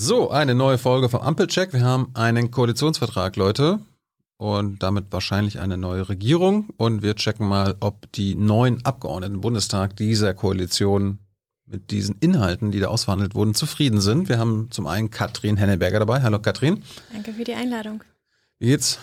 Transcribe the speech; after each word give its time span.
So, 0.00 0.30
eine 0.30 0.54
neue 0.54 0.78
Folge 0.78 1.08
vom 1.08 1.22
Ampelcheck. 1.22 1.72
Wir 1.72 1.80
haben 1.80 2.10
einen 2.14 2.52
Koalitionsvertrag, 2.52 3.34
Leute. 3.34 3.80
Und 4.36 4.80
damit 4.80 5.06
wahrscheinlich 5.10 5.58
eine 5.58 5.76
neue 5.76 6.08
Regierung. 6.08 6.68
Und 6.76 7.02
wir 7.02 7.16
checken 7.16 7.48
mal, 7.48 7.74
ob 7.80 8.12
die 8.12 8.36
neuen 8.36 8.84
Abgeordneten 8.84 9.34
im 9.34 9.40
Bundestag 9.40 9.96
dieser 9.96 10.34
Koalition 10.34 11.18
mit 11.66 11.90
diesen 11.90 12.14
Inhalten, 12.20 12.70
die 12.70 12.78
da 12.78 12.86
ausverhandelt 12.86 13.34
wurden, 13.34 13.54
zufrieden 13.54 14.00
sind. 14.00 14.28
Wir 14.28 14.38
haben 14.38 14.68
zum 14.70 14.86
einen 14.86 15.10
Katrin 15.10 15.56
Henneberger 15.56 15.98
dabei. 15.98 16.22
Hallo 16.22 16.38
Katrin. 16.38 16.84
Danke 17.12 17.32
für 17.32 17.42
die 17.42 17.54
Einladung. 17.54 18.04
Wie 18.60 18.66
geht's? 18.68 19.00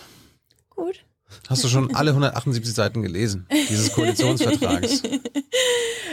Gut. 0.70 1.04
Hast 1.50 1.62
du 1.66 1.68
schon 1.68 1.94
alle 1.94 2.12
178 2.12 2.74
Seiten 2.74 3.02
gelesen, 3.02 3.48
dieses 3.70 3.92
Koalitionsvertrags? 3.96 5.04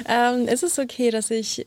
ähm, 0.06 0.48
es 0.48 0.64
ist 0.64 0.80
okay, 0.80 1.12
dass 1.12 1.30
ich 1.30 1.64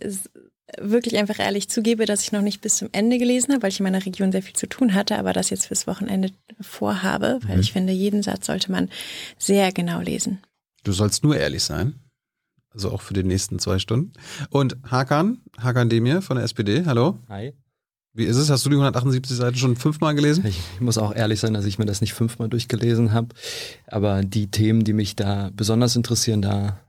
wirklich 0.80 1.18
einfach 1.18 1.40
ehrlich 1.40 1.70
zugebe, 1.70 2.06
dass 2.06 2.24
ich 2.24 2.32
noch 2.32 2.42
nicht 2.42 2.62
bis 2.62 2.78
zum 2.78 2.90
Ende 2.92 3.18
gelesen 3.18 3.54
habe, 3.54 3.64
weil 3.64 3.70
ich 3.70 3.80
in 3.80 3.84
meiner 3.84 4.06
Region 4.06 4.32
sehr 4.32 4.42
viel 4.42 4.56
zu 4.56 4.68
tun 4.68 4.94
hatte, 4.94 5.18
aber 5.18 5.34
das 5.34 5.50
jetzt 5.50 5.68
fürs 5.68 5.88
Wochenende 5.88 6.32
vorhabe, 6.60 7.40
weil 7.44 7.56
mhm. 7.56 7.62
ich 7.62 7.72
finde, 7.72 7.94
jeden 7.94 8.24
Satz 8.24 8.48
sollte 8.48 8.72
man 8.72 8.90
sehr 9.38 9.72
genau 9.72 10.02
lesen. 10.02 10.40
Du 10.84 10.92
sollst 10.92 11.24
nur 11.24 11.38
ehrlich 11.38 11.64
sein. 11.64 11.96
Also 12.72 12.92
auch 12.92 13.02
für 13.02 13.14
die 13.14 13.24
nächsten 13.24 13.58
zwei 13.58 13.80
Stunden. 13.80 14.12
Und 14.50 14.76
Hakan, 14.84 15.42
Hakan 15.58 15.90
Demir 15.90 16.22
von 16.22 16.36
der 16.36 16.44
SPD, 16.44 16.84
hallo. 16.86 17.20
Hi. 17.30 17.54
Wie 18.14 18.26
ist 18.26 18.36
es? 18.36 18.50
Hast 18.50 18.66
du 18.66 18.70
die 18.70 18.76
178 18.76 19.36
Seiten 19.36 19.58
schon 19.58 19.76
fünfmal 19.76 20.14
gelesen? 20.14 20.46
Ich 20.46 20.60
muss 20.82 20.98
auch 20.98 21.14
ehrlich 21.16 21.40
sein, 21.40 21.54
dass 21.54 21.66
ich 21.66 21.80
mir 21.80 21.86
das 21.86 22.02
nicht 22.02 22.14
fünfmal 22.14 22.50
durchgelesen 22.50 23.14
habe. 23.14 23.30
Aber 23.88 24.24
die 24.24 24.52
Themen, 24.52 24.84
die 24.84 24.94
mich 24.94 25.16
da 25.16 25.52
besonders 25.54 25.96
interessieren, 25.96 26.42
da 26.42 26.80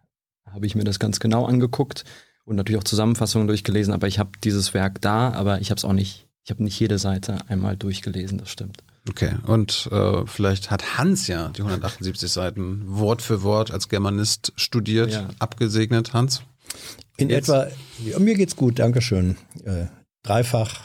habe 0.51 0.67
ich 0.67 0.75
mir 0.75 0.84
das 0.84 0.98
ganz 0.98 1.20
genau 1.20 1.45
angeguckt 1.45 2.05
und 2.46 2.56
natürlich 2.56 2.80
auch 2.80 2.84
Zusammenfassungen 2.84 3.46
durchgelesen. 3.46 3.92
Aber 3.92 4.06
ich 4.06 4.18
habe 4.18 4.30
dieses 4.42 4.73
Werk 4.73 5.02
da, 5.02 5.32
aber 5.32 5.60
ich 5.60 5.70
habe 5.70 5.78
es 5.78 5.84
auch 5.84 5.92
nicht, 5.92 6.27
ich 6.45 6.50
habe 6.50 6.64
nicht 6.64 6.80
jede 6.80 6.98
Seite 6.98 7.38
einmal 7.48 7.77
durchgelesen, 7.77 8.38
das 8.38 8.48
stimmt. 8.48 8.78
Okay, 9.09 9.34
und 9.46 9.88
äh, 9.92 10.27
vielleicht 10.27 10.70
hat 10.70 10.98
Hans 10.98 11.28
ja 11.28 11.50
die 11.50 11.62
178 11.62 12.30
Seiten 12.30 12.83
Wort 12.86 13.22
für 13.22 13.42
Wort 13.42 13.70
als 13.70 13.88
Germanist 13.88 14.53
studiert, 14.56 15.12
ja. 15.12 15.28
abgesegnet, 15.38 16.12
Hans? 16.12 16.42
In 17.16 17.30
Jetzt? 17.30 17.48
etwa, 17.48 17.69
ja, 18.05 18.19
mir 18.19 18.34
geht's 18.34 18.56
gut, 18.56 18.78
Dankeschön. 18.81 19.36
Äh, 19.64 19.86
dreifach 20.22 20.81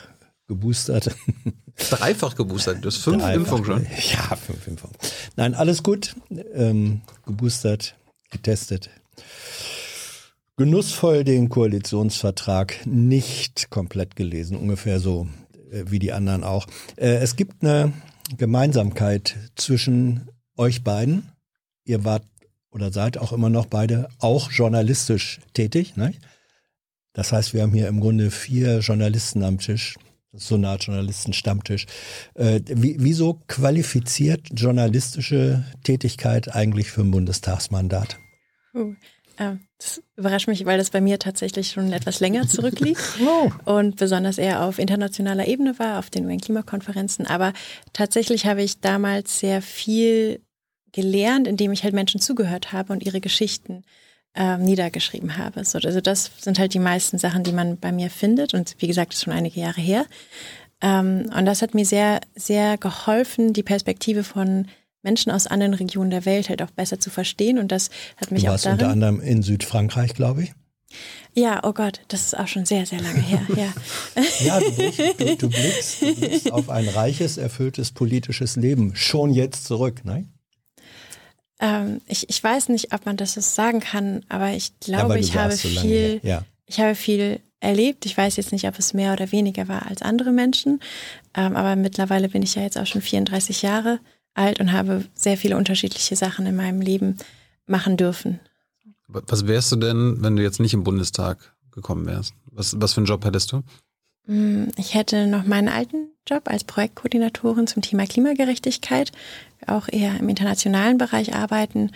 geboostert. 0.48 1.16
Dreifach 1.90 2.36
geboostert, 2.36 2.84
du 2.84 2.88
hast 2.88 2.98
fünf 2.98 3.23
Dreifach, 3.23 3.36
Impfungen 3.36 3.66
schon? 3.66 3.88
Ja, 4.12 4.36
fünf 4.36 4.68
Impfungen. 4.68 4.96
Nein, 5.36 5.56
alles 5.56 5.81
gut, 5.81 6.16
ähm, 6.53 7.02
geboostert, 7.25 7.96
getestet. 8.30 8.92
Genussvoll 10.58 11.24
den 11.24 11.50
Koalitionsvertrag 11.50 12.86
nicht 12.86 13.70
komplett 13.70 14.16
gelesen, 14.16 14.58
ungefähr 14.58 15.00
so 15.00 15.28
äh, 15.72 15.86
wie 15.88 16.00
die 16.00 16.12
anderen 16.12 16.44
auch. 16.44 16.68
Äh, 16.98 17.16
es 17.16 17.36
gibt 17.36 17.64
eine 17.64 17.94
Gemeinsamkeit 18.38 19.36
zwischen 19.56 20.30
euch 20.58 20.84
beiden. 20.84 21.30
Ihr 21.86 22.04
wart 22.04 22.24
oder 22.72 22.92
seid 22.92 23.18
auch 23.18 23.34
immer 23.34 23.50
noch 23.50 23.66
beide 23.66 24.10
auch 24.20 24.52
journalistisch 24.52 25.40
tätig. 25.54 25.98
Ne? 25.98 26.14
Das 27.14 27.32
heißt, 27.32 27.54
wir 27.54 27.64
haben 27.64 27.74
hier 27.74 27.88
im 27.88 28.00
Grunde 28.00 28.32
vier 28.32 28.80
Journalisten 28.80 29.44
am 29.44 29.58
Tisch. 29.60 29.98
So 30.34 30.56
eine 30.56 30.70
Art 30.70 30.84
Journalisten-Stammtisch. 30.84 31.88
Äh, 32.36 32.62
wie, 32.68 32.96
wieso 33.00 33.42
qualifiziert 33.48 34.48
journalistische 34.54 35.66
Tätigkeit 35.84 36.56
eigentlich 36.56 36.90
für 36.90 37.02
ein 37.02 37.12
Bundestagsmandat? 37.12 38.18
Uh, 38.74 38.94
das 39.38 40.02
überrascht 40.16 40.48
mich, 40.48 40.66
weil 40.66 40.78
das 40.78 40.90
bei 40.90 41.02
mir 41.02 41.20
tatsächlich 41.20 41.72
schon 41.72 41.92
etwas 41.92 42.20
länger 42.20 42.48
zurückliegt 42.48 43.02
oh. 43.26 43.52
und 43.66 43.96
besonders 43.96 44.38
eher 44.38 44.64
auf 44.64 44.80
internationaler 44.80 45.48
Ebene 45.48 45.78
war, 45.80 46.00
auf 46.00 46.10
den 46.10 46.26
UN-Klimakonferenzen. 46.26 47.26
Aber 47.26 47.54
tatsächlich 47.94 48.46
habe 48.46 48.62
ich 48.62 48.80
damals 48.80 49.40
sehr 49.40 49.62
viel 49.62 50.42
gelernt, 50.92 51.48
indem 51.48 51.72
ich 51.72 51.84
halt 51.84 51.94
Menschen 51.94 52.22
zugehört 52.22 52.74
habe 52.74 52.94
und 52.94 53.04
ihre 53.06 53.22
Geschichten 53.22 53.84
äh, 54.36 54.58
niedergeschrieben 54.58 55.38
habe. 55.38 55.63
So, 55.66 55.80
also 55.80 56.02
das 56.02 56.31
sind 56.40 56.59
halt 56.59 56.74
die 56.74 56.80
meisten 56.80 57.18
Sachen, 57.18 57.44
die 57.44 57.53
man 57.53 57.78
bei 57.78 57.92
mir 57.92 58.09
findet. 58.09 58.53
Und 58.53 58.75
wie 58.80 58.88
gesagt, 58.88 59.12
das 59.12 59.19
ist 59.19 59.24
schon 59.25 59.34
einige 59.34 59.59
Jahre 59.59 59.81
her. 59.81 60.06
Ähm, 60.81 61.30
und 61.36 61.46
das 61.46 61.62
hat 61.62 61.74
mir 61.74 61.86
sehr, 61.86 62.22
sehr 62.36 62.78
geholfen, 62.78 63.53
die 63.53 63.63
Perspektive 63.63 64.24
von 64.24 64.68
Menschen 65.03 65.31
aus 65.31 65.47
anderen 65.47 65.73
Regionen 65.73 66.12
der 66.12 66.25
Welt 66.25 66.50
halt 66.50 66.62
auch 66.62 66.72
besser 66.72 67.00
zu 67.00 67.09
verstehen. 67.09 67.57
Und 67.57 67.72
das 67.72 67.89
hat 68.17 68.31
mich 68.31 68.44
du 68.44 68.47
auch 68.47 68.51
warst 68.53 68.66
darin, 68.66 68.79
unter 68.79 68.89
anderem 68.89 69.22
in 69.22 69.44
Südfrankreich, 69.44 70.13
glaube 70.13 70.44
ich. 70.44 70.53
Ja, 71.34 71.62
oh 71.63 71.72
Gott, 71.72 72.01
das 72.09 72.25
ist 72.25 72.38
auch 72.38 72.47
schon 72.47 72.66
sehr, 72.66 72.85
sehr 72.85 73.00
lange 73.00 73.22
her. 73.22 73.41
Ja, 73.56 74.22
ja 74.44 74.59
du, 74.59 74.72
blickst, 74.72 75.00
du, 75.00 75.35
du, 75.38 75.50
blickst, 75.50 76.01
du 76.01 76.16
blickst 76.16 76.51
auf 76.51 76.69
ein 76.69 76.88
reiches, 76.89 77.38
erfülltes 77.38 77.91
politisches 77.91 78.57
Leben 78.57 78.95
schon 78.95 79.31
jetzt 79.31 79.66
zurück, 79.66 80.01
nein? 80.03 80.34
Ähm, 81.62 82.01
ich, 82.07 82.29
ich 82.29 82.44
weiß 82.44 82.69
nicht, 82.69 82.94
ob 82.94 83.06
man 83.06 83.16
das 83.16 83.35
so 83.35 83.41
sagen 83.41 83.79
kann, 83.79 84.25
aber 84.28 84.51
ich 84.51 84.78
glaube, 84.79 85.13
ja, 85.13 85.19
ich 85.19 85.35
habe 85.38 85.53
so 85.53 85.69
viel, 85.69 86.19
ja. 86.23 86.44
ich 86.66 86.79
habe 86.79 86.95
viel 86.95 87.39
erlebt. 87.62 88.06
Ich 88.06 88.18
weiß 88.18 88.35
jetzt 88.35 88.51
nicht, 88.51 88.68
ob 88.68 88.78
es 88.78 88.94
mehr 88.94 89.13
oder 89.13 89.31
weniger 89.31 89.68
war 89.68 89.85
als 89.85 90.01
andere 90.01 90.31
Menschen, 90.31 90.81
ähm, 91.35 91.56
aber 91.56 91.75
mittlerweile 91.75 92.28
bin 92.28 92.41
ich 92.41 92.56
ja 92.56 92.63
jetzt 92.63 92.78
auch 92.78 92.88
schon 92.88 93.01
34 93.01 93.62
Jahre 93.62 94.00
alt 94.34 94.59
und 94.59 94.72
habe 94.72 95.06
sehr 95.14 95.38
viele 95.38 95.58
unterschiedliche 95.58 96.16
Sachen 96.16 96.46
in 96.46 96.56
meinem 96.56 96.81
Leben 96.81 97.18
machen 97.66 97.97
dürfen. 97.97 98.40
Was 99.08 99.47
wärst 99.47 99.72
du 99.72 99.75
denn, 99.75 100.18
wenn 100.22 100.36
du 100.36 100.44
jetzt 100.44 100.59
nicht 100.59 100.74
im 100.74 100.84
Bundestag 100.84 101.53
gekommen 101.72 102.06
wärst? 102.06 102.34
Was, 102.46 102.80
was 102.80 102.94
für 102.94 103.00
einen 103.00 103.08
Job 103.08 103.25
hättest 103.25 103.52
du? 103.52 103.64
Mm, 104.25 104.69
ich 104.78 104.94
hätte 104.94 105.28
noch 105.28 105.46
meinen 105.46 105.68
alten 105.68 106.12
Job 106.28 106.44
als 106.46 106.64
Projektkoordinatorin 106.64 107.68
zum 107.68 107.81
Thema 107.81 108.06
Klimagerechtigkeit, 108.06 109.12
auch 109.68 109.88
eher 109.90 110.18
im 110.19 110.30
internationalen 110.30 110.98
Bereich 110.98 111.36
arbeiten 111.36 111.92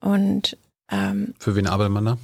und 0.00 0.56
ähm, 0.90 1.34
für 1.38 1.56
wen 1.56 1.66
arbeitet 1.66 1.92
man 1.92 2.04
da? 2.04 2.18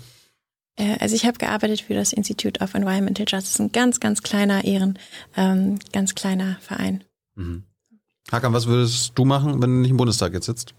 Äh, 0.77 0.97
also 1.01 1.15
ich 1.15 1.27
habe 1.27 1.39
gearbeitet 1.39 1.83
für 1.83 1.95
das 1.95 2.13
Institute 2.13 2.61
of 2.61 2.75
Environmental 2.75 3.27
Justice, 3.29 3.63
ein 3.63 3.73
ganz, 3.73 4.01
ganz 4.01 4.23
kleiner 4.23 4.65
Ehren, 4.65 4.99
ähm, 5.37 5.79
ganz 5.93 6.15
kleiner 6.15 6.57
Verein. 6.61 7.05
Mhm. 7.35 7.65
Hakan, 8.33 8.53
was 8.53 8.67
würdest 8.67 9.13
du 9.15 9.25
machen, 9.25 9.63
wenn 9.63 9.71
du 9.71 9.81
nicht 9.81 9.91
im 9.91 9.97
Bundestag 9.97 10.33
jetzt 10.33 10.47
sitzt? 10.47 10.75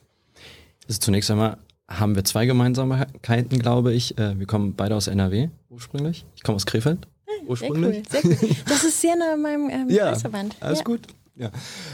Also 0.88 1.00
zunächst 1.00 1.32
einmal 1.32 1.58
haben 1.88 2.16
wir 2.16 2.24
zwei 2.24 2.46
Gemeinsamkeiten, 2.46 3.60
glaube 3.60 3.94
ich. 3.94 4.18
Äh, 4.18 4.38
wir 4.38 4.46
kommen 4.46 4.74
beide 4.76 4.96
aus 4.96 5.08
NRW 5.08 5.50
ursprünglich. 5.70 6.26
Ich 6.36 6.44
komme 6.44 6.58
aus 6.58 6.66
Krefeld 6.66 7.08
ursprünglich. 7.48 8.08
Sehr 8.10 8.26
cool, 8.26 8.36
sehr 8.36 8.50
cool. 8.50 8.56
Das 8.68 8.84
ist 8.84 9.02
sehr 9.02 9.16
nah 9.16 9.34
an 9.34 9.42
meinem 9.42 9.70
ähm, 9.70 9.90
ja, 9.90 10.10
Kreisverband. 10.10 10.56
Alles 10.60 10.80
ja. 10.80 10.84
gut. 10.84 11.02
Ja. 11.36 11.52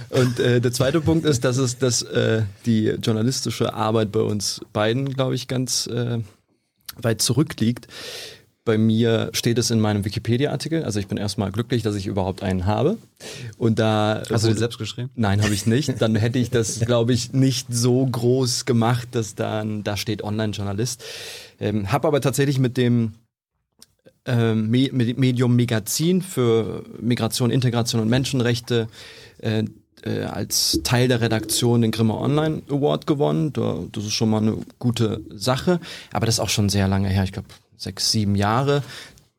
Und 0.10 0.40
äh, 0.40 0.62
der 0.62 0.72
zweite 0.72 1.02
Punkt 1.02 1.26
ist, 1.26 1.44
dass 1.44 1.58
es 1.58 1.78
dass 1.78 2.02
äh, 2.02 2.44
die 2.66 2.88
journalistische 3.02 3.74
Arbeit 3.74 4.12
bei 4.12 4.22
uns 4.22 4.62
beiden, 4.72 5.14
glaube 5.14 5.36
ich, 5.36 5.48
ganz 5.48 5.88
äh, 5.88 6.20
weit 6.96 7.22
zurückliegt. 7.22 7.88
Bei 8.66 8.78
mir 8.78 9.30
steht 9.34 9.58
es 9.58 9.72
in 9.72 9.80
meinem 9.82 10.06
Wikipedia-Artikel. 10.06 10.84
Also 10.84 11.00
ich 11.00 11.08
bin 11.08 11.18
erstmal 11.18 11.52
glücklich, 11.52 11.84
dass 11.84 11.96
ich 11.96 12.08
überhaupt 12.08 12.44
einen 12.44 12.66
habe. 12.66 12.98
Und 13.58 13.78
da 13.78 14.24
hast 14.30 14.46
du 14.46 14.48
den 14.48 14.58
selbst 14.58 14.78
geschrieben? 14.78 15.10
Nein, 15.16 15.44
habe 15.44 15.54
ich 15.54 15.66
nicht. 15.66 16.02
Dann 16.02 16.16
hätte 16.16 16.40
ich 16.40 16.50
das, 16.50 16.80
glaube 16.86 17.12
ich, 17.12 17.34
nicht 17.34 17.68
so 17.70 18.06
groß 18.06 18.66
gemacht, 18.66 19.10
dass 19.12 19.36
dann 19.36 19.84
da 19.84 19.98
steht 19.98 20.24
Online-Journalist. 20.24 21.04
Ähm, 21.60 21.92
habe 21.92 22.08
aber 22.08 22.22
tatsächlich 22.22 22.58
mit 22.58 22.78
dem 22.78 23.14
ähm, 24.26 24.70
Medium 24.70 25.56
Megazin 25.56 26.22
für 26.22 26.84
Migration, 27.02 27.52
Integration 27.52 28.02
und 28.02 28.08
Menschenrechte 28.08 28.88
äh, 29.40 29.66
äh, 30.04 30.24
als 30.24 30.80
Teil 30.84 31.08
der 31.08 31.22
Redaktion 31.22 31.82
den 31.82 31.92
Grimme 31.92 32.18
Online 32.18 32.62
Award 32.70 33.08
gewonnen. 33.08 33.52
Das 33.54 34.04
ist 34.04 34.14
schon 34.14 34.30
mal 34.30 34.42
eine 34.42 34.58
gute 34.80 35.22
Sache. 35.30 35.80
Aber 36.12 36.26
das 36.26 36.36
ist 36.36 36.40
auch 36.40 36.50
schon 36.50 36.70
sehr 36.70 36.88
lange 36.88 37.10
her. 37.10 37.24
Ich 37.24 37.32
glaube 37.32 37.48
sechs, 37.84 38.12
sieben 38.12 38.36
Jahre. 38.36 38.84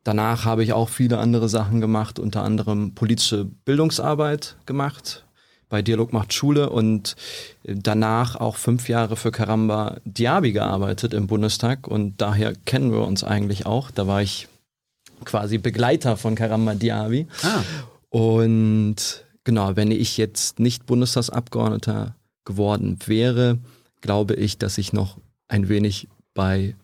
Danach 0.04 0.44
habe 0.44 0.62
ich 0.62 0.72
auch 0.72 0.90
viele 0.90 1.18
andere 1.18 1.48
Sachen 1.48 1.80
gemacht, 1.80 2.18
unter 2.18 2.42
anderem 2.42 2.94
politische 2.94 3.46
Bildungsarbeit 3.64 4.56
gemacht 4.66 5.24
bei 5.74 5.82
Dialog 5.82 6.12
macht 6.12 6.32
Schule 6.32 6.70
und 6.70 7.16
danach 7.64 8.36
auch 8.36 8.54
fünf 8.54 8.88
Jahre 8.88 9.16
für 9.16 9.32
Karamba 9.32 9.96
Diaby 10.04 10.52
gearbeitet 10.52 11.12
im 11.12 11.26
Bundestag 11.26 11.88
und 11.88 12.20
daher 12.20 12.54
kennen 12.64 12.92
wir 12.92 13.00
uns 13.00 13.24
eigentlich 13.24 13.66
auch. 13.66 13.90
Da 13.90 14.06
war 14.06 14.22
ich 14.22 14.46
quasi 15.24 15.58
Begleiter 15.58 16.16
von 16.16 16.36
Karamba 16.36 16.74
Diaby. 16.74 17.26
Ah. 17.42 17.62
Und 18.08 19.24
genau, 19.42 19.74
wenn 19.74 19.90
ich 19.90 20.16
jetzt 20.16 20.60
nicht 20.60 20.86
Bundestagsabgeordneter 20.86 22.14
geworden 22.44 22.98
wäre, 23.06 23.58
glaube 24.00 24.34
ich, 24.34 24.58
dass 24.58 24.78
ich 24.78 24.92
noch 24.92 25.16
ein 25.48 25.68
wenig 25.68 26.06
bei 26.34 26.76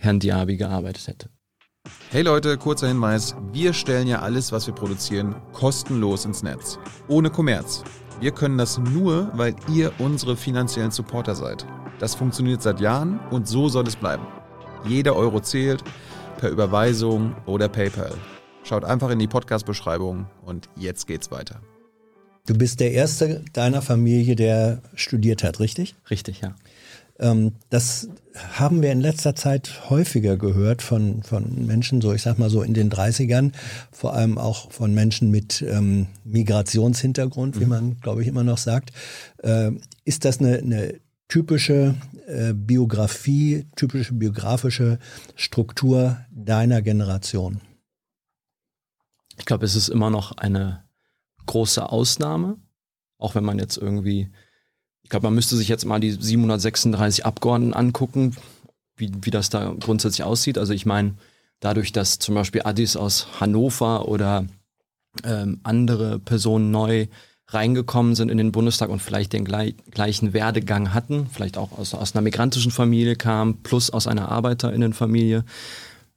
Herrn 0.00 0.18
Diaby 0.18 0.56
gearbeitet 0.56 1.06
hätte. 1.08 1.28
Hey 2.10 2.22
Leute, 2.22 2.56
kurzer 2.56 2.88
Hinweis. 2.88 3.34
Wir 3.52 3.74
stellen 3.74 4.08
ja 4.08 4.20
alles, 4.20 4.50
was 4.50 4.66
wir 4.66 4.74
produzieren, 4.74 5.36
kostenlos 5.52 6.24
ins 6.24 6.42
Netz. 6.42 6.78
Ohne 7.06 7.30
Kommerz. 7.30 7.84
Wir 8.18 8.32
können 8.32 8.56
das 8.56 8.78
nur, 8.78 9.30
weil 9.34 9.54
ihr 9.70 9.92
unsere 9.98 10.36
finanziellen 10.36 10.90
Supporter 10.90 11.34
seid. 11.34 11.66
Das 11.98 12.14
funktioniert 12.14 12.62
seit 12.62 12.80
Jahren 12.80 13.20
und 13.30 13.46
so 13.46 13.68
soll 13.68 13.86
es 13.86 13.96
bleiben. 13.96 14.26
Jeder 14.86 15.14
Euro 15.16 15.40
zählt, 15.40 15.84
per 16.38 16.48
Überweisung 16.50 17.36
oder 17.44 17.68
PayPal. 17.68 18.14
Schaut 18.62 18.84
einfach 18.84 19.10
in 19.10 19.18
die 19.18 19.28
Podcast-Beschreibung 19.28 20.26
und 20.42 20.70
jetzt 20.76 21.06
geht's 21.06 21.30
weiter. 21.30 21.60
Du 22.46 22.54
bist 22.54 22.80
der 22.80 22.92
Erste 22.92 23.44
deiner 23.52 23.82
Familie, 23.82 24.34
der 24.34 24.80
studiert 24.94 25.44
hat, 25.44 25.60
richtig? 25.60 25.94
Richtig, 26.10 26.40
ja. 26.40 26.54
Ähm, 27.20 27.52
das 27.68 28.08
haben 28.34 28.82
wir 28.82 28.92
in 28.92 29.00
letzter 29.00 29.34
Zeit 29.34 29.90
häufiger 29.90 30.36
gehört 30.36 30.82
von, 30.82 31.22
von 31.22 31.66
Menschen, 31.66 32.00
so 32.00 32.12
ich 32.12 32.22
sag 32.22 32.38
mal 32.38 32.50
so 32.50 32.62
in 32.62 32.74
den 32.74 32.90
30ern, 32.90 33.52
vor 33.92 34.14
allem 34.14 34.38
auch 34.38 34.70
von 34.70 34.94
Menschen 34.94 35.30
mit 35.30 35.62
ähm, 35.62 36.06
Migrationshintergrund, 36.24 37.60
wie 37.60 37.64
mhm. 37.64 37.70
man, 37.70 38.00
glaube 38.00 38.22
ich, 38.22 38.28
immer 38.28 38.44
noch 38.44 38.58
sagt. 38.58 38.90
Äh, 39.38 39.72
ist 40.04 40.24
das 40.24 40.40
eine, 40.40 40.58
eine 40.58 41.00
typische 41.28 41.94
äh, 42.26 42.52
Biografie, 42.54 43.66
typische 43.76 44.14
biografische 44.14 44.98
Struktur 45.36 46.18
deiner 46.30 46.82
Generation? 46.82 47.60
Ich 49.38 49.44
glaube, 49.44 49.64
es 49.64 49.74
ist 49.74 49.88
immer 49.88 50.10
noch 50.10 50.32
eine 50.32 50.84
große 51.46 51.90
Ausnahme, 51.90 52.58
auch 53.18 53.34
wenn 53.34 53.44
man 53.44 53.58
jetzt 53.58 53.76
irgendwie, 53.76 54.30
ich 55.02 55.10
glaube, 55.10 55.26
man 55.26 55.34
müsste 55.34 55.56
sich 55.56 55.68
jetzt 55.68 55.84
mal 55.84 56.00
die 56.00 56.12
736 56.12 57.24
Abgeordneten 57.26 57.74
angucken, 57.74 58.36
wie, 58.96 59.10
wie 59.22 59.30
das 59.30 59.50
da 59.50 59.74
grundsätzlich 59.78 60.24
aussieht. 60.24 60.58
Also 60.58 60.72
ich 60.72 60.86
meine, 60.86 61.14
dadurch, 61.58 61.92
dass 61.92 62.18
zum 62.18 62.34
Beispiel 62.34 62.62
Addis 62.62 62.96
aus 62.96 63.40
Hannover 63.40 64.08
oder 64.08 64.46
ähm, 65.24 65.60
andere 65.62 66.18
Personen 66.18 66.70
neu 66.70 67.06
reingekommen 67.48 68.14
sind 68.14 68.28
in 68.28 68.38
den 68.38 68.52
Bundestag 68.52 68.90
und 68.90 69.02
vielleicht 69.02 69.32
den 69.32 69.44
gleich, 69.44 69.74
gleichen 69.90 70.32
Werdegang 70.32 70.94
hatten, 70.94 71.28
vielleicht 71.32 71.58
auch 71.58 71.72
aus, 71.72 71.94
aus 71.94 72.14
einer 72.14 72.22
migrantischen 72.22 72.70
Familie 72.70 73.16
kam, 73.16 73.56
plus 73.62 73.90
aus 73.90 74.06
einer 74.06 74.30
Arbeiterinnenfamilie, 74.30 75.44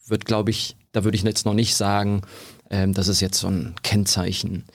wird, 0.06 0.26
glaube 0.26 0.52
ich, 0.52 0.76
da 0.92 1.04
würde 1.04 1.16
ich 1.16 1.24
jetzt 1.24 1.46
noch 1.46 1.56
nicht 1.56 1.76
sagen, 1.76 2.22
ähm, 2.70 2.94
das 2.94 3.08
ist 3.08 3.20
jetzt 3.20 3.40
so 3.40 3.48
ein 3.48 3.74
Kennzeichen. 3.82 4.66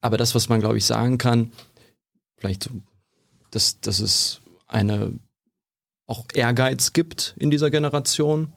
Aber 0.00 0.16
das, 0.16 0.34
was 0.34 0.48
man, 0.48 0.60
glaube 0.60 0.78
ich, 0.78 0.84
sagen 0.84 1.18
kann, 1.18 1.50
vielleicht, 2.36 2.64
so, 2.64 2.70
dass, 3.50 3.80
dass 3.80 4.00
es 4.00 4.40
eine 4.66 5.12
auch 6.06 6.26
Ehrgeiz 6.34 6.92
gibt 6.92 7.34
in 7.38 7.50
dieser 7.50 7.70
Generation, 7.70 8.52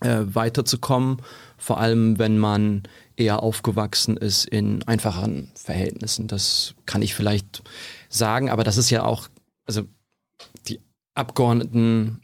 äh, 0.00 0.20
weiterzukommen, 0.24 1.22
vor 1.56 1.78
allem 1.78 2.18
wenn 2.18 2.38
man 2.38 2.82
eher 3.16 3.42
aufgewachsen 3.42 4.16
ist 4.16 4.46
in 4.46 4.82
einfacheren 4.84 5.50
Verhältnissen. 5.54 6.26
Das 6.26 6.74
kann 6.86 7.02
ich 7.02 7.14
vielleicht 7.14 7.62
sagen, 8.08 8.50
aber 8.50 8.64
das 8.64 8.78
ist 8.78 8.90
ja 8.90 9.04
auch, 9.04 9.28
also 9.66 9.82
die 10.68 10.80
Abgeordneten, 11.14 12.22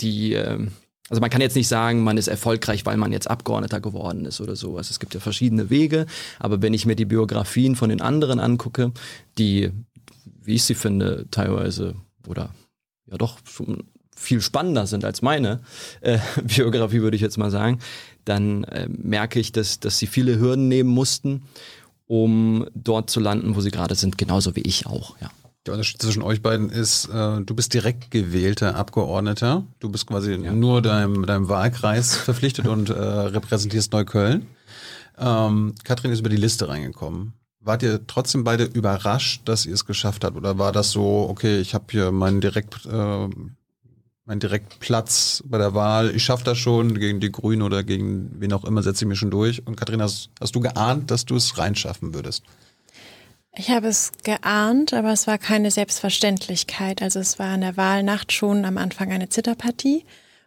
die, 0.00 0.34
äh, 0.34 0.68
also 1.08 1.20
man 1.20 1.30
kann 1.30 1.40
jetzt 1.40 1.56
nicht 1.56 1.66
sagen, 1.66 2.04
man 2.04 2.16
ist 2.16 2.28
erfolgreich, 2.28 2.86
weil 2.86 2.96
man 2.96 3.12
jetzt 3.12 3.28
Abgeordneter 3.28 3.80
geworden 3.80 4.24
ist 4.24 4.40
oder 4.40 4.54
sowas. 4.54 4.90
Es 4.90 5.00
gibt 5.00 5.12
ja 5.14 5.20
verschiedene 5.20 5.68
Wege, 5.68 6.06
aber 6.38 6.62
wenn 6.62 6.74
ich 6.74 6.86
mir 6.86 6.94
die 6.94 7.04
Biografien 7.04 7.74
von 7.74 7.90
den 7.90 8.00
anderen 8.00 8.38
angucke, 8.38 8.92
die, 9.36 9.72
wie 10.42 10.54
ich 10.54 10.64
sie 10.64 10.74
finde, 10.74 11.26
teilweise 11.30 11.94
oder 12.26 12.50
ja 13.10 13.16
doch 13.18 13.38
schon 13.44 13.84
viel 14.16 14.40
spannender 14.42 14.86
sind 14.86 15.04
als 15.04 15.22
meine 15.22 15.60
äh, 16.00 16.18
Biografie, 16.42 17.00
würde 17.00 17.16
ich 17.16 17.22
jetzt 17.22 17.38
mal 17.38 17.50
sagen, 17.50 17.78
dann 18.24 18.64
äh, 18.64 18.88
merke 18.88 19.40
ich, 19.40 19.52
dass, 19.52 19.80
dass 19.80 19.98
sie 19.98 20.06
viele 20.06 20.38
Hürden 20.38 20.68
nehmen 20.68 20.90
mussten, 20.90 21.42
um 22.06 22.66
dort 22.74 23.08
zu 23.08 23.20
landen, 23.20 23.56
wo 23.56 23.60
sie 23.60 23.70
gerade 23.70 23.94
sind, 23.94 24.18
genauso 24.18 24.56
wie 24.56 24.62
ich 24.62 24.86
auch, 24.86 25.16
ja. 25.20 25.30
Der 25.66 25.74
Unterschied 25.74 26.00
zwischen 26.00 26.22
euch 26.22 26.40
beiden 26.40 26.70
ist, 26.70 27.06
äh, 27.10 27.42
du 27.42 27.54
bist 27.54 27.74
direkt 27.74 28.10
gewählter 28.10 28.76
Abgeordneter. 28.76 29.66
Du 29.78 29.90
bist 29.90 30.06
quasi 30.06 30.32
ja. 30.32 30.52
nur 30.52 30.80
deinem, 30.80 31.26
deinem 31.26 31.50
Wahlkreis 31.50 32.16
verpflichtet 32.16 32.66
und 32.66 32.88
äh, 32.88 32.94
repräsentierst 32.94 33.92
Neukölln. 33.92 34.46
Ähm, 35.18 35.74
Katrin 35.84 36.12
ist 36.12 36.20
über 36.20 36.30
die 36.30 36.36
Liste 36.36 36.66
reingekommen. 36.68 37.34
Wart 37.60 37.82
ihr 37.82 38.06
trotzdem 38.06 38.42
beide 38.42 38.64
überrascht, 38.64 39.42
dass 39.44 39.66
ihr 39.66 39.74
es 39.74 39.84
geschafft 39.84 40.24
habt? 40.24 40.36
Oder 40.36 40.58
war 40.58 40.72
das 40.72 40.90
so, 40.90 41.26
okay, 41.28 41.60
ich 41.60 41.74
habe 41.74 41.84
hier 41.90 42.10
meinen 42.10 42.40
direkt 42.40 42.86
äh, 42.86 43.28
mein 44.30 44.38
Direktplatz 44.38 45.42
bei 45.44 45.58
der 45.58 45.74
Wahl, 45.74 46.14
ich 46.14 46.22
schaffe 46.22 46.44
das 46.44 46.56
schon, 46.56 47.00
gegen 47.00 47.18
die 47.18 47.32
Grünen 47.32 47.62
oder 47.62 47.82
gegen 47.82 48.30
wen 48.40 48.52
auch 48.52 48.64
immer 48.64 48.80
setze 48.80 49.04
ich 49.04 49.08
mich 49.08 49.18
schon 49.18 49.32
durch. 49.32 49.66
Und 49.66 49.76
Katharina, 49.76 50.04
hast, 50.04 50.30
hast 50.40 50.54
du 50.54 50.60
geahnt, 50.60 51.10
dass 51.10 51.24
du 51.24 51.34
es 51.34 51.58
reinschaffen 51.58 52.14
würdest? 52.14 52.44
Ich 53.56 53.70
habe 53.70 53.88
es 53.88 54.12
geahnt, 54.22 54.94
aber 54.94 55.12
es 55.12 55.26
war 55.26 55.36
keine 55.36 55.72
Selbstverständlichkeit. 55.72 57.02
Also 57.02 57.18
es 57.18 57.40
war 57.40 57.52
in 57.52 57.62
der 57.62 57.76
Wahlnacht 57.76 58.32
schon 58.32 58.64
am 58.64 58.78
Anfang 58.78 59.10
eine 59.10 59.28
Zitterpartie. 59.28 60.04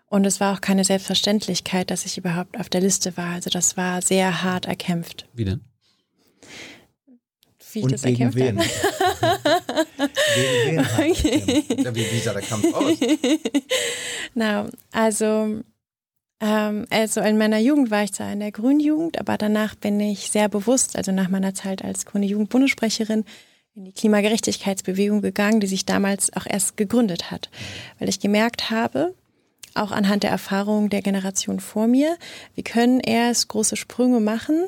Und 0.07 0.25
es 0.25 0.39
war 0.39 0.53
auch 0.53 0.61
keine 0.61 0.85
Selbstverständlichkeit, 0.85 1.91
dass 1.91 2.05
ich 2.05 2.17
überhaupt 2.17 2.57
auf 2.57 2.69
der 2.69 2.79
Liste 2.79 3.17
war. 3.17 3.33
Also 3.33 3.49
das 3.49 3.75
war 3.75 4.01
sehr 4.01 4.43
hart 4.43 4.65
erkämpft. 4.65 5.27
Wie 5.33 5.43
denn? 5.43 5.59
Wie 7.73 7.79
ich 7.79 7.85
und 7.85 7.91
das 7.91 8.03
gegen 8.03 8.23
erkämpft 8.23 8.37
wen? 8.37 8.57
gegen 10.35 10.65
wen 10.65 10.79
okay. 10.79 11.63
ja, 11.83 11.95
wie, 11.95 12.11
wie 12.11 12.19
sah 12.19 12.33
der 12.33 12.41
Kampf 12.41 12.73
aus? 12.73 12.97
Na, 14.33 14.67
also, 14.91 15.61
ähm, 16.39 16.85
also 16.89 17.21
in 17.21 17.37
meiner 17.37 17.59
Jugend 17.59 17.91
war 17.91 18.03
ich 18.03 18.13
zwar 18.13 18.31
in 18.31 18.39
der 18.39 18.51
Grünjugend, 18.51 19.19
aber 19.19 19.37
danach 19.37 19.75
bin 19.75 19.99
ich 19.99 20.31
sehr 20.31 20.49
bewusst, 20.49 20.95
also 20.95 21.11
nach 21.11 21.29
meiner 21.29 21.53
Zeit 21.53 21.83
als 21.83 22.05
Grüne 22.05 22.25
Jugendbundessprecherin, 22.25 23.25
in 23.75 23.85
die 23.85 23.93
Klimagerechtigkeitsbewegung 23.93 25.21
gegangen, 25.21 25.59
die 25.59 25.67
sich 25.67 25.85
damals 25.85 26.31
auch 26.33 26.45
erst 26.45 26.77
gegründet 26.77 27.31
hat, 27.31 27.49
weil 27.97 28.07
ich 28.07 28.19
gemerkt 28.19 28.69
habe, 28.69 29.15
auch 29.73 29.91
anhand 29.91 30.23
der 30.23 30.29
Erfahrungen 30.29 30.89
der 30.89 31.01
Generation 31.01 31.59
vor 31.59 31.87
mir, 31.87 32.17
wir 32.53 32.63
können 32.63 32.99
erst 32.99 33.47
große 33.47 33.75
Sprünge 33.75 34.19
machen, 34.19 34.67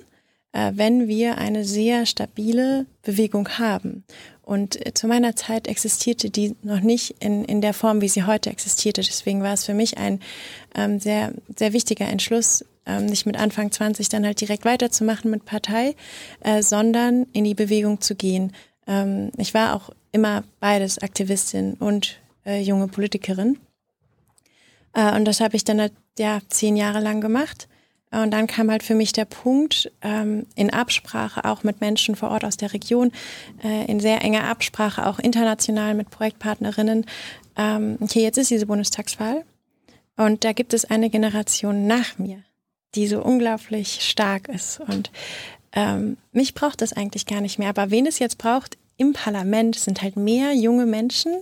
wenn 0.74 1.08
wir 1.08 1.38
eine 1.38 1.66
sehr 1.66 2.06
stabile 2.06 2.86
Bewegung 3.02 3.50
haben. 3.60 4.04
Und 4.46 4.86
äh, 4.86 4.94
zu 4.94 5.08
meiner 5.08 5.36
Zeit 5.36 5.68
existierte 5.68 6.30
die 6.30 6.56
noch 6.62 6.80
nicht 6.80 7.16
in, 7.20 7.44
in 7.46 7.62
der 7.62 7.74
Form, 7.74 8.02
wie 8.02 8.08
sie 8.08 8.24
heute 8.24 8.52
existierte. 8.52 9.02
Deswegen 9.02 9.42
war 9.42 9.54
es 9.54 9.66
für 9.66 9.74
mich 9.74 9.98
ein 9.98 10.20
ähm, 10.76 11.00
sehr, 11.00 11.34
sehr 11.58 11.74
wichtiger 11.74 12.08
Entschluss, 12.08 12.64
ähm, 12.86 13.08
nicht 13.08 13.26
mit 13.26 13.38
Anfang 13.38 13.72
20 13.72 14.08
dann 14.10 14.24
halt 14.24 14.40
direkt 14.40 14.64
weiterzumachen 14.64 15.32
mit 15.32 15.46
Partei, 15.46 15.96
äh, 16.42 16.62
sondern 16.62 17.26
in 17.34 17.44
die 17.44 17.56
Bewegung 17.56 18.02
zu 18.02 18.14
gehen. 18.14 18.54
Ähm, 18.86 19.32
ich 19.38 19.56
war 19.56 19.76
auch 19.76 19.90
immer 20.12 20.44
beides 20.60 21.00
Aktivistin 21.00 21.74
und 21.74 22.20
äh, 22.46 22.62
junge 22.62 22.88
Politikerin. 22.88 23.58
Äh, 24.94 25.16
und 25.16 25.26
das 25.26 25.42
habe 25.42 25.56
ich 25.56 25.64
dann 25.64 25.82
halt, 25.82 25.94
ja 26.20 26.40
zehn 26.48 26.78
Jahre 26.78 27.00
lang 27.00 27.20
gemacht. 27.20 27.68
Und 28.22 28.32
dann 28.32 28.48
kam 28.48 28.72
halt 28.72 28.84
für 28.84 28.96
mich 28.96 29.12
der 29.12 29.26
Punkt, 29.26 29.92
ähm, 30.02 30.46
in 30.56 30.72
Absprache 30.72 31.46
auch 31.46 31.64
mit 31.64 31.82
Menschen 31.82 32.16
vor 32.16 32.30
Ort 32.30 32.46
aus 32.46 32.58
der 32.58 32.74
Region, 32.74 33.12
äh, 33.64 33.86
in 33.86 34.00
sehr 34.00 34.22
enger 34.22 34.46
Absprache 34.46 35.06
auch 35.06 35.20
international 35.20 35.94
mit 35.96 36.10
Projektpartnerinnen, 36.10 37.06
ähm, 37.58 37.98
okay, 38.02 38.22
jetzt 38.22 38.38
ist 38.38 38.52
diese 38.52 38.66
Bundestagswahl 38.66 39.44
und 40.18 40.44
da 40.44 40.54
gibt 40.54 40.74
es 40.74 40.86
eine 40.86 41.10
Generation 41.10 41.88
nach 41.88 42.18
mir, 42.18 42.44
die 42.96 43.08
so 43.08 43.22
unglaublich 43.22 44.02
stark 44.02 44.48
ist. 44.48 44.80
Und 44.80 45.12
ähm, 45.74 46.18
mich 46.32 46.54
braucht 46.54 46.82
das 46.82 46.94
eigentlich 46.94 47.26
gar 47.26 47.42
nicht 47.42 47.60
mehr. 47.60 47.70
Aber 47.70 47.92
wen 47.92 48.06
es 48.06 48.20
jetzt 48.20 48.38
braucht 48.38 48.78
im 48.98 49.14
Parlament, 49.14 49.76
sind 49.76 50.02
halt 50.02 50.16
mehr 50.16 50.54
junge 50.54 50.86
Menschen, 50.86 51.34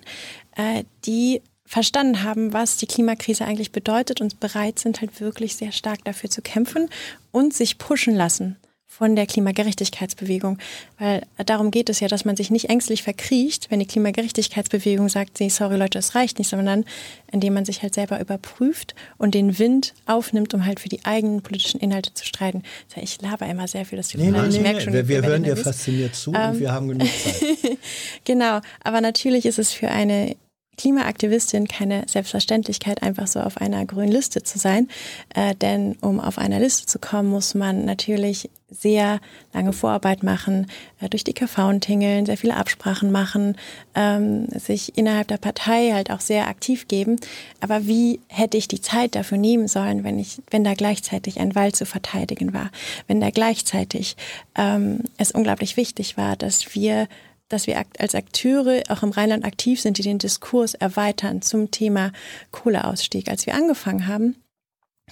äh, 0.56 0.84
die 1.06 1.42
verstanden 1.74 2.22
haben, 2.22 2.54
was 2.54 2.78
die 2.78 2.86
Klimakrise 2.86 3.46
eigentlich 3.46 3.72
bedeutet 3.72 4.22
und 4.22 4.40
bereit 4.40 4.78
sind, 4.78 5.02
halt 5.02 5.20
wirklich 5.20 5.56
sehr 5.56 5.72
stark 5.72 6.06
dafür 6.06 6.30
zu 6.30 6.44
kämpfen 6.44 6.88
und 7.32 7.52
sich 7.52 7.80
pushen 7.80 8.14
lassen 8.14 8.58
von 8.86 9.16
der 9.16 9.26
Klimagerechtigkeitsbewegung. 9.26 10.60
Weil 11.00 11.24
darum 11.44 11.72
geht 11.72 11.90
es 11.90 12.00
ja, 12.00 12.08
dass 12.08 12.26
man 12.26 12.36
sich 12.36 12.52
nicht 12.52 12.70
ängstlich 12.70 13.02
verkriecht, 13.02 13.72
wenn 13.72 13.80
die 13.80 13.88
Klimagerechtigkeitsbewegung 13.88 15.10
sagt, 15.10 15.40
nee, 15.40 15.50
sorry 15.50 15.78
Leute, 15.78 15.98
das 15.98 16.14
reicht 16.14 16.38
nicht, 16.38 16.50
sondern 16.50 16.86
indem 17.32 17.56
man 17.56 17.66
sich 17.66 17.82
halt 17.82 17.96
selber 17.96 18.22
überprüft 18.22 18.94
und 19.18 19.34
den 19.34 19.58
Wind 19.58 19.96
aufnimmt, 20.06 20.54
um 20.54 20.68
halt 20.68 20.80
für 20.80 20.90
die 20.90 21.04
eigenen 21.06 21.42
politischen 21.42 21.80
Inhalte 21.80 22.14
zu 22.14 22.24
streiten. 22.24 22.62
Ich 22.98 23.20
laber 23.20 23.48
immer 23.48 23.68
sehr 23.68 23.86
viel, 23.86 23.98
das 23.98 24.14
nee, 24.14 24.30
nee, 24.30 24.48
ich 24.48 24.58
nee, 24.58 24.60
merke 24.60 24.82
schon. 24.82 24.94
Wir, 24.94 25.08
wir 25.08 25.24
hören 25.24 25.42
dir 25.42 25.58
fasziniert 25.58 26.14
zu 26.14 26.34
ähm, 26.36 26.52
und 26.52 26.60
wir 26.60 26.72
haben 26.72 26.88
genug 26.88 27.08
Zeit. 27.08 27.80
genau, 28.26 28.62
aber 28.84 29.02
natürlich 29.02 29.48
ist 29.48 29.58
es 29.58 29.74
für 29.74 29.90
eine 29.90 30.36
Klimaaktivistin 30.78 31.68
keine 31.68 32.04
Selbstverständlichkeit, 32.08 33.04
einfach 33.04 33.28
so 33.28 33.40
auf 33.40 33.58
einer 33.58 33.86
grünen 33.86 34.12
Liste 34.12 34.44
zu 34.44 34.60
sein. 34.60 34.88
Äh, 35.34 35.56
denn 35.56 35.96
um 36.02 36.20
auf 36.20 36.38
einer 36.38 36.60
Liste 36.60 36.86
zu 36.86 37.00
kommen, 37.00 37.30
muss 37.30 37.54
man 37.54 37.86
natürlich 37.86 38.50
sehr 38.70 39.20
lange 39.54 39.74
Vorarbeit 39.74 40.24
machen, 40.24 40.68
äh, 41.00 41.10
durch 41.10 41.24
die 41.24 41.34
KV 41.34 41.80
tingeln, 41.80 42.26
sehr 42.26 42.38
viele 42.38 42.56
Absprachen 42.56 43.12
machen, 43.12 43.56
ähm, 43.96 44.48
sich 44.50 44.98
innerhalb 44.98 45.28
der 45.28 45.38
Partei 45.38 45.92
halt 45.94 46.12
auch 46.12 46.22
sehr 46.22 46.48
aktiv 46.48 46.88
geben. 46.88 47.18
Aber 47.60 47.86
wie 47.86 48.20
hätte 48.28 48.58
ich 48.58 48.68
die 48.68 48.82
Zeit 48.82 49.16
dafür 49.16 49.38
nehmen 49.38 49.68
sollen, 49.68 50.04
wenn 50.04 50.20
ich, 50.20 50.42
wenn 50.50 50.64
da 50.64 50.74
gleichzeitig 50.74 51.40
ein 51.40 51.56
Wald 51.56 51.76
zu 51.76 51.86
verteidigen 51.86 52.54
war, 52.54 52.72
wenn 53.08 53.22
da 53.22 53.30
gleichzeitig 53.30 54.16
ähm, 54.56 55.02
es 55.18 55.32
unglaublich 55.32 55.78
wichtig 55.78 56.18
war, 56.18 56.36
dass 56.36 56.74
wir 56.76 57.08
dass 57.54 57.68
wir 57.68 57.84
als 58.00 58.16
Akteure 58.16 58.82
auch 58.90 59.04
im 59.04 59.12
Rheinland 59.12 59.46
aktiv 59.46 59.80
sind, 59.80 59.98
die 59.98 60.04
den 60.04 60.18
Diskurs 60.18 60.74
erweitern 60.74 61.42
zum 61.42 61.72
Thema 61.72 62.12
Kohleausstieg. 62.52 63.30
Als 63.30 63.46
wir 63.46 63.54
angefangen 63.56 64.08
haben, 64.08 64.36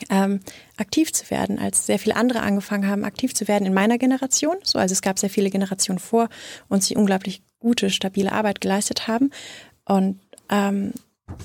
ähm, 0.10 0.40
aktiv 0.78 1.14
zu 1.14 1.30
werden, 1.30 1.60
als 1.60 1.86
sehr 1.86 2.00
viele 2.00 2.16
andere 2.16 2.42
angefangen 2.42 2.88
haben, 2.88 3.04
aktiv 3.04 3.36
zu 3.36 3.48
werden 3.48 3.68
in 3.68 3.74
meiner 3.74 3.98
Generation. 3.98 4.58
So, 4.64 4.80
also 4.80 4.94
es 4.94 5.02
gab 5.02 5.20
sehr 5.20 5.30
viele 5.30 5.50
Generationen 5.50 6.00
vor 6.00 6.30
uns, 6.68 6.88
die 6.88 6.96
unglaublich 6.96 7.44
gute, 7.60 7.90
stabile 7.90 8.32
Arbeit 8.32 8.62
geleistet 8.62 9.08
haben. 9.08 9.32
Und 9.86 10.20
ähm, 10.50 10.94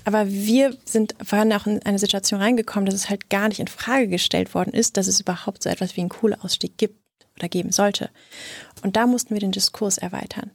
aber 0.05 0.29
wir 0.29 0.76
sind 0.85 1.15
waren 1.31 1.53
auch 1.53 1.67
in 1.67 1.83
eine 1.85 1.99
Situation 1.99 2.41
reingekommen, 2.41 2.87
dass 2.87 2.95
es 2.95 3.09
halt 3.09 3.31
gar 3.31 3.49
nicht 3.49 3.61
in 3.61 3.69
Frage 3.69 4.09
gestellt 4.09 4.55
worden 4.55 4.73
ist, 4.73 4.97
dass 4.97 5.07
es 5.07 5.21
überhaupt 5.21 5.62
so 5.62 5.69
etwas 5.69 5.97
wie 5.97 6.00
einen 6.00 6.09
Kohleausstieg 6.09 6.76
gibt 6.76 6.99
oder 7.37 7.49
geben 7.49 7.71
sollte. 7.71 8.11
Und 8.83 8.97
da 8.97 9.07
mussten 9.07 9.35
wir 9.35 9.41
den 9.41 9.53
Diskurs 9.53 9.99
erweitern. 9.99 10.50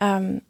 Ähm, 0.00 0.42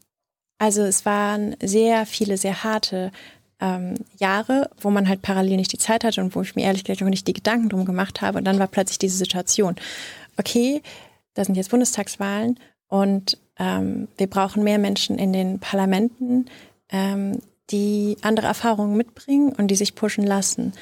also 0.59 0.83
es 0.83 1.07
waren 1.07 1.57
sehr 1.63 2.07
viele, 2.07 2.37
sehr 2.37 2.65
harte 2.65 3.13
ähm, 3.61 3.95
Jahre, 4.19 4.71
wo 4.81 4.91
man 4.91 5.09
halt 5.09 5.23
parallel 5.23 5.57
nicht 5.57 5.73
die 5.73 5.79
Zeit 5.79 6.05
hatte 6.05 6.21
und 6.21 6.35
wo 6.35 6.43
ich 6.43 6.55
mir 6.57 6.65
ehrlich 6.65 6.85
gesagt 6.85 7.03
auch 7.03 7.09
nicht 7.09 7.27
die 7.27 7.33
Gedanken 7.33 7.69
drum 7.69 7.85
gemacht 7.85 8.21
habe. 8.21 8.39
Und 8.39 8.45
dann 8.45 8.59
war 8.59 8.67
plötzlich 8.67 8.99
diese 8.99 9.17
Situation. 9.17 9.77
Okay, 10.37 10.83
da 11.35 11.45
sind 11.45 11.55
jetzt 11.57 11.71
Bundestagswahlen 11.71 12.59
und 12.89 13.39
ähm, 13.59 14.09
wir 14.17 14.27
brauchen 14.27 14.65
mehr 14.65 14.79
Menschen 14.79 15.19
in 15.19 15.33
den 15.33 15.61
Parlamenten, 15.61 16.47
ähm, 16.91 17.41
die 17.71 18.17
andere 18.23 18.47
Erfahrungen 18.47 18.97
mitbringen 18.97 19.53
und 19.53 19.69
die 19.69 19.77
sich 19.77 19.95
pushen 19.95 20.27
lassen. 20.27 20.73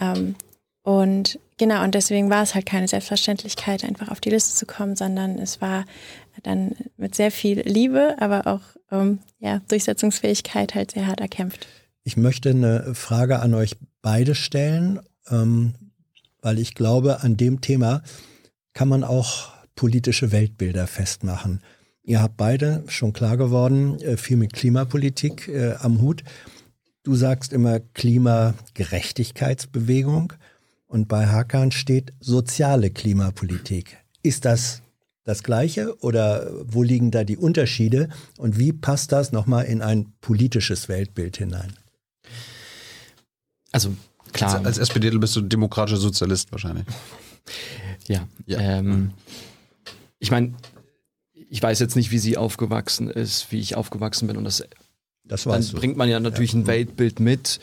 Ähm, 0.00 0.34
und 0.82 1.38
genau, 1.58 1.84
und 1.84 1.94
deswegen 1.94 2.30
war 2.30 2.42
es 2.42 2.54
halt 2.54 2.66
keine 2.66 2.88
Selbstverständlichkeit, 2.88 3.84
einfach 3.84 4.08
auf 4.08 4.20
die 4.20 4.30
Liste 4.30 4.56
zu 4.56 4.66
kommen, 4.66 4.96
sondern 4.96 5.38
es 5.38 5.60
war 5.60 5.84
dann 6.42 6.72
mit 6.96 7.14
sehr 7.14 7.30
viel 7.30 7.60
Liebe, 7.60 8.16
aber 8.18 8.46
auch 8.46 8.62
ähm, 8.90 9.18
ja, 9.38 9.60
Durchsetzungsfähigkeit 9.68 10.74
halt 10.74 10.92
sehr 10.92 11.06
hart 11.06 11.20
erkämpft. 11.20 11.66
Ich 12.04 12.16
möchte 12.16 12.50
eine 12.50 12.94
Frage 12.94 13.40
an 13.40 13.54
euch 13.54 13.76
beide 14.02 14.34
stellen, 14.34 15.00
ähm, 15.30 15.74
weil 16.40 16.58
ich 16.58 16.74
glaube, 16.74 17.22
an 17.22 17.36
dem 17.36 17.60
Thema 17.60 18.02
kann 18.72 18.88
man 18.88 19.04
auch 19.04 19.52
politische 19.74 20.32
Weltbilder 20.32 20.86
festmachen. 20.86 21.60
Ihr 22.02 22.20
habt 22.20 22.36
beide 22.36 22.82
schon 22.88 23.12
klar 23.12 23.36
geworden, 23.36 24.00
äh, 24.00 24.16
viel 24.16 24.36
mit 24.36 24.52
Klimapolitik 24.52 25.46
äh, 25.48 25.74
am 25.74 26.00
Hut. 26.00 26.24
Du 27.04 27.14
sagst 27.14 27.52
immer 27.52 27.78
Klimagerechtigkeitsbewegung 27.80 30.32
und 30.86 31.08
bei 31.08 31.26
Hakan 31.26 31.72
steht 31.72 32.12
soziale 32.20 32.90
Klimapolitik. 32.90 33.98
Ist 34.22 34.44
das 34.44 34.81
das 35.24 35.42
Gleiche 35.42 35.96
oder 36.00 36.50
wo 36.64 36.82
liegen 36.82 37.10
da 37.10 37.24
die 37.24 37.36
Unterschiede 37.36 38.08
und 38.38 38.58
wie 38.58 38.72
passt 38.72 39.12
das 39.12 39.32
nochmal 39.32 39.66
in 39.66 39.82
ein 39.82 40.12
politisches 40.20 40.88
Weltbild 40.88 41.36
hinein? 41.36 41.72
Also 43.70 43.94
klar. 44.32 44.56
Als, 44.56 44.66
als 44.66 44.78
SPD 44.78 45.10
bist 45.10 45.36
du 45.36 45.42
demokratischer 45.42 46.00
Sozialist 46.00 46.52
wahrscheinlich. 46.52 46.86
Ja. 48.08 48.26
ja. 48.46 48.58
Ähm, 48.58 49.12
ich 50.18 50.30
meine, 50.30 50.54
ich 51.48 51.62
weiß 51.62 51.78
jetzt 51.78 51.94
nicht, 51.94 52.10
wie 52.10 52.18
sie 52.18 52.36
aufgewachsen 52.36 53.08
ist, 53.08 53.52
wie 53.52 53.60
ich 53.60 53.76
aufgewachsen 53.76 54.26
bin 54.26 54.36
und 54.36 54.44
das, 54.44 54.64
das 55.24 55.44
dann 55.44 55.62
du. 55.62 55.76
bringt 55.76 55.96
man 55.96 56.08
ja 56.08 56.18
natürlich 56.18 56.52
ja. 56.52 56.60
ein 56.60 56.66
Weltbild 56.66 57.20
mit. 57.20 57.60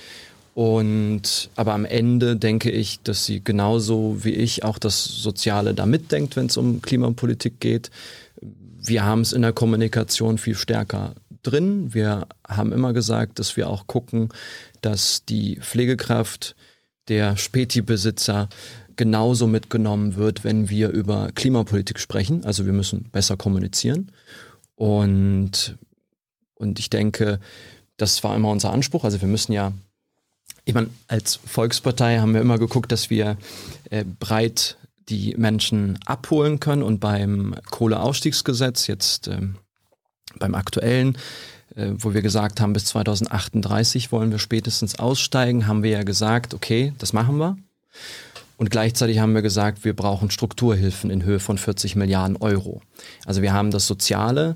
Und 0.53 1.49
aber 1.55 1.73
am 1.73 1.85
Ende 1.85 2.35
denke 2.35 2.69
ich, 2.71 3.01
dass 3.01 3.25
sie 3.25 3.43
genauso 3.43 4.23
wie 4.23 4.33
ich 4.33 4.63
auch 4.63 4.77
das 4.77 5.05
Soziale 5.05 5.73
da 5.73 5.85
mitdenkt, 5.85 6.35
wenn 6.35 6.47
es 6.47 6.57
um 6.57 6.81
Klimapolitik 6.81 7.59
geht. 7.59 7.91
Wir 8.41 9.03
haben 9.03 9.21
es 9.21 9.33
in 9.33 9.41
der 9.41 9.53
Kommunikation 9.53 10.37
viel 10.37 10.55
stärker 10.55 11.15
drin. 11.43 11.93
Wir 11.93 12.27
haben 12.47 12.73
immer 12.73 12.93
gesagt, 12.93 13.39
dass 13.39 13.57
wir 13.57 13.69
auch 13.69 13.87
gucken, 13.87 14.29
dass 14.81 15.25
die 15.25 15.57
Pflegekraft, 15.57 16.55
der 17.07 17.37
Späti-Besitzer, 17.37 18.49
genauso 18.99 19.47
mitgenommen 19.47 20.17
wird, 20.17 20.43
wenn 20.43 20.69
wir 20.69 20.89
über 20.89 21.29
Klimapolitik 21.33 21.99
sprechen. 21.99 22.43
Also 22.43 22.65
wir 22.65 22.73
müssen 22.73 23.03
besser 23.13 23.37
kommunizieren. 23.37 24.11
Und, 24.75 25.77
und 26.55 26.79
ich 26.79 26.89
denke, 26.89 27.39
das 27.95 28.21
war 28.25 28.35
immer 28.35 28.49
unser 28.49 28.73
Anspruch. 28.73 29.05
Also 29.05 29.21
wir 29.21 29.29
müssen 29.29 29.53
ja, 29.53 29.71
ich 30.69 30.75
meine, 30.75 30.91
als 31.07 31.39
Volkspartei 31.45 32.19
haben 32.19 32.35
wir 32.35 32.41
immer 32.41 32.59
geguckt, 32.59 32.91
dass 32.91 33.09
wir 33.09 33.37
äh, 33.89 34.05
breit 34.19 34.77
die 35.09 35.33
Menschen 35.35 35.97
abholen 36.05 36.59
können. 36.59 36.83
Und 36.83 36.99
beim 36.99 37.55
Kohleausstiegsgesetz, 37.71 38.85
jetzt 38.85 39.27
ähm, 39.27 39.55
beim 40.37 40.53
aktuellen, 40.53 41.17
äh, 41.75 41.87
wo 41.97 42.13
wir 42.13 42.21
gesagt 42.21 42.61
haben, 42.61 42.73
bis 42.73 42.85
2038 42.85 44.11
wollen 44.11 44.29
wir 44.29 44.37
spätestens 44.37 44.99
aussteigen, 44.99 45.65
haben 45.65 45.81
wir 45.81 45.89
ja 45.89 46.03
gesagt, 46.03 46.53
okay, 46.53 46.93
das 46.99 47.13
machen 47.13 47.37
wir. 47.37 47.57
Und 48.57 48.69
gleichzeitig 48.69 49.17
haben 49.17 49.33
wir 49.33 49.41
gesagt, 49.41 49.85
wir 49.85 49.95
brauchen 49.95 50.29
Strukturhilfen 50.29 51.09
in 51.09 51.23
Höhe 51.23 51.39
von 51.39 51.57
40 51.57 51.95
Milliarden 51.95 52.37
Euro. 52.37 52.83
Also 53.25 53.41
wir 53.41 53.53
haben 53.53 53.71
das 53.71 53.87
Soziale 53.87 54.55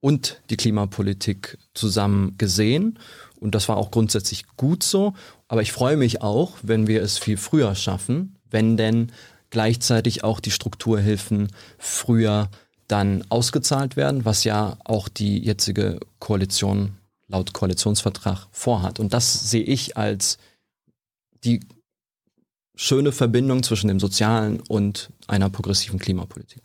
und 0.00 0.40
die 0.50 0.56
Klimapolitik 0.56 1.58
zusammen 1.74 2.34
gesehen. 2.38 2.98
Und 3.44 3.54
das 3.54 3.68
war 3.68 3.76
auch 3.76 3.90
grundsätzlich 3.90 4.46
gut 4.56 4.82
so. 4.82 5.12
Aber 5.48 5.62
ich 5.62 5.72
freue 5.72 5.96
mich 5.96 6.22
auch, 6.22 6.56
wenn 6.62 6.86
wir 6.86 7.02
es 7.02 7.18
viel 7.18 7.36
früher 7.36 7.74
schaffen, 7.74 8.36
wenn 8.50 8.76
denn 8.76 9.12
gleichzeitig 9.50 10.24
auch 10.24 10.40
die 10.40 10.50
Strukturhilfen 10.50 11.48
früher 11.78 12.50
dann 12.88 13.24
ausgezahlt 13.28 13.96
werden, 13.96 14.24
was 14.24 14.44
ja 14.44 14.76
auch 14.84 15.08
die 15.08 15.38
jetzige 15.38 16.00
Koalition 16.18 16.96
laut 17.28 17.52
Koalitionsvertrag 17.52 18.46
vorhat. 18.50 19.00
Und 19.00 19.14
das 19.14 19.50
sehe 19.50 19.62
ich 19.62 19.96
als 19.96 20.38
die 21.44 21.60
schöne 22.74 23.12
Verbindung 23.12 23.62
zwischen 23.62 23.88
dem 23.88 24.00
Sozialen 24.00 24.60
und 24.60 25.10
einer 25.26 25.50
progressiven 25.50 25.98
Klimapolitik. 25.98 26.62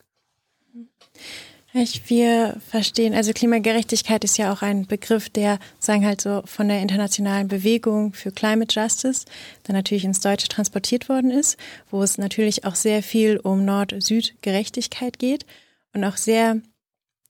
Ich, 1.72 2.10
wir 2.10 2.60
verstehen, 2.68 3.14
also 3.14 3.32
Klimagerechtigkeit 3.32 4.24
ist 4.24 4.40
ja 4.40 4.52
auch 4.52 4.64
ein 4.64 4.88
Begriff, 4.88 5.30
der, 5.30 5.60
sagen 5.78 6.04
halt 6.04 6.20
so, 6.20 6.42
von 6.46 6.68
der 6.68 6.82
internationalen 6.82 7.48
Bewegung 7.48 8.14
für 8.14 8.32
Climate 8.32 8.74
Justice 8.74 9.26
dann 9.64 9.76
natürlich 9.76 10.04
ins 10.04 10.20
Deutsche 10.20 10.48
transportiert 10.48 11.10
worden 11.10 11.30
ist, 11.30 11.58
wo 11.92 12.02
es 12.02 12.18
natürlich 12.18 12.66
auch 12.66 12.74
sehr 12.74 13.04
viel 13.04 13.38
um 13.38 13.66
Nord-Süd-Gerechtigkeit 13.66 15.20
geht 15.20 15.46
und 15.94 16.04
auch 16.04 16.18
sehr, 16.18 16.60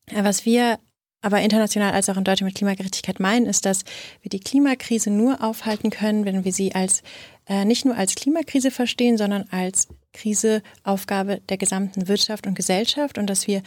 was 0.09 0.45
wir 0.45 0.79
aber 1.21 1.41
international 1.41 1.91
als 1.91 2.07
auch 2.07 2.15
in 2.15 2.23
Deutschland 2.23 2.53
mit 2.53 2.55
Klimagerechtigkeit 2.55 3.19
meinen, 3.19 3.45
ist, 3.45 3.65
dass 3.65 3.83
wir 4.21 4.29
die 4.29 4.39
Klimakrise 4.39 5.09
nur 5.09 5.43
aufhalten 5.43 5.89
können, 5.89 6.23
wenn 6.23 6.45
wir 6.45 6.53
sie 6.53 6.73
als 6.73 7.03
äh, 7.45 7.65
nicht 7.65 7.83
nur 7.83 7.97
als 7.97 8.15
Klimakrise 8.15 8.71
verstehen, 8.71 9.17
sondern 9.17 9.45
als 9.51 9.89
Kriseaufgabe 10.13 11.41
der 11.49 11.57
gesamten 11.57 12.07
Wirtschaft 12.07 12.47
und 12.47 12.55
Gesellschaft 12.55 13.17
und 13.17 13.29
dass 13.29 13.47
wir 13.47 13.63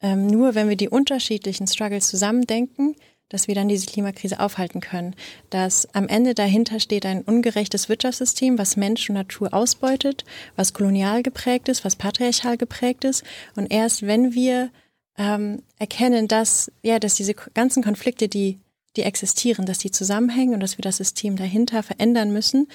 ähm, 0.00 0.26
nur, 0.26 0.54
wenn 0.54 0.68
wir 0.68 0.76
die 0.76 0.88
unterschiedlichen 0.88 1.66
Struggles 1.66 2.08
zusammendenken, 2.08 2.96
dass 3.28 3.48
wir 3.48 3.54
dann 3.54 3.68
diese 3.68 3.86
Klimakrise 3.86 4.38
aufhalten 4.38 4.80
können. 4.80 5.16
Dass 5.50 5.92
am 5.94 6.08
Ende 6.08 6.34
dahinter 6.34 6.78
steht 6.78 7.06
ein 7.06 7.22
ungerechtes 7.22 7.88
Wirtschaftssystem, 7.88 8.58
was 8.58 8.76
Mensch 8.76 9.08
und 9.08 9.14
Natur 9.14 9.52
ausbeutet, 9.54 10.24
was 10.56 10.74
kolonial 10.74 11.22
geprägt 11.22 11.68
ist, 11.68 11.84
was 11.84 11.96
patriarchal 11.96 12.56
geprägt 12.56 13.04
ist. 13.04 13.24
Und 13.56 13.72
erst 13.72 14.06
wenn 14.06 14.34
wir 14.34 14.70
ähm, 15.16 15.62
erkennen, 15.78 16.28
dass, 16.28 16.70
ja, 16.82 16.98
dass 16.98 17.14
diese 17.14 17.34
ganzen 17.34 17.82
Konflikte, 17.82 18.28
die 18.28 18.60
die 18.96 19.02
existieren, 19.02 19.66
dass 19.66 19.78
die 19.78 19.90
zusammenhängen 19.90 20.54
und 20.54 20.60
dass 20.60 20.78
wir 20.78 20.82
das 20.82 20.98
System 20.98 21.36
dahinter 21.36 21.82
verändern 21.82 22.32
müssen. 22.32 22.68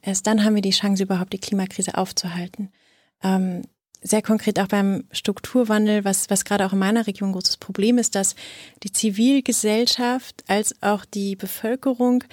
Erst 0.00 0.26
dann 0.26 0.44
haben 0.44 0.54
wir 0.54 0.62
die 0.62 0.70
Chance, 0.70 1.02
überhaupt 1.02 1.32
die 1.32 1.38
Klimakrise 1.38 1.98
aufzuhalten. 1.98 2.70
Ähm, 3.22 3.62
sehr 4.02 4.22
konkret 4.22 4.60
auch 4.60 4.68
beim 4.68 5.04
Strukturwandel, 5.10 6.04
was, 6.04 6.30
was 6.30 6.44
gerade 6.44 6.66
auch 6.66 6.72
in 6.72 6.78
meiner 6.78 7.06
Region 7.06 7.30
ein 7.30 7.32
großes 7.32 7.56
Problem 7.56 7.98
ist, 7.98 8.14
dass 8.14 8.34
die 8.82 8.92
Zivilgesellschaft 8.92 10.44
als 10.46 10.74
auch 10.82 11.04
die 11.04 11.36
Bevölkerung 11.36 12.24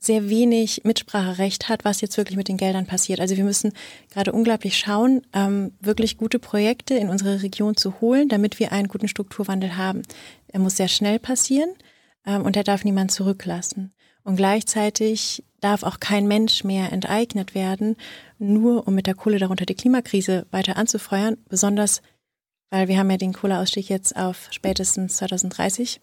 sehr 0.00 0.30
wenig 0.30 0.82
Mitspracherecht 0.84 1.68
hat, 1.68 1.84
was 1.84 2.00
jetzt 2.00 2.16
wirklich 2.16 2.36
mit 2.36 2.48
den 2.48 2.56
Geldern 2.56 2.86
passiert. 2.86 3.20
Also 3.20 3.36
wir 3.36 3.44
müssen 3.44 3.72
gerade 4.10 4.32
unglaublich 4.32 4.78
schauen, 4.78 5.22
ähm, 5.34 5.72
wirklich 5.80 6.16
gute 6.16 6.38
Projekte 6.38 6.94
in 6.94 7.10
unsere 7.10 7.42
Region 7.42 7.76
zu 7.76 8.00
holen, 8.00 8.28
damit 8.28 8.58
wir 8.58 8.72
einen 8.72 8.88
guten 8.88 9.08
Strukturwandel 9.08 9.76
haben. 9.76 10.02
Er 10.48 10.60
muss 10.60 10.76
sehr 10.76 10.88
schnell 10.88 11.18
passieren 11.18 11.70
ähm, 12.26 12.42
und 12.42 12.56
er 12.56 12.64
darf 12.64 12.84
niemand 12.84 13.12
zurücklassen. 13.12 13.92
Und 14.30 14.36
gleichzeitig 14.36 15.42
darf 15.60 15.82
auch 15.82 15.98
kein 15.98 16.28
Mensch 16.28 16.62
mehr 16.62 16.92
enteignet 16.92 17.56
werden, 17.56 17.96
nur 18.38 18.86
um 18.86 18.94
mit 18.94 19.08
der 19.08 19.16
Kohle 19.16 19.40
darunter 19.40 19.66
die 19.66 19.74
Klimakrise 19.74 20.46
weiter 20.52 20.76
anzufeuern, 20.76 21.36
besonders 21.48 22.00
weil 22.70 22.86
wir 22.86 22.96
haben 22.96 23.10
ja 23.10 23.16
den 23.16 23.32
Kohleausstieg 23.32 23.88
jetzt 23.88 24.14
auf 24.14 24.46
spätestens 24.52 25.16
2030 25.16 26.00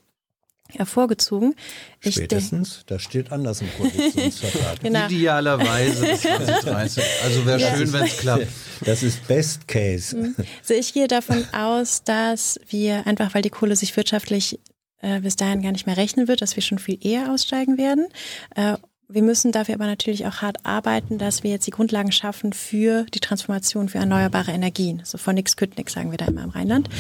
hervorgezogen. 0.68 1.56
Spätestens, 2.02 2.84
das 2.88 3.02
steht 3.02 3.32
anders 3.32 3.62
im 3.62 3.70
Koalitionsvertrag. 3.78 4.80
genau. 4.84 5.06
Idealerweise 5.06 6.18
2030. 6.18 7.04
Also 7.24 7.46
wäre 7.46 7.62
ja. 7.62 7.78
schön, 7.78 7.94
wenn 7.94 8.04
es 8.04 8.18
klappt. 8.18 8.48
Das 8.82 9.04
ist 9.04 9.26
Best 9.30 9.70
Case. 9.70 10.34
Also 10.60 10.74
ich 10.74 10.94
gehe 10.94 11.08
davon 11.08 11.46
aus, 11.54 12.04
dass 12.04 12.60
wir 12.68 13.08
einfach, 13.08 13.34
weil 13.34 13.42
die 13.42 13.50
Kohle 13.50 13.78
sich 13.78 13.96
wirtschaftlich 13.96 14.60
äh, 15.02 15.22
bis 15.22 15.36
dahin 15.36 15.62
gar 15.62 15.72
nicht 15.72 15.86
mehr 15.86 15.98
rechnen 15.98 16.28
wird, 16.28 16.42
dass 16.42 16.56
wir 16.56 16.64
schon 16.64 16.80
viel 16.80 16.98
eher 17.02 17.32
aussteigen 17.32 17.78
werden. 17.78 18.08
Äh, 18.56 18.78
wir 19.10 19.22
müssen 19.22 19.54
dafür 19.54 19.76
aber 19.76 19.86
natürlich 19.86 20.26
auch 20.26 20.42
hart 20.42 20.66
arbeiten, 20.66 21.18
dass 21.18 21.44
wir 21.44 21.52
jetzt 21.52 21.66
die 21.66 21.72
Grundlagen 21.72 22.12
schaffen 22.12 22.52
für 22.52 23.06
die 23.14 23.22
Transformation 23.22 23.88
für 23.88 24.00
erneuerbare 24.00 24.52
Energien. 24.52 25.02
So 25.06 25.18
von 25.18 25.36
nix 25.36 25.56
kütt 25.56 25.78
nix, 25.78 25.94
sagen 25.94 26.12
wir 26.12 26.18
da 26.18 26.26
immer 26.26 26.44
im 26.44 26.50
Rheinland. 26.50 26.90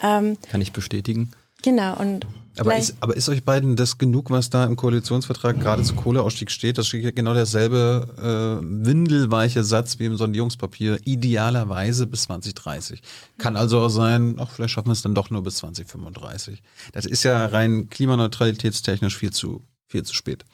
Ähm, 0.00 0.38
Kann 0.48 0.60
ich 0.60 0.70
bestätigen. 0.70 1.32
Genau, 1.62 1.98
und 1.98 2.24
aber 2.60 2.76
ist, 2.76 2.96
aber 3.00 3.16
ist 3.16 3.28
euch 3.28 3.44
beiden 3.44 3.76
das 3.76 3.98
genug, 3.98 4.30
was 4.30 4.50
da 4.50 4.64
im 4.64 4.76
Koalitionsvertrag 4.76 5.60
gerade 5.60 5.82
zu 5.82 5.94
Kohleausstieg 5.94 6.50
steht? 6.50 6.78
Das 6.78 6.86
steht 6.86 7.16
genau 7.16 7.34
derselbe 7.34 8.08
äh, 8.62 8.64
windelweiche 8.64 9.64
Satz 9.64 9.98
wie 9.98 10.06
im 10.06 10.16
Sondierungspapier, 10.16 10.98
idealerweise 11.04 12.06
bis 12.06 12.22
2030. 12.22 13.02
Kann 13.38 13.56
also 13.56 13.80
auch 13.80 13.88
sein, 13.88 14.36
ach, 14.38 14.50
vielleicht 14.50 14.74
schaffen 14.74 14.88
wir 14.88 14.92
es 14.92 15.02
dann 15.02 15.14
doch 15.14 15.30
nur 15.30 15.42
bis 15.42 15.56
2035. 15.56 16.62
Das 16.92 17.06
ist 17.06 17.22
ja 17.22 17.46
rein 17.46 17.88
klimaneutralitätstechnisch 17.88 19.16
viel 19.16 19.32
zu, 19.32 19.62
viel 19.86 20.02
zu 20.02 20.14
spät. 20.14 20.44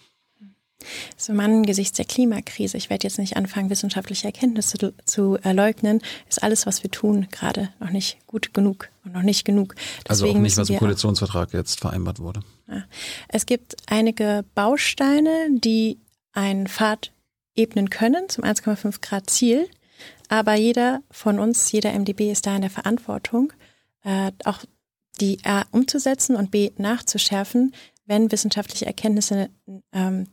So 1.16 1.32
man 1.32 1.52
angesichts 1.52 1.96
der 1.96 2.04
Klimakrise, 2.04 2.76
ich 2.76 2.90
werde 2.90 3.06
jetzt 3.06 3.18
nicht 3.18 3.36
anfangen, 3.36 3.70
wissenschaftliche 3.70 4.26
Erkenntnisse 4.26 4.78
zu, 4.78 4.94
zu 5.04 5.38
leugnen, 5.44 6.00
ist 6.28 6.42
alles, 6.42 6.66
was 6.66 6.82
wir 6.82 6.90
tun, 6.90 7.28
gerade 7.30 7.70
noch 7.80 7.90
nicht 7.90 8.18
gut 8.26 8.54
genug 8.54 8.88
und 9.04 9.12
noch 9.12 9.22
nicht 9.22 9.44
genug. 9.44 9.74
Deswegen 9.76 10.08
also 10.08 10.28
auch 10.28 10.34
nicht, 10.34 10.56
was 10.56 10.70
im 10.70 10.78
Koalitionsvertrag 10.78 11.52
jetzt 11.52 11.80
vereinbart 11.80 12.20
wurde. 12.20 12.40
Ja. 12.68 12.84
Es 13.28 13.46
gibt 13.46 13.76
einige 13.86 14.44
Bausteine, 14.54 15.48
die 15.50 15.98
einen 16.32 16.66
Pfad 16.66 17.12
ebnen 17.54 17.90
können 17.90 18.28
zum 18.28 18.44
1,5 18.44 19.00
Grad 19.00 19.30
Ziel. 19.30 19.68
Aber 20.28 20.54
jeder 20.54 21.02
von 21.10 21.38
uns, 21.38 21.70
jeder 21.72 21.92
MDB 21.92 22.30
ist 22.30 22.46
da 22.46 22.54
in 22.54 22.62
der 22.62 22.70
Verantwortung, 22.70 23.52
äh, 24.02 24.32
auch 24.44 24.60
die 25.20 25.38
A 25.44 25.64
umzusetzen 25.70 26.36
und 26.36 26.50
B 26.50 26.72
nachzuschärfen, 26.76 27.74
wenn 28.06 28.32
wissenschaftliche 28.32 28.86
Erkenntnisse 28.86 29.48
ähm, 29.92 30.26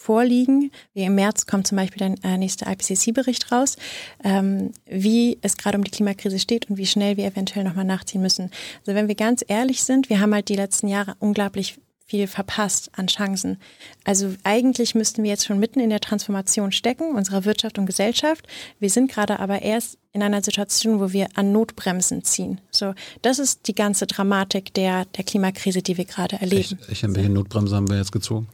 vorliegen. 0.00 0.72
Wie 0.94 1.02
im 1.02 1.14
März 1.14 1.46
kommt 1.46 1.66
zum 1.66 1.76
Beispiel 1.76 1.98
der 1.98 2.14
äh, 2.24 2.38
nächste 2.38 2.64
IPCC-Bericht 2.64 3.52
raus, 3.52 3.76
ähm, 4.24 4.72
wie 4.86 5.38
es 5.42 5.58
gerade 5.58 5.76
um 5.76 5.84
die 5.84 5.90
Klimakrise 5.90 6.38
steht 6.38 6.70
und 6.70 6.78
wie 6.78 6.86
schnell 6.86 7.18
wir 7.18 7.26
eventuell 7.26 7.64
nochmal 7.64 7.84
nachziehen 7.84 8.22
müssen. 8.22 8.50
Also 8.80 8.94
wenn 8.94 9.08
wir 9.08 9.14
ganz 9.14 9.44
ehrlich 9.46 9.84
sind, 9.84 10.08
wir 10.08 10.20
haben 10.20 10.34
halt 10.34 10.48
die 10.48 10.56
letzten 10.56 10.88
Jahre 10.88 11.16
unglaublich 11.18 11.78
viel 12.06 12.26
verpasst 12.26 12.90
an 12.96 13.08
Chancen. 13.08 13.58
Also 14.04 14.34
eigentlich 14.42 14.94
müssten 14.94 15.22
wir 15.22 15.30
jetzt 15.30 15.44
schon 15.44 15.60
mitten 15.60 15.80
in 15.80 15.90
der 15.90 16.00
Transformation 16.00 16.72
stecken, 16.72 17.14
unserer 17.14 17.44
Wirtschaft 17.44 17.78
und 17.78 17.86
Gesellschaft. 17.86 18.48
Wir 18.80 18.88
sind 18.88 19.12
gerade 19.12 19.38
aber 19.38 19.60
erst 19.60 19.98
in 20.12 20.22
einer 20.22 20.42
Situation, 20.42 21.00
wo 21.00 21.12
wir 21.12 21.28
an 21.34 21.52
Notbremsen 21.52 22.24
ziehen. 22.24 22.60
So, 22.70 22.94
das 23.22 23.38
ist 23.38 23.68
die 23.68 23.74
ganze 23.74 24.06
Dramatik 24.06 24.74
der, 24.74 25.04
der 25.04 25.24
Klimakrise, 25.24 25.82
die 25.82 25.96
wir 25.96 26.04
gerade 26.04 26.40
erleben. 26.40 26.78
Echt? 26.88 27.04
Echt? 27.04 27.14
Welche 27.14 27.30
Notbremse 27.30 27.76
haben 27.76 27.88
wir 27.88 27.96
jetzt 27.96 28.10
gezogen? 28.10 28.48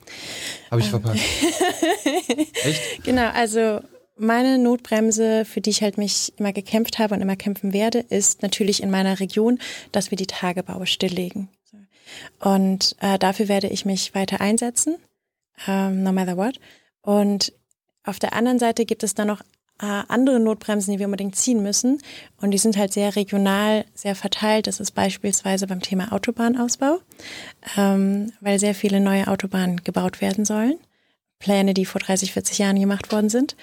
Habe 0.71 0.81
ich 0.81 0.87
ähm. 0.87 0.91
verpasst. 0.91 1.23
Echt? 2.65 3.05
Genau, 3.05 3.31
also 3.31 3.81
meine 4.19 4.59
Notbremse, 4.59 5.45
für 5.45 5.61
die 5.61 5.71
ich 5.71 5.83
halt 5.83 5.99
mich 5.99 6.33
immer 6.39 6.53
gekämpft 6.53 6.99
habe 6.99 7.15
und 7.15 7.23
immer 7.23 7.37
kämpfen 7.37 7.73
werde, 7.73 8.01
ist 8.01 8.43
natürlich 8.43 8.83
in 8.83 8.91
meiner 8.91 9.21
Region, 9.21 9.59
dass 9.93 10.11
wir 10.11 10.17
die 10.17 10.27
Tagebaue 10.27 10.87
stilllegen. 10.87 11.49
Und 12.39 12.97
äh, 13.01 13.19
dafür 13.19 13.49
werde 13.49 13.69
ich 13.69 13.85
mich 13.85 14.15
weiter 14.15 14.41
einsetzen, 14.41 14.97
ähm, 15.67 16.03
no 16.03 16.13
matter 16.13 16.37
what. 16.37 16.59
Und 17.03 17.53
auf 18.05 18.19
der 18.19 18.35
anderen 18.35 18.59
Seite 18.59 18.85
gibt 18.85 19.03
es 19.03 19.15
dann 19.15 19.29
noch 19.29 19.43
äh, 19.81 20.03
andere 20.09 20.41
Notbremsen, 20.41 20.93
die 20.93 20.99
wir 20.99 21.07
unbedingt 21.07 21.37
ziehen 21.37 21.63
müssen. 21.63 22.01
Und 22.41 22.51
die 22.51 22.59
sind 22.59 22.77
halt 22.77 22.93
sehr 22.93 23.17
regional, 23.17 23.85
sehr 23.95 24.15
verteilt. 24.15 24.67
Das 24.67 24.81
ist 24.81 24.93
beispielsweise 24.93 25.67
beim 25.67 25.81
Thema 25.81 26.13
Autobahnausbau, 26.13 27.01
ähm, 27.77 28.33
weil 28.41 28.59
sehr 28.59 28.75
viele 28.75 29.01
neue 29.01 29.29
Autobahnen 29.29 29.83
gebaut 29.85 30.21
werden 30.21 30.45
sollen. 30.45 30.79
Pläne, 31.39 31.75
die 31.75 31.85
vor 31.85 32.01
30, 32.01 32.33
40 32.33 32.59
Jahren 32.59 32.81
gemacht 32.81 33.13
worden 33.13 33.29
sind 33.29 33.57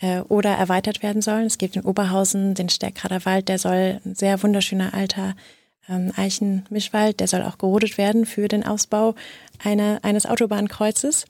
äh, 0.00 0.20
oder 0.20 0.50
erweitert 0.50 1.02
werden 1.02 1.22
sollen. 1.22 1.46
Es 1.46 1.58
gibt 1.58 1.76
in 1.76 1.82
Oberhausen 1.82 2.54
den 2.54 2.68
Stärkrader 2.68 3.24
Wald, 3.24 3.48
der 3.48 3.58
soll 3.58 4.00
ein 4.04 4.14
sehr 4.14 4.42
wunderschöner 4.42 4.94
alter 4.94 5.36
ähm, 5.88 6.12
Eichenmischwald, 6.16 7.20
der 7.20 7.28
soll 7.28 7.42
auch 7.42 7.58
gerodet 7.58 7.98
werden 7.98 8.26
für 8.26 8.48
den 8.48 8.66
Ausbau 8.66 9.14
eine, 9.62 10.00
eines 10.02 10.26
Autobahnkreuzes. 10.26 11.26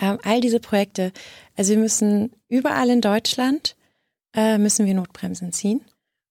Ähm, 0.00 0.18
all 0.22 0.40
diese 0.40 0.60
Projekte, 0.60 1.12
also 1.56 1.72
wir 1.72 1.78
müssen 1.78 2.32
überall 2.48 2.90
in 2.90 3.00
Deutschland, 3.00 3.76
äh, 4.34 4.58
müssen 4.58 4.86
wir 4.86 4.94
Notbremsen 4.94 5.52
ziehen. 5.52 5.80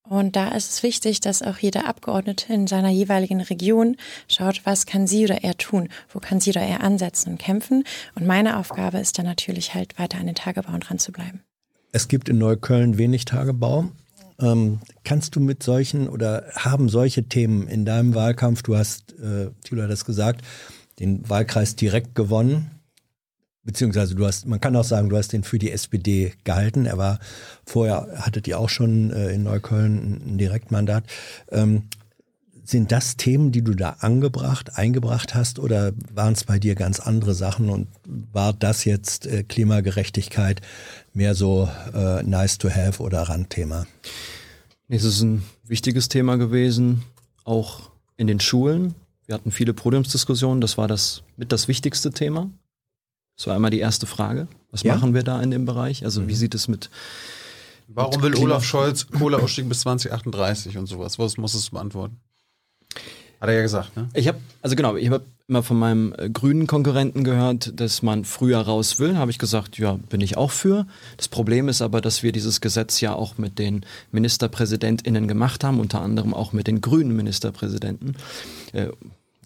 Und 0.10 0.36
da 0.36 0.50
ist 0.50 0.72
es 0.72 0.84
wichtig, 0.84 1.20
dass 1.20 1.44
auch 1.44 1.60
jeder 1.60 1.88
Abgeordnete 1.88 2.52
in 2.52 2.66
seiner 2.66 2.90
jeweiligen 2.90 3.42
Region 3.42 3.96
schaut, 4.28 4.62
was 4.66 4.88
kann 4.88 5.06
sie 5.06 5.24
oder 5.24 5.44
er 5.44 5.56
tun, 5.56 5.88
wo 6.12 6.20
kann 6.20 6.40
sie 6.40 6.50
oder 6.50 6.62
er 6.62 6.82
ansetzen 6.82 7.34
und 7.34 7.38
kämpfen. 7.38 7.84
Und 8.16 8.26
meine 8.26 8.58
Aufgabe 8.58 8.98
ist 8.98 9.20
dann 9.20 9.28
natürlich 9.28 9.76
halt 9.76 10.00
weiter 10.00 10.18
an 10.18 10.26
den 10.26 10.34
Tagebauen 10.34 10.80
dran 10.80 10.98
zu 10.98 11.12
bleiben. 11.12 11.44
Es 11.92 12.08
gibt 12.08 12.28
in 12.28 12.40
Neukölln 12.40 12.98
wenig 12.98 13.26
Tagebau. 13.26 13.92
Ähm, 14.40 14.80
kannst 15.04 15.36
du 15.36 15.42
mit 15.42 15.62
solchen 15.62 16.10
oder 16.10 16.46
haben 16.56 16.90
solche 16.90 17.26
Themen 17.26 17.68
in 17.68 17.86
deinem 17.86 18.16
Wahlkampf, 18.16 18.64
du 18.64 18.78
hast, 18.78 19.14
äh, 19.20 19.52
Thilo 19.64 19.84
hat 19.84 19.92
das 19.92 20.06
gesagt, 20.06 20.42
den 21.00 21.30
Wahlkreis 21.30 21.76
direkt 21.76 22.16
gewonnen, 22.16 22.79
beziehungsweise 23.64 24.16
du 24.16 24.26
hast, 24.26 24.46
man 24.48 24.62
kann 24.62 24.76
auch 24.76 24.84
sagen, 24.84 25.10
du 25.10 25.18
hast 25.18 25.34
den 25.34 25.44
für 25.44 25.60
die 25.60 25.72
SPD 25.72 26.34
gehalten. 26.44 26.86
Er 26.86 26.98
war 26.98 27.20
vorher, 27.66 28.08
hattet 28.18 28.48
ihr 28.48 28.60
auch 28.60 28.70
schon 28.70 29.12
äh, 29.12 29.32
in 29.32 29.44
Neukölln 29.44 30.22
ein 30.26 30.38
Direktmandat. 30.38 31.04
Ähm, 31.52 31.84
sind 32.70 32.92
das 32.92 33.18
Themen, 33.18 33.52
die 33.52 33.64
du 33.64 33.74
da 33.74 33.98
angebracht, 34.00 34.78
eingebracht 34.78 35.34
hast 35.34 35.58
oder 35.58 35.92
waren 36.14 36.34
es 36.34 36.44
bei 36.44 36.60
dir 36.60 36.76
ganz 36.76 37.00
andere 37.00 37.34
Sachen 37.34 37.70
und 37.70 37.88
war 38.06 38.54
das 38.54 38.86
jetzt 38.86 39.26
äh, 39.26 39.44
Klimagerechtigkeit 39.44 40.62
mehr 41.14 41.34
so 41.34 41.68
äh, 41.94 42.22
nice 42.24 42.60
to 42.60 42.70
have 42.70 43.02
oder 43.02 43.24
Randthema? 43.24 43.88
Es 44.88 45.04
ist 45.04 45.22
ein 45.22 45.44
wichtiges 45.64 46.10
Thema 46.10 46.38
gewesen, 46.38 47.04
auch 47.44 47.92
in 48.18 48.28
den 48.28 48.40
Schulen. 48.40 48.96
Wir 49.26 49.36
hatten 49.36 49.52
viele 49.52 49.74
Podiumsdiskussionen, 49.74 50.62
das 50.62 50.78
war 50.78 50.88
das 50.88 51.24
mit 51.38 51.52
das 51.52 51.68
wichtigste 51.68 52.12
Thema. 52.12 52.52
Das 53.40 53.48
war 53.48 53.56
einmal 53.56 53.72
die 53.72 53.80
erste 53.80 54.06
Frage. 54.06 54.50
Was 54.70 54.84
ja? 54.84 54.94
machen 54.94 55.14
wir 55.14 55.24
da 55.24 55.42
in 55.42 55.50
dem 55.50 55.64
Bereich? 55.64 56.04
Also 56.04 56.28
wie 56.28 56.34
mhm. 56.34 56.38
sieht 56.38 56.56
es 56.56 56.68
mit 56.68 56.90
Warum 57.88 58.22
will 58.22 58.36
Olaf 58.36 58.66
Scholz 58.66 59.08
Kohleausstieg 59.08 59.70
bis 59.70 59.80
2038 59.80 60.78
und 60.78 60.88
sowas? 60.88 61.18
Was 61.20 61.38
muss 61.38 61.54
es 61.54 61.70
beantworten? 61.70 62.18
Hat 63.40 63.48
er 63.48 63.56
ja 63.56 63.62
gesagt, 63.62 63.96
ne? 63.96 64.10
Ich 64.14 64.28
habe, 64.28 64.40
also 64.62 64.76
genau, 64.76 64.98
ich 64.98 65.10
habe 65.10 65.24
immer 65.48 65.64
von 65.64 65.80
meinem 65.80 66.14
äh, 66.18 66.30
grünen 66.30 66.68
Konkurrenten 66.68 67.24
gehört, 67.24 67.80
dass 67.80 68.02
man 68.02 68.26
früher 68.26 68.60
raus 68.60 69.00
will. 69.00 69.18
Habe 69.18 69.32
ich 69.32 69.40
gesagt, 69.40 69.78
ja, 69.78 69.94
bin 70.10 70.20
ich 70.20 70.36
auch 70.36 70.52
für. 70.52 70.86
Das 71.16 71.30
Problem 71.30 71.70
ist 71.70 71.82
aber, 71.82 72.02
dass 72.02 72.22
wir 72.22 72.34
dieses 72.34 72.60
Gesetz 72.60 73.00
ja 73.00 73.14
auch 73.14 73.38
mit 73.38 73.58
den 73.58 73.86
MinisterpräsidentInnen 74.12 75.30
gemacht 75.30 75.64
haben, 75.64 75.80
unter 75.80 76.02
anderem 76.02 76.34
auch 76.34 76.52
mit 76.52 76.68
den 76.68 76.82
grünen 76.82 77.16
Ministerpräsidenten. 77.16 78.18
Äh, 78.74 78.90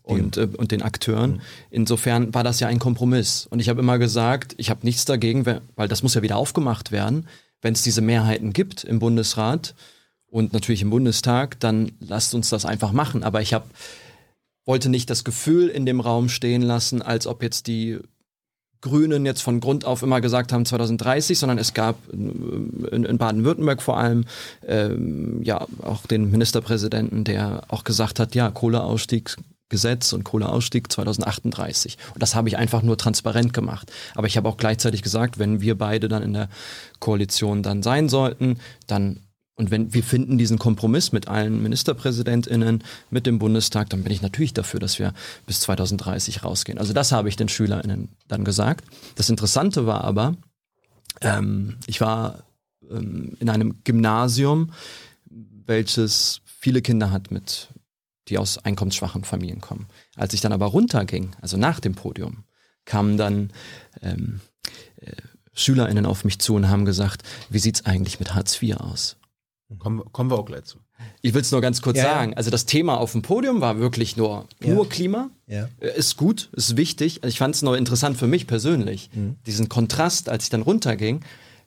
und, 0.04 0.38
äh, 0.38 0.48
und 0.58 0.72
den 0.72 0.82
Akteuren. 0.82 1.32
Mhm. 1.32 1.42
Insofern 1.72 2.34
war 2.34 2.44
das 2.44 2.60
ja 2.60 2.68
ein 2.68 2.80
Kompromiss. 2.80 3.48
Und 3.50 3.60
ich 3.60 3.70
habe 3.70 3.80
immer 3.82 3.98
gesagt, 3.98 4.54
ich 4.58 4.70
habe 4.70 4.82
nichts 4.84 5.06
dagegen, 5.06 5.46
weil 5.46 5.88
das 5.88 6.04
muss 6.04 6.14
ja 6.14 6.22
wieder 6.22 6.38
aufgemacht 6.38 6.92
werden, 6.92 7.28
wenn 7.62 7.74
es 7.74 7.82
diese 7.82 8.02
Mehrheiten 8.02 8.54
gibt 8.54 8.84
im 8.84 9.00
Bundesrat 9.00 9.74
und 10.28 10.54
natürlich 10.54 10.82
im 10.82 10.90
Bundestag, 10.90 11.60
dann 11.60 11.94
lasst 12.00 12.36
uns 12.36 12.50
das 12.50 12.66
einfach 12.66 12.92
machen. 12.92 13.24
Aber 13.24 13.42
ich 13.42 13.54
habe 13.54 13.66
wollte 14.66 14.90
nicht 14.90 15.10
das 15.10 15.24
Gefühl 15.24 15.68
in 15.68 15.86
dem 15.86 16.00
Raum 16.00 16.30
stehen 16.30 16.62
lassen, 16.62 17.02
als 17.02 17.28
ob 17.28 17.44
jetzt 17.44 17.68
die 17.68 18.00
Grünen 18.82 19.26
jetzt 19.26 19.42
von 19.42 19.62
Grund 19.62 19.86
auf 19.86 20.04
immer 20.04 20.20
gesagt 20.20 20.52
haben 20.52 20.66
2030, 20.66 21.40
sondern 21.40 21.58
es 21.58 21.74
gab 21.74 21.98
in, 22.12 23.06
in 23.06 23.18
Baden-Württemberg 23.18 23.82
vor 23.82 23.98
allem 23.98 24.26
ähm, 24.68 25.42
ja 25.42 25.66
auch 25.82 26.06
den 26.06 26.30
Ministerpräsidenten, 26.32 27.24
der 27.24 27.64
auch 27.70 27.86
gesagt 27.86 28.20
hat, 28.20 28.36
ja 28.36 28.52
Kohleausstiegsgesetz 29.74 30.14
und 30.14 30.24
Kohleausstieg 30.24 30.92
2038. 30.92 31.98
Und 32.14 32.22
das 32.22 32.36
habe 32.36 32.48
ich 32.48 32.58
einfach 32.58 32.84
nur 32.84 32.98
transparent 32.98 33.54
gemacht. 33.54 33.92
Aber 34.16 34.28
ich 34.28 34.38
habe 34.38 34.48
auch 34.48 34.58
gleichzeitig 34.58 35.02
gesagt, 35.02 35.40
wenn 35.40 35.62
wir 35.62 35.78
beide 35.78 36.08
dann 36.08 36.24
in 36.24 36.34
der 36.34 36.50
Koalition 37.00 37.64
dann 37.64 37.84
sein 37.84 38.10
sollten, 38.10 38.60
dann 38.88 39.20
und 39.56 39.70
wenn 39.70 39.94
wir 39.94 40.04
finden 40.04 40.40
diesen 40.40 40.58
Kompromiss 40.58 41.12
mit 41.12 41.28
allen 41.28 41.62
Ministerpräsidentinnen, 41.62 42.84
mit 43.12 43.28
dem 43.28 43.38
Bundestag, 43.38 43.88
dann 43.92 44.02
bin 44.02 44.12
ich 44.12 44.24
natürlich 44.24 44.54
dafür, 44.54 44.80
dass 44.80 44.98
wir 44.98 45.14
bis 45.46 45.60
2030 45.62 46.44
rausgehen. 46.44 46.80
Also 46.80 46.92
das 46.92 47.12
habe 47.12 47.30
ich 47.30 47.36
den 47.36 47.50
Schülerinnen 47.50 48.10
dann 48.28 48.46
gesagt. 48.46 48.84
Das 49.14 49.30
Interessante 49.30 49.86
war 49.86 50.04
aber, 50.04 50.36
ähm, 51.22 51.78
ich 51.86 52.02
war 52.02 52.40
ähm, 52.90 53.38
in 53.40 53.48
einem 53.48 53.76
Gymnasium, 53.84 54.72
welches 55.68 56.42
viele 56.60 56.82
Kinder 56.82 57.12
hat 57.12 57.30
mit, 57.30 57.70
die 58.30 58.38
aus 58.38 58.58
einkommensschwachen 58.58 59.24
Familien 59.24 59.62
kommen. 59.62 59.88
Als 60.16 60.34
ich 60.34 60.42
dann 60.42 60.54
aber 60.54 60.68
runterging, 60.68 61.36
also 61.42 61.58
nach 61.58 61.80
dem 61.80 61.96
Podium, 61.96 62.44
kamen 62.86 63.18
dann 63.18 63.52
ähm, 64.02 64.40
äh, 64.98 65.12
SchülerInnen 65.54 66.06
auf 66.06 66.24
mich 66.26 66.40
zu 66.40 66.56
und 66.56 66.70
haben 66.70 66.86
gesagt, 66.86 67.24
wie 67.50 67.60
sieht's 67.60 67.86
eigentlich 67.86 68.20
mit 68.20 68.34
Hartz 68.34 68.62
IV 68.62 68.78
aus? 68.78 69.18
Kommen, 69.80 70.02
kommen 70.12 70.30
wir 70.30 70.38
auch 70.38 70.46
gleich 70.46 70.66
zu. 70.66 70.80
Ich 71.22 71.34
will 71.34 71.42
es 71.42 71.52
nur 71.52 71.62
ganz 71.62 71.82
kurz 71.82 71.98
Ja, 71.98 72.04
ja. 72.04 72.10
sagen. 72.14 72.34
Also 72.36 72.50
das 72.52 72.66
Thema 72.66 72.98
auf 73.00 73.12
dem 73.12 73.24
Podium 73.24 73.60
war 73.62 73.78
wirklich 73.80 74.16
nur, 74.18 74.48
Ja. 74.62 74.74
nur 74.74 74.88
Klima. 74.88 75.30
Ja. 75.48 75.68
Äh, 75.80 75.98
Ist 75.98 76.18
gut, 76.18 76.50
ist 76.54 76.78
wichtig. 76.78 77.24
Also 77.24 77.32
Ich 77.34 77.40
fand 77.40 77.56
es 77.56 77.62
nur 77.62 77.78
interessant 77.78 78.18
für 78.18 78.28
mich 78.28 78.48
persönlich, 78.48 79.10
Mhm. 79.14 79.36
diesen 79.46 79.70
Kontrast, 79.70 80.30
als 80.30 80.46
ich 80.46 80.50
dann 80.50 80.62
runterging, 80.62 81.22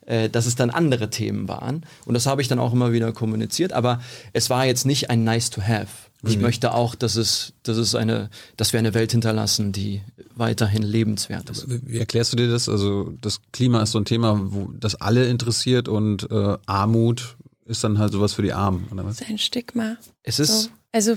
äh, 0.07 0.29
dass 0.31 0.47
es 0.47 0.55
dann 0.55 0.71
andere 0.71 1.11
Themen 1.11 1.49
waren. 1.49 1.85
Und 2.05 2.14
das 2.14 2.27
habe 2.27 2.40
ich 2.42 2.49
dann 2.49 2.61
auch 2.61 2.73
immer 2.73 2.92
wieder 2.92 3.12
kommuniziert. 3.12 3.73
Aber 3.73 4.01
es 4.33 4.51
war 4.51 4.64
jetzt 4.64 4.87
nicht 4.87 5.11
ein 5.11 5.25
Nice 5.25 5.51
to 5.51 5.61
Have. 5.62 5.88
Mhm. 6.23 6.31
Ich 6.31 6.39
möchte 6.39 6.73
auch, 6.75 6.95
dass 6.95 7.17
es, 7.17 7.53
dass 7.63 7.77
es 7.77 7.95
eine, 7.95 8.31
dass 8.57 8.73
wir 8.73 8.79
eine 8.81 8.95
Welt 8.95 9.13
hinterlassen, 9.13 9.73
die 9.73 10.03
weiterhin 10.35 10.83
lebenswert 10.83 11.51
ist. 11.51 11.69
Wie 11.69 11.81
wie 11.85 11.99
erklärst 11.99 12.33
du 12.33 12.37
dir 12.37 12.49
das? 12.49 12.69
Also 12.69 13.13
das 13.21 13.41
Klima 13.53 13.83
ist 13.83 13.93
so 13.93 13.99
ein 13.99 14.05
Thema, 14.05 14.41
wo 14.53 14.71
das 14.79 14.95
alle 14.97 15.27
interessiert 15.29 15.89
und 15.89 16.31
äh, 16.31 16.57
Armut 16.67 17.37
ist 17.67 17.83
dann 17.85 17.99
halt 17.99 18.13
sowas 18.13 18.33
für 18.33 18.43
die 18.43 18.53
Armen, 18.53 18.87
oder 18.93 19.05
was? 19.05 19.17
Das 19.17 19.27
ist 19.27 19.33
ein 19.33 19.39
Stigma. 19.39 19.97
Es 20.23 20.39
ist, 20.39 20.65
So. 20.65 20.69
Also, 20.93 21.15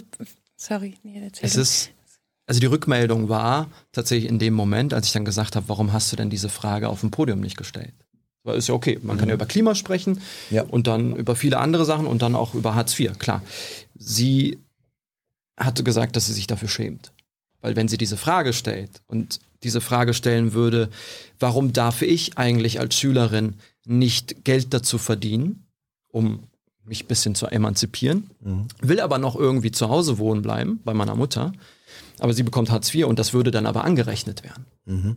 sorry, 0.58 0.96
nee, 1.04 1.22
Es 1.42 1.56
ist, 1.56 1.92
also 2.48 2.60
die 2.60 2.66
Rückmeldung 2.66 3.30
war 3.30 3.70
tatsächlich 3.92 4.30
in 4.30 4.40
dem 4.40 4.54
Moment, 4.56 4.94
als 4.94 5.06
ich 5.08 5.14
dann 5.14 5.26
gesagt 5.26 5.56
habe, 5.56 5.70
warum 5.70 5.94
hast 5.94 6.12
du 6.12 6.16
denn 6.16 6.30
diese 6.30 6.50
Frage 6.50 6.90
auf 6.90 7.02
dem 7.02 7.12
Podium 7.12 7.40
nicht 7.40 7.56
gestellt? 7.56 7.94
Weil 8.44 8.58
ist 8.58 8.68
ja 8.68 8.74
okay, 8.74 9.00
man 9.04 9.18
kann 9.18 9.30
ja 9.30 9.36
über 9.36 9.46
Klima 9.46 9.76
sprechen 9.76 10.22
Ja. 10.50 10.64
und 10.64 10.88
dann 10.88 11.16
über 11.16 11.36
viele 11.36 11.60
andere 11.60 11.86
Sachen 11.86 12.08
und 12.08 12.22
dann 12.22 12.36
auch 12.36 12.56
über 12.56 12.74
Hartz 12.74 13.00
IV, 13.00 13.20
klar. 13.20 13.44
Sie 13.96 14.58
hatte 15.60 15.84
gesagt, 15.84 16.16
dass 16.16 16.26
sie 16.26 16.34
sich 16.34 16.48
dafür 16.48 16.70
schämt. 16.70 17.12
Weil 17.62 17.76
wenn 17.76 17.88
sie 17.88 17.98
diese 17.98 18.18
Frage 18.18 18.54
stellt 18.54 19.02
und 19.08 19.40
diese 19.64 19.82
Frage 19.82 20.14
stellen 20.14 20.54
würde, 20.54 20.90
warum 21.40 21.74
darf 21.74 22.02
ich 22.02 22.38
eigentlich 22.38 22.80
als 22.80 22.96
Schülerin 22.96 23.56
nicht 23.86 24.46
Geld 24.46 24.74
dazu 24.74 24.98
verdienen, 24.98 25.66
um 26.08 26.44
mich 26.86 27.04
ein 27.04 27.08
bisschen 27.08 27.36
zu 27.36 27.48
emanzipieren, 27.48 28.30
will 28.82 29.00
aber 29.00 29.18
noch 29.18 29.36
irgendwie 29.36 29.72
zu 29.72 29.90
Hause 29.90 30.18
wohnen 30.18 30.42
bleiben 30.42 30.80
bei 30.84 30.94
meiner 30.94 31.16
Mutter, 31.16 31.52
aber 32.20 32.34
sie 32.34 32.44
bekommt 32.44 32.72
Hartz 32.72 32.94
IV 32.94 33.06
und 33.06 33.20
das 33.20 33.34
würde 33.34 33.52
dann 33.52 33.66
aber 33.66 33.84
angerechnet 33.84 34.44
werden. 34.44 34.66
Mhm. 34.86 35.16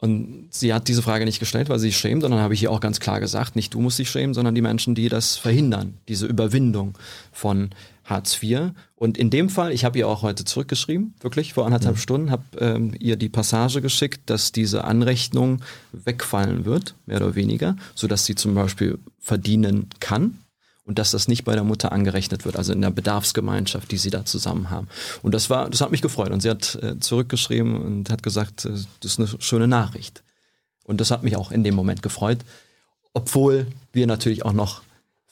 Und 0.00 0.46
sie 0.50 0.72
hat 0.72 0.86
diese 0.86 1.02
Frage 1.02 1.24
nicht 1.24 1.40
gestellt, 1.40 1.68
weil 1.68 1.80
sie 1.80 1.88
sich 1.88 1.98
schämt. 1.98 2.22
Und 2.22 2.30
dann 2.30 2.38
habe 2.38 2.54
ich 2.54 2.62
ihr 2.62 2.70
auch 2.70 2.78
ganz 2.78 3.00
klar 3.00 3.18
gesagt, 3.18 3.56
nicht 3.56 3.74
du 3.74 3.80
musst 3.80 3.98
dich 3.98 4.08
schämen, 4.08 4.32
sondern 4.32 4.54
die 4.54 4.62
Menschen, 4.62 4.94
die 4.94 5.08
das 5.08 5.36
verhindern, 5.36 5.98
diese 6.06 6.26
Überwindung 6.26 6.96
von 7.32 7.70
Hartz 8.08 8.42
IV. 8.42 8.70
Und 8.96 9.18
in 9.18 9.30
dem 9.30 9.50
Fall, 9.50 9.72
ich 9.72 9.84
habe 9.84 9.98
ihr 9.98 10.08
auch 10.08 10.22
heute 10.22 10.44
zurückgeschrieben, 10.44 11.14
wirklich 11.20 11.54
vor 11.54 11.66
anderthalb 11.66 11.98
Stunden, 11.98 12.30
habe 12.30 12.44
ähm, 12.58 12.94
ihr 12.98 13.16
die 13.16 13.28
Passage 13.28 13.82
geschickt, 13.82 14.22
dass 14.26 14.50
diese 14.50 14.84
Anrechnung 14.84 15.60
wegfallen 15.92 16.64
wird, 16.64 16.94
mehr 17.06 17.18
oder 17.18 17.34
weniger, 17.34 17.76
sodass 17.94 18.24
sie 18.24 18.34
zum 18.34 18.54
Beispiel 18.54 18.98
verdienen 19.18 19.90
kann 20.00 20.38
und 20.88 20.98
dass 20.98 21.10
das 21.10 21.28
nicht 21.28 21.44
bei 21.44 21.54
der 21.54 21.64
Mutter 21.64 21.92
angerechnet 21.92 22.46
wird, 22.46 22.56
also 22.56 22.72
in 22.72 22.80
der 22.80 22.90
Bedarfsgemeinschaft, 22.90 23.90
die 23.90 23.98
sie 23.98 24.08
da 24.08 24.24
zusammen 24.24 24.70
haben. 24.70 24.88
Und 25.22 25.34
das 25.34 25.50
war, 25.50 25.68
das 25.68 25.82
hat 25.82 25.90
mich 25.90 26.00
gefreut. 26.00 26.30
Und 26.30 26.40
sie 26.40 26.48
hat 26.48 26.76
äh, 26.76 26.98
zurückgeschrieben 26.98 27.76
und 27.76 28.10
hat 28.10 28.22
gesagt, 28.22 28.64
äh, 28.64 28.70
das 29.00 29.12
ist 29.12 29.18
eine 29.18 29.28
schöne 29.38 29.68
Nachricht. 29.68 30.22
Und 30.84 31.02
das 31.02 31.10
hat 31.10 31.22
mich 31.22 31.36
auch 31.36 31.52
in 31.52 31.62
dem 31.62 31.74
Moment 31.74 32.02
gefreut, 32.02 32.38
obwohl 33.12 33.66
wir 33.92 34.06
natürlich 34.06 34.46
auch 34.46 34.54
noch 34.54 34.80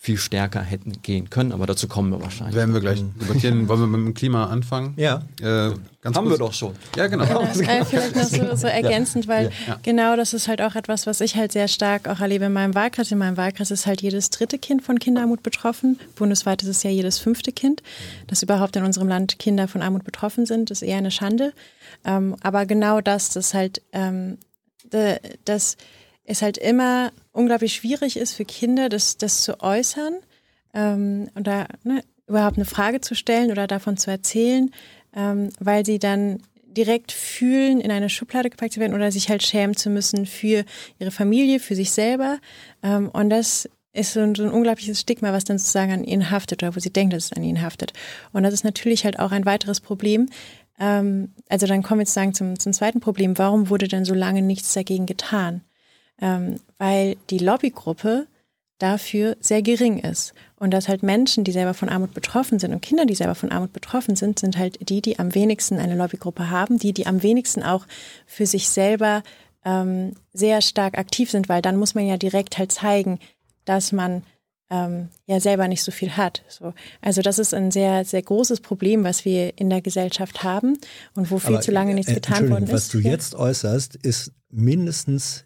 viel 0.07 0.19
stärker 0.19 0.61
hätten 0.61 1.03
gehen 1.03 1.31
können, 1.31 1.51
aber 1.51 1.66
dazu 1.66 1.88
kommen 1.88 2.11
wir 2.12 2.21
wahrscheinlich. 2.23 2.55
Werden 2.55 2.73
wir 2.73 2.81
gleich 2.81 3.03
debattieren. 3.21 3.66
Wollen 3.66 3.81
wir 3.81 3.87
mit 3.88 4.01
dem 4.07 4.14
Klima 4.14 4.47
anfangen? 4.47 4.95
Ja. 4.97 5.23
Äh, 5.40 5.73
ganz 6.01 6.16
Haben 6.16 6.29
kurz- 6.29 6.31
wir 6.31 6.38
doch 6.38 6.53
schon. 6.53 6.75
Ja, 6.95 7.09
genau. 7.09 7.25
Äh, 7.25 7.85
vielleicht 7.85 8.14
noch 8.14 8.23
so, 8.23 8.55
so 8.55 8.66
ergänzend, 8.69 9.27
weil 9.27 9.51
genau 9.83 10.14
das 10.14 10.33
ist 10.33 10.47
halt 10.47 10.62
auch 10.62 10.77
etwas, 10.77 11.09
was 11.09 11.21
ich 11.21 11.35
halt 11.35 11.51
sehr 11.51 11.66
stark 11.66 12.07
auch 12.09 12.21
erlebe 12.21 12.45
in 12.45 12.53
meinem 12.53 12.77
Wahlkreis. 12.77 13.11
In 13.11 13.19
meinem 13.19 13.37
Wahlkreis 13.37 13.73
ist 13.73 13.85
halt 13.87 14.01
jedes 14.01 14.31
dritte 14.31 14.59
Kind 14.61 14.83
von 14.85 15.01
Kinderarmut 15.01 15.42
betroffen. 15.42 15.99
Bundesweit 16.14 16.62
ist 16.62 16.69
es 16.69 16.85
ja 16.85 16.90
jedes 16.90 17.19
fünfte 17.19 17.51
Kind. 17.51 17.83
Dass 18.29 18.45
überhaupt 18.45 18.77
in 18.77 18.85
unserem 18.85 19.09
Land 19.09 19.40
Kinder 19.40 19.66
von 19.66 19.83
Armut 19.83 20.05
betroffen 20.05 20.47
sind, 20.47 20.71
ist 20.71 20.83
eher 20.83 20.99
eine 20.99 21.11
Schande. 21.11 21.53
Ähm, 22.05 22.37
aber 22.42 22.64
genau 22.64 23.01
das, 23.01 23.31
das 23.31 23.55
halt, 23.55 23.83
ähm, 23.92 24.38
dass 25.45 25.77
es 26.27 26.42
halt 26.42 26.59
immer 26.59 27.11
unglaublich 27.37 27.75
schwierig 27.75 28.16
ist 28.16 28.35
für 28.35 28.44
Kinder, 28.44 28.88
das, 28.88 29.16
das 29.16 29.42
zu 29.42 29.61
äußern 29.61 30.16
ähm, 30.77 31.29
da 31.35 31.66
ne, 31.83 32.03
überhaupt 32.29 32.57
eine 32.57 32.66
Frage 32.66 33.01
zu 33.01 33.14
stellen 33.14 33.51
oder 33.51 33.66
davon 33.66 33.96
zu 33.96 34.11
erzählen, 34.11 34.70
ähm, 35.14 35.51
weil 35.59 35.85
sie 35.87 35.99
dann 35.99 36.42
direkt 36.66 37.12
fühlen, 37.12 37.81
in 37.81 37.90
eine 37.90 38.11
Schublade 38.11 38.51
gepackt 38.51 38.75
zu 38.75 38.81
werden 38.81 38.94
oder 38.94 39.11
sich 39.11 39.31
halt 39.31 39.42
schämen 39.42 39.75
zu 39.75 39.88
müssen 39.88 40.27
für 40.27 40.64
ihre 40.99 41.11
Familie, 41.11 41.59
für 41.59 41.75
sich 41.75 41.90
selber. 41.90 42.38
Ähm, 42.83 43.09
und 43.09 43.31
das 43.31 43.68
ist 43.94 44.12
so 44.12 44.20
ein, 44.20 44.35
so 44.35 44.42
ein 44.42 44.51
unglaubliches 44.51 45.01
Stigma, 45.01 45.33
was 45.33 45.44
dann 45.44 45.57
sozusagen 45.57 45.92
an 45.92 46.05
ihnen 46.05 46.31
haftet 46.31 46.62
oder 46.62 46.77
wo 46.77 46.81
sie 46.81 46.92
denken, 46.92 47.12
dass 47.12 47.27
es 47.27 47.33
an 47.33 47.42
ihnen 47.42 47.62
haftet. 47.62 47.94
Und 48.33 48.42
das 48.42 48.53
ist 48.53 48.64
natürlich 48.64 49.07
halt 49.07 49.18
auch 49.18 49.33
ein 49.33 49.46
weiteres 49.46 49.81
Problem. 49.81 50.29
Ähm, 50.79 51.33
also 51.49 51.66
dann 51.66 51.83
kommen 51.83 52.01
wir 52.01 52.07
sozusagen 52.07 52.35
zum, 52.35 52.59
zum 52.59 52.75
zweiten 52.75 53.01
Problem. 53.01 53.38
Warum 53.38 53.70
wurde 53.70 53.88
denn 53.88 54.05
so 54.05 54.12
lange 54.12 54.42
nichts 54.42 54.75
dagegen 54.75 55.07
getan? 55.07 55.62
Ähm, 56.20 56.57
weil 56.79 57.16
die 57.31 57.38
Lobbygruppe 57.38 58.26
dafür 58.79 59.37
sehr 59.40 59.62
gering 59.62 59.98
ist. 59.98 60.35
Und 60.57 60.72
dass 60.72 60.88
halt 60.88 61.02
Menschen, 61.02 61.44
die 61.44 61.52
selber 61.52 61.74
von 61.74 61.88
Armut 61.88 62.14
betroffen 62.14 62.59
sind 62.59 62.72
und 62.72 62.83
Kinder, 62.83 63.07
die 63.07 63.14
selber 63.14 63.35
von 63.35 63.50
Armut 63.50 63.72
betroffen 63.72 64.16
sind, 64.16 64.38
sind 64.38 64.57
halt 64.59 64.88
die, 64.88 65.00
die 65.00 65.18
am 65.18 65.35
wenigsten 65.35 65.79
eine 65.79 65.96
Lobbygruppe 65.96 66.50
haben, 66.50 66.79
die, 66.79 66.92
die 66.92 67.07
am 67.07 67.22
wenigsten 67.22 67.62
auch 67.62 67.87
für 68.26 68.46
sich 68.46 68.68
selber 68.68 69.22
ähm, 69.64 70.14
sehr 70.33 70.61
stark 70.61 70.98
aktiv 70.98 71.31
sind, 71.31 71.48
weil 71.48 71.62
dann 71.62 71.76
muss 71.76 71.94
man 71.94 72.07
ja 72.07 72.16
direkt 72.16 72.59
halt 72.59 72.70
zeigen, 72.70 73.18
dass 73.64 73.92
man 73.92 74.22
ähm, 74.70 75.09
ja 75.26 75.40
selber 75.40 75.68
nicht 75.68 75.83
so 75.83 75.90
viel 75.90 76.16
hat. 76.16 76.42
So. 76.48 76.74
Also 77.00 77.22
das 77.22 77.38
ist 77.38 77.55
ein 77.55 77.70
sehr, 77.70 78.05
sehr 78.05 78.22
großes 78.22 78.61
Problem, 78.61 79.05
was 79.05 79.24
wir 79.24 79.59
in 79.59 79.70
der 79.70 79.81
Gesellschaft 79.81 80.42
haben 80.42 80.79
und 81.14 81.31
wo 81.31 81.38
viel 81.38 81.57
Aber, 81.57 81.62
zu 81.62 81.72
lange 81.72 81.94
nichts 81.94 82.12
äh, 82.12 82.16
getan 82.16 82.50
worden 82.50 82.64
ist. 82.64 82.72
Was 82.72 82.88
du 82.88 82.98
Ja. 82.98 83.11
jetzt 83.11 83.35
äußerst, 83.35 83.96
ist 83.96 84.33
mindestens 84.50 85.45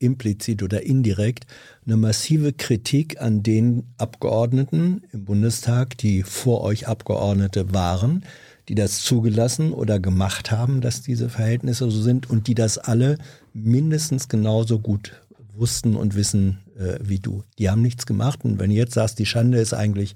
implizit 0.00 0.62
oder 0.62 0.82
indirekt 0.82 1.46
eine 1.86 1.96
massive 1.96 2.52
Kritik 2.52 3.20
an 3.20 3.42
den 3.42 3.84
Abgeordneten 3.98 5.02
im 5.12 5.24
Bundestag, 5.24 5.96
die 5.98 6.22
vor 6.24 6.62
euch 6.62 6.88
Abgeordnete 6.88 7.72
waren, 7.72 8.24
die 8.68 8.74
das 8.74 9.02
zugelassen 9.02 9.72
oder 9.72 10.00
gemacht 10.00 10.50
haben, 10.50 10.80
dass 10.80 11.02
diese 11.02 11.28
Verhältnisse 11.28 11.90
so 11.90 12.02
sind 12.02 12.28
und 12.28 12.46
die 12.46 12.54
das 12.54 12.78
alle 12.78 13.18
mindestens 13.52 14.28
genauso 14.28 14.78
gut 14.78 15.20
wussten 15.54 15.96
und 15.96 16.14
wissen 16.14 16.58
äh, 16.78 16.98
wie 17.02 17.18
du. 17.18 17.44
Die 17.58 17.70
haben 17.70 17.82
nichts 17.82 18.06
gemacht 18.06 18.44
und 18.44 18.58
wenn 18.58 18.70
du 18.70 18.76
jetzt 18.76 18.94
sagst, 18.94 19.18
die 19.18 19.26
Schande 19.26 19.58
ist 19.58 19.74
eigentlich, 19.74 20.14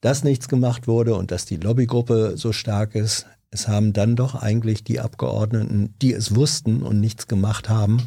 dass 0.00 0.24
nichts 0.24 0.48
gemacht 0.48 0.88
wurde 0.88 1.14
und 1.14 1.30
dass 1.30 1.44
die 1.44 1.56
Lobbygruppe 1.56 2.34
so 2.36 2.52
stark 2.52 2.94
ist, 2.94 3.26
es 3.52 3.68
haben 3.68 3.92
dann 3.92 4.16
doch 4.16 4.34
eigentlich 4.34 4.82
die 4.82 4.98
Abgeordneten, 4.98 5.94
die 6.00 6.12
es 6.12 6.34
wussten 6.34 6.82
und 6.82 7.00
nichts 7.00 7.28
gemacht 7.28 7.68
haben, 7.68 8.02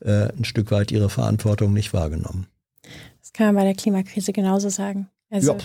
äh, 0.00 0.32
ein 0.32 0.44
Stück 0.44 0.70
weit 0.70 0.92
ihre 0.92 1.10
Verantwortung 1.10 1.72
nicht 1.72 1.92
wahrgenommen. 1.92 2.46
Das 3.20 3.32
kann 3.32 3.46
man 3.46 3.56
bei 3.56 3.64
der 3.64 3.74
Klimakrise 3.74 4.32
genauso 4.32 4.68
sagen. 4.68 5.08
Also 5.30 5.56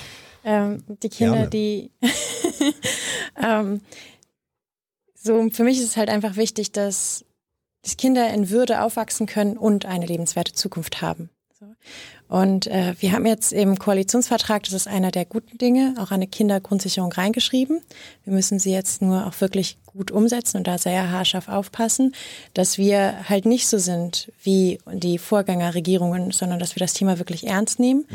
ähm, 0.44 0.84
die 1.04 1.10
Kinder, 1.10 1.48
Gerne. 1.48 1.50
die 1.50 1.92
ähm, 3.42 3.82
so 5.14 5.50
für 5.52 5.64
mich 5.64 5.78
ist 5.78 5.90
es 5.90 5.98
halt 5.98 6.10
einfach 6.10 6.36
wichtig, 6.36 6.72
dass, 6.72 7.24
dass 7.84 7.98
Kinder 7.98 8.34
in 8.34 8.50
Würde 8.50 8.82
aufwachsen 8.82 9.28
können 9.28 9.58
und 9.58 9.86
eine 9.86 10.08
lebenswerte 10.08 10.54
Zukunft 10.54 11.02
haben. 11.02 11.30
So. 11.60 11.68
Und 12.30 12.68
äh, 12.68 12.94
wir 13.00 13.12
haben 13.12 13.26
jetzt 13.26 13.52
im 13.52 13.80
Koalitionsvertrag, 13.80 14.62
das 14.64 14.74
ist 14.74 14.88
einer 14.88 15.10
der 15.10 15.26
guten 15.26 15.58
Dinge, 15.58 15.96
auch 15.98 16.12
eine 16.12 16.28
Kindergrundsicherung 16.28 17.12
reingeschrieben. 17.12 17.82
Wir 18.24 18.32
müssen 18.32 18.60
sie 18.60 18.72
jetzt 18.72 19.02
nur 19.02 19.26
auch 19.26 19.42
wirklich 19.42 19.80
gut 19.88 20.12
umsetzen 20.12 20.58
und 20.58 20.68
da 20.68 20.78
sehr 20.78 21.12
haarscharf 21.12 21.50
aufpassen, 21.50 22.14
dass 22.54 22.78
wir 22.78 23.28
halt 23.28 23.48
nicht 23.48 23.68
so 23.68 23.80
sind 23.80 24.32
wie 24.44 24.78
die 24.94 25.18
Vorgängerregierungen, 25.18 26.30
sondern 26.30 26.60
dass 26.60 26.76
wir 26.76 26.80
das 26.80 26.94
Thema 26.94 27.18
wirklich 27.18 27.48
ernst 27.48 27.80
nehmen 27.80 28.06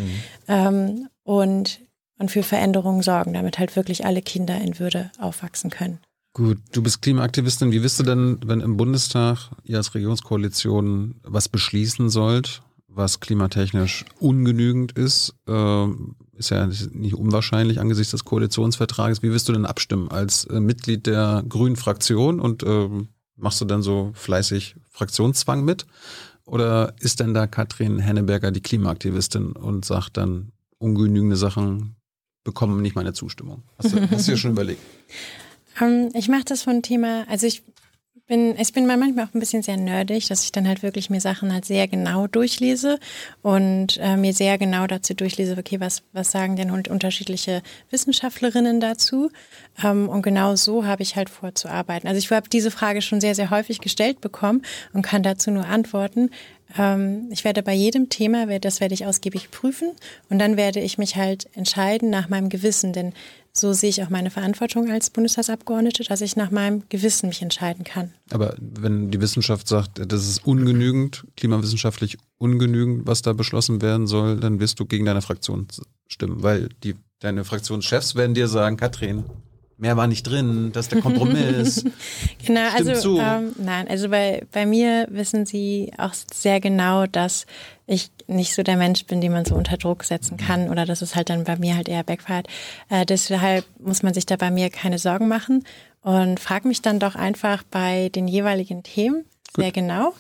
ähm, 0.47 1.09
und, 1.25 1.81
und 2.17 2.31
für 2.31 2.45
Veränderungen 2.45 3.03
sorgen, 3.03 3.33
damit 3.33 3.59
halt 3.59 3.75
wirklich 3.75 4.07
alle 4.07 4.23
Kinder 4.23 4.61
in 4.61 4.79
Würde 4.79 5.11
aufwachsen 5.19 5.71
können. 5.71 5.99
Gut, 6.35 6.59
du 6.73 6.83
bist 6.83 7.03
Klimaaktivistin. 7.03 7.73
Wie 7.73 7.83
wisst 7.83 7.99
du 7.99 8.05
denn, 8.05 8.39
wenn 8.45 8.61
im 8.61 8.77
Bundestag 8.77 9.51
ihr 9.65 9.77
als 9.77 9.95
Regierungskoalition 9.95 11.21
was 11.25 11.49
beschließen 11.49 12.11
sollt, 12.11 12.63
was 12.95 13.21
klimatechnisch 13.21 14.05
ungenügend 14.19 14.93
ist, 14.93 15.35
äh, 15.49 15.87
ist 16.37 16.51
ja 16.51 16.67
nicht 16.67 17.15
unwahrscheinlich 17.15 17.81
angesichts 17.81 18.13
des 18.13 18.25
Koalitionsvertrages. 18.25 19.23
Wie 19.23 19.31
wirst 19.31 19.49
du 19.49 19.53
denn 19.53 19.67
abstimmen 19.67 20.11
als 20.11 20.45
äh, 20.47 20.61
Mitglied 20.61 21.07
der 21.07 21.45
Grünen 21.49 21.77
Fraktion 21.77 22.41
und 22.41 22.63
äh, 22.63 22.89
machst 23.37 23.61
du 23.61 23.65
dann 23.65 23.83
so 23.83 24.13
fleißig 24.15 24.77
Fraktionszwang 24.91 25.65
mit? 25.65 25.87
Oder 26.45 26.95
ist 27.01 27.21
denn 27.21 27.35
da 27.35 27.47
Katrin 27.47 27.99
Henneberger 27.99 28.51
die 28.51 28.61
Klimaaktivistin 28.61 29.53
und 29.53 29.85
sagt 29.85 30.17
dann, 30.17 30.53
ungenügende 30.79 31.37
Sachen 31.37 31.97
bekommen 32.43 32.83
nicht 32.83 32.97
meine 32.97 33.15
Zustimmung? 33.15 33.63
Hast 33.79 33.95
du, 33.95 34.11
hast 34.11 34.29
du 34.29 34.33
dir 34.33 34.39
schon 34.39 34.53
überlegt? 34.53 34.81
Ähm, 35.81 36.11
ich 36.15 36.29
mache 36.29 36.45
das 36.45 36.63
von 36.63 36.83
Thema, 36.83 37.27
also 37.29 37.49
ich 37.49 37.65
bin, 38.27 38.59
ich 38.59 38.73
bin 38.73 38.87
manchmal 38.87 39.27
auch 39.27 39.35
ein 39.35 39.41
bisschen 39.41 39.63
sehr 39.63 39.77
nerdig, 39.77 40.29
dass 40.29 40.45
ich 40.45 40.53
dann 40.53 40.67
halt 40.67 40.83
wirklich 40.83 41.11
mir 41.11 41.21
Sachen 41.21 41.53
halt 41.53 41.65
sehr 41.65 41.87
genau 41.89 42.27
durchlese 42.27 42.99
und 43.43 43.99
äh, 43.99 44.17
mir 44.17 44.33
sehr 44.33 44.57
genau 44.57 44.87
dazu 44.87 45.15
durchlese, 45.15 45.57
okay, 45.59 45.79
was, 45.81 46.03
was 46.13 46.31
sagen 46.31 46.57
denn 46.57 46.71
unterschiedliche 46.71 47.63
Wissenschaftlerinnen 47.91 48.81
dazu? 48.81 49.31
Ähm, 49.83 50.09
und 50.09 50.23
genau 50.23 50.57
so 50.57 50.87
habe 50.87 51.03
ich 51.03 51.17
halt 51.17 51.29
vorzuarbeiten. 51.29 52.09
Also 52.09 52.19
ich 52.19 52.31
habe 52.31 52.49
diese 52.49 52.71
Frage 52.71 53.03
schon 53.03 53.21
sehr, 53.21 53.35
sehr 53.35 53.51
häufig 53.51 53.81
gestellt 53.81 54.21
bekommen 54.21 54.63
und 54.93 55.03
kann 55.03 55.23
dazu 55.23 55.51
nur 55.51 55.67
antworten. 55.67 56.31
Ähm, 56.79 57.29
ich 57.31 57.45
werde 57.45 57.63
bei 57.63 57.75
jedem 57.75 58.09
Thema, 58.09 58.47
das 58.59 58.81
werde 58.81 58.95
ich 58.95 59.05
ausgiebig 59.05 59.51
prüfen 59.51 59.93
und 60.31 60.39
dann 60.39 60.57
werde 60.57 60.81
ich 60.81 60.97
mich 60.97 61.17
halt 61.17 61.49
entscheiden 61.55 62.09
nach 62.09 62.29
meinem 62.31 62.49
Gewissen, 62.49 62.93
denn 62.93 63.13
so 63.57 63.73
sehe 63.73 63.91
ich 63.91 64.03
auch 64.03 64.11
meine 64.11 64.31
Verantwortung 64.31 64.91
als 64.91 65.11
Bundestagsabgeordnete, 65.11 66.03
dass 66.05 66.21
ich 66.21 66.35
nach 66.35 66.51
meinem 66.51 66.83
Gewissen 66.89 67.29
mich 67.29 67.41
entscheiden 67.41 67.85
kann. 67.85 68.13
Aber 68.31 68.57
wenn 68.59 69.13
die 69.13 69.21
Wissenschaft 69.21 69.69
sagt, 69.69 70.01
das 70.11 70.29
ist 70.29 70.45
ungenügend, 70.45 71.25
klimawissenschaftlich 71.37 72.19
ungenügend, 72.39 73.07
was 73.07 73.23
da 73.23 73.33
beschlossen 73.33 73.81
werden 73.81 74.09
soll, 74.09 74.41
dann 74.41 74.59
wirst 74.59 74.81
du 74.81 74.87
gegen 74.87 75.05
deine 75.05 75.23
Fraktion 75.23 75.69
stimmen, 76.09 76.43
weil 76.43 76.69
die, 76.83 76.97
deine 77.21 77.45
Fraktionschefs 77.45 78.17
werden 78.17 78.35
dir 78.35 78.49
sagen, 78.49 78.77
Katrin, 78.77 79.25
mehr 79.77 79.97
war 79.97 80.09
nicht 80.09 80.25
drin, 80.25 80.71
das 80.73 80.87
ist 80.87 80.93
der 80.93 81.01
Kompromiss. 81.01 81.85
genau, 82.45 82.71
Stimmt 82.71 82.89
also 82.89 83.21
ähm, 83.21 83.53
nein, 83.59 83.87
also 83.89 84.09
bei, 84.09 84.45
bei 84.53 84.67
mir 84.67 85.07
wissen 85.11 85.47
sie 85.47 85.93
auch 85.97 86.13
sehr 86.33 86.61
genau, 86.61 87.07
dass 87.07 87.47
ich 87.87 88.11
nicht 88.27 88.55
so 88.55 88.63
der 88.63 88.77
Mensch 88.77 89.05
bin, 89.07 89.21
den 89.21 89.33
man 89.33 89.45
so 89.45 89.55
unter 89.55 89.77
Druck 89.77 90.05
setzen 90.05 90.37
kann 90.37 90.69
oder 90.69 90.87
dass 90.87 91.03
es 91.03 91.15
halt 91.15 91.31
dann 91.31 91.45
bei 91.45 91.57
mir 91.57 91.77
halt 91.77 91.89
eher 91.89 92.03
backfeiert. 92.03 92.49
Äh, 92.89 93.07
deshalb 93.07 93.65
muss 93.79 94.03
man 94.03 94.15
sich 94.15 94.27
da 94.27 94.37
bei 94.37 94.51
mir 94.51 94.71
keine 94.71 94.99
Sorgen 94.99 95.29
machen 95.29 95.65
und 96.03 96.41
frag 96.41 96.65
mich 96.65 96.83
dann 96.83 96.99
doch 96.99 97.15
einfach 97.15 97.63
bei 97.65 98.11
den 98.11 98.29
jeweiligen 98.29 98.83
Themen 98.83 99.25
sehr 99.57 99.67
Gut. 99.67 99.75
genau 99.75 100.15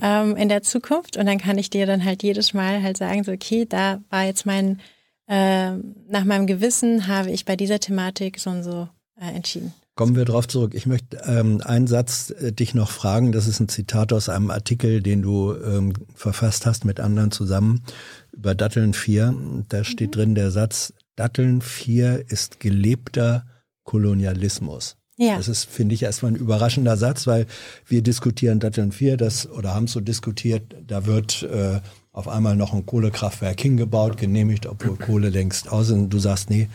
ähm, 0.00 0.36
in 0.36 0.48
der 0.48 0.62
Zukunft 0.62 1.16
und 1.16 1.26
dann 1.26 1.38
kann 1.38 1.58
ich 1.58 1.70
dir 1.70 1.86
dann 1.86 2.04
halt 2.04 2.22
jedes 2.22 2.54
Mal 2.54 2.82
halt 2.82 2.96
sagen, 2.96 3.22
so 3.24 3.32
okay, 3.32 3.66
da 3.66 4.00
war 4.10 4.24
jetzt 4.24 4.46
mein 4.46 4.80
äh, 5.26 5.72
nach 6.08 6.24
meinem 6.24 6.46
Gewissen 6.46 7.06
habe 7.06 7.30
ich 7.30 7.44
bei 7.44 7.54
dieser 7.54 7.80
Thematik 7.80 8.38
so 8.38 8.50
und 8.50 8.62
so 8.62 8.88
äh, 9.20 9.34
entschieden. 9.34 9.74
Kommen 9.98 10.14
wir 10.14 10.24
darauf 10.24 10.46
zurück. 10.46 10.74
Ich 10.76 10.86
möchte 10.86 11.20
ähm, 11.26 11.60
einen 11.60 11.88
Satz 11.88 12.30
äh, 12.30 12.52
dich 12.52 12.72
noch 12.72 12.88
fragen. 12.88 13.32
Das 13.32 13.48
ist 13.48 13.58
ein 13.58 13.68
Zitat 13.68 14.12
aus 14.12 14.28
einem 14.28 14.52
Artikel, 14.52 15.02
den 15.02 15.22
du 15.22 15.56
ähm, 15.56 15.92
verfasst 16.14 16.66
hast 16.66 16.84
mit 16.84 17.00
anderen 17.00 17.32
zusammen 17.32 17.82
über 18.30 18.54
Datteln 18.54 18.94
4. 18.94 19.34
Da 19.68 19.82
steht 19.82 20.10
mhm. 20.10 20.12
drin 20.12 20.34
der 20.36 20.52
Satz, 20.52 20.92
Datteln 21.16 21.62
4 21.62 22.30
ist 22.30 22.60
gelebter 22.60 23.44
Kolonialismus. 23.82 24.98
Ja. 25.16 25.36
Das 25.36 25.48
ist, 25.48 25.64
finde 25.64 25.96
ich, 25.96 26.04
erstmal 26.04 26.30
ein 26.30 26.36
überraschender 26.36 26.96
Satz, 26.96 27.26
weil 27.26 27.46
wir 27.84 28.00
diskutieren 28.00 28.60
Datteln 28.60 28.92
4, 28.92 29.16
das, 29.16 29.50
oder 29.50 29.74
haben 29.74 29.88
so 29.88 29.98
diskutiert, 29.98 30.76
da 30.86 31.06
wird 31.06 31.42
äh, 31.42 31.80
auf 32.12 32.28
einmal 32.28 32.54
noch 32.54 32.72
ein 32.72 32.86
Kohlekraftwerk 32.86 33.60
hingebaut, 33.60 34.16
genehmigt, 34.16 34.66
obwohl 34.66 34.96
Kohle 34.96 35.28
längst 35.28 35.72
aus 35.72 35.88
ist. 35.88 35.94
Und 35.94 36.10
du 36.10 36.20
sagst, 36.20 36.50
nee, 36.50 36.68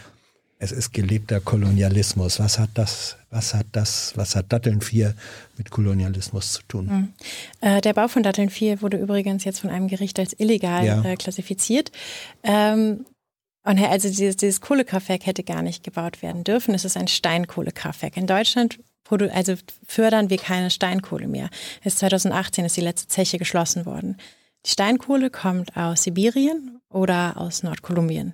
es 0.63 0.71
ist 0.71 0.93
gelebter 0.93 1.41
Kolonialismus. 1.41 2.39
Was 2.39 2.57
hat 2.57 2.69
das, 2.75 3.17
was 3.29 3.53
hat 3.53 3.67
das, 3.73 4.13
was 4.15 4.35
hat 4.35 4.51
Datteln 4.53 4.79
4 4.79 5.13
mit 5.57 5.69
Kolonialismus 5.69 6.53
zu 6.53 6.61
tun? 6.69 6.85
Mhm. 6.85 7.13
Äh, 7.59 7.81
der 7.81 7.93
Bau 7.93 8.07
von 8.07 8.23
Datteln 8.23 8.49
4 8.49 8.81
wurde 8.81 8.97
übrigens 8.97 9.43
jetzt 9.43 9.59
von 9.59 9.69
einem 9.69 9.89
Gericht 9.89 10.17
als 10.19 10.33
illegal 10.39 10.85
ja. 10.85 11.03
äh, 11.03 11.17
klassifiziert. 11.17 11.91
Ähm, 12.43 13.05
und 13.65 13.79
also 13.79 14.07
dieses, 14.07 14.37
dieses 14.37 14.61
Kohlekraftwerk 14.61 15.25
hätte 15.25 15.43
gar 15.43 15.61
nicht 15.61 15.83
gebaut 15.83 16.21
werden 16.21 16.45
dürfen. 16.45 16.73
Es 16.73 16.85
ist 16.85 16.97
ein 16.97 17.07
Steinkohlekraftwerk. 17.07 18.15
In 18.17 18.27
Deutschland 18.27 18.79
also 19.31 19.53
fördern 19.85 20.31
wir 20.31 20.37
keine 20.37 20.71
Steinkohle 20.71 21.27
mehr. 21.27 21.49
Bis 21.83 21.97
2018 21.97 22.65
ist 22.65 22.77
die 22.77 22.81
letzte 22.81 23.07
Zeche 23.09 23.37
geschlossen 23.37 23.85
worden. 23.85 24.17
Die 24.65 24.71
Steinkohle 24.71 25.29
kommt 25.29 25.77
aus 25.77 26.03
Sibirien 26.03 26.79
oder 26.89 27.37
aus 27.37 27.61
Nordkolumbien. 27.61 28.33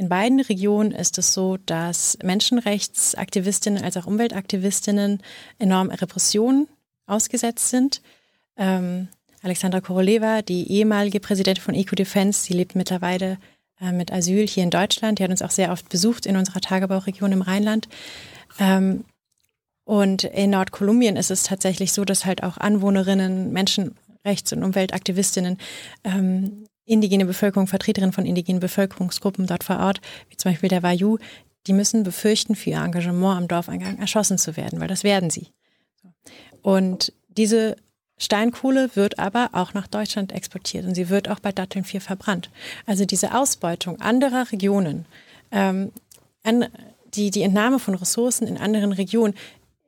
In 0.00 0.08
beiden 0.08 0.40
Regionen 0.40 0.92
ist 0.92 1.18
es 1.18 1.34
so, 1.34 1.58
dass 1.58 2.16
Menschenrechtsaktivistinnen 2.22 3.84
als 3.84 3.98
auch 3.98 4.06
Umweltaktivistinnen 4.06 5.22
enorm 5.58 5.90
Repressionen 5.90 6.68
ausgesetzt 7.06 7.68
sind. 7.68 8.00
Ähm, 8.56 9.08
Alexandra 9.42 9.82
Koroleva, 9.82 10.40
die 10.40 10.72
ehemalige 10.72 11.20
Präsidentin 11.20 11.62
von 11.62 11.74
EcoDefense, 11.74 12.44
sie 12.44 12.54
lebt 12.54 12.76
mittlerweile 12.76 13.36
äh, 13.78 13.92
mit 13.92 14.10
Asyl 14.10 14.46
hier 14.46 14.62
in 14.62 14.70
Deutschland. 14.70 15.18
Die 15.18 15.22
hat 15.22 15.30
uns 15.30 15.42
auch 15.42 15.50
sehr 15.50 15.70
oft 15.70 15.90
besucht 15.90 16.24
in 16.24 16.38
unserer 16.38 16.62
Tagebauregion 16.62 17.32
im 17.32 17.42
Rheinland. 17.42 17.86
Ähm, 18.58 19.04
und 19.84 20.24
in 20.24 20.48
Nordkolumbien 20.48 21.16
ist 21.16 21.30
es 21.30 21.42
tatsächlich 21.42 21.92
so, 21.92 22.06
dass 22.06 22.24
halt 22.24 22.42
auch 22.42 22.56
Anwohnerinnen, 22.56 23.52
Menschenrechts- 23.52 24.54
und 24.54 24.64
Umweltaktivistinnen 24.64 25.58
ähm, 26.04 26.64
indigene 26.90 27.24
Bevölkerung, 27.24 27.66
Vertreterinnen 27.66 28.12
von 28.12 28.26
indigenen 28.26 28.60
Bevölkerungsgruppen 28.60 29.46
dort 29.46 29.64
vor 29.64 29.78
Ort, 29.78 30.00
wie 30.28 30.36
zum 30.36 30.50
Beispiel 30.50 30.68
der 30.68 30.82
Wayuu, 30.82 31.18
die 31.66 31.72
müssen 31.72 32.02
befürchten, 32.02 32.56
für 32.56 32.70
ihr 32.70 32.82
Engagement 32.82 33.38
am 33.38 33.48
Dorfeingang 33.48 33.98
erschossen 33.98 34.38
zu 34.38 34.56
werden, 34.56 34.80
weil 34.80 34.88
das 34.88 35.04
werden 35.04 35.30
sie. 35.30 35.48
Und 36.62 37.12
diese 37.28 37.76
Steinkohle 38.18 38.90
wird 38.94 39.18
aber 39.18 39.50
auch 39.52 39.72
nach 39.72 39.86
Deutschland 39.86 40.32
exportiert 40.32 40.84
und 40.84 40.94
sie 40.94 41.08
wird 41.08 41.28
auch 41.28 41.40
bei 41.40 41.52
Datteln 41.52 41.84
4 41.84 42.00
verbrannt. 42.00 42.50
Also 42.86 43.04
diese 43.04 43.34
Ausbeutung 43.34 44.00
anderer 44.00 44.50
Regionen, 44.52 45.06
ähm, 45.52 45.92
an, 46.42 46.66
die, 47.14 47.30
die 47.30 47.42
Entnahme 47.42 47.78
von 47.78 47.94
Ressourcen 47.94 48.46
in 48.46 48.58
anderen 48.58 48.92
Regionen 48.92 49.34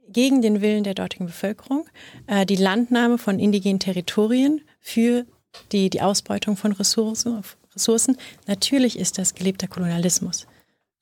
gegen 0.09 0.43
den 0.43 0.61
Willen 0.61 0.85
der 0.85 0.95
dortigen 0.95 1.27
Bevölkerung, 1.27 1.87
äh, 2.27 2.47
die 2.47 2.57
Landnahme 2.57 3.19
von 3.19 3.39
indigenen 3.39 3.81
Territorien 3.81 4.61
für 4.81 5.27
die, 5.73 5.91
die 5.91 6.01
Ausbeutung 6.01 6.57
von 6.57 6.73
Ressourcen, 6.73 7.43
Ressourcen. 7.75 8.17
Natürlich 8.47 8.99
ist 8.99 9.19
das 9.19 9.35
gelebter 9.35 9.69
Kolonialismus, 9.69 10.47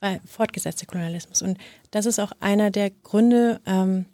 äh, 0.00 0.18
fortgesetzter 0.26 0.86
Kolonialismus. 0.86 1.42
Und 1.42 1.58
das 1.90 2.06
ist 2.06 2.18
auch 2.18 2.32
einer 2.40 2.70
der 2.70 2.90
Gründe, 2.90 3.60
ähm, 3.66 4.06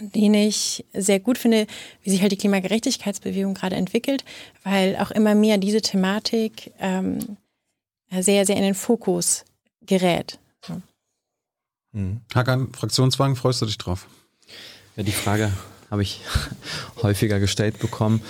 den 0.00 0.34
ich 0.34 0.84
sehr 0.92 1.20
gut 1.20 1.38
finde, 1.38 1.66
wie 2.02 2.10
sich 2.10 2.20
halt 2.20 2.32
die 2.32 2.36
Klimagerechtigkeitsbewegung 2.36 3.54
gerade 3.54 3.76
entwickelt, 3.76 4.24
weil 4.64 4.96
auch 4.96 5.10
immer 5.10 5.34
mehr 5.34 5.58
diese 5.58 5.80
Thematik 5.80 6.72
ähm, 6.80 7.36
sehr, 8.10 8.44
sehr 8.46 8.56
in 8.56 8.62
den 8.62 8.74
Fokus 8.74 9.44
gerät. 9.82 10.38
Mhm. 11.96 12.20
Hakan, 12.34 12.72
Fraktionswagen, 12.74 13.36
freust 13.36 13.62
du 13.62 13.66
dich 13.66 13.78
drauf? 13.78 14.06
Ja, 14.96 15.02
die 15.02 15.12
Frage 15.12 15.50
habe 15.90 16.02
ich 16.02 16.20
häufiger 17.02 17.40
gestellt 17.40 17.78
bekommen. 17.78 18.20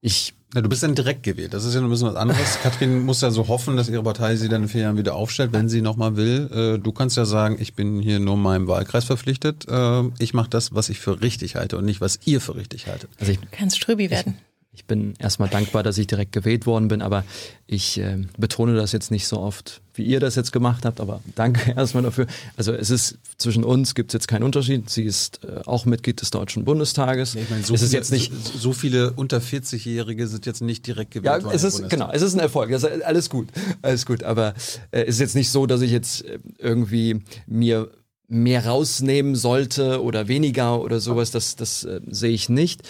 Ich 0.00 0.34
ja, 0.54 0.60
du 0.60 0.68
bist 0.68 0.82
dann 0.82 0.94
direkt 0.94 1.22
gewählt. 1.22 1.54
Das 1.54 1.64
ist 1.64 1.74
ja 1.74 1.80
ein 1.80 1.88
bisschen 1.88 2.08
was 2.08 2.16
anderes. 2.16 2.58
Katrin 2.62 3.04
muss 3.04 3.20
ja 3.20 3.30
so 3.30 3.48
hoffen, 3.48 3.76
dass 3.76 3.88
ihre 3.88 4.02
Partei 4.02 4.36
sie 4.36 4.48
dann 4.48 4.62
in 4.62 4.68
vier 4.68 4.82
Jahren 4.82 4.98
wieder 4.98 5.14
aufstellt, 5.14 5.52
wenn 5.52 5.68
sie 5.68 5.80
nochmal 5.80 6.16
will. 6.16 6.50
Äh, 6.52 6.78
du 6.78 6.92
kannst 6.92 7.16
ja 7.16 7.24
sagen, 7.24 7.56
ich 7.58 7.74
bin 7.74 8.00
hier 8.00 8.20
nur 8.20 8.36
meinem 8.36 8.68
Wahlkreis 8.68 9.04
verpflichtet. 9.04 9.66
Äh, 9.68 10.02
ich 10.18 10.34
mache 10.34 10.50
das, 10.50 10.74
was 10.74 10.88
ich 10.90 11.00
für 11.00 11.22
richtig 11.22 11.56
halte 11.56 11.78
und 11.78 11.84
nicht, 11.84 12.00
was 12.00 12.20
ihr 12.24 12.40
für 12.40 12.54
richtig 12.54 12.86
haltet. 12.86 13.10
Also 13.18 13.32
ich, 13.32 13.40
du 13.40 13.46
kannst 13.50 13.76
Ströbi 13.76 14.10
werden. 14.10 14.36
Ich, 14.38 14.51
ich 14.74 14.86
bin 14.86 15.12
erstmal 15.18 15.50
dankbar, 15.50 15.82
dass 15.82 15.98
ich 15.98 16.06
direkt 16.06 16.32
gewählt 16.32 16.64
worden 16.64 16.88
bin, 16.88 17.02
aber 17.02 17.24
ich 17.66 17.98
äh, 17.98 18.24
betone 18.38 18.74
das 18.74 18.92
jetzt 18.92 19.10
nicht 19.10 19.26
so 19.26 19.38
oft, 19.38 19.82
wie 19.92 20.02
ihr 20.02 20.18
das 20.18 20.34
jetzt 20.34 20.50
gemacht 20.50 20.86
habt, 20.86 20.98
aber 20.98 21.20
danke 21.34 21.72
erstmal 21.76 22.02
dafür. 22.02 22.26
Also 22.56 22.72
es 22.72 22.88
ist 22.88 23.18
zwischen 23.36 23.64
uns 23.64 23.94
gibt 23.94 24.10
es 24.10 24.14
jetzt 24.14 24.28
keinen 24.28 24.44
Unterschied. 24.44 24.88
Sie 24.88 25.02
ist 25.02 25.44
äh, 25.44 25.60
auch 25.66 25.84
Mitglied 25.84 26.22
des 26.22 26.30
Deutschen 26.30 26.64
Bundestages. 26.64 27.34
Ja, 27.34 27.42
ich 27.42 27.50
meine, 27.50 27.62
so, 27.64 27.74
es 27.74 27.82
ist 27.82 27.90
viele, 27.90 28.00
jetzt 28.00 28.12
nicht, 28.12 28.32
so, 28.32 28.58
so 28.58 28.72
viele 28.72 29.12
unter 29.12 29.38
40-Jährige 29.38 30.26
sind 30.26 30.46
jetzt 30.46 30.62
nicht 30.62 30.86
direkt 30.86 31.10
gewählt 31.10 31.40
ja, 31.40 31.44
worden. 31.44 31.54
Es 31.54 31.64
ist, 31.64 31.90
genau, 31.90 32.10
es 32.10 32.22
ist 32.22 32.32
ein 32.32 32.40
Erfolg. 32.40 32.70
Das 32.70 32.82
ist 32.82 33.04
alles 33.04 33.28
gut. 33.28 33.48
Alles 33.82 34.06
gut. 34.06 34.22
Aber 34.22 34.54
äh, 34.90 35.02
es 35.02 35.16
ist 35.16 35.20
jetzt 35.20 35.34
nicht 35.34 35.50
so, 35.50 35.66
dass 35.66 35.82
ich 35.82 35.90
jetzt 35.90 36.24
äh, 36.24 36.38
irgendwie 36.56 37.22
mir 37.46 37.90
mehr 38.26 38.64
rausnehmen 38.64 39.34
sollte 39.34 40.02
oder 40.02 40.28
weniger 40.28 40.80
oder 40.80 40.98
sowas. 40.98 41.30
Das, 41.30 41.56
das 41.56 41.84
äh, 41.84 42.00
sehe 42.08 42.30
ich 42.30 42.48
nicht. 42.48 42.88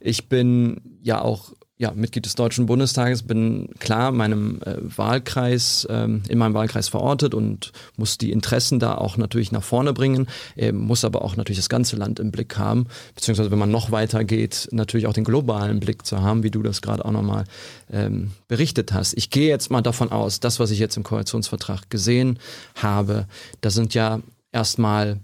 Ich 0.00 0.28
bin 0.28 0.98
ja 1.02 1.20
auch 1.20 1.52
ja, 1.78 1.92
Mitglied 1.92 2.26
des 2.26 2.34
Deutschen 2.34 2.66
Bundestages, 2.66 3.22
bin 3.22 3.70
klar 3.78 4.10
meinem 4.10 4.60
äh, 4.62 4.74
Wahlkreis, 4.80 5.86
ähm, 5.88 6.22
in 6.28 6.36
meinem 6.36 6.54
Wahlkreis 6.54 6.88
verortet 6.88 7.34
und 7.34 7.72
muss 7.96 8.18
die 8.18 8.32
Interessen 8.32 8.80
da 8.80 8.96
auch 8.96 9.16
natürlich 9.16 9.52
nach 9.52 9.62
vorne 9.62 9.92
bringen, 9.92 10.26
äh, 10.56 10.72
muss 10.72 11.04
aber 11.04 11.22
auch 11.22 11.36
natürlich 11.36 11.58
das 11.58 11.68
ganze 11.68 11.94
Land 11.94 12.18
im 12.18 12.32
Blick 12.32 12.58
haben, 12.58 12.88
beziehungsweise 13.14 13.52
wenn 13.52 13.60
man 13.60 13.70
noch 13.70 13.92
weiter 13.92 14.24
geht, 14.24 14.68
natürlich 14.72 15.06
auch 15.06 15.12
den 15.12 15.22
globalen 15.22 15.78
Blick 15.78 16.04
zu 16.04 16.20
haben, 16.20 16.42
wie 16.42 16.50
du 16.50 16.62
das 16.62 16.82
gerade 16.82 17.04
auch 17.04 17.12
nochmal 17.12 17.44
ähm, 17.92 18.32
berichtet 18.48 18.92
hast. 18.92 19.16
Ich 19.16 19.30
gehe 19.30 19.48
jetzt 19.48 19.70
mal 19.70 19.80
davon 19.80 20.10
aus, 20.10 20.40
das, 20.40 20.58
was 20.58 20.72
ich 20.72 20.80
jetzt 20.80 20.96
im 20.96 21.04
Koalitionsvertrag 21.04 21.88
gesehen 21.90 22.40
habe, 22.74 23.28
da 23.60 23.70
sind 23.70 23.94
ja 23.94 24.20
erstmal 24.50 25.20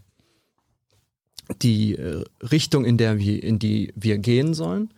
die 1.63 1.95
äh, 1.95 2.25
Richtung, 2.43 2.85
in 2.85 2.97
der 2.97 3.19
wir, 3.19 3.43
in 3.43 3.59
die 3.59 3.93
wir 3.97 4.19
gehen 4.19 4.55
sollen. 4.55 4.93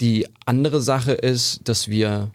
Die 0.00 0.26
andere 0.44 0.80
Sache 0.80 1.12
ist, 1.12 1.68
dass 1.68 1.88
wir 1.88 2.30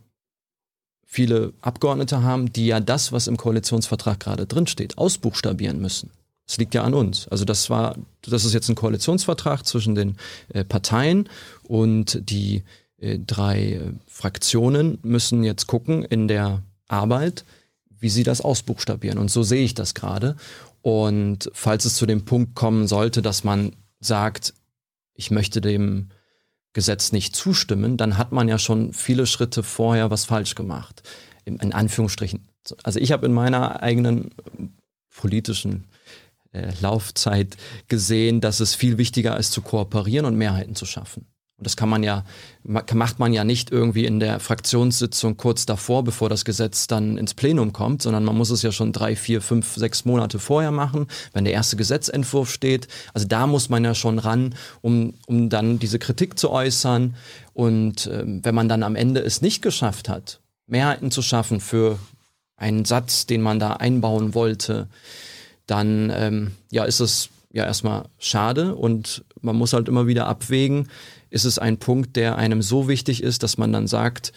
viele 1.06 1.54
Abgeordnete 1.62 2.24
haben, 2.24 2.52
die 2.52 2.68
ja 2.68 2.80
das, 2.80 3.12
was 3.12 3.28
im 3.28 3.38
Koalitionsvertrag 3.38 4.20
gerade 4.20 4.46
drinsteht, 4.46 4.98
ausbuchstabieren 4.98 5.80
müssen. 5.80 6.10
Es 6.48 6.58
liegt 6.58 6.74
ja 6.74 6.84
an 6.84 6.94
uns. 6.94 7.28
Also 7.30 7.46
das 7.46 7.70
war, 7.70 7.96
das 8.22 8.46
ist 8.46 8.54
jetzt 8.54 8.68
ein 8.68 8.76
Koalitionsvertrag 8.76 9.66
zwischen 9.66 9.96
den 9.96 10.18
äh, 10.50 10.66
Parteien 10.66 11.30
und 11.64 12.30
die 12.30 12.64
äh, 12.98 13.20
drei 13.20 13.80
Fraktionen 14.08 14.98
müssen 15.04 15.44
jetzt 15.44 15.68
gucken 15.68 16.04
in 16.04 16.28
der 16.28 16.64
Arbeit, 16.88 17.46
wie 18.00 18.10
sie 18.10 18.24
das 18.24 18.42
ausbuchstabieren. 18.42 19.18
Und 19.18 19.32
so 19.32 19.44
sehe 19.44 19.64
ich 19.64 19.74
das 19.74 19.94
gerade. 19.94 20.36
Und 20.84 21.50
falls 21.54 21.86
es 21.86 21.96
zu 21.96 22.06
dem 22.06 22.26
Punkt 22.26 22.56
kommen 22.56 22.88
sollte, 22.88 23.22
dass 23.22 23.46
man 23.46 23.74
sagt, 24.02 24.54
ich 25.14 25.32
möchte 25.32 25.62
dem 25.62 26.10
Gesetz 26.74 27.14
nicht 27.14 27.38
zustimmen, 27.38 27.96
dann 27.96 28.18
hat 28.18 28.34
man 28.34 28.50
ja 28.50 28.60
schon 28.60 28.92
viele 28.92 29.26
Schritte 29.26 29.64
vorher 29.64 30.12
was 30.12 30.26
falsch 30.26 30.56
gemacht. 30.56 31.02
In, 31.46 31.56
in 31.58 31.72
Anführungsstrichen. 31.72 32.50
Also 32.84 33.00
ich 33.00 33.14
habe 33.14 33.26
in 33.26 33.34
meiner 33.34 33.82
eigenen 33.82 34.32
politischen 35.16 35.86
äh, 36.52 36.74
Laufzeit 36.82 37.56
gesehen, 37.88 38.42
dass 38.42 38.60
es 38.60 38.76
viel 38.76 38.98
wichtiger 38.98 39.38
ist 39.38 39.54
zu 39.54 39.62
kooperieren 39.62 40.26
und 40.26 40.36
Mehrheiten 40.36 40.76
zu 40.76 40.86
schaffen. 40.86 41.28
Das 41.64 41.76
kann 41.76 41.90
man 41.90 42.04
ja, 42.04 42.24
macht 42.64 43.20
man 43.20 43.34
ja 43.34 43.44
nicht 43.44 43.72
irgendwie 43.72 44.06
in 44.06 44.20
der 44.20 44.40
Fraktionssitzung 44.40 45.38
kurz 45.38 45.66
davor, 45.66 46.04
bevor 46.04 46.30
das 46.30 46.46
Gesetz 46.46 46.88
dann 46.88 47.18
ins 47.18 47.34
Plenum 47.34 47.74
kommt, 47.74 48.02
sondern 48.02 48.24
man 48.24 48.38
muss 48.38 48.50
es 48.50 48.62
ja 48.62 48.72
schon 48.72 48.92
drei, 48.92 49.16
vier, 49.16 49.42
fünf, 49.42 49.76
sechs 49.76 50.06
Monate 50.06 50.40
vorher 50.40 50.72
machen, 50.72 51.08
wenn 51.34 51.46
der 51.46 51.54
erste 51.54 51.76
Gesetzentwurf 51.76 52.52
steht. 52.52 52.88
Also 53.14 53.28
da 53.28 53.48
muss 53.48 53.70
man 53.70 53.84
ja 53.84 53.96
schon 53.96 54.20
ran, 54.20 54.56
um, 54.82 55.14
um 55.26 55.50
dann 55.50 55.80
diese 55.80 56.00
Kritik 56.00 56.38
zu 56.38 56.52
äußern. 56.52 57.16
Und 57.54 58.08
äh, 58.08 58.24
wenn 58.26 58.56
man 58.56 58.70
dann 58.70 58.84
am 58.84 58.96
Ende 58.96 59.22
es 59.22 59.42
nicht 59.42 59.62
geschafft 59.62 60.10
hat, 60.10 60.40
Mehrheiten 60.68 61.12
zu 61.12 61.22
schaffen 61.22 61.60
für 61.60 62.00
einen 62.56 62.86
Satz, 62.86 63.26
den 63.26 63.42
man 63.42 63.60
da 63.60 63.74
einbauen 63.74 64.34
wollte, 64.34 64.88
dann 65.68 66.12
ähm, 66.16 66.52
ja, 66.72 66.84
ist 66.84 67.00
es 67.00 67.30
ja 67.54 67.66
erstmal 67.66 68.10
schade 68.18 68.76
und 68.76 69.24
man 69.40 69.56
muss 69.56 69.72
halt 69.74 69.88
immer 69.88 70.08
wieder 70.08 70.28
abwägen, 70.28 70.90
ist 71.30 71.46
es 71.46 71.60
ein 71.60 71.78
Punkt, 71.78 72.16
der 72.18 72.36
einem 72.38 72.62
so 72.62 72.88
wichtig 72.90 73.24
ist, 73.24 73.44
dass 73.44 73.58
man 73.58 73.72
dann 73.72 73.88
sagt, 73.88 74.34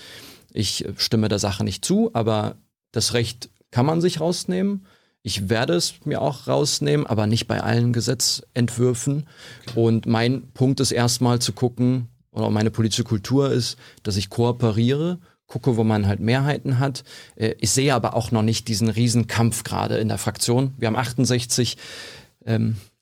ich 0.52 0.86
stimme 0.96 1.28
der 1.28 1.38
Sache 1.38 1.64
nicht 1.64 1.84
zu, 1.84 2.10
aber 2.12 2.56
das 2.92 3.14
Recht 3.14 3.50
kann 3.70 3.86
man 3.86 4.00
sich 4.00 4.20
rausnehmen. 4.20 4.86
Ich 5.22 5.48
werde 5.48 5.74
es 5.74 5.94
mir 6.04 6.22
auch 6.22 6.46
rausnehmen, 6.46 7.06
aber 7.06 7.26
nicht 7.26 7.48
bei 7.48 7.60
allen 7.60 7.92
Gesetzentwürfen. 7.92 9.26
Und 9.74 10.06
mein 10.06 10.52
Punkt 10.52 10.78
ist 10.78 10.92
erstmal 10.92 11.40
zu 11.40 11.52
gucken, 11.52 12.08
oder 12.30 12.50
meine 12.50 12.70
politische 12.70 13.02
Kultur 13.02 13.50
ist, 13.50 13.76
dass 14.02 14.16
ich 14.16 14.30
kooperiere, 14.30 15.18
gucke, 15.46 15.76
wo 15.76 15.84
man 15.84 16.06
halt 16.06 16.20
Mehrheiten 16.20 16.78
hat. 16.78 17.02
Äh, 17.34 17.54
ich 17.58 17.70
sehe 17.70 17.94
aber 17.94 18.14
auch 18.14 18.30
noch 18.30 18.42
nicht 18.42 18.68
diesen 18.68 18.88
Riesenkampf 18.88 19.64
gerade 19.64 19.96
in 19.98 20.08
der 20.08 20.18
Fraktion. 20.18 20.74
Wir 20.76 20.88
haben 20.88 20.96
68 20.96 21.76
ähm, 22.44 22.72
äh, 22.72 22.95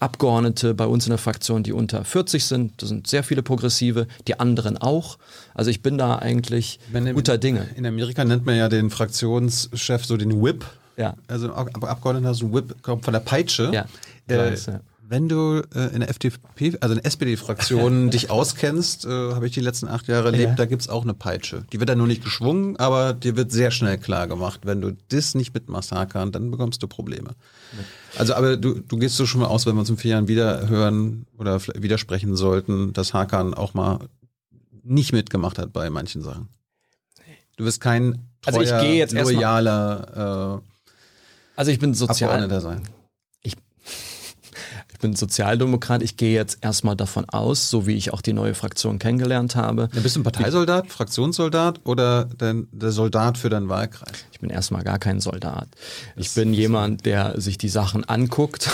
Abgeordnete 0.00 0.74
bei 0.74 0.84
uns 0.84 1.06
in 1.06 1.10
der 1.10 1.18
Fraktion, 1.18 1.62
die 1.62 1.72
unter 1.72 2.04
40 2.04 2.44
sind. 2.44 2.82
Das 2.82 2.90
sind 2.90 3.06
sehr 3.06 3.22
viele 3.22 3.42
Progressive, 3.42 4.06
die 4.28 4.38
anderen 4.38 4.76
auch. 4.76 5.18
Also 5.54 5.70
ich 5.70 5.82
bin 5.82 5.96
da 5.96 6.16
eigentlich 6.16 6.78
in, 6.92 7.14
guter 7.14 7.38
Dinge. 7.38 7.66
In 7.76 7.86
Amerika 7.86 8.24
nennt 8.24 8.44
man 8.44 8.56
ja 8.56 8.68
den 8.68 8.90
Fraktionschef 8.90 10.04
so 10.04 10.16
den 10.16 10.42
Whip. 10.42 10.66
Ja. 10.96 11.14
Also 11.26 11.52
Abgeordneter 11.54 12.28
hast 12.28 12.42
ein 12.42 12.52
Whip 12.52 12.82
kommt 12.82 13.04
von 13.04 13.12
der 13.12 13.20
Peitsche. 13.20 13.70
Ja. 13.72 13.86
Äh, 14.28 14.38
weiß, 14.38 14.66
ja. 14.66 14.80
Wenn 15.10 15.28
du 15.28 15.60
äh, 15.74 15.92
in 15.92 16.00
der 16.00 16.08
FDP, 16.08 16.78
also 16.80 16.94
in 16.94 17.00
der 17.00 17.06
SPD-Fraktion 17.06 18.10
dich 18.12 18.30
auskennst, 18.30 19.06
äh, 19.06 19.08
habe 19.08 19.48
ich 19.48 19.52
die 19.52 19.60
letzten 19.60 19.88
acht 19.88 20.06
Jahre 20.06 20.26
erlebt, 20.26 20.50
ja. 20.50 20.54
da 20.54 20.66
gibt's 20.66 20.88
auch 20.88 21.02
eine 21.02 21.14
Peitsche. 21.14 21.64
Die 21.72 21.80
wird 21.80 21.88
dann 21.88 21.98
nur 21.98 22.06
nicht 22.06 22.22
geschwungen, 22.22 22.76
aber 22.76 23.12
dir 23.12 23.34
wird 23.34 23.50
sehr 23.50 23.72
schnell 23.72 23.98
klar 23.98 24.28
gemacht, 24.28 24.60
wenn 24.62 24.80
du 24.80 24.96
das 25.08 25.34
nicht 25.34 25.52
mitmachst, 25.52 25.90
Hakan, 25.90 26.30
dann 26.30 26.52
bekommst 26.52 26.80
du 26.84 26.86
Probleme. 26.86 27.30
Also, 28.16 28.34
aber 28.34 28.56
du, 28.56 28.74
du 28.74 28.98
gehst 28.98 29.16
so 29.16 29.26
schon 29.26 29.40
mal 29.40 29.48
aus, 29.48 29.66
wenn 29.66 29.74
wir 29.74 29.80
uns 29.80 29.90
in 29.90 29.96
vier 29.96 30.12
Jahren 30.12 30.28
wieder 30.28 30.68
hören 30.68 31.26
oder 31.38 31.60
widersprechen 31.74 32.36
sollten, 32.36 32.92
dass 32.92 33.12
Hakan 33.12 33.52
auch 33.52 33.74
mal 33.74 33.98
nicht 34.84 35.12
mitgemacht 35.12 35.58
hat 35.58 35.72
bei 35.72 35.90
manchen 35.90 36.22
Sachen. 36.22 36.50
Du 37.56 37.64
wirst 37.64 37.80
kein 37.80 38.28
treuer, 38.42 38.58
also 38.58 38.60
ich 38.60 38.80
gehe 38.80 38.94
jetzt 38.94 39.12
loyaler 39.12 40.60
äh, 40.60 40.70
also 41.56 41.72
ich 41.72 41.80
bin 41.80 41.94
sozial 41.94 42.48
sein 42.60 42.82
bin 45.00 45.16
Sozialdemokrat. 45.16 46.02
Ich 46.02 46.16
gehe 46.16 46.34
jetzt 46.34 46.58
erstmal 46.60 46.96
davon 46.96 47.28
aus, 47.28 47.70
so 47.70 47.86
wie 47.86 47.96
ich 47.96 48.12
auch 48.12 48.20
die 48.20 48.32
neue 48.32 48.54
Fraktion 48.54 48.98
kennengelernt 48.98 49.56
habe. 49.56 49.88
Ja, 49.92 50.00
bist 50.00 50.16
du 50.16 50.20
ein 50.20 50.24
Parteisoldat, 50.24 50.88
Fraktionssoldat 50.88 51.80
oder 51.84 52.24
denn 52.24 52.68
der 52.72 52.92
Soldat 52.92 53.38
für 53.38 53.48
deinen 53.48 53.68
Wahlkreis? 53.68 54.24
Ich 54.32 54.40
bin 54.40 54.50
erstmal 54.50 54.84
gar 54.84 54.98
kein 54.98 55.20
Soldat. 55.20 55.68
Das 56.16 56.26
ich 56.26 56.34
bin 56.34 56.54
jemand, 56.54 57.04
der 57.04 57.40
sich 57.40 57.58
die 57.58 57.68
Sachen 57.68 58.08
anguckt 58.08 58.70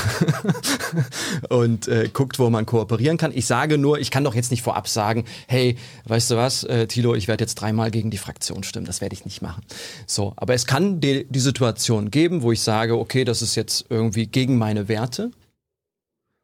und 1.48 1.88
äh, 1.88 2.08
guckt, 2.12 2.38
wo 2.38 2.50
man 2.50 2.66
kooperieren 2.66 3.16
kann. 3.16 3.32
Ich 3.34 3.46
sage 3.46 3.78
nur, 3.78 3.98
ich 3.98 4.10
kann 4.10 4.24
doch 4.24 4.34
jetzt 4.34 4.50
nicht 4.50 4.62
vorab 4.62 4.88
sagen, 4.88 5.24
hey, 5.48 5.76
weißt 6.04 6.30
du 6.30 6.36
was, 6.36 6.64
äh, 6.64 6.86
Thilo, 6.86 7.14
ich 7.14 7.28
werde 7.28 7.42
jetzt 7.42 7.56
dreimal 7.56 7.90
gegen 7.90 8.10
die 8.10 8.18
Fraktion 8.18 8.62
stimmen. 8.62 8.86
Das 8.86 9.00
werde 9.00 9.14
ich 9.14 9.24
nicht 9.24 9.42
machen. 9.42 9.62
So, 10.06 10.34
aber 10.36 10.54
es 10.54 10.66
kann 10.66 11.00
die, 11.00 11.26
die 11.28 11.40
Situation 11.40 12.10
geben, 12.10 12.42
wo 12.42 12.52
ich 12.52 12.60
sage, 12.60 12.98
okay, 12.98 13.24
das 13.24 13.42
ist 13.42 13.54
jetzt 13.54 13.86
irgendwie 13.88 14.26
gegen 14.26 14.58
meine 14.58 14.88
Werte 14.88 15.30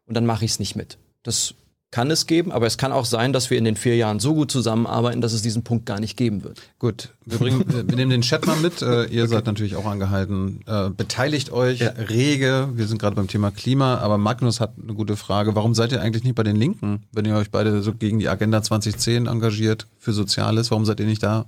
und 0.06 0.14
dann 0.14 0.26
mache 0.26 0.44
ich 0.44 0.52
es 0.52 0.58
nicht 0.58 0.76
mit. 0.76 0.98
Das 1.22 1.54
kann 1.92 2.10
es 2.10 2.26
geben, 2.26 2.50
aber 2.52 2.66
es 2.66 2.78
kann 2.78 2.90
auch 2.90 3.04
sein, 3.04 3.34
dass 3.34 3.50
wir 3.50 3.58
in 3.58 3.64
den 3.64 3.76
vier 3.76 3.96
Jahren 3.96 4.18
so 4.18 4.34
gut 4.34 4.50
zusammenarbeiten, 4.50 5.20
dass 5.20 5.34
es 5.34 5.42
diesen 5.42 5.62
Punkt 5.62 5.84
gar 5.84 6.00
nicht 6.00 6.16
geben 6.16 6.42
wird. 6.42 6.62
Gut, 6.78 7.10
wir, 7.26 7.38
bringen, 7.38 7.64
wir 7.68 7.96
nehmen 7.96 8.10
den 8.10 8.22
Chat 8.22 8.46
mal 8.46 8.56
mit. 8.56 8.80
Äh, 8.80 9.04
ihr 9.04 9.24
okay. 9.24 9.26
seid 9.26 9.46
natürlich 9.46 9.76
auch 9.76 9.84
angehalten. 9.84 10.60
Äh, 10.66 10.88
beteiligt 10.88 11.52
euch 11.52 11.80
ja. 11.80 11.90
rege. 11.90 12.70
Wir 12.74 12.86
sind 12.86 12.98
gerade 12.98 13.14
beim 13.14 13.28
Thema 13.28 13.50
Klima, 13.50 13.98
aber 13.98 14.16
Magnus 14.16 14.58
hat 14.58 14.72
eine 14.82 14.94
gute 14.94 15.16
Frage. 15.16 15.54
Warum 15.54 15.74
seid 15.74 15.92
ihr 15.92 16.00
eigentlich 16.00 16.24
nicht 16.24 16.34
bei 16.34 16.42
den 16.42 16.56
Linken, 16.56 17.02
wenn 17.12 17.26
ihr 17.26 17.36
euch 17.36 17.50
beide 17.50 17.82
so 17.82 17.92
gegen 17.92 18.18
die 18.18 18.30
Agenda 18.30 18.62
2010 18.62 19.26
engagiert 19.26 19.86
für 19.98 20.14
Soziales? 20.14 20.70
Warum 20.70 20.86
seid 20.86 20.98
ihr 20.98 21.06
nicht 21.06 21.22
da 21.22 21.44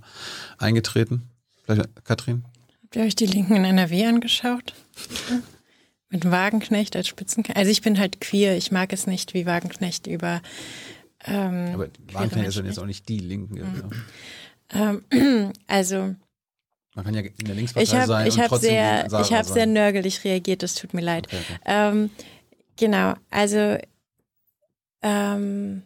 eingetreten? 0.59 1.23
Vielleicht 1.65 2.05
Katrin? 2.05 2.45
Habt 2.83 2.97
ihr 2.97 3.03
euch 3.03 3.17
die 3.17 3.27
Linken 3.27 3.57
in 3.57 3.65
NRW 3.65 4.05
angeschaut? 4.05 4.75
Mit 6.15 6.31
Wagenknecht 6.31 6.95
als 6.95 7.09
Spitzenknecht. 7.09 7.59
Also 7.59 7.73
ich 7.73 7.83
bin 7.83 7.99
halt 7.99 8.21
queer, 8.21 8.57
ich 8.57 8.71
mag 8.71 8.93
es 8.93 9.09
nicht, 9.09 9.35
wie 9.35 9.47
Wagenknecht 9.47 10.07
über. 10.07 10.43
Ähm, 11.27 11.71
Aber 11.75 11.89
Wagenknecht 12.13 12.49
ist 12.49 12.57
dann 12.57 12.67
jetzt 12.67 12.79
auch 12.79 12.87
nicht 12.87 13.09
die 13.09 13.19
Linken. 13.19 13.91
Mhm. 14.71 15.03
Ähm, 15.11 15.53
also. 15.67 16.15
Man 16.95 17.05
kann 17.05 17.15
ja 17.15 17.23
in 17.23 17.45
der 17.45 17.57
Linkspartei 17.57 17.83
ich 17.83 17.95
hab, 17.97 18.07
sein 18.07 18.29
ich 18.29 18.37
trotzdem 18.37 18.61
sehr, 18.61 19.07
Ich 19.23 19.33
habe 19.33 19.49
sehr 19.49 19.67
nörgelig 19.67 20.23
reagiert, 20.23 20.63
das 20.63 20.77
tut 20.77 20.95
mir 20.95 21.01
leid. 21.01 21.27
Okay, 21.27 21.37
okay. 21.41 21.59
Ähm, 21.65 22.11
genau, 22.77 23.15
also 23.31 23.77
ähm, 25.03 25.83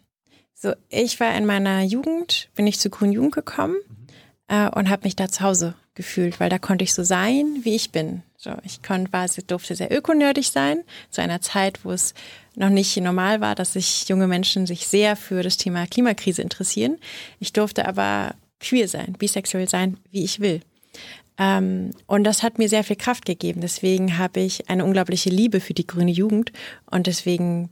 so, 0.53 0.75
ich 0.91 1.19
war 1.21 1.35
in 1.35 1.47
meiner 1.47 1.81
Jugend, 1.85 2.51
bin 2.55 2.67
ich 2.67 2.79
zur 2.79 2.91
Grünen 2.91 3.13
Jugend 3.13 3.35
gekommen 3.35 3.77
mhm. 3.89 4.07
äh, 4.49 4.69
und 4.69 4.91
habe 4.91 5.05
mich 5.05 5.17
da 5.17 5.31
zu 5.31 5.43
Hause 5.43 5.75
gefühlt, 5.95 6.39
weil 6.39 6.51
da 6.51 6.59
konnte 6.59 6.85
ich 6.85 6.93
so 6.93 7.03
sein, 7.03 7.61
wie 7.63 7.75
ich 7.75 7.93
bin. 7.93 8.23
So, 8.41 8.53
ich 8.63 8.85
konnte, 8.85 9.13
war, 9.13 9.27
durfte 9.49 9.75
sehr 9.75 9.91
ökonerdig 9.91 10.51
sein, 10.51 10.85
zu 11.11 11.21
einer 11.21 11.41
Zeit, 11.41 11.85
wo 11.85 11.91
es 11.91 12.15
noch 12.55 12.69
nicht 12.69 12.97
normal 12.97 13.41
war, 13.41 13.57
dass 13.57 13.73
sich 13.73 14.09
junge 14.09 14.29
Menschen 14.29 14.65
sich 14.65 14.87
sehr 14.87 15.17
für 15.17 15.43
das 15.43 15.57
Thema 15.57 15.89
Klimakrise 15.89 16.43
interessieren. 16.43 16.99
Ich 17.41 17.53
durfte 17.53 17.89
aber 17.89 18.37
queer 18.61 18.87
sein, 18.87 19.15
bisexuell 19.19 19.69
sein, 19.69 19.97
wie 20.13 20.23
ich 20.23 20.39
will. 20.39 20.61
Ähm, 21.37 21.91
und 22.07 22.23
das 22.23 22.45
hat 22.45 22.59
mir 22.59 22.69
sehr 22.69 22.85
viel 22.85 22.95
Kraft 22.95 23.25
gegeben. 23.25 23.61
Deswegen 23.61 24.19
habe 24.19 24.39
ich 24.39 24.71
eine 24.71 24.85
unglaubliche 24.85 25.31
Liebe 25.31 25.59
für 25.59 25.75
die 25.75 25.87
grüne 25.87 26.13
Jugend 26.13 26.53
und 26.89 27.09
deswegen 27.09 27.71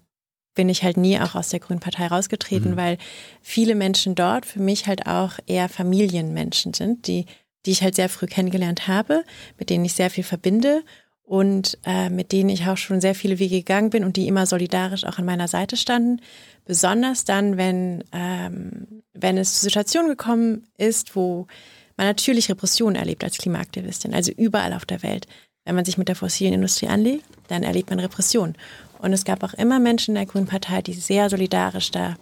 bin 0.56 0.68
ich 0.68 0.82
halt 0.82 0.96
nie 0.96 1.20
auch 1.20 1.36
aus 1.36 1.50
der 1.50 1.60
Grünen 1.60 1.80
Partei 1.80 2.08
rausgetreten, 2.08 2.72
mhm. 2.72 2.76
weil 2.76 2.98
viele 3.40 3.76
Menschen 3.76 4.16
dort 4.16 4.44
für 4.46 4.60
mich 4.60 4.88
halt 4.88 5.06
auch 5.06 5.34
eher 5.46 5.68
Familienmenschen 5.68 6.74
sind, 6.74 7.06
die 7.06 7.26
die 7.66 7.72
ich 7.72 7.82
halt 7.82 7.96
sehr 7.96 8.08
früh 8.08 8.26
kennengelernt 8.26 8.88
habe, 8.88 9.24
mit 9.58 9.70
denen 9.70 9.84
ich 9.84 9.94
sehr 9.94 10.10
viel 10.10 10.24
verbinde 10.24 10.82
und 11.26 11.78
äh, 11.84 12.08
mit 12.08 12.30
denen 12.30 12.48
ich 12.48 12.66
auch 12.66 12.76
schon 12.76 13.00
sehr 13.00 13.14
viele 13.14 13.38
Wege 13.38 13.56
gegangen 13.56 13.90
bin 13.90 14.04
und 14.04 14.16
die 14.16 14.28
immer 14.28 14.46
solidarisch 14.46 15.04
auch 15.04 15.18
an 15.18 15.24
meiner 15.24 15.48
Seite 15.48 15.76
standen. 15.76 16.20
Besonders 16.64 17.24
dann, 17.24 17.56
wenn, 17.56 18.04
ähm, 18.12 19.02
wenn 19.12 19.36
es 19.36 19.54
zu 19.54 19.62
Situationen 19.62 20.08
gekommen 20.08 20.68
ist, 20.78 21.16
wo 21.16 21.48
man 21.96 22.06
natürlich 22.06 22.48
Repressionen 22.48 22.96
erlebt 22.96 23.24
als 23.24 23.38
Klimaaktivistin, 23.38 24.14
also 24.14 24.30
überall 24.32 24.72
auf 24.72 24.84
der 24.84 25.02
Welt. 25.02 25.26
Wenn 25.64 25.74
man 25.74 25.84
sich 25.84 25.98
mit 25.98 26.06
der 26.06 26.14
fossilen 26.14 26.54
Industrie 26.54 26.86
anlegt, 26.86 27.24
dann 27.48 27.64
erlebt 27.64 27.90
man 27.90 27.98
Repression. 27.98 28.54
Und 29.00 29.12
es 29.12 29.24
gab 29.24 29.42
auch 29.42 29.54
immer 29.54 29.80
Menschen 29.80 30.12
in 30.12 30.22
der 30.22 30.26
Grünen 30.26 30.46
Partei, 30.46 30.80
die 30.80 30.92
sehr 30.92 31.28
solidarisch 31.28 31.90
da 31.90 32.16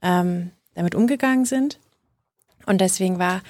ähm, 0.00 0.50
damit 0.74 0.94
umgegangen 0.94 1.44
sind. 1.44 1.78
Und 2.64 2.80
deswegen 2.80 3.18
war 3.18 3.42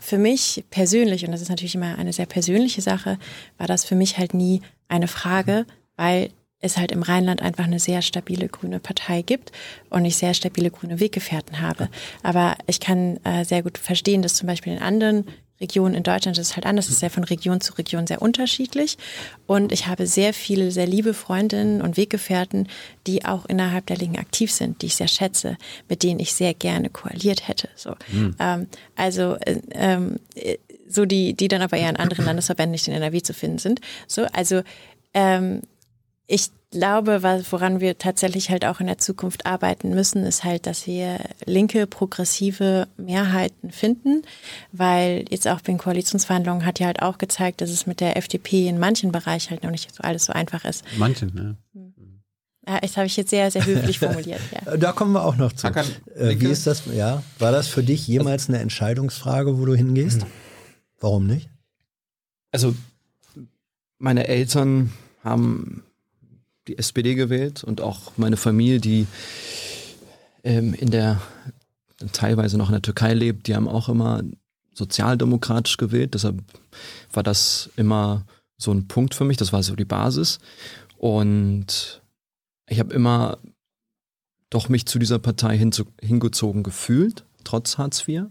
für 0.00 0.18
mich 0.18 0.64
persönlich, 0.70 1.24
und 1.24 1.32
das 1.32 1.42
ist 1.42 1.48
natürlich 1.48 1.74
immer 1.74 1.98
eine 1.98 2.12
sehr 2.12 2.26
persönliche 2.26 2.82
Sache, 2.82 3.18
war 3.58 3.66
das 3.66 3.84
für 3.84 3.94
mich 3.94 4.18
halt 4.18 4.34
nie 4.34 4.62
eine 4.88 5.08
Frage, 5.08 5.66
weil 5.96 6.30
es 6.60 6.78
halt 6.78 6.92
im 6.92 7.02
Rheinland 7.02 7.42
einfach 7.42 7.64
eine 7.64 7.78
sehr 7.78 8.00
stabile 8.00 8.48
grüne 8.48 8.80
Partei 8.80 9.22
gibt 9.22 9.52
und 9.90 10.04
ich 10.04 10.16
sehr 10.16 10.32
stabile 10.34 10.70
grüne 10.70 10.98
Weggefährten 10.98 11.60
habe. 11.60 11.88
Aber 12.22 12.56
ich 12.66 12.80
kann 12.80 13.18
äh, 13.24 13.44
sehr 13.44 13.62
gut 13.62 13.76
verstehen, 13.76 14.22
dass 14.22 14.34
zum 14.34 14.46
Beispiel 14.46 14.72
in 14.72 14.78
anderen 14.78 15.26
Regionen 15.60 15.94
in 15.94 16.02
Deutschland 16.02 16.36
ist 16.38 16.48
es 16.48 16.56
halt 16.56 16.66
anders. 16.66 16.86
Es 16.86 16.94
ist 16.94 17.02
ja 17.02 17.08
von 17.08 17.24
Region 17.24 17.60
zu 17.60 17.74
Region 17.74 18.06
sehr 18.06 18.20
unterschiedlich. 18.20 18.98
Und 19.46 19.72
ich 19.72 19.86
habe 19.86 20.06
sehr 20.06 20.34
viele, 20.34 20.70
sehr 20.70 20.86
liebe 20.86 21.14
Freundinnen 21.14 21.80
und 21.80 21.96
Weggefährten, 21.96 22.68
die 23.06 23.24
auch 23.24 23.46
innerhalb 23.46 23.86
der 23.86 23.96
Linken 23.96 24.18
aktiv 24.18 24.50
sind, 24.50 24.82
die 24.82 24.86
ich 24.86 24.96
sehr 24.96 25.08
schätze, 25.08 25.56
mit 25.88 26.02
denen 26.02 26.20
ich 26.20 26.34
sehr 26.34 26.54
gerne 26.54 26.90
koaliert 26.90 27.46
hätte. 27.48 27.68
So. 27.76 27.94
Mhm. 28.10 28.36
Ähm, 28.40 28.66
also 28.96 29.36
äh, 29.40 29.60
ähm, 29.72 30.16
so 30.88 31.04
die, 31.04 31.34
die 31.34 31.48
dann 31.48 31.62
aber 31.62 31.76
eher 31.76 31.90
in 31.90 31.96
anderen 31.96 32.24
Landesverbänden 32.26 32.72
nicht 32.72 32.88
in 32.88 32.94
NRW 32.94 33.22
zu 33.22 33.32
finden 33.32 33.58
sind. 33.58 33.80
So, 34.06 34.26
also 34.32 34.62
ähm, 35.12 35.62
ich 36.26 36.50
glaube, 36.74 37.22
woran 37.50 37.80
wir 37.80 37.98
tatsächlich 37.98 38.50
halt 38.50 38.64
auch 38.64 38.80
in 38.80 38.86
der 38.86 38.98
Zukunft 38.98 39.46
arbeiten 39.46 39.90
müssen, 39.90 40.24
ist 40.24 40.44
halt, 40.44 40.66
dass 40.66 40.86
wir 40.86 41.18
linke, 41.46 41.86
progressive 41.86 42.88
Mehrheiten 42.96 43.70
finden, 43.70 44.22
weil 44.72 45.24
jetzt 45.30 45.46
auch 45.48 45.60
bei 45.60 45.72
den 45.72 45.78
Koalitionsverhandlungen 45.78 46.66
hat 46.66 46.80
ja 46.80 46.86
halt 46.86 47.00
auch 47.00 47.18
gezeigt, 47.18 47.60
dass 47.60 47.70
es 47.70 47.86
mit 47.86 48.00
der 48.00 48.16
FDP 48.16 48.68
in 48.68 48.78
manchen 48.78 49.12
Bereichen 49.12 49.50
halt 49.50 49.62
noch 49.62 49.70
nicht 49.70 49.94
so 49.94 50.02
alles 50.02 50.26
so 50.26 50.32
einfach 50.32 50.64
ist. 50.64 50.84
Manchen, 50.98 51.32
ne? 51.34 51.56
Ja, 52.66 52.80
das 52.80 52.96
habe 52.96 53.06
ich 53.06 53.16
jetzt 53.16 53.30
sehr, 53.30 53.50
sehr 53.50 53.64
höflich 53.64 53.98
formuliert. 54.00 54.40
Ja. 54.52 54.76
Da 54.76 54.92
kommen 54.92 55.12
wir 55.12 55.24
auch 55.24 55.36
noch 55.36 55.52
zu. 55.52 55.66
Hakan, 55.66 55.86
äh, 56.16 56.38
wie 56.38 56.46
ist 56.46 56.66
das? 56.66 56.82
Ja, 56.92 57.22
war 57.38 57.52
das 57.52 57.68
für 57.68 57.82
dich 57.82 58.06
jemals 58.06 58.48
eine 58.48 58.58
Entscheidungsfrage, 58.58 59.58
wo 59.58 59.66
du 59.66 59.74
hingehst? 59.74 60.22
Hm. 60.22 60.30
Warum 61.00 61.26
nicht? 61.26 61.50
Also 62.50 62.74
meine 63.98 64.26
Eltern 64.28 64.92
haben 65.22 65.84
die 66.68 66.78
SPD 66.78 67.14
gewählt 67.14 67.64
und 67.64 67.80
auch 67.80 68.12
meine 68.16 68.36
Familie, 68.36 68.80
die 68.80 69.06
ähm, 70.42 70.74
in 70.74 70.90
der 70.90 71.20
teilweise 72.12 72.58
noch 72.58 72.68
in 72.68 72.74
der 72.74 72.82
Türkei 72.82 73.14
lebt, 73.14 73.46
die 73.46 73.54
haben 73.54 73.68
auch 73.68 73.88
immer 73.88 74.22
sozialdemokratisch 74.74 75.76
gewählt. 75.76 76.14
Deshalb 76.14 76.42
war 77.12 77.22
das 77.22 77.70
immer 77.76 78.26
so 78.56 78.72
ein 78.72 78.88
Punkt 78.88 79.14
für 79.14 79.24
mich. 79.24 79.36
Das 79.36 79.52
war 79.52 79.62
so 79.62 79.76
die 79.76 79.84
Basis. 79.84 80.38
Und 80.98 82.02
ich 82.68 82.80
habe 82.80 82.92
immer 82.94 83.38
doch 84.50 84.68
mich 84.68 84.86
zu 84.86 84.98
dieser 84.98 85.18
Partei 85.18 85.56
hinzu, 85.56 85.84
hingezogen 86.00 86.62
gefühlt, 86.62 87.24
trotz 87.44 87.78
Hartz 87.78 88.06
IV. 88.06 88.24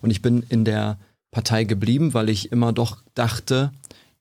Und 0.00 0.10
ich 0.10 0.22
bin 0.22 0.42
in 0.48 0.64
der 0.64 0.98
Partei 1.30 1.64
geblieben, 1.64 2.14
weil 2.14 2.28
ich 2.28 2.52
immer 2.52 2.72
doch 2.72 3.02
dachte, 3.14 3.72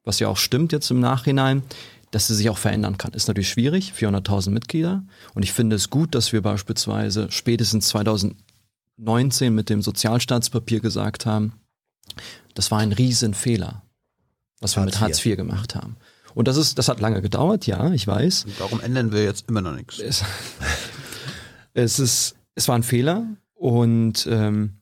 was 0.04 0.20
ja 0.20 0.28
auch 0.28 0.38
stimmt 0.38 0.72
jetzt 0.72 0.92
im 0.92 1.00
Nachhinein, 1.00 1.64
dass 2.12 2.28
sie 2.28 2.36
sich 2.36 2.50
auch 2.50 2.58
verändern 2.58 2.98
kann. 2.98 3.14
Ist 3.14 3.28
natürlich 3.28 3.50
schwierig, 3.50 3.94
400.000 3.96 4.50
Mitglieder. 4.50 5.04
Und 5.34 5.44
ich 5.44 5.54
finde 5.54 5.76
es 5.76 5.90
gut, 5.90 6.16
dass 6.16 6.34
wir 6.34 6.42
beispielsweise 6.42 7.30
spätestens 7.32 7.88
2019 7.90 9.54
mit 9.54 9.70
dem 9.70 9.82
Sozialstaatspapier 9.82 10.80
gesagt 10.80 11.26
haben, 11.26 11.54
das 12.56 12.72
war 12.72 12.80
ein 12.80 12.92
Riesenfehler, 12.92 13.84
was 14.60 14.76
wir 14.76 14.82
Hartz 14.82 14.94
mit 14.94 15.02
Hartz 15.02 15.26
IV 15.26 15.38
gemacht 15.38 15.76
haben. 15.76 15.98
Und 16.34 16.48
das 16.48 16.58
ist, 16.58 16.78
das 16.78 16.88
hat 16.90 17.00
lange 17.00 17.22
gedauert, 17.22 17.68
ja, 17.68 17.92
ich 17.92 18.06
weiß. 18.06 18.46
Und 18.46 18.60
darum 18.60 18.82
ändern 18.82 19.12
wir 19.12 19.24
jetzt 19.24 19.50
immer 19.50 19.62
noch 19.62 19.74
nichts. 19.74 20.00
Es, 20.00 20.24
es 21.74 22.00
ist, 22.00 22.36
es 22.56 22.68
war 22.68 22.76
ein 22.76 22.84
Fehler 22.84 23.26
und 23.54 24.28
ähm, 24.30 24.74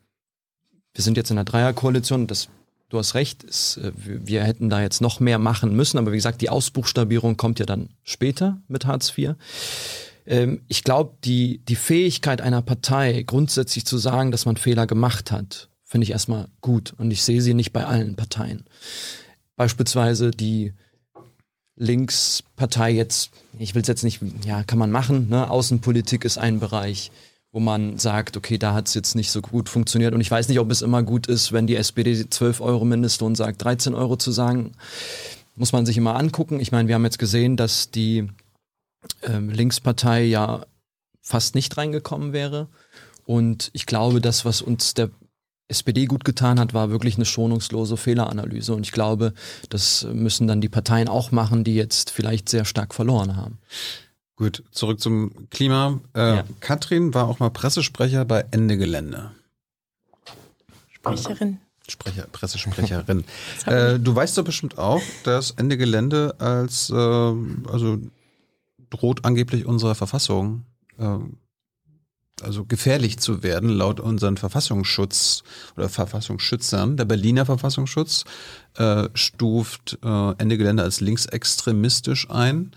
wir 0.93 1.03
sind 1.03 1.17
jetzt 1.17 1.31
in 1.31 1.37
einer 1.37 1.45
Dreierkoalition. 1.45 2.27
Das 2.27 2.49
du 2.89 2.97
hast 2.97 3.15
recht, 3.15 3.43
es, 3.43 3.77
äh, 3.77 3.91
wir 3.95 4.43
hätten 4.43 4.69
da 4.69 4.81
jetzt 4.81 5.01
noch 5.01 5.19
mehr 5.19 5.39
machen 5.39 5.75
müssen, 5.75 5.97
aber 5.97 6.11
wie 6.11 6.17
gesagt, 6.17 6.41
die 6.41 6.49
Ausbuchstabierung 6.49 7.37
kommt 7.37 7.59
ja 7.59 7.65
dann 7.65 7.89
später 8.03 8.61
mit 8.67 8.85
Hartz 8.85 9.13
IV. 9.17 9.35
Ähm, 10.25 10.61
ich 10.67 10.83
glaube, 10.83 11.15
die, 11.23 11.59
die 11.59 11.75
Fähigkeit 11.75 12.41
einer 12.41 12.61
Partei, 12.61 13.23
grundsätzlich 13.23 13.85
zu 13.85 13.97
sagen, 13.97 14.31
dass 14.31 14.45
man 14.45 14.57
Fehler 14.57 14.87
gemacht 14.87 15.31
hat, 15.31 15.69
finde 15.83 16.03
ich 16.03 16.11
erstmal 16.11 16.47
gut. 16.61 16.93
Und 16.97 17.11
ich 17.11 17.23
sehe 17.23 17.41
sie 17.41 17.53
nicht 17.53 17.73
bei 17.73 17.85
allen 17.85 18.15
Parteien. 18.15 18.65
Beispielsweise 19.55 20.31
die 20.31 20.73
Linkspartei 21.77 22.91
jetzt, 22.91 23.31
ich 23.57 23.75
will 23.75 23.81
es 23.83 23.87
jetzt 23.87 24.03
nicht, 24.03 24.19
ja, 24.45 24.63
kann 24.63 24.79
man 24.79 24.91
machen, 24.91 25.29
ne? 25.29 25.49
Außenpolitik 25.49 26.25
ist 26.25 26.37
ein 26.37 26.59
Bereich 26.59 27.11
wo 27.57 27.59
man 27.59 27.97
sagt, 27.97 28.37
okay, 28.37 28.59
da 28.59 28.75
hat 28.75 28.87
es 28.87 28.93
jetzt 28.93 29.15
nicht 29.15 29.31
so 29.31 29.41
gut 29.41 29.67
funktioniert. 29.67 30.13
Und 30.13 30.21
ich 30.21 30.29
weiß 30.29 30.47
nicht, 30.47 30.59
ob 30.59 30.69
es 30.69 30.83
immer 30.83 31.01
gut 31.01 31.25
ist, 31.25 31.53
wenn 31.53 31.65
die 31.65 31.75
SPD 31.75 32.29
12 32.29 32.61
Euro 32.61 32.85
Mindestlohn 32.85 33.33
sagt, 33.33 33.63
13 33.63 33.95
Euro 33.95 34.15
zu 34.15 34.31
sagen. 34.31 34.73
Muss 35.55 35.71
man 35.71 35.83
sich 35.87 35.97
immer 35.97 36.15
angucken. 36.17 36.59
Ich 36.59 36.71
meine, 36.71 36.87
wir 36.87 36.93
haben 36.93 37.03
jetzt 37.03 37.17
gesehen, 37.17 37.57
dass 37.57 37.89
die 37.89 38.29
ähm, 39.23 39.49
Linkspartei 39.49 40.25
ja 40.25 40.67
fast 41.19 41.55
nicht 41.55 41.75
reingekommen 41.77 42.31
wäre. 42.31 42.67
Und 43.25 43.71
ich 43.73 43.87
glaube, 43.87 44.21
das, 44.21 44.45
was 44.45 44.61
uns 44.61 44.93
der 44.93 45.09
SPD 45.67 46.05
gut 46.05 46.25
getan 46.25 46.59
hat, 46.59 46.75
war 46.75 46.91
wirklich 46.91 47.15
eine 47.15 47.25
schonungslose 47.25 47.97
Fehleranalyse. 47.97 48.75
Und 48.75 48.85
ich 48.85 48.91
glaube, 48.91 49.33
das 49.69 50.05
müssen 50.13 50.45
dann 50.45 50.61
die 50.61 50.69
Parteien 50.69 51.07
auch 51.07 51.31
machen, 51.31 51.63
die 51.63 51.73
jetzt 51.73 52.11
vielleicht 52.11 52.49
sehr 52.49 52.65
stark 52.65 52.93
verloren 52.93 53.35
haben. 53.35 53.57
Gut, 54.37 54.63
zurück 54.71 55.01
zum 55.01 55.49
Klima. 55.49 55.99
Äh, 56.15 56.19
ja. 56.19 56.43
Katrin 56.59 57.15
war 57.15 57.27
auch 57.27 57.39
mal 57.39 57.49
Pressesprecher 57.49 58.23
bei 58.23 58.45
Ende 58.51 58.77
Gelände. 58.77 59.31
Sprecherin. 60.91 61.57
Sprecher, 61.87 62.27
Pressesprecherin. 62.31 63.23
äh, 63.65 63.97
du 63.97 64.15
weißt 64.15 64.37
doch 64.37 64.43
bestimmt 64.43 64.77
auch, 64.77 65.01
dass 65.23 65.51
Ende 65.51 65.75
Gelände 65.75 66.35
als, 66.37 66.91
äh, 66.91 66.93
also 66.93 67.97
droht 68.91 69.25
angeblich 69.25 69.65
unserer 69.65 69.95
Verfassung, 69.95 70.65
äh, 70.99 71.17
also 72.43 72.63
gefährlich 72.63 73.17
zu 73.17 73.41
werden, 73.41 73.69
laut 73.69 73.99
unseren 73.99 74.37
Verfassungsschutz 74.37 75.43
oder 75.75 75.89
Verfassungsschützern. 75.89 76.95
Der 76.95 77.05
Berliner 77.05 77.47
Verfassungsschutz 77.47 78.25
äh, 78.75 79.09
stuft 79.15 79.97
äh, 80.03 80.31
Ende 80.37 80.59
Gelände 80.59 80.83
als 80.83 81.01
linksextremistisch 81.01 82.29
ein. 82.29 82.75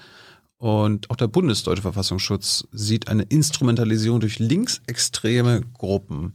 Und 0.61 1.08
auch 1.08 1.16
der 1.16 1.26
Bundesdeutsche 1.26 1.80
Verfassungsschutz 1.80 2.68
sieht 2.70 3.08
eine 3.08 3.22
Instrumentalisierung 3.22 4.20
durch 4.20 4.38
linksextreme 4.38 5.62
Gruppen. 5.78 6.34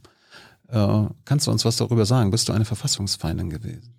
Äh, 0.68 1.04
kannst 1.26 1.46
du 1.46 1.52
uns 1.52 1.64
was 1.64 1.78
darüber 1.78 2.08
sagen? 2.08 2.32
Bist 2.32 2.50
du 2.50 2.54
eine 2.54 2.66
Verfassungsfeindin 2.66 3.52
gewesen? 3.52 3.94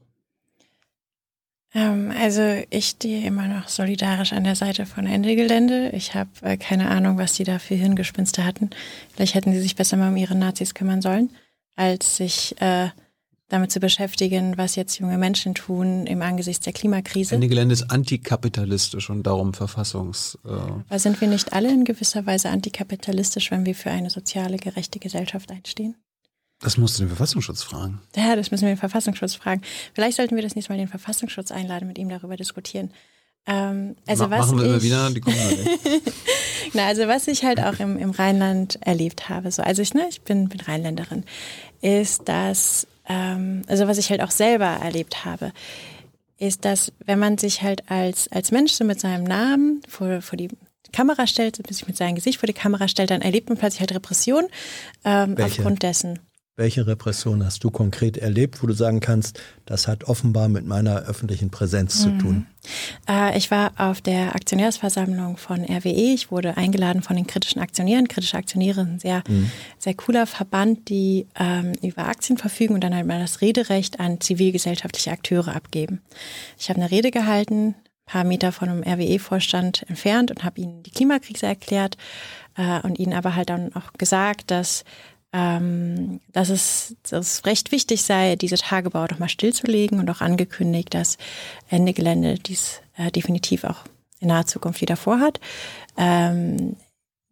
Ähm, 1.75 2.13
also 2.19 2.43
ich 2.71 2.87
stehe 2.87 3.25
immer 3.25 3.47
noch 3.47 3.69
solidarisch 3.69 4.33
an 4.33 4.43
der 4.43 4.57
Seite 4.57 4.85
von 4.85 5.07
Ende 5.07 5.37
Gelände. 5.37 5.91
Ich 5.91 6.17
habe 6.17 6.31
äh, 6.43 6.57
keine 6.57 6.91
Ahnung, 6.91 7.19
was 7.19 7.35
die 7.35 7.45
da 7.45 7.61
für 7.61 7.77
Hirngespinste 7.77 8.45
hatten. 8.45 8.71
Vielleicht 9.15 9.37
hätten 9.37 9.53
sie 9.53 9.61
sich 9.61 9.77
besser 9.77 9.97
mal 9.97 10.09
um 10.09 10.17
ihre 10.17 10.35
Nazis 10.35 10.75
kümmern 10.75 11.03
sollen, 11.03 11.31
als 11.77 12.17
sich 12.17 12.61
äh, 12.61 12.89
damit 13.49 13.71
zu 13.71 13.79
beschäftigen, 13.79 14.59
was 14.59 14.75
jetzt 14.75 14.99
junge 14.99 15.19
Menschen 15.19 15.55
tun 15.55 16.07
im 16.07 16.21
Angesichts 16.23 16.65
der 16.65 16.73
Klimakrise. 16.73 17.37
Ende 17.37 17.49
Gelände 17.49 17.75
ist 17.75 17.91
antikapitalistisch 17.91 19.09
und 19.09 19.23
darum 19.23 19.55
verfassungs. 19.55 20.39
Äh 20.45 20.51
Aber 20.51 20.99
sind 20.99 21.21
wir 21.21 21.29
nicht 21.29 21.53
alle 21.53 21.71
in 21.73 21.85
gewisser 21.85 22.27
Weise 22.27 22.51
antikapitalistisch, 22.51 23.51
wenn 23.51 23.65
wir 23.65 23.75
für 23.75 23.91
eine 23.91 24.11
soziale, 24.11 24.57
gerechte 24.57 24.99
Gesellschaft 24.99 25.51
einstehen? 25.51 25.95
Das 26.61 26.77
musst 26.77 26.99
du 26.99 27.03
den 27.03 27.09
Verfassungsschutz 27.09 27.63
fragen. 27.63 28.01
Ja, 28.17 28.35
das 28.35 28.51
müssen 28.51 28.63
wir 28.63 28.75
den 28.75 28.79
Verfassungsschutz 28.79 29.35
fragen. 29.35 29.61
Vielleicht 29.95 30.17
sollten 30.17 30.37
wir 30.37 30.43
das 30.43 30.55
nächste 30.55 30.73
Mal 30.73 30.79
den 30.79 30.89
Verfassungsschutz 30.89 31.53
einladen, 31.53 31.87
mit 31.87 31.99
ihm 31.99 32.09
darüber 32.09 32.37
diskutieren. 32.37 32.93
Ähm, 33.47 33.95
also 34.07 34.27
Ma 34.27 34.39
was 34.39 34.47
machen 34.47 34.59
wir 34.59 34.65
ich, 34.65 34.71
immer 34.71 34.83
wieder, 34.83 35.11
die 35.11 35.21
kommen. 35.21 35.37
Na, 36.73 36.87
also 36.87 37.07
was 37.07 37.29
ich 37.29 37.45
halt 37.45 37.61
auch 37.61 37.79
im, 37.79 37.97
im 37.97 38.11
Rheinland 38.11 38.79
erlebt 38.81 39.29
habe, 39.29 39.53
so, 39.53 39.63
also 39.63 39.83
ich, 39.83 39.95
ne, 39.95 40.07
ich 40.09 40.23
bin, 40.23 40.49
bin 40.49 40.61
Rheinländerin, 40.61 41.25
ist, 41.81 42.29
dass 42.29 42.89
ähm, 43.09 43.63
also 43.67 43.87
was 43.89 43.99
ich 43.99 44.11
halt 44.11 44.23
auch 44.23 44.31
selber 44.31 44.67
erlebt 44.67 45.25
habe, 45.25 45.53
ist, 46.39 46.65
dass 46.65 46.93
wenn 47.05 47.19
man 47.19 47.39
sich 47.39 47.63
halt 47.63 47.91
als, 47.91 48.31
als 48.31 48.51
Mensch 48.51 48.73
so 48.73 48.85
mit 48.85 49.01
seinem 49.01 49.25
Namen 49.25 49.81
vor, 49.89 50.21
vor 50.21 50.37
die 50.37 50.51
Kamera 50.93 51.27
stellt, 51.27 51.67
sich 51.67 51.87
mit 51.87 51.97
seinem 51.97 52.15
Gesicht 52.15 52.39
vor 52.39 52.47
die 52.47 52.53
Kamera 52.53 52.89
stellt, 52.89 53.11
dann 53.11 53.23
erlebt 53.23 53.49
man 53.49 53.59
plötzlich 53.59 53.81
halt 53.81 53.95
Repression 53.95 54.47
ähm, 55.05 55.37
aufgrund 55.41 55.83
dessen. 55.83 56.21
Welche 56.59 56.87
Repression 56.87 57.45
hast 57.45 57.65
du 57.65 57.71
konkret 57.71 58.17
erlebt, 58.17 58.63
wo 58.63 58.67
du 58.67 58.73
sagen 58.73 59.01
kannst, 59.01 59.39
das 59.67 59.87
hat 59.87 60.05
offenbar 60.05 60.49
mit 60.49 60.65
meiner 60.65 61.03
öffentlichen 61.03 61.51
Präsenz 61.51 62.01
zu 62.01 62.09
mhm. 62.09 62.19
tun? 62.19 62.47
Äh, 63.07 63.37
ich 63.37 63.51
war 63.51 63.73
auf 63.77 64.01
der 64.01 64.35
Aktionärsversammlung 64.35 65.37
von 65.37 65.63
RWE. 65.63 66.15
Ich 66.15 66.31
wurde 66.31 66.57
eingeladen 66.57 67.03
von 67.03 67.15
den 67.15 67.27
kritischen 67.27 67.61
Aktionären. 67.61 68.09
Kritische 68.09 68.39
Aktionäre 68.39 68.87
sind 68.87 68.95
ein 68.95 68.99
sehr, 69.01 69.23
mhm. 69.29 69.51
sehr 69.79 69.93
cooler 69.93 70.27
Verband, 70.27 70.89
die 70.89 71.27
ähm, 71.39 71.73
über 71.83 72.09
Aktien 72.09 72.39
verfügen 72.39 72.73
und 72.73 72.83
dann 72.83 72.95
halt 72.95 73.07
mal 73.07 73.21
das 73.21 73.43
Rederecht 73.43 74.01
an 74.01 74.23
zivilgesellschaftliche 74.23 75.11
Akteure 75.11 75.55
abgeben. 75.55 76.01
Ich 76.59 76.71
habe 76.71 76.81
eine 76.81 76.91
Rede 76.91 77.11
gehalten, 77.11 77.75
paar 78.07 78.25
Meter 78.25 78.51
von 78.53 78.71
einem 78.71 78.83
RWE-Vorstand 78.83 79.85
entfernt 79.89 80.31
und 80.31 80.43
habe 80.43 80.61
ihnen 80.61 80.83
die 80.83 80.91
Klimakrise 80.91 81.45
erklärt 81.45 81.99
äh, 82.57 82.81
und 82.81 82.99
ihnen 82.99 83.13
aber 83.13 83.35
halt 83.35 83.51
dann 83.51 83.75
auch 83.75 83.93
gesagt, 83.99 84.51
dass 84.51 84.85
ähm, 85.37 86.21
dass, 86.33 86.49
es, 86.49 86.97
dass 87.11 87.35
es 87.35 87.47
recht 87.47 87.71
wichtig 87.71 88.03
sei, 88.03 88.37
diese 88.37 88.57
Tagebau 88.57 89.07
doch 89.07 89.19
mal 89.19 89.29
stillzulegen 89.29 90.01
und 90.01 90.09
auch 90.09 90.23
angekündigt, 90.23 90.95
dass 90.95 91.19
Ende 91.69 91.93
Gelände 91.93 92.37
dies 92.39 92.81
äh, 92.97 93.11
definitiv 93.11 93.65
auch 93.65 93.85
in 94.19 94.29
naher 94.29 94.47
Zukunft 94.47 94.81
wieder 94.81 94.97
vorhat. 94.97 95.41
Ähm, 95.99 96.77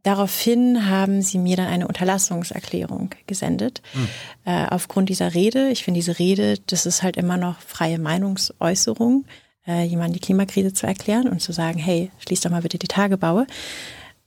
Daraufhin 0.04 0.90
haben 0.90 1.22
sie 1.22 1.38
mir 1.38 1.56
dann 1.56 1.66
eine 1.66 1.88
Unterlassungserklärung 1.88 3.14
gesendet. 3.26 3.80
Hm. 3.92 4.08
Äh, 4.44 4.66
aufgrund 4.68 5.08
dieser 5.08 5.32
Rede, 5.32 5.70
ich 5.70 5.82
finde 5.82 5.96
diese 5.96 6.18
Rede, 6.18 6.58
das 6.66 6.84
ist 6.84 7.02
halt 7.02 7.16
immer 7.16 7.38
noch 7.38 7.58
freie 7.60 7.98
Meinungsäußerung, 7.98 9.24
äh, 9.66 9.84
jemandem 9.84 10.12
die 10.12 10.20
Klimakrise 10.20 10.74
zu 10.74 10.86
erklären 10.86 11.26
und 11.26 11.40
zu 11.40 11.52
sagen, 11.52 11.78
hey, 11.78 12.10
schließ 12.18 12.42
doch 12.42 12.50
mal 12.50 12.60
bitte 12.60 12.78
die 12.78 12.86
Tagebaue. 12.86 13.46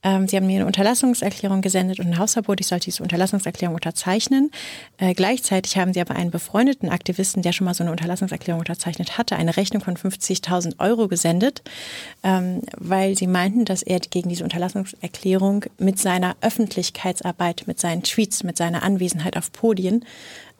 Ähm, 0.02 0.28
sie 0.28 0.36
haben 0.36 0.46
mir 0.46 0.56
eine 0.56 0.66
Unterlassungserklärung 0.66 1.60
gesendet 1.60 1.98
und 1.98 2.06
ein 2.06 2.18
Hausverbot. 2.18 2.60
Ich 2.60 2.68
sollte 2.68 2.84
diese 2.84 3.02
Unterlassungserklärung 3.02 3.74
unterzeichnen. 3.74 4.50
Äh, 4.96 5.14
gleichzeitig 5.14 5.76
haben 5.76 5.92
sie 5.92 6.00
aber 6.00 6.14
einen 6.14 6.30
befreundeten 6.30 6.88
Aktivisten, 6.88 7.42
der 7.42 7.52
schon 7.52 7.64
mal 7.64 7.74
so 7.74 7.82
eine 7.82 7.90
Unterlassungserklärung 7.90 8.60
unterzeichnet 8.60 9.18
hatte, 9.18 9.36
eine 9.36 9.56
Rechnung 9.56 9.82
von 9.82 9.96
50.000 9.96 10.78
Euro 10.78 11.08
gesendet, 11.08 11.62
ähm, 12.22 12.62
weil 12.76 13.16
sie 13.16 13.26
meinten, 13.26 13.64
dass 13.64 13.82
er 13.82 13.98
gegen 13.98 14.28
diese 14.28 14.44
Unterlassungserklärung 14.44 15.64
mit 15.78 15.98
seiner 15.98 16.36
Öffentlichkeitsarbeit, 16.40 17.64
mit 17.66 17.80
seinen 17.80 18.04
Tweets, 18.04 18.44
mit 18.44 18.56
seiner 18.56 18.84
Anwesenheit 18.84 19.36
auf 19.36 19.50
Podien 19.50 20.04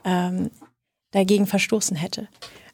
ähm, 0.05 0.51
dagegen 1.13 1.47
verstoßen 1.47 1.97
hätte. 1.97 2.27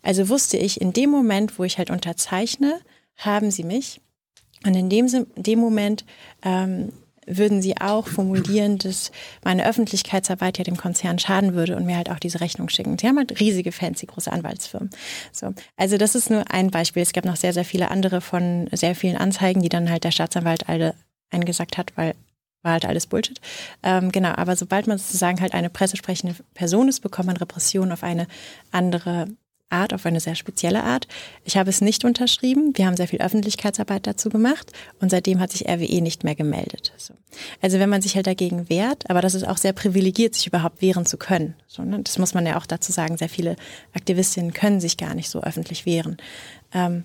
Also 0.02 0.28
wusste 0.28 0.56
ich, 0.56 0.80
in 0.80 0.92
dem 0.92 1.10
Moment, 1.10 1.58
wo 1.58 1.64
ich 1.64 1.78
halt 1.78 1.90
unterzeichne, 1.90 2.80
haben 3.16 3.50
sie 3.50 3.64
mich 3.64 4.00
und 4.64 4.74
in 4.74 4.88
dem, 4.88 5.26
dem 5.36 5.58
Moment 5.58 6.04
ähm, 6.42 6.92
würden 7.26 7.62
sie 7.62 7.76
auch 7.80 8.06
formulieren, 8.06 8.78
dass 8.78 9.10
meine 9.44 9.66
Öffentlichkeitsarbeit 9.66 10.58
ja 10.58 10.64
dem 10.64 10.76
Konzern 10.76 11.18
schaden 11.18 11.54
würde 11.54 11.76
und 11.76 11.86
mir 11.86 11.96
halt 11.96 12.10
auch 12.10 12.18
diese 12.18 12.40
Rechnung 12.40 12.68
schicken. 12.68 12.98
Sie 12.98 13.06
haben 13.06 13.18
halt 13.18 13.40
riesige 13.40 13.72
fancy 13.72 14.06
große 14.06 14.30
Anwaltsfirmen. 14.30 14.90
So. 15.32 15.54
Also 15.76 15.96
das 15.96 16.14
ist 16.14 16.30
nur 16.30 16.50
ein 16.50 16.70
Beispiel. 16.70 17.02
Es 17.02 17.12
gab 17.12 17.24
noch 17.24 17.36
sehr, 17.36 17.52
sehr 17.52 17.64
viele 17.64 17.90
andere 17.90 18.20
von 18.20 18.68
sehr 18.72 18.94
vielen 18.94 19.16
Anzeigen, 19.16 19.62
die 19.62 19.68
dann 19.68 19.90
halt 19.90 20.04
der 20.04 20.10
Staatsanwalt 20.10 20.68
alle 20.68 20.94
eingesagt 21.30 21.78
hat, 21.78 21.92
weil 21.96 22.14
war 22.62 22.72
halt 22.72 22.86
alles 22.86 23.06
Bullshit. 23.06 23.40
Ähm, 23.82 24.10
genau, 24.10 24.30
aber 24.30 24.56
sobald 24.56 24.86
man 24.86 24.96
sozusagen 24.96 25.40
halt 25.42 25.52
eine 25.52 25.68
pressesprechende 25.68 26.34
Person 26.54 26.88
ist, 26.88 27.00
bekommt 27.00 27.26
man 27.26 27.36
Repression 27.36 27.92
auf 27.92 28.02
eine 28.02 28.26
andere 28.72 29.26
Art, 29.74 29.92
auf 29.92 30.06
eine 30.06 30.20
sehr 30.20 30.34
spezielle 30.34 30.82
Art. 30.82 31.06
Ich 31.44 31.56
habe 31.56 31.70
es 31.70 31.80
nicht 31.80 32.04
unterschrieben. 32.04 32.72
Wir 32.74 32.86
haben 32.86 32.96
sehr 32.96 33.08
viel 33.08 33.20
Öffentlichkeitsarbeit 33.20 34.06
dazu 34.06 34.28
gemacht 34.30 34.72
und 35.00 35.10
seitdem 35.10 35.40
hat 35.40 35.52
sich 35.52 35.68
RWE 35.68 36.00
nicht 36.00 36.24
mehr 36.24 36.34
gemeldet. 36.34 36.92
So. 36.96 37.14
Also 37.60 37.78
wenn 37.78 37.90
man 37.90 38.02
sich 38.02 38.16
halt 38.16 38.26
dagegen 38.26 38.68
wehrt, 38.68 39.10
aber 39.10 39.20
das 39.20 39.34
ist 39.34 39.46
auch 39.46 39.58
sehr 39.58 39.72
privilegiert, 39.72 40.34
sich 40.34 40.46
überhaupt 40.46 40.80
wehren 40.80 41.06
zu 41.06 41.16
können. 41.16 41.54
Ne? 41.78 42.00
Das 42.02 42.18
muss 42.18 42.34
man 42.34 42.46
ja 42.46 42.58
auch 42.58 42.66
dazu 42.66 42.92
sagen. 42.92 43.16
Sehr 43.16 43.28
viele 43.28 43.56
Aktivistinnen 43.92 44.52
können 44.52 44.80
sich 44.80 44.96
gar 44.96 45.14
nicht 45.14 45.28
so 45.28 45.42
öffentlich 45.42 45.86
wehren. 45.86 46.16
Ähm, 46.72 47.04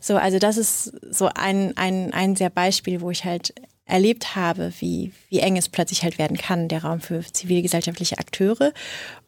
so, 0.00 0.16
also 0.16 0.38
das 0.38 0.56
ist 0.56 0.92
so 1.10 1.28
ein, 1.34 1.76
ein, 1.76 2.12
ein 2.12 2.36
sehr 2.36 2.50
Beispiel, 2.50 3.00
wo 3.00 3.10
ich 3.10 3.24
halt 3.24 3.54
erlebt 3.84 4.36
habe, 4.36 4.72
wie, 4.78 5.12
wie 5.28 5.40
eng 5.40 5.56
es 5.56 5.68
plötzlich 5.68 6.02
halt 6.02 6.18
werden 6.18 6.36
kann, 6.36 6.68
der 6.68 6.84
Raum 6.84 7.00
für 7.00 7.20
zivilgesellschaftliche 7.20 8.18
Akteure. 8.18 8.72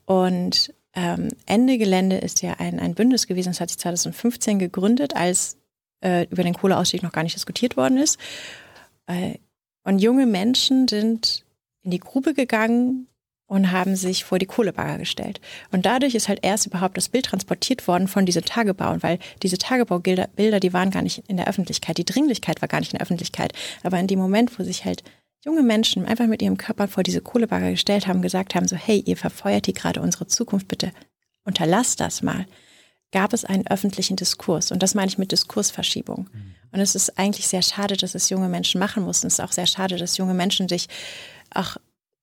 Und 0.04 0.72
ähm, 0.94 1.28
Ende 1.46 1.78
Gelände 1.78 2.16
ist 2.18 2.42
ja 2.42 2.54
ein, 2.58 2.80
ein 2.80 2.94
Bündnis 2.94 3.26
gewesen, 3.26 3.50
das 3.50 3.60
hat 3.60 3.68
sich 3.68 3.78
2015 3.78 4.58
gegründet, 4.58 5.14
als 5.14 5.56
äh, 6.02 6.26
über 6.30 6.42
den 6.42 6.54
Kohleausstieg 6.54 7.02
noch 7.02 7.12
gar 7.12 7.22
nicht 7.22 7.36
diskutiert 7.36 7.76
worden 7.76 7.98
ist. 7.98 8.18
Äh, 9.06 9.34
und 9.84 10.00
junge 10.00 10.26
Menschen 10.26 10.88
sind 10.88 11.44
in 11.82 11.90
die 11.90 12.00
Grube 12.00 12.34
gegangen 12.34 13.06
und 13.46 13.72
haben 13.72 13.96
sich 13.96 14.24
vor 14.24 14.38
die 14.38 14.46
Kohlebagger 14.46 14.98
gestellt. 14.98 15.40
Und 15.72 15.86
dadurch 15.86 16.14
ist 16.14 16.28
halt 16.28 16.40
erst 16.42 16.66
überhaupt 16.66 16.96
das 16.96 17.08
Bild 17.08 17.26
transportiert 17.26 17.88
worden 17.88 18.06
von 18.06 18.24
diesen 18.24 18.44
Tagebauen, 18.44 19.02
weil 19.02 19.18
diese 19.42 19.58
Tagebaubilder, 19.58 20.28
Bilder, 20.36 20.60
die 20.60 20.72
waren 20.72 20.90
gar 20.90 21.02
nicht 21.02 21.24
in 21.26 21.36
der 21.36 21.48
Öffentlichkeit. 21.48 21.98
Die 21.98 22.04
Dringlichkeit 22.04 22.62
war 22.62 22.68
gar 22.68 22.78
nicht 22.78 22.92
in 22.92 22.98
der 22.98 23.02
Öffentlichkeit. 23.02 23.52
Aber 23.82 23.98
in 23.98 24.06
dem 24.06 24.20
Moment, 24.20 24.56
wo 24.56 24.62
sich 24.62 24.84
halt 24.84 25.02
junge 25.44 25.62
Menschen 25.62 26.06
einfach 26.06 26.26
mit 26.26 26.42
ihrem 26.42 26.56
Körper 26.56 26.88
vor 26.88 27.02
diese 27.02 27.20
Kohlebagger 27.20 27.70
gestellt 27.70 28.06
haben, 28.06 28.22
gesagt 28.22 28.54
haben, 28.54 28.68
so 28.68 28.76
hey, 28.76 29.02
ihr 29.06 29.16
verfeuert 29.16 29.66
hier 29.66 29.74
gerade 29.74 30.00
unsere 30.00 30.26
Zukunft, 30.26 30.68
bitte 30.68 30.92
unterlasst 31.44 32.00
das 32.00 32.22
mal, 32.22 32.46
gab 33.12 33.32
es 33.32 33.44
einen 33.44 33.66
öffentlichen 33.66 34.16
Diskurs. 34.16 34.70
Und 34.70 34.82
das 34.82 34.94
meine 34.94 35.08
ich 35.08 35.18
mit 35.18 35.32
Diskursverschiebung. 35.32 36.28
Mhm. 36.32 36.54
Und 36.72 36.80
es 36.80 36.94
ist 36.94 37.18
eigentlich 37.18 37.48
sehr 37.48 37.62
schade, 37.62 37.96
dass 37.96 38.14
es 38.14 38.28
junge 38.30 38.48
Menschen 38.48 38.78
machen 38.78 39.02
mussten. 39.02 39.26
Es 39.26 39.34
ist 39.34 39.40
auch 39.40 39.52
sehr 39.52 39.66
schade, 39.66 39.96
dass 39.96 40.16
junge 40.16 40.34
Menschen 40.34 40.68
sich 40.68 40.88
auch 41.52 41.76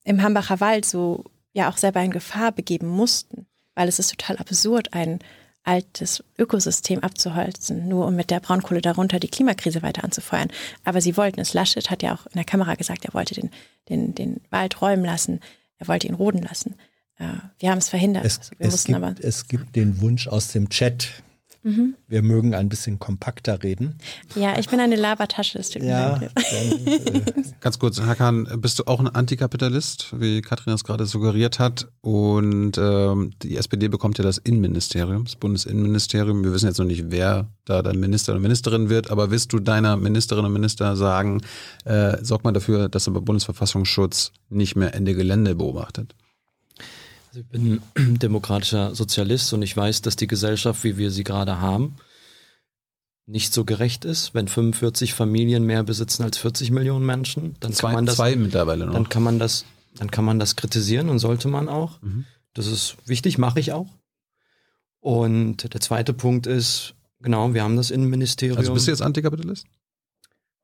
im 0.04 0.22
Hambacher 0.22 0.60
Wald 0.62 0.86
so 0.86 1.26
ja 1.54 1.70
auch 1.70 1.78
selber 1.78 2.02
in 2.02 2.12
Gefahr 2.12 2.52
begeben 2.52 2.88
mussten. 2.88 3.48
Weil 3.76 3.90
es 3.90 4.00
ist 4.00 4.12
total 4.12 4.38
absurd, 4.38 4.94
einen 4.94 5.20
altes 5.68 6.24
Ökosystem 6.38 7.00
abzuholzen, 7.00 7.88
nur 7.88 8.08
um 8.08 8.16
mit 8.16 8.32
der 8.32 8.40
Braunkohle 8.40 8.82
darunter 8.82 9.20
die 9.20 9.28
Klimakrise 9.28 9.82
weiter 9.82 10.04
anzufeuern. 10.04 10.50
Aber 10.84 11.02
sie 11.02 11.18
wollten 11.18 11.40
es. 11.40 11.54
Laschet 11.54 11.90
hat 11.90 12.02
ja 12.02 12.16
auch 12.16 12.26
in 12.28 12.34
der 12.36 12.46
Kamera 12.46 12.76
gesagt, 12.76 13.06
er 13.06 13.14
wollte 13.14 13.36
den, 13.36 13.52
den, 13.90 14.16
den 14.16 14.42
Wald 14.50 14.82
räumen 14.82 15.06
lassen, 15.06 15.42
er 15.78 15.88
wollte 15.88 16.08
ihn 16.08 16.14
roden 16.14 16.42
lassen. 16.42 16.76
Wir 17.60 17.72
haben 17.72 17.80
es 17.80 17.90
verhindert. 17.90 18.26
Es, 18.26 18.52
also 18.60 18.76
es, 18.76 18.86
gibt, 18.86 19.20
es 19.22 19.48
gibt 19.48 19.76
den 19.76 20.02
Wunsch 20.02 20.28
aus 20.28 20.50
dem 20.50 20.70
Chat, 20.70 21.24
Mhm. 21.68 21.96
Wir 22.08 22.22
mögen 22.22 22.56
ein 22.56 22.70
bisschen 22.70 22.98
kompakter 22.98 23.62
reden. 23.62 23.96
Ja, 24.36 24.58
ich 24.58 24.70
bin 24.70 24.80
eine 24.80 24.96
Labertasche. 24.96 25.60
Es 25.60 25.70
tut 25.70 25.84
ja, 25.84 26.18
dann, 26.18 26.24
äh, 26.24 27.22
Ganz 27.60 27.78
kurz, 27.78 28.00
Hakan, 28.00 28.48
bist 28.62 28.80
du 28.80 28.86
auch 28.86 29.02
ein 29.02 29.08
Antikapitalist, 29.10 30.14
wie 30.18 30.42
Katrin 30.42 30.72
das 30.72 30.86
gerade 30.86 31.06
suggeriert 31.06 31.60
hat? 31.60 31.90
Und 32.00 32.78
ähm, 32.78 33.32
die 33.44 33.58
SPD 33.58 33.90
bekommt 33.90 34.18
ja 34.18 34.24
das 34.24 34.38
Innenministerium, 34.38 35.26
das 35.26 35.36
Bundesinnenministerium. 35.36 36.46
Wir 36.46 36.54
wissen 36.54 36.68
jetzt 36.68 36.78
noch 36.78 36.86
nicht, 36.86 37.12
wer 37.12 37.48
da 37.66 37.82
dann 37.82 38.00
Minister 38.00 38.32
oder 38.32 38.40
Ministerin 38.40 38.88
wird, 38.90 39.12
aber 39.12 39.30
willst 39.30 39.52
du 39.52 39.60
deiner 39.60 39.98
Ministerin 39.98 40.46
und 40.46 40.54
Minister 40.54 40.96
sagen, 40.96 41.42
äh, 41.84 42.24
sorg 42.24 42.46
mal 42.46 42.54
dafür, 42.54 42.88
dass 42.88 43.10
aber 43.10 43.20
Bundesverfassungsschutz 43.20 44.32
nicht 44.50 44.78
mehr 44.78 44.96
Ende 44.96 45.16
Gelände 45.16 45.54
beobachtet? 45.54 46.16
Also 47.28 47.40
ich 47.42 47.46
bin 47.48 47.82
demokratischer 48.20 48.96
Sozialist 48.96 49.54
und 49.54 49.62
ich 49.62 49.76
weiß, 49.76 50.02
dass 50.02 50.16
die 50.16 50.28
Gesellschaft, 50.28 50.84
wie 50.84 50.98
wir 50.98 51.12
sie 51.12 51.24
gerade 51.24 51.60
haben, 51.60 51.98
nicht 53.26 53.54
so 53.54 53.66
gerecht 53.66 54.06
ist. 54.06 54.34
Wenn 54.34 54.48
45 54.48 55.14
Familien 55.14 55.64
mehr 55.64 55.84
besitzen 55.84 56.24
als 56.24 56.38
40 56.38 56.72
Millionen 56.72 57.06
Menschen, 57.06 57.56
dann 57.60 57.74
zwei, 57.74 57.88
kann 57.88 57.96
man 57.96 58.06
das, 58.06 58.16
zwei 58.16 58.36
mittlerweile 58.36 58.86
noch. 58.86 58.94
Dann 58.94 59.10
kann 59.10 59.24
man 59.24 59.40
das, 59.40 59.66
dann 59.96 60.10
kann 60.10 60.26
man 60.26 60.40
das 60.40 60.56
kritisieren 60.56 61.10
und 61.10 61.20
sollte 61.20 61.48
man 61.48 61.70
auch. 61.70 62.02
Mhm. 62.02 62.26
Das 62.54 62.68
ist 62.68 62.98
wichtig, 63.06 63.38
mache 63.38 63.60
ich 63.60 63.74
auch. 63.74 63.88
Und 65.00 65.74
der 65.74 65.82
zweite 65.82 66.14
Punkt 66.14 66.48
ist, 66.48 66.96
genau, 67.20 67.54
wir 67.54 67.64
haben 67.64 67.76
das 67.76 67.92
Innenministerium. 67.92 68.58
Also 68.58 68.74
bist 68.74 68.88
du 68.88 68.92
jetzt 68.92 69.02
Antikapitalist? 69.02 69.68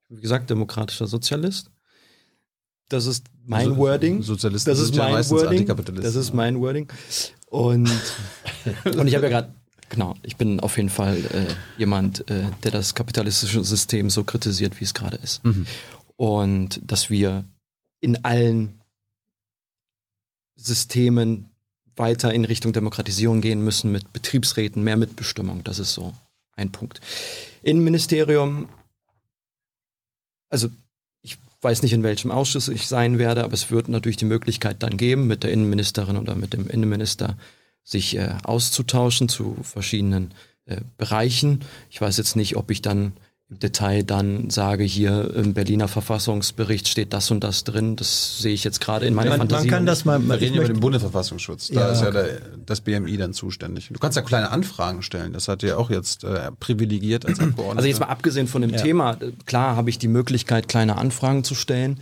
Wie 0.10 0.22
gesagt, 0.22 0.50
demokratischer 0.50 1.08
Sozialist. 1.08 1.70
Das 2.94 3.08
ist 3.08 3.26
mein 3.46 3.70
also, 3.70 3.78
Wording. 3.78 4.22
Sozialisten 4.22 4.70
das 4.70 4.80
ist 4.80 4.96
mein 4.96 5.30
Wording. 5.30 5.66
Das 6.02 6.16
ist 6.16 6.34
mein 6.34 6.60
Wording. 6.60 6.88
Und, 7.50 7.90
und 8.86 9.08
ich 9.08 9.16
habe 9.16 9.26
ja 9.26 9.30
gerade, 9.30 9.54
genau, 9.90 10.16
ich 10.22 10.38
bin 10.38 10.60
auf 10.60 10.78
jeden 10.78 10.90
Fall 10.90 11.18
äh, 11.18 11.80
jemand, 11.80 12.30
äh, 12.30 12.44
der 12.64 12.70
das 12.70 12.94
kapitalistische 12.94 13.64
System 13.64 14.12
so 14.12 14.24
kritisiert, 14.24 14.80
wie 14.80 14.84
es 14.84 14.94
gerade 14.94 15.18
ist. 15.18 15.44
Mhm. 15.44 15.66
Und 16.18 16.82
dass 16.84 17.10
wir 17.10 17.46
in 18.00 18.24
allen 18.24 18.80
Systemen 20.56 21.50
weiter 21.96 22.32
in 22.32 22.46
Richtung 22.46 22.74
Demokratisierung 22.74 23.42
gehen 23.42 23.64
müssen 23.64 23.92
mit 23.92 24.14
Betriebsräten, 24.14 24.84
mehr 24.84 24.98
Mitbestimmung. 24.98 25.64
Das 25.64 25.80
ist 25.80 25.94
so 25.94 26.14
ein 26.56 26.72
Punkt. 26.72 27.02
Innenministerium, 27.64 28.70
also 30.50 30.70
weiß 31.64 31.82
nicht, 31.82 31.94
in 31.94 32.04
welchem 32.04 32.32
Ausschuss 32.32 32.68
ich 32.68 32.88
sein 32.88 33.20
werde, 33.20 33.44
aber 33.44 33.54
es 33.54 33.72
wird 33.72 33.88
natürlich 33.88 34.18
die 34.18 34.26
Möglichkeit 34.26 34.84
dann 34.84 34.98
geben, 34.98 35.28
mit 35.28 35.44
der 35.44 35.52
Innenministerin 35.52 36.18
oder 36.18 36.36
mit 36.36 36.54
dem 36.54 36.68
Innenminister 36.68 37.38
sich 37.84 38.18
äh, 38.18 38.36
auszutauschen 38.44 39.30
zu 39.30 39.58
verschiedenen 39.62 40.34
äh, 40.66 40.82
Bereichen. 40.98 41.62
Ich 41.90 42.00
weiß 42.00 42.18
jetzt 42.18 42.36
nicht, 42.36 42.56
ob 42.56 42.72
ich 42.72 42.82
dann 42.82 43.14
Detail 43.62 44.04
dann 44.04 44.50
sage, 44.50 44.84
hier 44.84 45.34
im 45.36 45.54
Berliner 45.54 45.88
Verfassungsbericht 45.88 46.88
steht 46.88 47.14
das 47.14 47.32
und 47.32 47.44
das 47.44 47.64
drin. 47.64 47.96
Das 47.96 48.40
sehe 48.40 48.54
ich 48.54 48.64
jetzt 48.64 48.82
gerade 48.82 49.06
in 49.06 49.14
meiner 49.14 49.32
man, 49.32 49.40
Fantasie. 49.40 49.68
Man 49.68 49.76
kann 49.76 49.86
das 49.86 50.06
mal. 50.06 50.20
Wir 50.20 50.40
reden 50.40 50.56
über 50.56 50.68
den 50.68 50.80
Bundesverfassungsschutz. 50.80 51.70
Da 51.70 51.82
ja, 51.82 51.92
ist 51.92 52.02
ja 52.02 52.12
der, 52.12 52.42
das 52.66 52.82
BMI 52.82 53.18
dann 53.18 53.34
zuständig. 53.34 53.90
Du 53.92 54.00
kannst 54.00 54.16
ja 54.16 54.22
kleine 54.22 54.52
Anfragen 54.52 55.02
stellen. 55.02 55.34
Das 55.34 55.48
hat 55.48 55.64
ja 55.64 55.78
auch 55.78 55.90
jetzt 55.90 56.24
äh, 56.24 56.52
privilegiert 56.60 57.26
als 57.26 57.40
Abgeordneter. 57.40 57.78
Also 57.78 57.88
jetzt 57.88 58.00
mal 58.00 58.08
abgesehen 58.08 58.48
von 58.48 58.62
dem 58.62 58.72
ja. 58.72 58.78
Thema, 58.78 59.18
klar 59.46 59.76
habe 59.76 59.90
ich 59.90 59.98
die 59.98 60.08
Möglichkeit, 60.08 60.68
kleine 60.68 60.98
Anfragen 60.98 61.44
zu 61.44 61.56
stellen. 61.56 62.00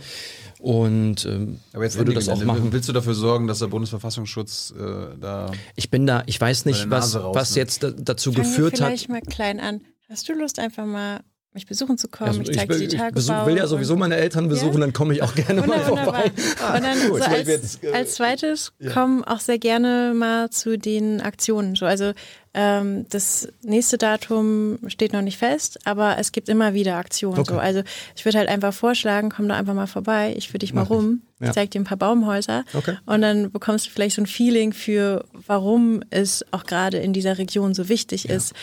Und 0.62 1.26
ähm, 1.26 1.58
aber 1.72 1.82
jetzt 1.82 1.98
würde 1.98 2.14
das 2.14 2.28
auch 2.28 2.42
machen. 2.44 2.72
Willst 2.72 2.88
du 2.88 2.92
dafür 2.92 3.14
sorgen, 3.14 3.48
dass 3.48 3.58
der 3.58 3.66
Bundesverfassungsschutz 3.66 4.72
äh, 4.78 5.18
da? 5.20 5.50
Ich 5.74 5.90
bin 5.90 6.06
da. 6.06 6.22
Ich 6.26 6.40
weiß 6.40 6.66
nicht, 6.66 6.88
was, 6.88 7.16
was 7.16 7.56
jetzt 7.56 7.82
da, 7.82 7.90
dazu 7.90 8.32
Fangen 8.32 8.44
geführt 8.44 8.74
wir 8.74 8.86
vielleicht 8.86 9.08
hat. 9.08 9.08
Vielleicht 9.08 9.26
mal 9.26 9.34
klein 9.34 9.58
an. 9.58 9.80
Hast 10.08 10.28
du 10.28 10.34
Lust, 10.34 10.60
einfach 10.60 10.86
mal 10.86 11.20
mich 11.54 11.66
besuchen 11.66 11.98
zu 11.98 12.08
kommen. 12.08 12.30
Also 12.30 12.42
ich 12.42 12.56
zeige 12.56 12.78
dir 12.78 12.88
die 12.88 12.96
Tagebau. 12.96 13.20
Ich 13.20 13.46
will 13.46 13.56
ja 13.56 13.66
sowieso 13.66 13.96
meine 13.96 14.16
Eltern 14.16 14.48
besuchen, 14.48 14.74
ja? 14.74 14.80
dann 14.80 14.92
komme 14.92 15.14
ich 15.14 15.22
auch 15.22 15.34
gerne 15.34 15.66
mal 15.66 15.80
vorbei. 15.80 16.24
und 16.74 16.82
dann 16.82 16.98
so 16.98 17.14
als, 17.14 17.48
jetzt, 17.48 17.84
äh, 17.84 17.92
als, 17.92 18.14
zweites 18.14 18.72
ja. 18.78 18.90
kommen 18.90 19.22
auch 19.24 19.40
sehr 19.40 19.58
gerne 19.58 20.14
mal 20.14 20.50
zu 20.50 20.78
den 20.78 21.20
Aktionen. 21.20 21.76
So, 21.76 21.86
also 21.86 22.12
Ähm, 22.54 23.06
das 23.08 23.48
nächste 23.62 23.96
Datum 23.96 24.78
steht 24.86 25.14
noch 25.14 25.22
nicht 25.22 25.38
fest, 25.38 25.78
aber 25.84 26.18
es 26.18 26.32
gibt 26.32 26.50
immer 26.50 26.74
wieder 26.74 26.96
Aktionen. 26.96 27.38
Okay. 27.38 27.54
So. 27.54 27.58
Also 27.58 27.82
ich 28.14 28.26
würde 28.26 28.38
halt 28.38 28.48
einfach 28.50 28.74
vorschlagen, 28.74 29.30
komm 29.34 29.48
da 29.48 29.56
einfach 29.56 29.72
mal 29.72 29.86
vorbei, 29.86 30.34
ich 30.36 30.48
führe 30.48 30.58
dich 30.58 30.74
mal 30.74 30.82
Mach 30.82 30.90
ich. 30.90 31.22
Ja. 31.42 31.48
ich 31.48 31.54
zeig 31.54 31.70
dir 31.72 31.80
ein 31.80 31.84
paar 31.84 31.96
Baumhäuser 31.98 32.64
Okay. 32.72 32.96
und 33.06 33.20
dann 33.22 33.50
bekommst 33.50 33.86
du 33.86 33.90
vielleicht 33.90 34.16
so 34.16 34.22
ein 34.22 34.26
Feeling 34.26 34.72
für, 34.72 35.24
warum 35.46 36.02
es 36.10 36.44
auch 36.52 36.64
gerade 36.64 36.98
in 36.98 37.12
dieser 37.12 37.36
Region 37.38 37.74
so 37.74 37.88
wichtig 37.88 38.28
ist, 38.28 38.54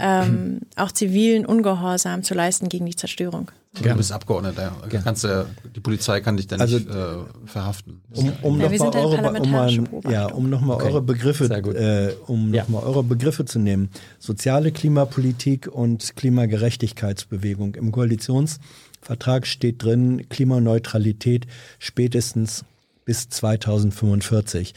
ähm, 0.00 0.60
auch 0.76 0.92
zivilen 0.92 1.46
Ungehorsam 1.46 2.22
zu 2.22 2.34
leisten 2.34 2.68
gegen 2.68 2.86
die 2.86 2.96
Zerstörung. 2.96 3.50
Du 3.82 3.92
bist 3.96 4.12
Abgeordneter. 4.12 4.70
Kannst, 5.02 5.24
du- 5.24 5.46
die 5.74 5.80
Polizei 5.80 6.20
kann 6.20 6.36
dich 6.36 6.46
dann 6.46 6.60
Also- 6.60 6.76
nicht 6.78 6.88
äh, 6.88 6.94
verhaften. 7.46 8.00
Um, 8.12 8.32
um 8.42 8.60
Ja, 8.60 8.66
noch 8.66 8.70
wir 8.70 8.78
mal 8.78 8.84
sind 8.92 8.94
ein 8.94 9.04
eure, 9.04 9.40
um 9.40 9.50
mal, 9.50 10.12
ja, 10.12 10.26
um 10.26 10.48
noch 10.50 10.60
mal 10.60 10.74
Okay. 10.74 10.84
eure 10.86 11.02
Begriffe, 11.02 11.44
äh, 11.46 12.14
um 12.30 12.54
Ja. 12.54 12.62
noch 12.62 12.68
mal 12.68 12.82
eure 12.84 13.02
Begriffe 13.02 13.44
zu 13.46 13.58
nehmen. 13.58 13.90
Soziale 14.20 14.70
Klimapolitik 14.70 15.66
und 15.66 16.14
Klimagerechtigkeitsbewegung. 16.14 17.74
Im 17.74 17.90
Koalitionsvertrag 19.04 19.46
steht 19.46 19.82
drin 19.82 20.28
Klimaneutralität 20.28 21.46
spätestens 21.78 22.64
bis 23.04 23.28
2045. 23.28 24.74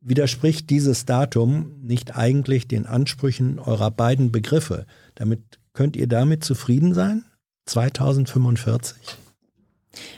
Widerspricht 0.00 0.70
dieses 0.70 1.04
Datum 1.04 1.72
nicht 1.82 2.16
eigentlich 2.16 2.66
den 2.66 2.86
Ansprüchen 2.86 3.58
eurer 3.58 3.90
beiden 3.90 4.32
Begriffe? 4.32 4.86
Damit 5.14 5.40
könnt 5.74 5.96
ihr 5.96 6.06
damit 6.06 6.44
zufrieden 6.44 6.94
sein? 6.94 7.24
2045? 7.66 8.96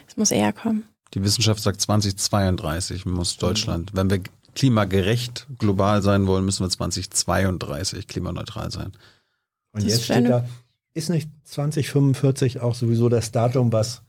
Es 0.06 0.16
muss 0.16 0.30
eher 0.30 0.52
kommen. 0.52 0.84
Die 1.14 1.22
Wissenschaft 1.24 1.62
sagt 1.62 1.80
2032 1.80 3.04
muss 3.04 3.36
Deutschland, 3.36 3.90
wenn 3.94 4.10
wir 4.10 4.20
klimagerecht 4.54 5.48
global 5.58 6.02
sein 6.02 6.26
wollen, 6.26 6.44
müssen 6.44 6.64
wir 6.64 6.70
2032 6.70 8.06
klimaneutral 8.06 8.70
sein. 8.70 8.92
Und 9.72 9.82
Das 9.82 9.92
jetzt 9.92 10.04
steht 10.04 10.28
da, 10.28 10.44
ist 10.94 11.10
nicht 11.10 11.28
2045 11.44 12.60
auch 12.60 12.74
sowieso 12.74 13.08
das 13.08 13.32
Datum, 13.32 13.72
was 13.72 14.02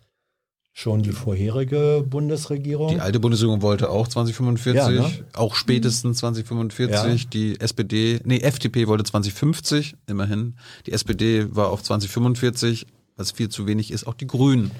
schon 0.74 1.04
die 1.04 1.12
vorherige 1.12 2.04
Bundesregierung? 2.08 2.90
Die 2.90 3.02
alte 3.02 3.20
Bundesregierung 3.20 3.62
wollte 3.62 3.90
auch 3.90 4.08
2045, 4.08 4.76
Ja, 4.76 4.90
ne? 4.90 5.12
auch 5.34 5.56
spätestens 5.56 6.20
2045. 6.20 7.24
Ja. 7.24 7.30
Die 7.32 7.60
SPD, 7.60 8.20
nee, 8.24 8.40
FDP 8.40 8.88
wollte 8.88 9.04
2050, 9.04 9.96
immerhin. 10.08 10.56
Die 10.86 10.94
SPD 10.94 11.54
war 11.54 11.70
auf 11.70 11.84
2045, 11.84 12.88
was 13.18 13.32
viel 13.32 13.50
zu 13.50 13.68
wenig 13.68 13.92
ist. 13.92 14.08
Auch 14.08 14.14
die 14.14 14.28
Grünen 14.28 14.72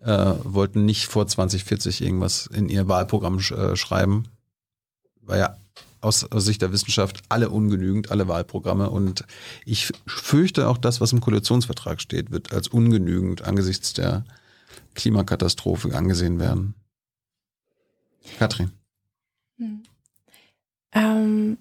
äh, 0.00 0.32
wollten 0.42 0.84
nicht 0.84 1.06
vor 1.06 1.26
2040 1.26 2.02
irgendwas 2.02 2.46
in 2.46 2.68
ihr 2.68 2.88
Wahlprogramm 2.88 3.38
sch 3.40 3.52
äh, 3.52 3.76
schreiben. 3.76 4.24
War 5.22 5.38
ja 5.38 5.56
aus, 6.00 6.24
aus 6.24 6.44
Sicht 6.44 6.62
der 6.62 6.72
Wissenschaft 6.72 7.22
alle 7.28 7.50
ungenügend, 7.50 8.10
alle 8.10 8.28
Wahlprogramme. 8.28 8.90
Und 8.90 9.24
ich 9.64 9.92
fürchte 10.06 10.68
auch 10.68 10.78
das, 10.78 11.00
was 11.00 11.12
im 11.12 11.20
Koalitionsvertrag 11.20 12.00
steht, 12.00 12.30
wird 12.30 12.52
als 12.52 12.68
ungenügend 12.68 13.42
angesichts 13.42 13.92
der 13.92 14.24
Klimakatastrophe 14.94 15.94
angesehen 15.94 16.40
werden. 16.40 16.74
Katrin, 18.38 18.70
Ähm, 20.92 21.58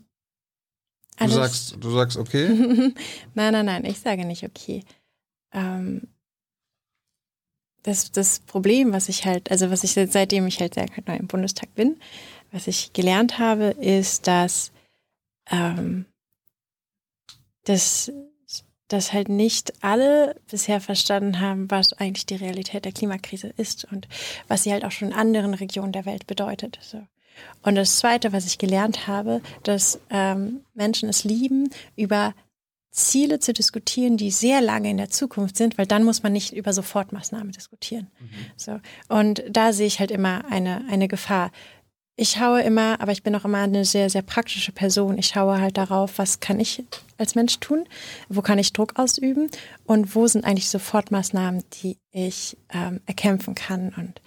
du 1.19 1.29
sagst, 1.29 1.75
du 1.79 1.91
sagst 1.91 2.17
okay. 2.17 2.47
nein, 3.33 3.53
nein, 3.53 3.65
nein, 3.65 3.85
ich 3.85 3.99
sage 3.99 4.25
nicht 4.25 4.43
okay. 4.43 4.83
Ähm, 5.51 6.07
das, 7.83 8.11
das 8.11 8.39
Problem, 8.39 8.91
was 8.91 9.09
ich 9.09 9.25
halt, 9.25 9.51
also 9.51 9.71
was 9.71 9.83
ich 9.83 9.93
seitdem 9.93 10.47
ich 10.47 10.59
halt 10.59 10.73
sehr 10.73 10.87
neu 11.05 11.15
im 11.15 11.27
Bundestag 11.27 11.73
bin, 11.75 11.97
was 12.51 12.67
ich 12.67 12.93
gelernt 12.93 13.39
habe, 13.39 13.65
ist, 13.79 14.27
dass, 14.27 14.71
ähm, 15.49 16.05
dass, 17.65 18.11
dass 18.87 19.13
halt 19.13 19.29
nicht 19.29 19.83
alle 19.83 20.35
bisher 20.49 20.81
verstanden 20.81 21.39
haben, 21.39 21.69
was 21.69 21.93
eigentlich 21.93 22.25
die 22.25 22.35
Realität 22.35 22.85
der 22.85 22.91
Klimakrise 22.91 23.53
ist 23.57 23.85
und 23.91 24.07
was 24.47 24.63
sie 24.63 24.71
halt 24.71 24.85
auch 24.85 24.91
schon 24.91 25.09
in 25.09 25.13
anderen 25.13 25.53
Regionen 25.53 25.91
der 25.91 26.05
Welt 26.05 26.27
bedeutet. 26.27 26.79
So. 26.81 27.05
Und 27.63 27.75
das 27.75 27.97
Zweite, 27.97 28.33
was 28.33 28.45
ich 28.45 28.57
gelernt 28.57 29.07
habe, 29.07 29.41
dass 29.63 29.99
ähm, 30.09 30.61
Menschen 30.73 31.09
es 31.09 31.23
lieben, 31.23 31.69
über 31.95 32.33
Ziele 32.91 33.39
zu 33.39 33.53
diskutieren, 33.53 34.17
die 34.17 34.31
sehr 34.31 34.61
lange 34.61 34.89
in 34.89 34.97
der 34.97 35.09
Zukunft 35.09 35.57
sind, 35.57 35.77
weil 35.77 35.85
dann 35.85 36.03
muss 36.03 36.23
man 36.23 36.33
nicht 36.33 36.53
über 36.53 36.73
Sofortmaßnahmen 36.73 37.51
diskutieren. 37.51 38.07
So. 38.55 38.79
Und 39.07 39.43
da 39.49 39.73
sehe 39.73 39.87
ich 39.87 39.99
halt 39.99 40.11
immer 40.11 40.45
eine, 40.49 40.85
eine 40.89 41.07
Gefahr. 41.07 41.51
Ich 42.21 42.31
schaue 42.31 42.61
immer, 42.63 42.99
aber 42.99 43.13
ich 43.13 43.23
bin 43.23 43.33
auch 43.33 43.45
immer 43.45 43.59
eine 43.59 43.85
sehr, 43.85 44.09
sehr 44.09 44.23
praktische 44.23 44.73
Person. 44.73 45.17
Ich 45.17 45.27
schaue 45.27 45.61
halt 45.61 45.77
darauf, 45.77 46.17
was 46.17 46.41
kann 46.41 46.59
ich 46.59 46.83
als 47.17 47.33
Mensch 47.33 47.61
tun, 47.61 47.85
wo 48.27 48.41
kann 48.41 48.59
ich 48.59 48.73
Druck 48.73 48.99
ausüben 48.99 49.49
und 49.85 50.15
wo 50.15 50.27
sind 50.27 50.43
eigentlich 50.43 50.67
Sofortmaßnahmen, 50.67 51.63
die 51.81 51.97
ich 52.11 52.57
ähm, 52.73 52.99
erkämpfen 53.05 53.55
kann. 53.55 53.93
Und 53.95 54.21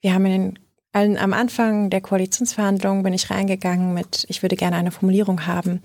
wir 0.00 0.14
haben 0.14 0.26
in 0.26 0.32
den 0.32 0.58
allen, 0.92 1.18
am 1.18 1.32
Anfang 1.32 1.90
der 1.90 2.02
Koalitionsverhandlungen 2.02 3.02
bin 3.02 3.14
ich 3.14 3.28
reingegangen 3.28 3.94
mit, 3.94 4.26
ich 4.28 4.42
würde 4.42 4.54
gerne 4.54 4.76
eine 4.76 4.92
Formulierung 4.92 5.44
haben 5.44 5.82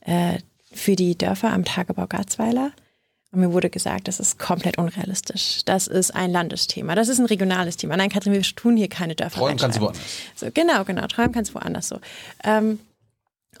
äh, 0.00 0.38
für 0.72 0.96
die 0.96 1.16
Dörfer 1.16 1.52
am 1.52 1.64
Tagebau 1.64 2.08
Garzweiler. 2.08 2.72
Und 3.30 3.40
mir 3.40 3.52
wurde 3.52 3.68
gesagt, 3.68 4.08
das 4.08 4.20
ist 4.20 4.38
komplett 4.38 4.78
unrealistisch. 4.78 5.60
Das 5.66 5.86
ist 5.86 6.14
ein 6.14 6.30
Landesthema. 6.30 6.94
Das 6.94 7.08
ist 7.08 7.18
ein 7.18 7.26
regionales 7.26 7.76
Thema. 7.76 7.96
Nein, 7.96 8.08
Katrin, 8.08 8.32
wir 8.32 8.42
tun 8.42 8.76
hier 8.76 8.88
keine 8.88 9.14
Dörfer. 9.14 9.40
Träumen 9.40 9.58
kannst 9.58 9.76
du 9.76 9.82
woanders. 9.82 10.02
So, 10.34 10.46
genau, 10.52 10.84
genau. 10.84 11.06
Träumen 11.06 11.32
kannst 11.32 11.50
du 11.50 11.56
woanders 11.56 11.88
so. 11.88 11.98
Ähm, 12.42 12.78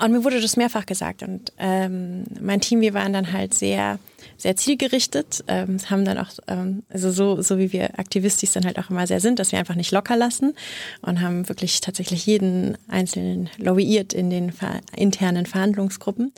und 0.00 0.12
mir 0.12 0.24
wurde 0.24 0.40
das 0.40 0.56
mehrfach 0.56 0.86
gesagt. 0.86 1.22
Und 1.22 1.52
ähm, 1.58 2.24
mein 2.40 2.60
Team, 2.60 2.80
wir 2.80 2.94
waren 2.94 3.12
dann 3.12 3.32
halt 3.32 3.52
sehr, 3.52 3.98
sehr 4.36 4.56
zielgerichtet. 4.56 5.44
Ähm, 5.48 5.78
haben 5.90 6.04
dann 6.04 6.18
auch, 6.18 6.30
ähm, 6.46 6.84
also 6.88 7.10
so, 7.10 7.42
so 7.42 7.58
wie 7.58 7.72
wir 7.72 7.98
aktivistisch 7.98 8.52
dann 8.52 8.64
halt 8.64 8.78
auch 8.78 8.90
immer 8.90 9.06
sehr 9.06 9.20
sind, 9.20 9.38
dass 9.38 9.52
wir 9.52 9.58
einfach 9.58 9.74
nicht 9.74 9.90
locker 9.90 10.16
lassen 10.16 10.54
und 11.02 11.20
haben 11.20 11.48
wirklich 11.48 11.80
tatsächlich 11.80 12.24
jeden 12.26 12.78
Einzelnen 12.86 13.50
lobbyiert 13.58 14.12
in 14.12 14.30
den 14.30 14.52
ver 14.52 14.80
internen 14.96 15.46
Verhandlungsgruppen. 15.46 16.32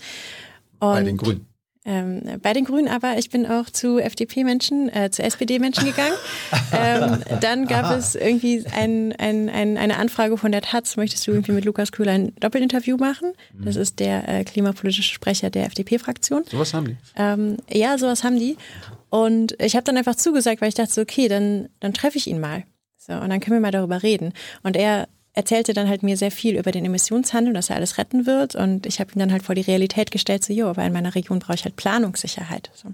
Und, 0.79 0.93
Bei 0.93 1.03
den 1.03 1.17
Grünen. 1.19 1.50
Ähm, 1.87 2.23
bei 2.43 2.53
den 2.53 2.67
Grünen, 2.67 2.89
aber 2.89 3.17
ich 3.17 3.31
bin 3.31 3.47
auch 3.47 3.71
zu 3.71 3.99
FDP-Menschen, 3.99 4.95
äh, 4.95 5.11
zu 5.11 5.23
SPD-Menschen 5.23 5.87
gegangen. 5.87 6.15
ähm, 6.73 7.23
dann 7.41 7.67
gab 7.67 7.97
es 7.97 8.15
irgendwie 8.15 8.65
ein, 8.73 9.15
ein, 9.19 9.49
ein, 9.49 9.79
eine 9.79 9.97
Anfrage 9.97 10.37
von 10.37 10.53
der 10.53 10.61
Taz, 10.61 10.97
möchtest 10.97 11.27
du 11.27 11.33
irgendwie 11.33 11.53
mit 11.53 11.65
Lukas 11.65 11.91
Köhler 11.91 12.13
ein 12.13 12.35
Doppelinterview 12.37 12.99
machen? 12.99 13.33
Das 13.55 13.77
ist 13.77 13.99
der 13.99 14.29
äh, 14.29 14.45
klimapolitische 14.45 15.15
Sprecher 15.15 15.49
der 15.49 15.67
FDP-Fraktion. 15.67 16.45
Sowas 16.51 16.75
haben 16.75 16.87
die. 16.87 16.97
Ähm, 17.17 17.57
ja, 17.71 17.97
sowas 17.97 18.25
haben 18.25 18.39
die. 18.39 18.59
Und 19.09 19.57
ich 19.61 19.75
habe 19.75 19.85
dann 19.85 19.97
einfach 19.97 20.15
zugesagt, 20.17 20.61
weil 20.61 20.69
ich 20.69 20.75
dachte, 20.75 20.93
so, 20.93 21.01
okay, 21.01 21.29
dann, 21.29 21.69
dann 21.81 21.95
treffe 21.95 22.19
ich 22.19 22.27
ihn 22.27 22.41
mal. 22.41 22.65
So, 22.99 23.15
und 23.15 23.31
dann 23.31 23.41
können 23.41 23.57
wir 23.57 23.61
mal 23.61 23.71
darüber 23.71 24.03
reden. 24.03 24.35
Und 24.63 24.77
er 24.77 25.09
erzählte 25.33 25.75
dann 25.75 25.89
halt 25.89 26.03
mir 26.03 26.17
sehr 26.17 26.31
viel 26.31 26.57
über 26.59 26.73
den 26.73 26.85
Emissionshandel, 26.85 27.55
dass 27.55 27.71
er 27.71 27.77
alles 27.77 27.99
retten 27.99 28.27
wird. 28.27 28.55
Und 28.55 28.87
ich 28.87 29.01
habe 29.01 29.13
ihn 29.13 29.19
dann 29.21 29.33
halt 29.33 29.43
vor 29.43 29.55
die 29.55 29.61
Realität 29.61 30.11
gestellt, 30.11 30.45
so, 30.45 30.53
jo, 30.53 30.67
aber 30.67 30.85
in 30.85 30.93
meiner 30.93 31.15
Region 31.15 31.39
brauche 31.39 31.55
ich 31.55 31.65
halt 31.65 31.77
Planungssicherheit. 31.77 32.71
So. 32.75 32.89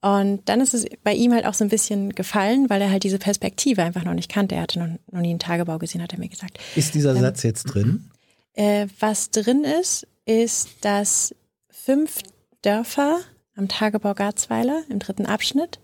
Und 0.00 0.48
dann 0.48 0.60
ist 0.60 0.74
es 0.74 0.86
bei 1.02 1.12
ihm 1.12 1.32
halt 1.32 1.44
auch 1.44 1.54
so 1.54 1.64
ein 1.64 1.70
bisschen 1.70 2.14
gefallen, 2.14 2.70
weil 2.70 2.80
er 2.80 2.90
halt 2.90 3.02
diese 3.02 3.18
Perspektive 3.18 3.82
einfach 3.82 4.04
noch 4.04 4.14
nicht 4.14 4.30
kannte. 4.30 4.54
Er 4.54 4.62
hatte 4.62 4.78
noch, 4.78 4.88
noch 5.10 5.20
nie 5.20 5.30
einen 5.30 5.38
Tagebau 5.38 5.78
gesehen, 5.78 6.02
hat 6.02 6.12
er 6.12 6.18
mir 6.18 6.28
gesagt. 6.28 6.58
Ist 6.76 6.94
dieser 6.94 7.16
Satz 7.16 7.42
jetzt 7.42 7.64
drin? 7.64 8.10
Äh, 8.54 8.86
was 9.00 9.30
drin 9.30 9.64
ist, 9.64 10.06
ist, 10.24 10.68
dass 10.82 11.34
fünf 11.70 12.20
Dörfer 12.62 13.20
am 13.56 13.68
Tagebau 13.68 14.14
Garzweiler 14.14 14.82
im 14.88 15.00
dritten 15.00 15.26
Abschnitt 15.26 15.80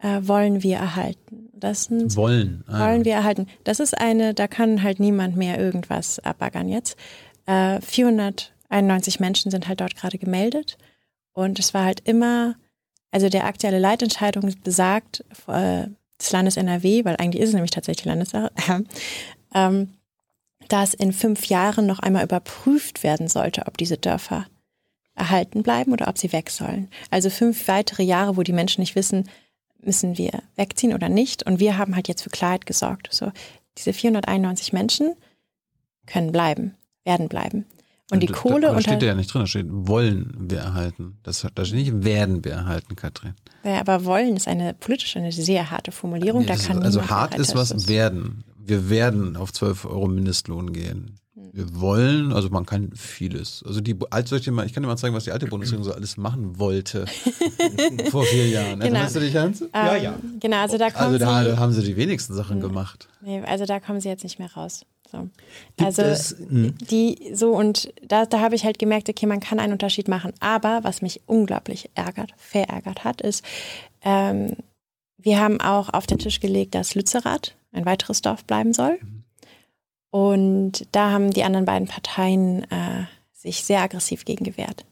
äh, 0.00 0.20
wollen 0.22 0.62
wir 0.62 0.76
erhalten. 0.76 1.48
Das 1.52 1.84
sind, 1.84 2.16
Wollen. 2.16 2.64
Ah, 2.66 2.86
wollen 2.86 3.04
wir 3.04 3.14
erhalten. 3.14 3.46
Das 3.64 3.80
ist 3.80 3.98
eine, 3.98 4.34
da 4.34 4.48
kann 4.48 4.82
halt 4.82 4.98
niemand 4.98 5.36
mehr 5.36 5.58
irgendwas 5.58 6.18
abbaggern 6.20 6.68
jetzt. 6.68 6.96
Äh, 7.46 7.80
491 7.82 9.20
Menschen 9.20 9.50
sind 9.50 9.68
halt 9.68 9.80
dort 9.80 9.96
gerade 9.96 10.18
gemeldet. 10.18 10.78
Und 11.32 11.58
es 11.58 11.74
war 11.74 11.84
halt 11.84 12.00
immer, 12.08 12.56
also 13.10 13.28
der 13.28 13.44
aktuelle 13.44 13.78
Leitentscheidung 13.78 14.54
besagt, 14.64 15.24
äh, 15.46 15.86
des 16.18 16.32
Landes 16.32 16.56
NRW, 16.56 17.04
weil 17.04 17.16
eigentlich 17.16 17.42
ist 17.42 17.48
es 17.50 17.54
nämlich 17.54 17.70
tatsächlich 17.70 18.04
Landessache, 18.04 18.50
ähm, 19.54 19.88
dass 20.68 20.94
in 20.94 21.12
fünf 21.12 21.46
Jahren 21.46 21.86
noch 21.86 21.98
einmal 21.98 22.24
überprüft 22.24 23.02
werden 23.02 23.28
sollte, 23.28 23.66
ob 23.66 23.76
diese 23.76 23.96
Dörfer 23.96 24.46
erhalten 25.14 25.62
bleiben 25.62 25.92
oder 25.92 26.08
ob 26.08 26.16
sie 26.16 26.32
weg 26.32 26.50
sollen. 26.50 26.88
Also 27.10 27.28
fünf 27.28 27.68
weitere 27.68 28.02
Jahre, 28.02 28.36
wo 28.36 28.42
die 28.42 28.52
Menschen 28.52 28.80
nicht 28.80 28.94
wissen, 28.94 29.28
müssen 29.82 30.18
wir 30.18 30.42
wegziehen 30.56 30.94
oder 30.94 31.08
nicht. 31.08 31.44
Und 31.44 31.60
wir 31.60 31.78
haben 31.78 31.96
halt 31.96 32.08
jetzt 32.08 32.22
für 32.22 32.30
Klarheit 32.30 32.66
gesorgt. 32.66 33.08
So, 33.10 33.32
diese 33.78 33.92
491 33.92 34.72
Menschen 34.72 35.14
können 36.06 36.32
bleiben, 36.32 36.74
werden 37.04 37.28
bleiben. 37.28 37.66
Und 38.10 38.22
die 38.22 38.26
da, 38.26 38.34
Kohle 38.34 38.60
da, 38.62 38.74
da 38.74 38.80
steht 38.80 39.02
ja 39.02 39.14
nicht 39.14 39.32
drin, 39.32 39.42
da 39.42 39.46
steht 39.46 39.66
wollen 39.68 40.34
wir 40.36 40.58
erhalten. 40.58 41.18
Das, 41.22 41.46
da 41.54 41.64
steht 41.64 41.78
nicht 41.78 42.04
werden 42.04 42.44
wir 42.44 42.52
erhalten, 42.52 42.96
Katrin. 42.96 43.34
ja, 43.64 43.80
aber 43.80 44.04
wollen 44.04 44.36
ist 44.36 44.48
eine 44.48 44.74
politisch 44.74 45.16
eine 45.16 45.30
sehr 45.30 45.70
harte 45.70 45.92
Formulierung. 45.92 46.40
Nee, 46.40 46.46
da 46.46 46.56
kann 46.56 46.78
ist, 46.78 46.84
also 46.84 47.08
hart 47.08 47.36
ist 47.36 47.54
was 47.54 47.68
sein. 47.68 47.88
werden. 47.88 48.44
Wir 48.56 48.90
werden 48.90 49.36
auf 49.36 49.52
12 49.52 49.84
Euro 49.84 50.08
Mindestlohn 50.08 50.72
gehen. 50.72 51.19
Wir 51.52 51.80
wollen, 51.80 52.32
also 52.32 52.48
man 52.50 52.64
kann 52.64 52.92
vieles. 52.94 53.64
Also 53.66 53.80
die, 53.80 53.96
als 54.10 54.30
ich, 54.30 54.50
mal, 54.50 54.66
ich 54.66 54.72
kann 54.72 54.82
dir 54.82 54.88
mal 54.88 54.96
zeigen, 54.96 55.14
was 55.14 55.24
die 55.24 55.32
alte 55.32 55.46
Bundesregierung 55.46 55.84
so 55.84 55.92
alles 55.92 56.16
machen 56.16 56.58
wollte 56.58 57.06
vor 58.10 58.24
vier 58.24 58.48
Jahren. 58.48 58.80
Genau. 58.80 58.84
Erinnerst 58.84 59.16
du 59.16 59.20
dich, 59.20 59.36
Hans? 59.36 59.64
Ja, 59.74 59.96
ja. 59.96 60.18
Genau, 60.38 60.58
also 60.58 60.78
da 60.78 60.90
kommen 60.90 61.14
Also 61.14 61.18
da 61.18 61.44
sie, 61.44 61.56
haben 61.58 61.72
sie 61.72 61.82
die 61.82 61.96
wenigsten 61.96 62.34
Sachen 62.34 62.60
gemacht. 62.60 63.08
nee, 63.20 63.40
also 63.42 63.66
da 63.66 63.80
kommen 63.80 64.00
sie 64.00 64.08
jetzt 64.08 64.22
nicht 64.22 64.38
mehr 64.38 64.52
raus. 64.52 64.84
So. 65.10 65.28
Also 65.80 66.02
es, 66.02 66.36
die 66.38 67.32
so 67.34 67.50
und 67.50 67.92
da, 68.06 68.26
da 68.26 68.38
habe 68.38 68.54
ich 68.54 68.64
halt 68.64 68.78
gemerkt, 68.78 69.08
okay, 69.08 69.26
man 69.26 69.40
kann 69.40 69.58
einen 69.58 69.72
Unterschied 69.72 70.06
machen. 70.06 70.32
Aber 70.38 70.80
was 70.82 71.02
mich 71.02 71.20
unglaublich 71.26 71.90
ärgert, 71.94 72.32
verärgert 72.36 73.02
hat, 73.02 73.20
ist, 73.20 73.44
ähm, 74.02 74.56
wir 75.18 75.40
haben 75.40 75.60
auch 75.60 75.88
auf 75.92 76.06
den 76.06 76.18
Tisch 76.18 76.38
gelegt, 76.38 76.74
dass 76.76 76.94
Lützerath 76.94 77.56
ein 77.72 77.84
weiteres 77.86 78.22
Dorf 78.22 78.44
bleiben 78.44 78.72
soll. 78.72 79.00
Und 80.10 80.86
da 80.92 81.10
haben 81.10 81.30
die 81.30 81.44
anderen 81.44 81.64
beiden 81.64 81.88
Parteien 81.88 82.64
äh, 82.70 83.04
sich 83.32 83.64
sehr 83.64 83.80
aggressiv 83.80 84.24
gegen 84.24 84.44
gewehrt. 84.44 84.84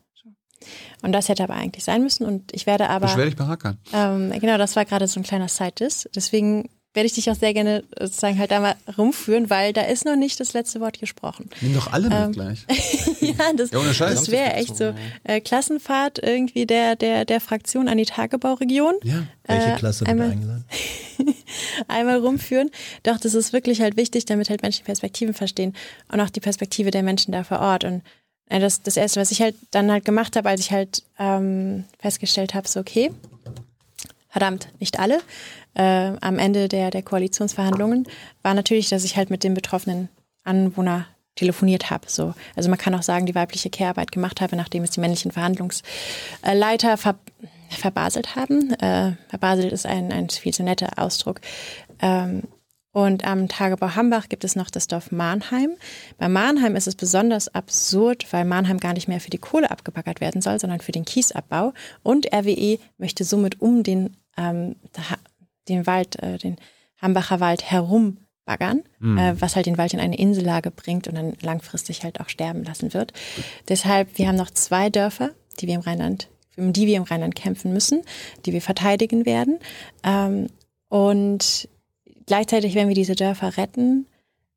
Und 1.02 1.12
das 1.12 1.28
hätte 1.28 1.44
aber 1.44 1.54
eigentlich 1.54 1.84
sein 1.84 2.02
müssen. 2.02 2.26
Und 2.26 2.52
ich 2.52 2.66
werde 2.66 2.88
aber. 2.88 3.06
Beschwer 3.06 3.26
dich 3.26 3.36
bei. 3.36 3.76
Ähm, 3.92 4.32
genau, 4.40 4.58
das 4.58 4.76
war 4.76 4.84
gerade 4.84 5.06
so 5.06 5.20
ein 5.20 5.22
kleiner 5.22 5.48
Side-Diss. 5.48 6.08
Deswegen 6.14 6.68
werde 6.98 7.06
ich 7.06 7.12
dich 7.12 7.30
auch 7.30 7.36
sehr 7.36 7.54
gerne 7.54 7.84
sozusagen 7.96 8.36
halt 8.40 8.50
da 8.50 8.58
mal 8.58 8.74
rumführen, 8.98 9.48
weil 9.50 9.72
da 9.72 9.82
ist 9.82 10.04
noch 10.04 10.16
nicht 10.16 10.40
das 10.40 10.52
letzte 10.52 10.80
Wort 10.80 10.98
gesprochen. 10.98 11.48
Nimm 11.60 11.72
doch 11.74 11.92
alle 11.92 12.08
Ähm, 12.10 12.26
mit 12.26 12.32
gleich. 12.32 12.66
ja, 13.20 13.52
das, 13.56 13.70
Ja, 13.70 13.80
das 14.10 14.32
wäre 14.32 14.54
echt 14.54 14.76
so 14.76 14.92
äh, 15.22 15.40
Klassenfahrt 15.40 16.18
irgendwie 16.20 16.66
der, 16.66 16.96
der, 16.96 17.24
der 17.24 17.40
Fraktion 17.40 17.86
an 17.86 17.98
die 17.98 18.04
Tagebauregion. 18.04 18.94
Ja. 19.04 19.22
welche 19.44 19.68
äh, 19.68 19.76
Klasse 19.76 20.00
wird 20.00 20.10
einmal- 20.10 20.32
eingeladen? 20.32 20.64
einmal 21.86 22.18
rumführen. 22.18 22.70
Doch, 23.04 23.18
das 23.20 23.34
ist 23.34 23.52
wirklich 23.52 23.80
halt 23.80 23.96
wichtig, 23.96 24.24
damit 24.24 24.50
halt 24.50 24.62
Menschen 24.62 24.84
Perspektiven 24.84 25.34
verstehen 25.34 25.74
und 26.10 26.20
auch 26.20 26.30
die 26.30 26.40
Perspektive 26.40 26.90
der 26.90 27.04
Menschen 27.04 27.30
da 27.30 27.44
vor 27.44 27.60
Ort. 27.60 27.84
Und 27.84 28.02
äh, 28.48 28.58
das, 28.58 28.82
das 28.82 28.96
Erste, 28.96 29.20
was 29.20 29.30
ich 29.30 29.40
halt 29.40 29.54
dann 29.70 29.88
halt 29.92 30.04
gemacht 30.04 30.34
habe, 30.34 30.48
als 30.48 30.60
ich 30.60 30.72
halt 30.72 31.04
ähm, 31.20 31.84
festgestellt 32.00 32.54
habe, 32.54 32.66
so 32.66 32.80
okay, 32.80 33.12
verdammt, 34.30 34.68
nicht 34.80 34.98
alle, 34.98 35.20
äh, 35.78 36.12
am 36.20 36.38
Ende 36.38 36.68
der, 36.68 36.90
der 36.90 37.02
Koalitionsverhandlungen, 37.02 38.06
war 38.42 38.54
natürlich, 38.54 38.88
dass 38.90 39.04
ich 39.04 39.16
halt 39.16 39.30
mit 39.30 39.44
den 39.44 39.54
betroffenen 39.54 40.08
Anwohner 40.44 41.06
telefoniert 41.36 41.90
habe. 41.90 42.04
So. 42.08 42.34
Also 42.56 42.68
man 42.68 42.78
kann 42.78 42.94
auch 42.94 43.02
sagen, 43.02 43.26
die 43.26 43.34
weibliche 43.34 43.70
Care-Arbeit 43.70 44.12
gemacht 44.12 44.40
habe, 44.40 44.56
nachdem 44.56 44.82
es 44.82 44.90
die 44.90 45.00
männlichen 45.00 45.30
Verhandlungsleiter 45.30 46.96
ver 46.96 47.16
verbaselt 47.70 48.34
haben. 48.34 48.72
Äh, 48.80 49.12
verbaselt 49.28 49.72
ist 49.72 49.84
ein, 49.84 50.10
ein 50.10 50.30
viel 50.30 50.54
zu 50.54 50.62
netter 50.62 50.88
Ausdruck. 50.96 51.42
Ähm, 52.00 52.44
und 52.92 53.24
am 53.24 53.48
Tagebau 53.48 53.94
Hambach 53.94 54.28
gibt 54.28 54.42
es 54.42 54.56
noch 54.56 54.70
das 54.70 54.86
Dorf 54.86 55.12
Mahnheim. 55.12 55.70
Bei 56.16 56.28
Mahnheim 56.28 56.74
ist 56.76 56.88
es 56.88 56.94
besonders 56.94 57.54
absurd, 57.54 58.26
weil 58.32 58.46
Mahnheim 58.46 58.78
gar 58.78 58.94
nicht 58.94 59.06
mehr 59.06 59.20
für 59.20 59.30
die 59.30 59.38
Kohle 59.38 59.70
abgebaggert 59.70 60.22
werden 60.22 60.40
soll, 60.40 60.58
sondern 60.58 60.80
für 60.80 60.92
den 60.92 61.04
Kiesabbau. 61.04 61.74
Und 62.02 62.32
RWE 62.32 62.78
möchte 62.96 63.24
somit 63.24 63.60
um 63.60 63.82
den, 63.82 64.16
ähm, 64.38 64.76
den 65.68 65.86
Wald, 65.86 66.20
äh, 66.22 66.38
den 66.38 66.56
Hambacher 67.00 67.40
Wald 67.40 67.70
herum 67.70 68.18
baggern, 68.44 68.82
äh, 69.00 69.34
was 69.38 69.56
halt 69.56 69.66
den 69.66 69.76
Wald 69.76 69.92
in 69.92 70.00
eine 70.00 70.18
Insellage 70.18 70.70
bringt 70.70 71.06
und 71.06 71.14
dann 71.16 71.34
langfristig 71.42 72.02
halt 72.02 72.18
auch 72.18 72.30
sterben 72.30 72.64
lassen 72.64 72.94
wird. 72.94 73.12
Deshalb, 73.68 74.16
wir 74.16 74.26
haben 74.26 74.36
noch 74.36 74.50
zwei 74.50 74.88
Dörfer, 74.88 75.30
die 75.60 75.66
wir 75.66 75.74
im 75.74 75.82
Rheinland, 75.82 76.28
um 76.56 76.72
die 76.72 76.86
wir 76.86 76.96
im 76.96 77.02
Rheinland 77.02 77.34
kämpfen 77.34 77.74
müssen, 77.74 78.02
die 78.46 78.54
wir 78.54 78.62
verteidigen 78.62 79.26
werden. 79.26 79.58
Ähm, 80.02 80.46
und 80.88 81.68
gleichzeitig, 82.26 82.74
wenn 82.74 82.88
wir 82.88 82.94
diese 82.94 83.14
Dörfer 83.14 83.58
retten, 83.58 84.06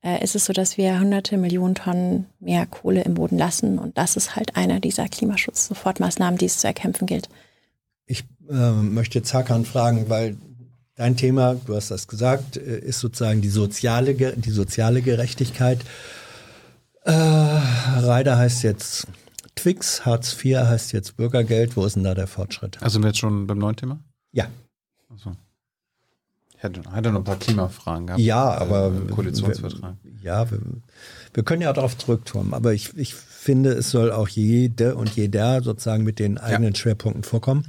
äh, 0.03 0.23
ist 0.23 0.35
es 0.35 0.45
so, 0.45 0.53
dass 0.53 0.77
wir 0.77 0.99
hunderte 0.99 1.37
Millionen 1.37 1.75
Tonnen 1.75 2.27
mehr 2.39 2.65
Kohle 2.65 3.03
im 3.03 3.15
Boden 3.15 3.37
lassen. 3.37 3.77
Und 3.77 3.97
das 3.97 4.15
ist 4.15 4.37
halt 4.37 4.55
einer 4.55 4.79
dieser 4.79 5.09
Klimaschutz-Sofortmaßnahmen, 5.09 6.37
die 6.37 6.45
es 6.45 6.59
zu 6.59 6.67
erkämpfen 6.67 7.07
gilt. 7.07 7.29
Ich 8.05 8.23
äh, 8.49 8.71
möchte 8.71 9.21
Zakan 9.21 9.65
fragen, 9.65 10.09
weil 10.09 10.37
dein 11.01 11.17
Thema, 11.17 11.55
du 11.65 11.75
hast 11.75 11.89
das 11.89 12.07
gesagt, 12.07 12.57
äh, 12.57 12.77
ist 12.79 12.99
sozusagen 12.99 13.41
die 13.41 13.49
soziale, 13.49 14.13
die 14.13 14.51
soziale 14.51 15.01
Gerechtigkeit. 15.01 15.79
Äh, 17.03 17.11
Reider 17.11 18.37
heißt 18.37 18.61
jetzt 18.63 19.07
Twix, 19.55 20.05
Hartz 20.05 20.33
IV 20.43 20.57
heißt 20.57 20.93
jetzt 20.93 21.17
Bürgergeld. 21.17 21.75
Wo 21.75 21.85
ist 21.85 21.95
denn 21.95 22.03
da 22.03 22.13
der 22.13 22.27
Fortschritt? 22.27 22.77
Also 22.81 22.93
sind 22.93 23.01
wir 23.03 23.07
jetzt 23.09 23.17
schon 23.19 23.47
beim 23.47 23.57
neuen 23.57 23.75
Thema? 23.75 23.99
Ja, 24.31 24.47
Achso. 25.11 25.35
Ich 26.55 26.61
hätte, 26.63 26.81
hätte 26.93 27.11
noch 27.11 27.21
ein 27.21 27.23
paar 27.23 27.39
Klimafragen 27.39 28.05
gehabt. 28.05 28.21
ja, 28.21 28.43
aber 28.51 28.91
Äh, 28.93 29.11
Koalitionsvertrag. 29.11 29.95
Ja, 30.21 30.49
wir, 30.51 30.59
wir 31.33 31.43
können 31.43 31.63
ja 31.63 31.73
darauf 31.73 31.97
zurückkommen. 31.97 32.53
Aber 32.53 32.73
ich, 32.73 32.95
ich 32.95 33.15
finde, 33.15 33.71
es 33.71 33.89
soll 33.89 34.11
auch 34.11 34.27
jede 34.27 34.95
und 34.95 35.09
jeder 35.15 35.63
sozusagen 35.63 36.03
mit 36.03 36.19
den 36.19 36.37
eigenen 36.37 36.75
Schwerpunkten 36.75 37.23
vorkommen. 37.23 37.65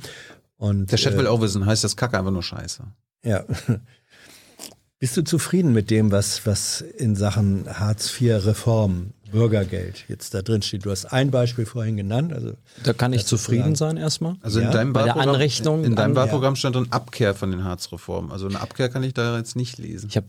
Und 0.59 0.93
Der 0.93 0.99
Chat 0.99 1.14
äh, 1.14 1.18
will 1.18 1.26
auch 1.26 1.41
wissen, 1.41 1.64
heißt 1.64 1.83
das 1.83 1.97
Kacke 1.97 2.18
einfach 2.18 2.30
nur 2.30 2.43
Scheiße? 2.43 2.85
Ja. 3.25 3.45
Bist 4.99 5.16
du 5.16 5.23
zufrieden 5.23 5.73
mit 5.73 5.91
dem, 5.91 6.12
was, 6.12 6.47
was 6.47 6.81
in 6.81 7.16
Sachen 7.16 7.66
Hartz-IV-Reform, 7.68 9.12
Bürgergeld 9.33 10.05
jetzt 10.09 10.33
da 10.33 10.43
drin 10.43 10.62
steht? 10.62 10.85
Du 10.85 10.91
hast 10.93 11.07
ein 11.07 11.33
Beispiel 11.33 11.66
vorhin 11.66 11.97
genannt. 11.97 12.33
Also 12.33 12.53
Da 12.85 12.93
kann 12.93 13.12
ich 13.12 13.27
zufrieden 13.27 13.75
sein 13.75 13.97
erstmal. 13.97 14.37
Also 14.43 14.61
Ja, 14.61 14.66
in 14.66 14.73
deinem 14.73 14.93
bei 14.93 15.03
der 15.03 15.16
Wahlprogramm, 15.16 15.35
Anrechnung 15.35 15.85
in 15.85 15.97
deinem 15.97 16.14
Wahlprogramm 16.14 16.55
stand 16.55 16.77
dann 16.77 16.87
Abkehr 16.91 17.35
von 17.35 17.51
den 17.51 17.64
Harzreformen. 17.64 18.31
Also 18.31 18.47
eine 18.47 18.61
Abkehr 18.61 18.89
kann 18.91 19.03
ich 19.03 19.12
da 19.12 19.37
jetzt 19.37 19.57
nicht 19.57 19.79
lesen. 19.79 20.07
Ich 20.09 20.16
habe 20.16 20.27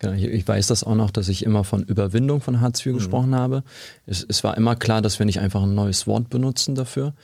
Genau, 0.00 0.14
ich, 0.14 0.46
weiß 0.46 0.68
das 0.68 0.84
auch 0.84 0.94
noch, 0.94 1.10
dass 1.10 1.28
ich 1.28 1.44
immer 1.44 1.64
von 1.64 1.82
Überwindung 1.82 2.40
von 2.40 2.60
Hartz 2.60 2.86
IV 2.86 2.94
gesprochen 2.94 3.34
habe. 3.34 3.64
Es, 4.06 4.24
es 4.28 4.44
war 4.44 4.56
immer 4.56 4.76
klar, 4.76 5.02
dass 5.02 5.18
wir 5.18 5.26
nicht 5.26 5.40
einfach 5.40 5.62
ein 5.62 5.74
neues 5.74 6.06
Wort 6.06 6.30
benutzen 6.30 6.76
dafür. 6.76 7.14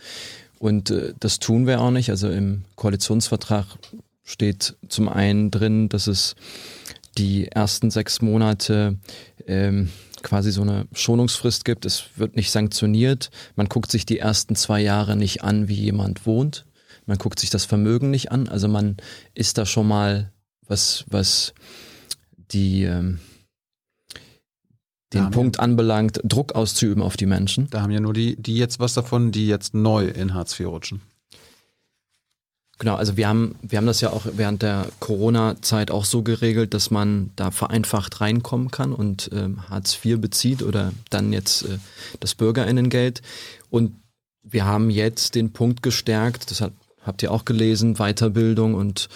Und 0.58 0.90
äh, 0.90 1.14
das 1.20 1.38
tun 1.38 1.68
wir 1.68 1.80
auch 1.80 1.92
nicht. 1.92 2.10
Also 2.10 2.28
im 2.28 2.64
Koalitionsvertrag 2.74 3.66
steht 4.24 4.76
zum 4.88 5.08
einen 5.08 5.50
drin, 5.50 5.88
dass 5.88 6.06
es 6.06 6.34
die 7.16 7.46
ersten 7.46 7.90
sechs 7.90 8.20
Monate 8.22 8.98
ähm, 9.46 9.90
quasi 10.22 10.50
so 10.50 10.62
eine 10.62 10.86
Schonungsfrist 10.92 11.64
gibt. 11.64 11.84
Es 11.84 12.04
wird 12.16 12.34
nicht 12.34 12.50
sanktioniert. 12.50 13.30
Man 13.54 13.68
guckt 13.68 13.92
sich 13.92 14.06
die 14.06 14.18
ersten 14.18 14.56
zwei 14.56 14.80
Jahre 14.80 15.16
nicht 15.16 15.44
an, 15.44 15.68
wie 15.68 15.74
jemand 15.74 16.26
wohnt. 16.26 16.64
Man 17.06 17.18
guckt 17.18 17.38
sich 17.38 17.50
das 17.50 17.66
Vermögen 17.66 18.10
nicht 18.10 18.32
an. 18.32 18.48
Also 18.48 18.66
man 18.66 18.96
ist 19.34 19.58
da 19.58 19.66
schon 19.66 19.86
mal 19.86 20.32
was, 20.66 21.04
was 21.08 21.52
die 22.50 22.84
ähm, 22.84 23.20
den 25.12 25.24
Ja, 25.24 25.30
Punkt 25.30 25.60
anbelangt, 25.60 26.20
Druck 26.24 26.52
auszuüben 26.52 27.02
auf 27.02 27.16
die 27.16 27.26
Menschen. 27.26 27.68
Da 27.70 27.82
haben 27.82 27.92
ja 27.92 28.00
nur 28.00 28.14
die, 28.14 28.36
die 28.36 28.56
jetzt 28.56 28.80
was 28.80 28.94
davon, 28.94 29.30
die 29.30 29.46
jetzt 29.46 29.74
neu 29.74 30.06
in 30.06 30.34
Hartz 30.34 30.58
IV 30.58 30.68
rutschen. 30.68 31.02
Genau, 32.78 32.96
also 32.96 33.16
wir 33.16 33.28
haben, 33.28 33.54
wir 33.62 33.78
haben 33.78 33.86
das 33.86 34.00
ja 34.00 34.10
auch 34.10 34.26
während 34.32 34.62
der 34.62 34.88
Corona-Zeit 34.98 35.92
auch 35.92 36.04
so 36.04 36.22
geregelt, 36.22 36.74
dass 36.74 36.90
man 36.90 37.30
da 37.36 37.52
vereinfacht 37.52 38.20
reinkommen 38.20 38.70
kann 38.70 38.92
und 38.92 39.30
ähm, 39.32 39.68
Hartz 39.68 39.96
IV 40.04 40.20
bezieht 40.20 40.62
oder 40.62 40.92
dann 41.08 41.32
jetzt 41.32 41.62
äh, 41.62 41.78
das 42.18 42.34
Bürgerinnengeld. 42.34 43.22
Und 43.70 43.94
wir 44.42 44.64
haben 44.64 44.90
jetzt 44.90 45.36
den 45.36 45.52
Punkt 45.52 45.82
gestärkt, 45.82 46.50
das 46.50 46.60
hat, 46.60 46.72
habt 47.02 47.22
ihr 47.22 47.30
auch 47.30 47.44
gelesen, 47.44 47.94
Weiterbildung 47.94 48.74
und 48.74 49.08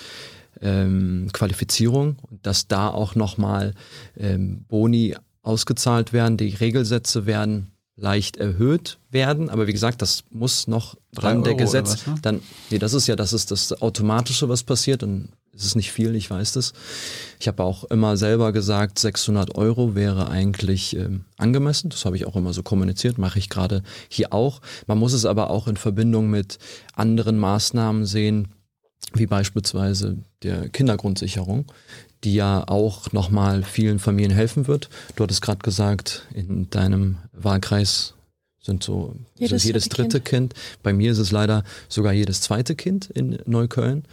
ähm, 0.60 1.28
Qualifizierung, 1.32 2.16
dass 2.42 2.68
da 2.68 2.88
auch 2.88 3.16
nochmal 3.16 3.74
ähm, 4.16 4.64
Boni 4.68 5.16
ausgezahlt 5.42 6.12
werden, 6.12 6.36
die 6.36 6.54
Regelsätze 6.54 7.26
werden 7.26 7.72
leicht 7.98 8.36
erhöht 8.36 8.98
werden, 9.10 9.50
aber 9.50 9.66
wie 9.66 9.72
gesagt, 9.72 10.02
das 10.02 10.24
muss 10.30 10.68
noch 10.68 10.96
dran 11.12 11.42
der 11.42 11.54
Gesetz, 11.54 11.92
was, 11.92 12.06
ne? 12.06 12.14
dann, 12.22 12.40
nee, 12.70 12.78
das 12.78 12.94
ist 12.94 13.08
ja, 13.08 13.16
das 13.16 13.32
ist 13.32 13.50
das 13.50 13.82
Automatische, 13.82 14.48
was 14.48 14.62
passiert 14.62 15.02
und 15.02 15.30
es 15.54 15.64
ist 15.64 15.74
nicht 15.74 15.90
viel, 15.90 16.14
ich 16.14 16.30
weiß 16.30 16.52
das. 16.52 16.72
Ich 17.40 17.48
habe 17.48 17.64
auch 17.64 17.84
immer 17.84 18.16
selber 18.16 18.52
gesagt, 18.52 19.00
600 19.00 19.56
Euro 19.56 19.96
wäre 19.96 20.30
eigentlich 20.30 20.94
ähm, 20.94 21.24
angemessen. 21.36 21.90
Das 21.90 22.04
habe 22.04 22.14
ich 22.14 22.26
auch 22.26 22.36
immer 22.36 22.52
so 22.52 22.62
kommuniziert, 22.62 23.18
mache 23.18 23.40
ich 23.40 23.48
gerade 23.48 23.82
hier 24.08 24.32
auch. 24.32 24.60
Man 24.86 24.98
muss 24.98 25.12
es 25.12 25.24
aber 25.24 25.50
auch 25.50 25.66
in 25.66 25.76
Verbindung 25.76 26.30
mit 26.30 26.58
anderen 26.94 27.38
Maßnahmen 27.38 28.06
sehen, 28.06 28.48
wie 29.14 29.26
beispielsweise 29.26 30.18
der 30.42 30.68
Kindergrundsicherung, 30.68 31.64
die 32.24 32.34
ja 32.34 32.66
auch 32.66 33.12
nochmal 33.12 33.62
vielen 33.62 33.98
Familien 33.98 34.32
helfen 34.32 34.66
wird. 34.66 34.88
Du 35.16 35.22
hattest 35.22 35.42
gerade 35.42 35.60
gesagt, 35.60 36.26
in 36.34 36.68
deinem 36.70 37.18
Wahlkreis 37.32 38.14
sind 38.60 38.82
so 38.82 39.14
Jedes 39.36 39.50
jedes, 39.50 39.64
jedes 39.64 39.88
dritte 39.88 40.18
dritte 40.18 40.20
kind. 40.20 40.54
Bei 40.82 40.92
mir 40.92 41.12
ist 41.12 41.18
es 41.18 41.30
leider 41.30 41.64
sogar 41.88 42.12
jedes 42.12 42.40
zweite 42.40 42.74
Kind 42.74 43.08
in 43.10 43.38
Neukölln. 43.46 44.04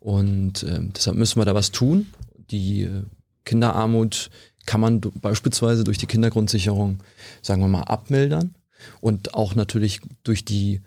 Und 0.00 0.62
ähm, 0.62 0.92
deshalb 0.94 1.16
müssen 1.16 1.40
wir 1.40 1.44
da 1.44 1.54
was 1.54 1.72
tun. 1.72 2.06
Die 2.50 2.82
äh, 2.82 3.02
Kinderarmut 3.44 4.30
kann 4.66 4.80
man 4.80 5.00
beispielsweise 5.00 5.84
durch 5.84 5.98
die 5.98 6.06
Kindergrundsicherung, 6.06 7.00
sagen 7.42 7.60
wir 7.60 7.68
mal, 7.68 7.82
abmildern. 7.82 8.54
Und 9.00 9.34
auch 9.34 9.54
natürlich 9.54 10.00
durch 10.22 10.44
die 10.44 10.80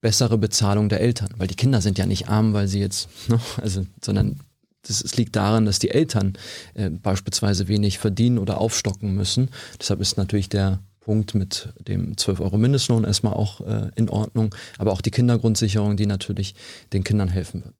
bessere 0.00 0.38
Bezahlung 0.38 0.88
der 0.88 1.00
Eltern, 1.00 1.30
weil 1.38 1.48
die 1.48 1.56
Kinder 1.56 1.80
sind 1.80 1.98
ja 1.98 2.06
nicht 2.06 2.28
arm, 2.28 2.52
weil 2.52 2.68
sie 2.68 2.78
jetzt, 2.78 3.08
ne, 3.28 3.40
also, 3.56 3.86
sondern 4.02 4.38
das, 4.86 5.02
es 5.02 5.16
liegt 5.16 5.36
daran, 5.36 5.66
dass 5.66 5.78
die 5.78 5.90
Eltern 5.90 6.34
äh, 6.74 6.90
beispielsweise 6.90 7.68
wenig 7.68 7.98
verdienen 7.98 8.38
oder 8.38 8.60
aufstocken 8.60 9.14
müssen. 9.14 9.50
Deshalb 9.80 10.00
ist 10.00 10.16
natürlich 10.16 10.48
der 10.48 10.80
Punkt 11.00 11.34
mit 11.34 11.68
dem 11.86 12.16
12 12.16 12.40
Euro 12.40 12.56
Mindestlohn 12.56 13.04
erstmal 13.04 13.34
auch 13.34 13.60
äh, 13.60 13.90
in 13.94 14.08
Ordnung, 14.08 14.54
aber 14.78 14.92
auch 14.92 15.02
die 15.02 15.10
Kindergrundsicherung, 15.10 15.96
die 15.96 16.06
natürlich 16.06 16.54
den 16.92 17.04
Kindern 17.04 17.28
helfen 17.28 17.64
wird. 17.64 17.74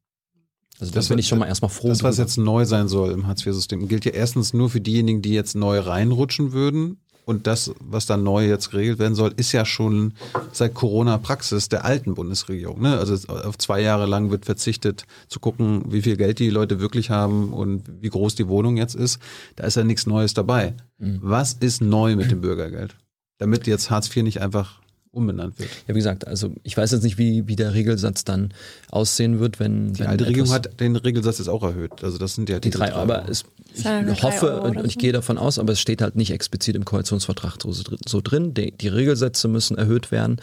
Also 0.79 0.91
das, 0.91 1.05
das 1.05 1.09
bin 1.09 1.19
ich 1.19 1.27
schon 1.27 1.39
mal 1.39 1.47
erstmal 1.47 1.69
froh. 1.69 1.87
Das, 1.87 2.03
was 2.03 2.17
jetzt 2.17 2.37
neu 2.37 2.65
sein 2.65 2.87
soll 2.87 3.11
im 3.11 3.27
Hartz-IV-System, 3.27 3.87
gilt 3.87 4.05
ja 4.05 4.11
erstens 4.11 4.53
nur 4.53 4.69
für 4.69 4.81
diejenigen, 4.81 5.21
die 5.21 5.33
jetzt 5.33 5.55
neu 5.55 5.79
reinrutschen 5.79 6.51
würden. 6.51 6.97
Und 7.25 7.47
das, 7.47 7.73
was 7.79 8.05
da 8.05 8.17
neu 8.17 8.47
jetzt 8.47 8.69
geregelt 8.69 8.99
werden 8.99 9.15
soll, 9.15 9.33
ist 9.35 9.51
ja 9.51 9.65
schon 9.65 10.13
seit 10.51 10.75
Corona 10.75 11.17
Praxis 11.17 11.69
der 11.69 11.83
alten 11.83 12.13
Bundesregierung. 12.13 12.81
Ne? 12.81 12.97
Also 12.97 13.15
auf 13.33 13.57
zwei 13.57 13.81
Jahre 13.81 14.05
lang 14.05 14.29
wird 14.29 14.45
verzichtet 14.45 15.05
zu 15.27 15.39
gucken, 15.39 15.83
wie 15.91 16.03
viel 16.03 16.17
Geld 16.17 16.37
die 16.37 16.51
Leute 16.51 16.79
wirklich 16.79 17.09
haben 17.09 17.51
und 17.51 17.83
wie 17.99 18.09
groß 18.09 18.35
die 18.35 18.47
Wohnung 18.47 18.77
jetzt 18.77 18.95
ist. 18.95 19.19
Da 19.55 19.65
ist 19.65 19.75
ja 19.75 19.83
nichts 19.83 20.05
Neues 20.05 20.35
dabei. 20.35 20.75
Mhm. 20.99 21.19
Was 21.21 21.53
ist 21.53 21.81
neu 21.81 22.15
mit 22.15 22.29
dem 22.29 22.41
Bürgergeld? 22.41 22.95
Damit 23.39 23.65
jetzt 23.65 23.89
Hartz 23.89 24.15
IV 24.15 24.23
nicht 24.23 24.41
einfach 24.41 24.79
umbenannt 25.15 25.57
wird. 25.59 25.69
Ja, 25.87 25.95
wie 25.95 25.99
gesagt, 25.99 26.27
also 26.27 26.51
ich 26.63 26.75
weiß 26.75 26.91
jetzt 26.91 27.03
nicht, 27.03 27.17
wie, 27.17 27.47
wie 27.47 27.55
der 27.55 27.73
Regelsatz 27.73 28.23
dann 28.23 28.53
aussehen 28.89 29.39
wird, 29.39 29.59
wenn. 29.59 29.93
Die 29.93 29.99
wenn 29.99 30.07
alte 30.07 30.27
Regierung 30.27 30.51
hat 30.51 30.79
den 30.79 30.95
Regelsatz 30.95 31.39
jetzt 31.39 31.47
auch 31.47 31.63
erhöht. 31.63 32.03
Also 32.03 32.17
das 32.17 32.35
sind 32.35 32.49
ja 32.49 32.59
die, 32.59 32.69
die 32.69 32.77
drei, 32.77 32.93
aber 32.93 33.27
es, 33.29 33.45
ich 33.73 34.23
hoffe 34.23 34.61
und, 34.61 34.77
und, 34.77 34.85
ich 34.85 34.97
gehe 34.97 35.11
davon 35.11 35.37
aus, 35.37 35.59
aber 35.59 35.73
es 35.73 35.79
steht 35.79 36.01
halt 36.01 36.15
nicht 36.15 36.31
explizit 36.31 36.75
im 36.75 36.85
Koalitionsvertrag 36.85 37.61
so, 37.61 37.71
so 37.73 38.21
drin. 38.21 38.53
Die, 38.53 38.71
die 38.71 38.87
Regelsätze 38.87 39.47
müssen 39.47 39.77
erhöht 39.77 40.11
werden. 40.11 40.37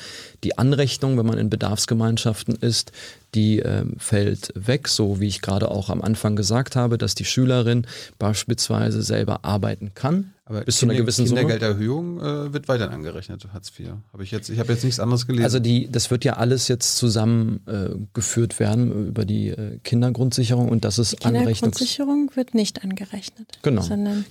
Die 0.45 0.59
Anrechnung, 0.59 1.19
wenn 1.19 1.27
man 1.27 1.39
in 1.39 1.51
Bedarfsgemeinschaften 1.51 2.57
ist, 2.57 2.93
die 3.35 3.61
ähm, 3.61 3.95
fällt 3.99 4.53
weg, 4.55 4.89
so 4.89 5.21
wie 5.21 5.27
ich 5.27 5.41
gerade 5.41 5.71
auch 5.71 5.89
am 5.89 6.03
Anfang 6.03 6.37
gesagt 6.37 6.77
habe, 6.77 6.99
dass 6.99 7.15
die 7.15 7.25
Schülerin 7.25 7.87
beispielsweise 8.19 9.03
selber 9.03 9.45
arbeiten 9.45 9.93
kann. 9.95 10.33
Aber 10.45 10.63
bis 10.63 10.79
zu 10.79 10.87
einer 10.87 10.97
gewissen 10.97 11.25
Kindergelderhöhung 11.25 12.21
äh, 12.21 12.53
wird 12.53 12.69
weiterhin 12.69 12.93
angerechnet, 12.93 13.47
Hartz 13.55 13.73
IV. 13.79 13.93
Habe 14.13 14.23
ich 14.25 14.33
jetzt, 14.33 14.51
ich 14.51 14.59
habe 14.59 14.73
jetzt 14.73 14.85
nichts 14.85 15.01
anderes 15.01 15.27
gelesen. 15.27 15.45
Also 15.45 15.61
die, 15.61 15.91
das 15.91 16.11
wird 16.11 16.25
ja 16.25 16.35
alles 16.35 16.69
jetzt 16.69 16.97
zusammengeführt 16.97 18.55
äh, 18.55 18.59
werden 18.59 19.07
über 19.09 19.25
die 19.25 19.49
äh, 19.49 19.79
Kindergrundsicherung 19.83 20.69
und 20.69 20.85
das 20.85 20.99
ist 20.99 21.25
Anrechnung. 21.25 21.47
Kindergrundsicherung 21.47 22.31
wird 22.35 22.55
nicht 22.55 22.83
angerechnet. 22.85 23.47
Genau. 23.63 23.83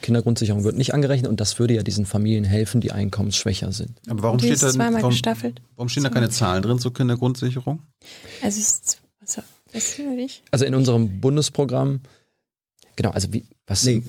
Kindergrundsicherung 0.01 0.63
wird 0.63 0.75
nicht 0.75 0.93
angerechnet 0.93 1.29
und 1.31 1.39
das 1.39 1.57
würde 1.57 1.75
ja 1.75 1.81
diesen 1.81 2.05
Familien 2.05 2.43
helfen, 2.43 2.81
die 2.81 2.91
einkommensschwächer 2.91 3.71
sind. 3.71 3.97
Aber 4.07 4.21
warum 4.21 4.39
steht 4.39 4.61
da 4.61 4.77
warum, 4.77 5.15
warum 5.75 5.89
stehen 5.89 6.03
da 6.03 6.09
keine 6.09 6.29
Zahlen 6.29 6.61
drin 6.61 6.77
zur 6.77 6.93
Kindergrundsicherung? 6.93 7.79
Also 8.41 8.59
ist, 8.59 8.99
also, 9.19 9.41
also 10.51 10.65
in 10.65 10.75
unserem 10.75 11.21
Bundesprogramm, 11.21 12.01
genau, 12.95 13.11
also 13.11 13.31
wie 13.31 13.45
was? 13.67 13.83
Nee, 13.83 14.03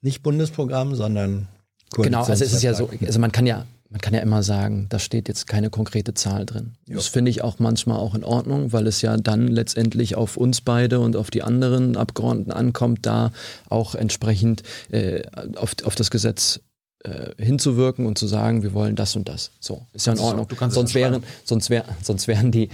nicht 0.00 0.22
Bundesprogramm, 0.22 0.94
sondern 0.94 1.48
Genau, 1.96 2.24
also 2.24 2.44
es 2.44 2.52
ist 2.52 2.62
ja 2.62 2.74
so, 2.74 2.90
also 3.04 3.18
man 3.18 3.32
kann 3.32 3.46
ja, 3.46 3.66
man 3.90 4.00
kann 4.00 4.12
ja 4.12 4.20
immer 4.20 4.42
sagen, 4.42 4.86
da 4.90 4.98
steht 4.98 5.28
jetzt 5.28 5.46
keine 5.46 5.70
konkrete 5.70 6.12
Zahl 6.14 6.44
drin. 6.44 6.74
Jo. 6.86 6.96
Das 6.96 7.06
finde 7.06 7.30
ich 7.30 7.42
auch 7.42 7.58
manchmal 7.58 7.98
auch 7.98 8.14
in 8.14 8.24
Ordnung, 8.24 8.72
weil 8.72 8.86
es 8.86 9.00
ja 9.00 9.16
dann 9.16 9.48
letztendlich 9.48 10.14
auf 10.14 10.36
uns 10.36 10.60
beide 10.60 11.00
und 11.00 11.16
auf 11.16 11.30
die 11.30 11.42
anderen 11.42 11.96
Abgeordneten 11.96 12.52
ankommt, 12.52 13.06
da 13.06 13.32
auch 13.70 13.94
entsprechend 13.94 14.62
äh, 14.90 15.22
auf, 15.56 15.76
auf 15.84 15.94
das 15.94 16.10
Gesetz 16.10 16.60
äh, 17.04 17.30
hinzuwirken 17.42 18.04
und 18.06 18.18
zu 18.18 18.26
sagen, 18.26 18.62
wir 18.62 18.74
wollen 18.74 18.96
das 18.96 19.16
und 19.16 19.28
das. 19.28 19.52
So, 19.60 19.86
ist 19.94 20.06
ja 20.06 20.12
in 20.12 20.18
Ordnung. 20.18 20.46
Sonst 20.70 20.94
wären, 20.94 21.22
sonst, 21.44 21.70
wär, 21.70 21.84
sonst 22.02 22.28
wären 22.28 22.52
die 22.52 22.68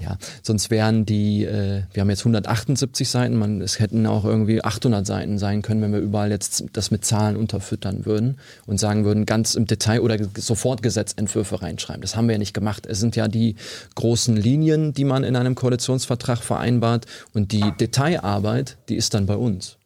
ja, 0.00 0.16
sonst 0.42 0.70
wären 0.70 1.04
die, 1.04 1.44
äh, 1.44 1.82
wir 1.92 2.00
haben 2.00 2.08
jetzt 2.08 2.20
178 2.20 3.08
Seiten, 3.08 3.36
man, 3.36 3.60
es 3.60 3.78
hätten 3.78 4.06
auch 4.06 4.24
irgendwie 4.24 4.64
800 4.64 5.06
Seiten 5.06 5.38
sein 5.38 5.60
können, 5.60 5.82
wenn 5.82 5.92
wir 5.92 6.00
überall 6.00 6.30
jetzt 6.30 6.64
das 6.72 6.90
mit 6.90 7.04
Zahlen 7.04 7.36
unterfüttern 7.36 8.06
würden 8.06 8.38
und 8.66 8.80
sagen 8.80 9.04
würden, 9.04 9.26
ganz 9.26 9.54
im 9.54 9.66
Detail 9.66 10.00
oder 10.00 10.16
sofort 10.36 10.82
Gesetzentwürfe 10.82 11.60
reinschreiben. 11.60 12.00
Das 12.00 12.16
haben 12.16 12.26
wir 12.26 12.32
ja 12.32 12.38
nicht 12.38 12.54
gemacht. 12.54 12.86
Es 12.86 13.00
sind 13.00 13.16
ja 13.16 13.28
die 13.28 13.56
großen 13.94 14.34
Linien, 14.34 14.94
die 14.94 15.04
man 15.04 15.24
in 15.24 15.36
einem 15.36 15.54
Koalitionsvertrag 15.54 16.38
vereinbart 16.38 17.04
und 17.34 17.52
die 17.52 17.72
Detailarbeit, 17.78 18.78
die 18.88 18.96
ist 18.96 19.12
dann 19.12 19.26
bei 19.26 19.36
uns. 19.36 19.76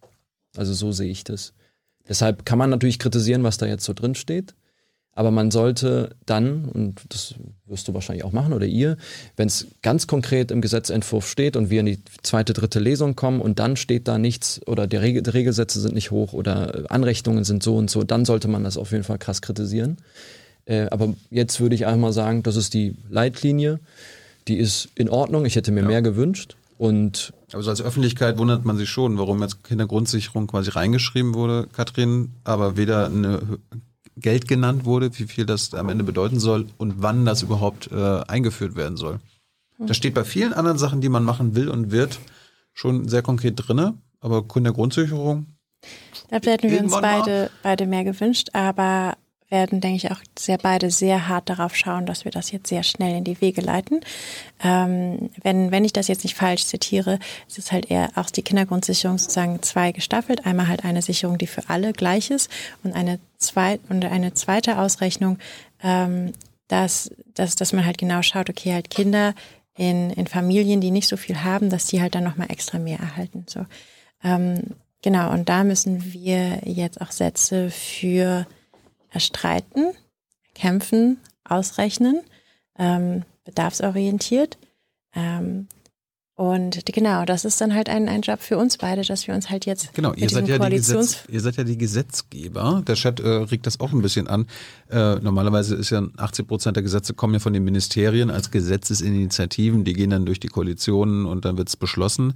Also 0.56 0.72
so 0.72 0.92
sehe 0.92 1.10
ich 1.10 1.24
das. 1.24 1.52
Deshalb 2.08 2.44
kann 2.44 2.58
man 2.58 2.70
natürlich 2.70 3.00
kritisieren, 3.00 3.42
was 3.42 3.58
da 3.58 3.66
jetzt 3.66 3.84
so 3.84 3.92
drin 3.92 4.14
steht. 4.14 4.54
Aber 5.16 5.30
man 5.30 5.50
sollte 5.50 6.10
dann, 6.26 6.66
und 6.66 7.00
das 7.08 7.34
wirst 7.64 7.88
du 7.88 7.94
wahrscheinlich 7.94 8.22
auch 8.24 8.32
machen 8.32 8.52
oder 8.52 8.66
ihr, 8.66 8.98
wenn 9.34 9.48
es 9.48 9.66
ganz 9.82 10.06
konkret 10.06 10.50
im 10.50 10.60
Gesetzentwurf 10.60 11.26
steht 11.26 11.56
und 11.56 11.70
wir 11.70 11.80
in 11.80 11.86
die 11.86 11.98
zweite, 12.22 12.52
dritte 12.52 12.80
Lesung 12.80 13.16
kommen 13.16 13.40
und 13.40 13.58
dann 13.58 13.76
steht 13.76 14.08
da 14.08 14.18
nichts 14.18 14.60
oder 14.66 14.86
die, 14.86 14.96
Regel, 14.96 15.22
die 15.22 15.30
Regelsätze 15.30 15.80
sind 15.80 15.94
nicht 15.94 16.10
hoch 16.10 16.34
oder 16.34 16.84
Anrechnungen 16.90 17.44
sind 17.44 17.62
so 17.62 17.76
und 17.76 17.90
so, 17.90 18.04
dann 18.04 18.26
sollte 18.26 18.46
man 18.46 18.62
das 18.62 18.76
auf 18.76 18.92
jeden 18.92 19.04
Fall 19.04 19.16
krass 19.16 19.40
kritisieren. 19.40 19.96
Äh, 20.66 20.88
aber 20.90 21.14
jetzt 21.30 21.60
würde 21.60 21.74
ich 21.74 21.86
einmal 21.86 22.12
sagen, 22.12 22.42
das 22.42 22.56
ist 22.56 22.74
die 22.74 22.94
Leitlinie, 23.08 23.80
die 24.48 24.58
ist 24.58 24.90
in 24.94 25.08
Ordnung. 25.08 25.46
Ich 25.46 25.56
hätte 25.56 25.72
mir 25.72 25.80
ja. 25.80 25.86
mehr 25.86 26.02
gewünscht. 26.02 26.56
Und 26.78 27.32
aber 27.52 27.62
so 27.62 27.70
als 27.70 27.80
Öffentlichkeit 27.80 28.36
wundert 28.36 28.66
man 28.66 28.76
sich 28.76 28.90
schon, 28.90 29.16
warum 29.16 29.40
jetzt 29.40 29.64
Kindergrundsicherung 29.64 30.46
quasi 30.46 30.70
reingeschrieben 30.70 31.32
wurde, 31.34 31.68
Katrin, 31.72 32.32
aber 32.44 32.76
weder 32.76 33.06
eine 33.06 33.40
Geld 34.16 34.48
genannt 34.48 34.84
wurde, 34.84 35.16
wie 35.18 35.24
viel 35.24 35.46
das 35.46 35.74
am 35.74 35.88
Ende 35.88 36.04
bedeuten 36.04 36.40
soll 36.40 36.66
und 36.78 37.02
wann 37.02 37.26
das 37.26 37.42
überhaupt 37.42 37.90
äh, 37.92 38.20
eingeführt 38.26 38.74
werden 38.74 38.96
soll. 38.96 39.20
Das 39.78 39.96
steht 39.96 40.14
bei 40.14 40.24
vielen 40.24 40.54
anderen 40.54 40.78
Sachen, 40.78 41.02
die 41.02 41.10
man 41.10 41.22
machen 41.22 41.54
will 41.54 41.68
und 41.68 41.90
wird, 41.90 42.18
schon 42.72 43.08
sehr 43.08 43.22
konkret 43.22 43.54
drinne. 43.56 43.94
Aber 44.20 44.42
Kundengrundsicherung. 44.42 45.46
Da 46.30 46.36
hätten 46.36 46.70
wir 46.70 46.80
uns 46.80 46.92
beide, 46.92 47.50
beide 47.62 47.86
mehr 47.86 48.04
gewünscht, 48.04 48.48
aber 48.54 49.16
werden, 49.48 49.80
denke 49.80 49.96
ich, 49.96 50.10
auch 50.10 50.20
sehr 50.38 50.58
beide 50.58 50.90
sehr 50.90 51.28
hart 51.28 51.48
darauf 51.48 51.76
schauen, 51.76 52.06
dass 52.06 52.24
wir 52.24 52.32
das 52.32 52.50
jetzt 52.50 52.68
sehr 52.68 52.82
schnell 52.82 53.16
in 53.16 53.24
die 53.24 53.40
Wege 53.40 53.60
leiten. 53.60 54.00
Ähm, 54.62 55.30
wenn, 55.42 55.70
wenn 55.70 55.84
ich 55.84 55.92
das 55.92 56.08
jetzt 56.08 56.24
nicht 56.24 56.34
falsch 56.34 56.66
zitiere, 56.66 57.18
ist 57.48 57.58
es 57.58 57.72
halt 57.72 57.90
eher 57.90 58.10
auch 58.16 58.30
die 58.30 58.42
Kindergrundsicherung 58.42 59.18
sozusagen 59.18 59.62
zwei 59.62 59.92
gestaffelt. 59.92 60.46
Einmal 60.46 60.68
halt 60.68 60.84
eine 60.84 61.02
Sicherung, 61.02 61.38
die 61.38 61.46
für 61.46 61.68
alle 61.68 61.92
gleich 61.92 62.30
ist 62.30 62.50
und 62.82 62.94
eine, 62.94 63.20
zweit, 63.38 63.80
und 63.88 64.04
eine 64.04 64.34
zweite 64.34 64.78
Ausrechnung, 64.78 65.38
ähm, 65.82 66.32
dass, 66.68 67.10
dass, 67.34 67.54
dass 67.54 67.72
man 67.72 67.86
halt 67.86 67.98
genau 67.98 68.22
schaut, 68.22 68.50
okay, 68.50 68.72
halt 68.72 68.90
Kinder 68.90 69.34
in, 69.76 70.10
in 70.10 70.26
Familien, 70.26 70.80
die 70.80 70.90
nicht 70.90 71.06
so 71.06 71.16
viel 71.16 71.44
haben, 71.44 71.70
dass 71.70 71.86
die 71.86 72.00
halt 72.00 72.14
dann 72.14 72.24
nochmal 72.24 72.50
extra 72.50 72.78
mehr 72.78 72.98
erhalten. 72.98 73.44
So. 73.46 73.66
Ähm, 74.24 74.74
genau, 75.02 75.30
und 75.30 75.48
da 75.48 75.62
müssen 75.64 76.12
wir 76.12 76.62
jetzt 76.64 77.00
auch 77.00 77.12
Sätze 77.12 77.70
für 77.70 78.46
erstreiten, 79.16 79.92
kämpfen, 80.54 81.18
ausrechnen, 81.42 82.20
ähm, 82.78 83.22
bedarfsorientiert. 83.44 84.58
Ähm, 85.14 85.68
und 86.34 86.84
genau, 86.84 87.24
das 87.24 87.46
ist 87.46 87.62
dann 87.62 87.74
halt 87.74 87.88
ein, 87.88 88.10
ein 88.10 88.20
Job 88.20 88.42
für 88.42 88.58
uns 88.58 88.76
beide, 88.76 89.00
dass 89.00 89.26
wir 89.26 89.34
uns 89.34 89.48
halt 89.48 89.64
jetzt. 89.64 89.94
Genau, 89.94 90.12
ihr 90.12 90.28
seid, 90.28 90.46
ja 90.48 90.58
die 90.58 90.76
Gesetz, 90.76 91.24
ihr 91.30 91.40
seid 91.40 91.56
ja 91.56 91.64
die 91.64 91.78
Gesetzgeber. 91.78 92.82
Der 92.86 92.94
Chat 92.94 93.20
äh, 93.20 93.26
regt 93.26 93.66
das 93.66 93.80
auch 93.80 93.90
ein 93.92 94.02
bisschen 94.02 94.28
an. 94.28 94.46
Äh, 94.90 95.14
normalerweise 95.14 95.76
ist 95.76 95.88
ja 95.88 96.06
80 96.18 96.46
Prozent 96.46 96.76
der 96.76 96.82
Gesetze 96.82 97.14
kommen 97.14 97.32
ja 97.32 97.40
von 97.40 97.54
den 97.54 97.64
Ministerien 97.64 98.30
als 98.30 98.50
Gesetzesinitiativen. 98.50 99.84
Die 99.84 99.94
gehen 99.94 100.10
dann 100.10 100.26
durch 100.26 100.38
die 100.38 100.48
Koalitionen 100.48 101.24
und 101.24 101.46
dann 101.46 101.56
wird 101.56 101.68
es 101.68 101.76
beschlossen. 101.78 102.34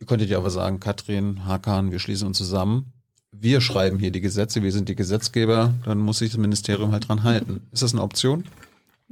Ihr 0.00 0.08
könntet 0.08 0.28
ja 0.28 0.38
aber 0.38 0.50
sagen, 0.50 0.80
Katrin, 0.80 1.46
Hakan, 1.46 1.92
wir 1.92 2.00
schließen 2.00 2.26
uns 2.26 2.38
zusammen 2.38 2.94
wir 3.40 3.60
schreiben 3.60 3.98
hier 3.98 4.10
die 4.10 4.20
Gesetze, 4.20 4.62
wir 4.62 4.72
sind 4.72 4.88
die 4.88 4.96
Gesetzgeber, 4.96 5.74
dann 5.84 5.98
muss 5.98 6.18
sich 6.18 6.30
das 6.30 6.38
Ministerium 6.38 6.92
halt 6.92 7.08
dran 7.08 7.22
halten. 7.22 7.60
Ist 7.72 7.82
das 7.82 7.92
eine 7.92 8.02
Option? 8.02 8.44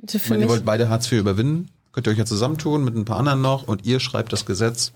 Also 0.02 0.18
meine, 0.28 0.44
ihr 0.44 0.48
wollt 0.48 0.64
beide 0.64 0.88
Hartz 0.88 1.10
IV 1.10 1.20
überwinden, 1.20 1.68
könnt 1.92 2.06
ihr 2.06 2.10
euch 2.10 2.18
ja 2.18 2.24
zusammentun 2.24 2.84
mit 2.84 2.96
ein 2.96 3.04
paar 3.04 3.18
anderen 3.18 3.40
noch 3.40 3.68
und 3.68 3.86
ihr 3.86 4.00
schreibt 4.00 4.32
das 4.32 4.46
Gesetz. 4.46 4.92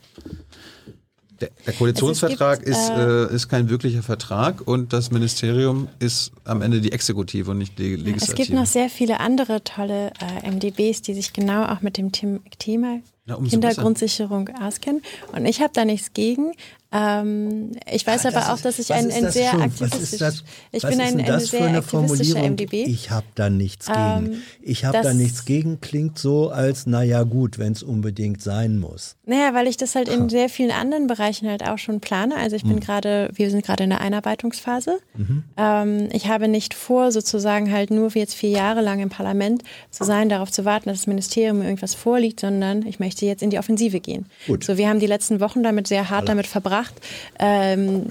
Der, 1.41 1.51
der 1.67 1.75
Koalitionsvertrag 1.75 2.61
gibt, 2.61 2.71
ist, 2.71 2.89
äh, 2.89 3.25
äh, 3.25 3.35
ist 3.35 3.49
kein 3.49 3.69
wirklicher 3.69 4.03
Vertrag 4.03 4.67
und 4.67 4.95
das 4.95 5.11
Ministerium 5.11 5.89
ist 5.99 6.33
am 6.45 6.63
Ende 6.63 6.81
die 6.81 6.93
Exekutive 6.93 7.51
und 7.51 7.59
nicht 7.59 7.79
die 7.79 7.95
Legislative. 7.95 8.25
Es 8.25 8.35
gibt 8.35 8.51
noch 8.59 8.65
sehr 8.65 8.89
viele 8.89 9.21
andere 9.21 9.63
tolle 9.63 10.13
äh, 10.43 10.51
MDBs, 10.51 11.03
die 11.03 11.13
sich 11.13 11.35
genau 11.35 11.67
auch 11.67 11.83
mit 11.83 11.99
dem 11.99 12.11
Thema 12.11 13.01
Na, 13.27 13.37
Kindergrundsicherung 13.37 14.49
auskennen. 14.63 15.03
Und 15.33 15.45
ich 15.45 15.61
habe 15.61 15.73
da 15.75 15.85
nichts 15.85 16.15
gegen, 16.15 16.53
ähm, 16.97 17.73
ich 17.91 18.07
weiß 18.07 18.23
ja, 18.23 18.31
aber 18.31 18.53
auch, 18.53 18.61
dass 18.61 18.79
ich 18.79 18.93
ein, 18.93 19.11
ein 19.11 19.31
sehr 19.31 19.53
aktivistisches, 19.55 20.45
ich 20.73 20.83
bin 20.83 21.01
ein, 21.01 21.21
eine 21.21 21.41
sehr 21.41 21.65
eine 21.65 21.79
aktivistischer 21.79 22.43
MDB. 22.43 22.85
Ich 22.85 23.11
habe 23.11 23.27
da 23.35 23.51
nichts 23.51 23.87
gegen. 23.87 23.99
Ähm, 23.99 24.43
ich 24.63 24.85
habe 24.85 25.03
da 25.03 25.13
nichts 25.13 25.45
gegen, 25.45 25.81
klingt 25.81 26.19
so 26.19 26.51
als, 26.51 26.87
naja 26.87 27.25
gut, 27.25 27.59
wenn 27.59 27.73
es 27.73 27.83
unbedingt 27.83 28.43
sein 28.43 28.79
muss. 28.79 29.17
Naja, 29.27 29.53
weil 29.55 29.67
ich 29.67 29.77
das 29.77 29.95
halt 29.95 30.09
in 30.09 30.29
sehr 30.29 30.49
vielen 30.49 30.71
anderen 30.71 31.07
Bereichen 31.07 31.49
halt 31.49 31.69
auch 31.69 31.79
schon 31.79 32.01
plane. 32.01 32.37
Also 32.37 32.57
ich 32.57 32.63
bin 32.63 32.75
hm. 32.75 32.81
gerade, 32.81 33.31
wir 33.35 33.51
sind 33.51 33.65
gerade 33.65 33.85
in 33.85 33.91
der 33.91 34.01
Einarbeitungsphase. 34.01 34.99
Mhm. 35.17 35.45
Ähm, 35.57 36.09
ich 36.13 36.29
habe 36.29 36.49
nicht 36.49 36.75
vor, 36.75 37.13
sozusagen 37.13 37.73
halt 37.73 37.91
nur 37.91 38.15
wie 38.15 38.21
jetzt 38.21 38.35
vier 38.35 38.51
Jahre 38.51 38.81
lang 38.81 39.01
im 39.01 39.09
Parlament 39.09 39.63
zu 39.91 40.05
sein, 40.05 40.29
darauf 40.29 40.51
zu 40.51 40.65
warten, 40.65 40.89
dass 40.89 40.99
das 40.99 41.07
Ministerium 41.07 41.63
irgendwas 41.63 41.95
vorliegt, 41.95 42.41
sondern 42.41 42.87
ich 42.87 43.01
möchte 43.01 43.27
jetzt 43.27 43.43
in 43.43 43.51
die 43.51 43.59
Offensive 43.59 44.01
gehen. 44.01 44.27
Gut. 44.47 44.65
So, 44.65 44.77
wir 44.77 44.89
haben 44.89 45.01
die 45.01 45.07
letzten 45.07 45.41
Wochen 45.41 45.63
damit 45.63 45.89
sehr 45.89 46.09
hart 46.09 46.21
Alle. 46.21 46.29
damit 46.29 46.47
verbracht, 46.47 46.86
gemacht, 46.87 46.95
ähm, 47.39 48.07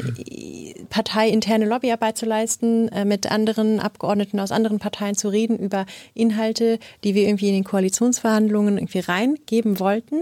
parteiinterne 0.89 1.65
Lobbyarbeit 1.65 2.17
zu 2.17 2.26
leisten, 2.26 2.89
äh, 2.89 3.05
mit 3.05 3.32
anderen 3.32 3.80
Abgeordneten 3.80 4.39
aus 4.39 4.51
anderen 4.51 4.80
Parteien 4.80 5.15
zu 5.15 5.30
reden 5.30 5.57
über 5.57 5.86
Inhalte, 6.13 6.80
die 7.03 7.15
wir 7.15 7.28
irgendwie 7.28 7.49
in 7.49 7.55
den 7.55 7.63
Koalitionsverhandlungen 7.63 8.78
irgendwie 8.78 8.99
reingeben 8.99 9.80
wollten 9.80 10.21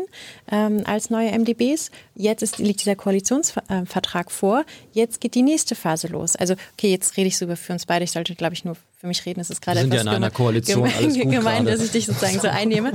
ähm, 0.51 0.81
als 0.85 1.09
neue 1.09 1.31
MDBs. 1.37 1.91
Jetzt 2.15 2.43
ist, 2.43 2.57
liegt 2.59 2.81
dieser 2.81 2.95
Koalitionsvertrag 2.95 4.31
vor. 4.31 4.65
Jetzt 4.91 5.21
geht 5.21 5.35
die 5.35 5.41
nächste 5.41 5.75
Phase 5.75 6.07
los. 6.07 6.35
Also, 6.35 6.55
okay, 6.73 6.91
jetzt 6.91 7.17
rede 7.17 7.27
ich 7.27 7.37
sogar 7.37 7.55
für 7.55 7.73
uns 7.73 7.85
beide. 7.85 8.03
Ich 8.03 8.11
sollte, 8.11 8.35
glaube 8.35 8.53
ich, 8.53 8.65
nur 8.65 8.75
für 9.03 9.07
mich 9.07 9.25
reden. 9.25 9.41
Es 9.41 9.49
ist 9.49 9.61
gerade 9.61 9.81
etwas 9.81 9.95
ja 9.95 10.01
in 10.01 10.07
einer 10.07 10.31
Koalition, 10.31 10.83
gemein, 10.83 11.29
gemein 11.29 11.65
dass 11.65 11.81
ich 11.81 11.91
dich 11.91 12.05
sozusagen 12.05 12.39
so 12.39 12.47
einnehme. 12.47 12.93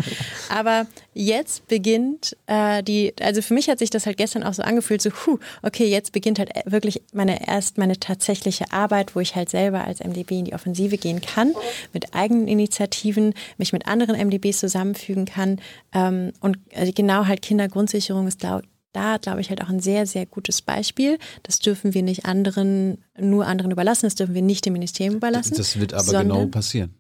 Aber 0.48 0.86
jetzt 1.12 1.68
beginnt 1.68 2.34
äh, 2.46 2.82
die, 2.82 3.12
also 3.20 3.42
für 3.42 3.52
mich 3.52 3.68
hat 3.68 3.78
sich 3.78 3.90
das 3.90 4.06
halt 4.06 4.16
gestern 4.16 4.42
auch 4.42 4.54
so 4.54 4.62
angefühlt, 4.62 5.02
so, 5.02 5.10
huh, 5.10 5.38
okay, 5.62 5.84
jetzt 5.84 6.12
beginnt 6.12 6.38
halt 6.38 6.50
wirklich 6.64 7.02
meine 7.12 7.46
erst 7.46 7.76
meine 7.76 8.00
tatsächliche 8.00 8.72
Arbeit, 8.72 9.16
wo 9.16 9.20
ich 9.20 9.36
halt 9.36 9.50
selber 9.50 9.84
als 9.84 10.00
MDB 10.00 10.38
in 10.38 10.46
die 10.46 10.54
Offensive 10.54 10.96
gehen 10.96 11.20
kann, 11.20 11.52
mit 11.92 12.14
eigenen 12.14 12.48
Initiativen, 12.48 13.34
mich 13.58 13.74
mit 13.74 13.86
anderen 13.86 14.16
MDBs 14.16 14.60
zusammenfügen 14.60 15.26
kann. 15.26 15.60
Ähm, 15.92 16.32
und 16.40 16.56
also 16.74 16.90
genau 16.94 17.26
halt 17.26 17.42
Kindergrundsicherung 17.42 18.26
ist 18.28 18.42
laut 18.42 18.64
da, 18.92 19.18
glaube 19.18 19.40
ich, 19.40 19.50
halt 19.50 19.62
auch 19.62 19.68
ein 19.68 19.80
sehr, 19.80 20.06
sehr 20.06 20.26
gutes 20.26 20.62
Beispiel. 20.62 21.18
Das 21.42 21.58
dürfen 21.58 21.94
wir 21.94 22.02
nicht 22.02 22.24
anderen, 22.26 23.04
nur 23.18 23.46
anderen 23.46 23.70
überlassen, 23.70 24.06
das 24.06 24.14
dürfen 24.14 24.34
wir 24.34 24.42
nicht 24.42 24.64
dem 24.66 24.72
Ministerium 24.72 25.16
überlassen. 25.16 25.56
Das 25.56 25.78
wird 25.78 25.94
aber 25.94 26.22
genau 26.22 26.46
passieren. 26.46 26.94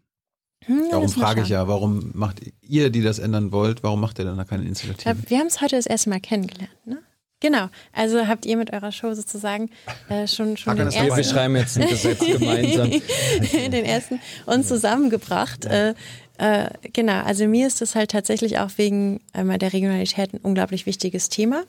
Hm, 0.64 0.90
Darum 0.90 1.08
frage 1.08 1.42
ich 1.42 1.48
ja, 1.48 1.66
warum 1.68 2.10
macht 2.14 2.40
ihr, 2.60 2.90
die 2.90 3.00
das 3.00 3.18
ändern 3.18 3.52
wollt, 3.52 3.82
warum 3.82 4.00
macht 4.00 4.18
ihr 4.18 4.24
dann 4.24 4.36
da 4.36 4.44
keine 4.44 4.64
Initiative? 4.64 5.16
Wir 5.26 5.38
haben 5.38 5.46
es 5.46 5.60
heute 5.60 5.76
das 5.76 5.86
erste 5.86 6.10
Mal 6.10 6.20
kennengelernt, 6.20 6.86
ne? 6.86 6.98
Genau, 7.40 7.68
also 7.92 8.26
habt 8.26 8.46
ihr 8.46 8.56
mit 8.56 8.72
eurer 8.72 8.90
Show 8.90 9.14
sozusagen 9.14 9.70
äh, 10.08 10.26
schon, 10.26 10.56
schon 10.56 10.76
den 10.76 10.88
ersten, 10.88 11.16
wir 11.16 11.22
schreiben 11.22 11.54
jetzt 11.54 11.78
ein 11.78 11.86
Gesetz 11.88 12.18
gemeinsam. 12.26 12.90
den 12.90 13.84
ersten 13.84 14.20
uns 14.44 14.66
zusammengebracht. 14.66 15.64
Ja. 15.64 15.90
Äh, 15.90 15.94
äh, 16.38 16.70
genau, 16.92 17.22
also 17.22 17.46
mir 17.46 17.66
ist 17.66 17.80
das 17.80 17.94
halt 17.94 18.10
tatsächlich 18.10 18.58
auch 18.58 18.70
wegen 18.76 19.20
äh, 19.32 19.58
der 19.58 19.72
Regionalität 19.72 20.32
ein 20.32 20.40
unglaublich 20.42 20.86
wichtiges 20.86 21.28
Thema. 21.28 21.64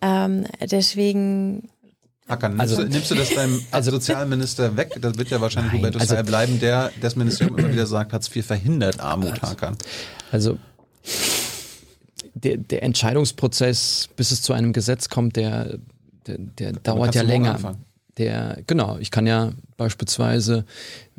Ähm, 0.00 0.46
deswegen 0.60 1.68
Hakan, 2.28 2.60
also, 2.60 2.82
nimmst 2.82 3.10
du 3.10 3.14
das 3.14 3.34
beim 3.34 3.60
also, 3.70 3.90
Sozialminister 3.90 4.76
weg? 4.76 4.98
Das 5.00 5.16
wird 5.16 5.30
ja 5.30 5.40
wahrscheinlich 5.40 5.72
nein, 5.72 5.82
Hubertus 5.82 6.10
also, 6.10 6.22
bleiben, 6.24 6.60
der 6.60 6.92
das 7.00 7.16
Ministerium 7.16 7.58
immer 7.58 7.72
wieder 7.72 7.86
sagt, 7.86 8.12
Hartz 8.12 8.34
IV 8.34 8.44
verhindert 8.44 9.00
Armut, 9.00 9.40
Hakan. 9.40 9.76
Also 10.30 10.58
der, 12.34 12.58
der 12.58 12.82
Entscheidungsprozess, 12.82 14.10
bis 14.14 14.30
es 14.30 14.42
zu 14.42 14.52
einem 14.52 14.72
Gesetz 14.72 15.08
kommt, 15.08 15.36
der, 15.36 15.78
der, 16.26 16.38
der 16.38 16.72
dauert 16.72 17.14
ja 17.14 17.22
länger. 17.22 17.76
Der, 18.18 18.58
genau, 18.66 18.98
ich 18.98 19.10
kann 19.10 19.26
ja 19.26 19.52
beispielsweise 19.76 20.64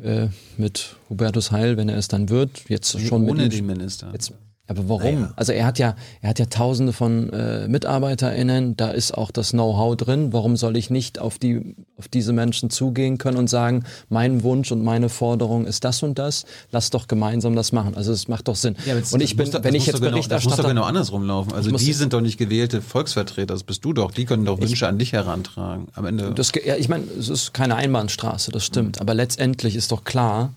äh, 0.02 0.28
mit 0.58 0.96
Hubertus 1.08 1.50
Heil, 1.50 1.76
wenn 1.76 1.88
er 1.88 1.96
es 1.96 2.08
dann 2.08 2.28
wird, 2.28 2.68
jetzt 2.68 3.00
schon 3.00 3.28
ohne 3.28 3.44
mit 3.44 3.52
den 3.54 3.66
Minister. 3.66 4.10
Jetzt, 4.12 4.32
aber 4.70 4.88
warum? 4.88 5.22
Naja. 5.22 5.32
Also 5.34 5.52
er 5.52 5.66
hat 5.66 5.80
ja, 5.80 5.96
er 6.22 6.30
hat 6.30 6.38
ja 6.38 6.46
Tausende 6.46 6.92
von 6.92 7.32
äh, 7.32 7.66
MitarbeiterInnen, 7.66 8.76
da 8.76 8.92
ist 8.92 9.12
auch 9.12 9.32
das 9.32 9.50
Know-how 9.50 9.96
drin. 9.96 10.32
Warum 10.32 10.56
soll 10.56 10.76
ich 10.76 10.90
nicht 10.90 11.18
auf 11.18 11.40
die, 11.40 11.74
auf 11.96 12.06
diese 12.06 12.32
Menschen 12.32 12.70
zugehen 12.70 13.18
können 13.18 13.36
und 13.36 13.50
sagen, 13.50 13.82
mein 14.08 14.44
Wunsch 14.44 14.70
und 14.70 14.84
meine 14.84 15.08
Forderung 15.08 15.66
ist 15.66 15.82
das 15.82 16.04
und 16.04 16.20
das? 16.20 16.44
Lass 16.70 16.90
doch 16.90 17.08
gemeinsam 17.08 17.56
das 17.56 17.72
machen. 17.72 17.96
Also 17.96 18.12
es 18.12 18.28
macht 18.28 18.46
doch 18.46 18.54
Sinn. 18.54 18.76
Ja, 18.86 18.94
und 18.94 19.20
ich 19.20 19.36
bin, 19.36 19.52
wenn 19.52 19.74
ich 19.74 19.86
jetzt 19.86 19.96
genau, 19.96 20.10
Berichterstatter, 20.12 20.36
das 20.36 20.44
muss 20.44 20.56
doch 20.56 20.68
genau 20.68 20.84
andersrum 20.84 21.26
laufen. 21.26 21.52
Also 21.52 21.72
die 21.72 21.92
sind 21.92 22.12
doch 22.12 22.20
nicht 22.20 22.38
gewählte 22.38 22.80
Volksvertreter, 22.80 23.54
das 23.54 23.64
bist 23.64 23.84
du 23.84 23.92
doch. 23.92 24.12
Die 24.12 24.24
können 24.24 24.44
doch 24.44 24.60
Wünsche 24.60 24.72
ich, 24.74 24.84
an 24.84 25.00
dich 25.00 25.12
herantragen. 25.12 25.88
Am 25.94 26.06
Ende. 26.06 26.30
Das, 26.32 26.52
ja, 26.64 26.76
ich 26.76 26.88
meine, 26.88 27.06
es 27.18 27.28
ist 27.28 27.52
keine 27.52 27.74
Einbahnstraße, 27.74 28.52
das 28.52 28.64
stimmt. 28.64 28.96
Mhm. 28.96 29.00
Aber 29.02 29.14
letztendlich 29.14 29.74
ist 29.74 29.90
doch 29.90 30.04
klar, 30.04 30.54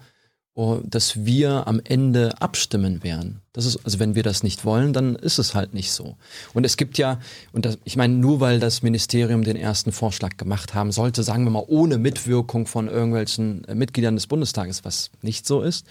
dass 0.56 1.26
wir 1.26 1.68
am 1.68 1.82
Ende 1.84 2.40
abstimmen 2.40 3.04
werden. 3.04 3.42
Das 3.54 3.66
ist, 3.66 3.84
also 3.84 4.00
wenn 4.00 4.14
wir 4.14 4.22
das 4.22 4.44
nicht 4.44 4.66
wollen, 4.66 4.94
dann 4.94 5.16
ist 5.16 5.40
es 5.40 5.56
halt 5.56 5.74
nicht 5.74 5.92
so. 5.92 6.16
Und 6.54 6.64
es 6.64 6.78
gibt 6.78 7.00
ja, 7.00 7.20
und 7.54 7.66
das, 7.66 7.80
ich 7.84 7.96
meine, 7.96 8.14
nur 8.14 8.40
weil 8.40 8.60
das 8.60 8.84
Ministerium 8.84 9.44
den 9.44 9.56
ersten 9.56 9.92
Vorschlag 9.92 10.38
gemacht 10.38 10.76
haben 10.76 10.92
sollte, 10.92 11.24
sagen 11.24 11.44
wir 11.44 11.52
mal, 11.52 11.64
ohne 11.68 11.98
Mitwirkung 11.98 12.68
von 12.68 12.88
irgendwelchen 12.88 13.64
äh, 13.66 13.74
Mitgliedern 13.74 14.16
des 14.16 14.28
Bundestages, 14.28 14.86
was 14.86 15.10
nicht 15.24 15.48
so 15.48 15.62
ist. 15.62 15.88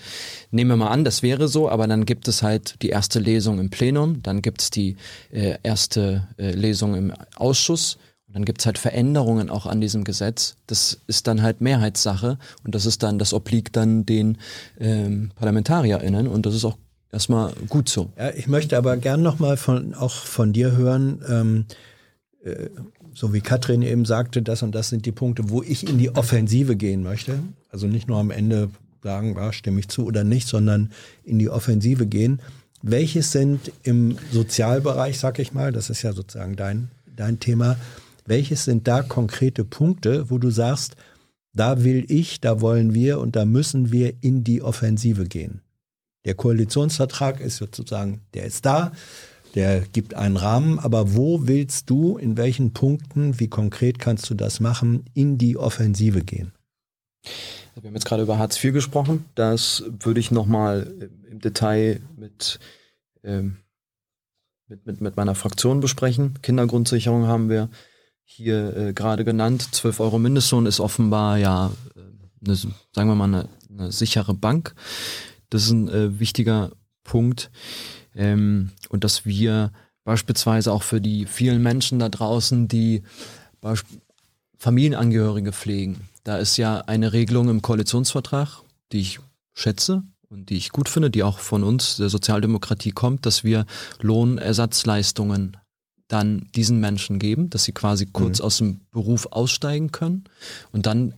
Nehmen 0.53 0.71
wir 0.71 0.77
mal 0.77 0.91
an, 0.91 1.05
das 1.05 1.23
wäre 1.23 1.49
so, 1.49 1.69
aber 1.69 1.89
dann 1.89 2.07
gibt 2.07 2.29
es 2.29 2.43
halt 2.43 2.77
die 2.83 2.91
erste 2.91 3.19
Lesung 3.19 3.59
im 3.59 3.71
Plenum, 3.71 4.23
dann 4.23 4.43
gibt 4.43 4.63
es 4.63 4.71
die 4.71 4.97
äh, 5.33 5.57
erste 5.65 6.29
äh, 6.39 6.53
Lesung 6.53 6.95
im 6.95 7.13
Ausschuss 7.35 7.99
dann 8.33 8.45
gibt's 8.45 8.67
halt 8.67 8.79
Veränderungen 8.79 9.51
auch 9.51 9.67
an 9.67 9.81
diesem 9.81 10.05
Gesetz. 10.05 10.57
Das 10.67 11.01
ist 11.07 11.27
dann 11.27 11.43
halt 11.43 11.61
Mehrheitssache 11.61 12.39
und 12.65 12.75
das 12.75 12.87
ist 12.87 13.03
dann, 13.03 13.19
das 13.19 13.33
obliegt 13.33 13.77
dann 13.77 14.07
den 14.07 14.39
ähm, 14.79 15.31
ParlamentarierInnen 15.37 16.29
und 16.29 16.47
das 16.47 16.55
ist 16.55 16.65
auch 16.65 16.79
erstmal 17.11 17.53
gut 17.69 17.89
so. 17.89 18.11
Ja, 18.17 18.31
ich 18.31 18.47
möchte 18.47 18.77
aber 18.77 18.97
gern 18.97 19.23
nochmal 19.23 19.57
von, 19.57 19.95
auch 19.95 20.15
von 20.15 20.53
dir 20.53 20.73
hören, 20.77 21.23
ähm, 21.29 21.65
äh, 22.45 22.71
so 23.15 23.35
wie 23.35 23.43
Katrin 23.43 23.83
eben 23.83 24.07
sagte, 24.07 24.41
das 24.41 24.63
und 24.63 24.75
das 24.75 24.89
sind 24.89 25.05
die 25.05 25.13
Punkte, 25.13 25.51
wo 25.51 25.63
ich 25.63 25.87
in 25.89 25.99
die 25.99 26.15
Offensive 26.15 26.77
gehen 26.77 27.03
möchte. 27.03 27.39
Also 27.71 27.87
nicht 27.87 28.09
nur 28.09 28.19
am 28.19 28.31
Ende 28.31 28.71
sagen, 29.03 29.35
ja, 29.37 29.53
stimme 29.53 29.81
ich 29.81 29.89
zu 29.89 30.07
oder 30.07 30.25
nicht, 30.25 30.49
sondern 30.49 30.93
in 31.25 31.39
die 31.39 31.51
Offensive 31.51 32.07
gehen. 32.07 32.41
Welches 32.83 33.33
sind 33.33 33.71
im 33.83 34.17
Sozialbereich, 34.33 35.19
sag 35.19 35.39
ich 35.39 35.53
mal, 35.53 35.73
das 35.73 35.91
ist 35.91 36.03
ja 36.03 36.13
sozusagen 36.13 36.57
dein, 36.57 36.89
dein 37.15 37.39
Thema, 37.39 37.77
welches 38.25 38.65
sind 38.65 38.89
da 38.89 39.03
konkrete 39.03 39.65
Punkte, 39.65 40.31
wo 40.31 40.39
du 40.39 40.51
sagst, 40.51 40.97
da 41.55 41.85
will 41.85 42.05
ich, 42.09 42.41
da 42.41 42.61
wollen 42.61 42.95
wir 42.95 43.21
und 43.21 43.37
da 43.37 43.45
müssen 43.45 43.93
wir 43.93 44.15
in 44.23 44.45
die 44.45 44.63
Offensive 44.63 45.27
gehen? 45.27 45.61
Der 46.25 46.35
Koalitionsvertrag 46.35 47.41
ist 47.41 47.57
sozusagen, 47.57 48.23
der 48.35 48.45
ist 48.45 48.65
da, 48.65 48.93
der 49.55 49.81
gibt 49.81 50.15
einen 50.15 50.37
Rahmen, 50.37 50.79
aber 50.79 51.15
wo 51.15 51.47
willst 51.47 51.91
du, 51.91 52.17
in 52.17 52.37
welchen 52.37 52.73
Punkten, 52.73 53.39
wie 53.39 53.49
konkret 53.49 53.99
kannst 53.99 54.31
du 54.31 54.35
das 54.35 54.61
machen, 54.61 55.05
in 55.15 55.37
die 55.37 55.57
Offensive 55.57 56.23
gehen? 56.23 56.53
Wir 57.75 57.89
haben 57.89 57.95
jetzt 57.95 58.07
gerade 58.07 58.23
über 58.23 58.39
Hartz 58.39 58.63
IV 58.63 58.73
gesprochen. 58.73 59.25
Das 59.35 59.85
würde 60.01 60.21
ich 60.21 60.31
nochmal 60.31 61.11
im 61.31 61.41
Detail 61.41 62.01
mit, 62.17 62.61
ähm, 63.25 63.59
mit, 64.69 64.87
mit, 64.87 65.01
mit 65.01 65.17
meiner 65.17 65.35
Fraktion 65.35 65.81
besprechen. 65.81 66.39
Kindergrundsicherung 66.43 67.27
haben 67.27 67.49
wir 67.49 67.69
hier 68.35 68.77
äh, 68.77 68.93
gerade 68.93 69.25
genannt. 69.25 69.69
12 69.73 70.01
Euro 70.01 70.19
Mindestlohn 70.19 70.67
ist 70.67 70.81
offenbar 70.81 71.39
ja, 71.39 71.73
äh, 71.95 72.01
eine, 72.45 72.57
sagen 72.57 73.09
wir 73.09 73.15
mal, 73.15 73.25
eine, 73.25 73.49
eine 73.69 73.93
sichere 73.93 74.35
Bank. 74.35 74.75
Das 75.51 75.65
ist 75.65 75.71
ein 75.71 75.89
äh, 75.89 76.19
wichtiger 76.19 76.71
Punkt. 77.05 77.51
Ähm, 78.15 78.71
und 78.89 79.05
dass 79.05 79.27
wir 79.27 79.73
beispielsweise 80.05 80.73
auch 80.73 80.83
für 80.83 81.01
die 81.01 81.27
vielen 81.27 81.63
Menschen 81.63 81.99
da 81.99 82.09
draußen, 82.09 82.67
die 82.69 83.03
Familienangehörige 84.59 85.53
pflegen, 85.53 86.09
da 86.25 86.39
ist 86.39 86.57
ja 86.57 86.79
eine 86.79 87.13
Regelung 87.13 87.49
im 87.49 87.63
Koalitionsvertrag, 87.63 88.63
die 88.91 89.01
ich 89.01 89.21
schätze 89.55 90.03
und 90.29 90.51
die 90.51 90.57
ich 90.57 90.71
gut 90.71 90.89
finde, 90.89 91.11
die 91.11 91.23
auch 91.23 91.39
von 91.39 91.63
uns, 91.63 91.97
der 91.97 92.09
Sozialdemokratie 92.09 92.91
kommt, 92.91 93.27
dass 93.27 93.45
wir 93.45 93.67
Lohnersatzleistungen 94.01 95.57
dann 96.13 96.49
diesen 96.55 96.81
Menschen 96.81 97.19
geben, 97.19 97.51
dass 97.51 97.65
sie 97.65 97.73
quasi 97.73 98.07
kurz 98.07 98.39
mhm. 98.39 98.45
aus 98.45 98.59
dem 98.59 98.81
Beruf 98.91 99.29
aussteigen 99.31 99.93
können 99.93 100.25
und 100.73 100.87
dann 100.87 101.15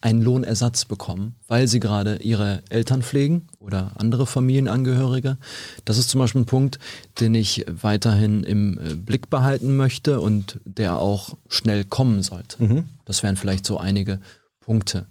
einen 0.00 0.22
Lohnersatz 0.22 0.84
bekommen, 0.84 1.34
weil 1.48 1.66
sie 1.66 1.80
gerade 1.80 2.16
ihre 2.16 2.62
Eltern 2.68 3.02
pflegen 3.02 3.48
oder 3.58 3.92
andere 3.96 4.26
Familienangehörige. 4.26 5.38
Das 5.84 5.98
ist 5.98 6.08
zum 6.08 6.20
Beispiel 6.20 6.42
ein 6.42 6.46
Punkt, 6.46 6.78
den 7.18 7.34
ich 7.34 7.64
weiterhin 7.68 8.44
im 8.44 8.78
äh, 8.78 8.94
Blick 8.94 9.28
behalten 9.28 9.76
möchte 9.76 10.20
und 10.20 10.60
der 10.64 10.98
auch 10.98 11.36
schnell 11.48 11.84
kommen 11.84 12.22
sollte. 12.22 12.62
Mhm. 12.62 12.84
Das 13.04 13.24
wären 13.24 13.36
vielleicht 13.36 13.66
so 13.66 13.78
einige 13.78 14.20
Punkte. 14.60 15.06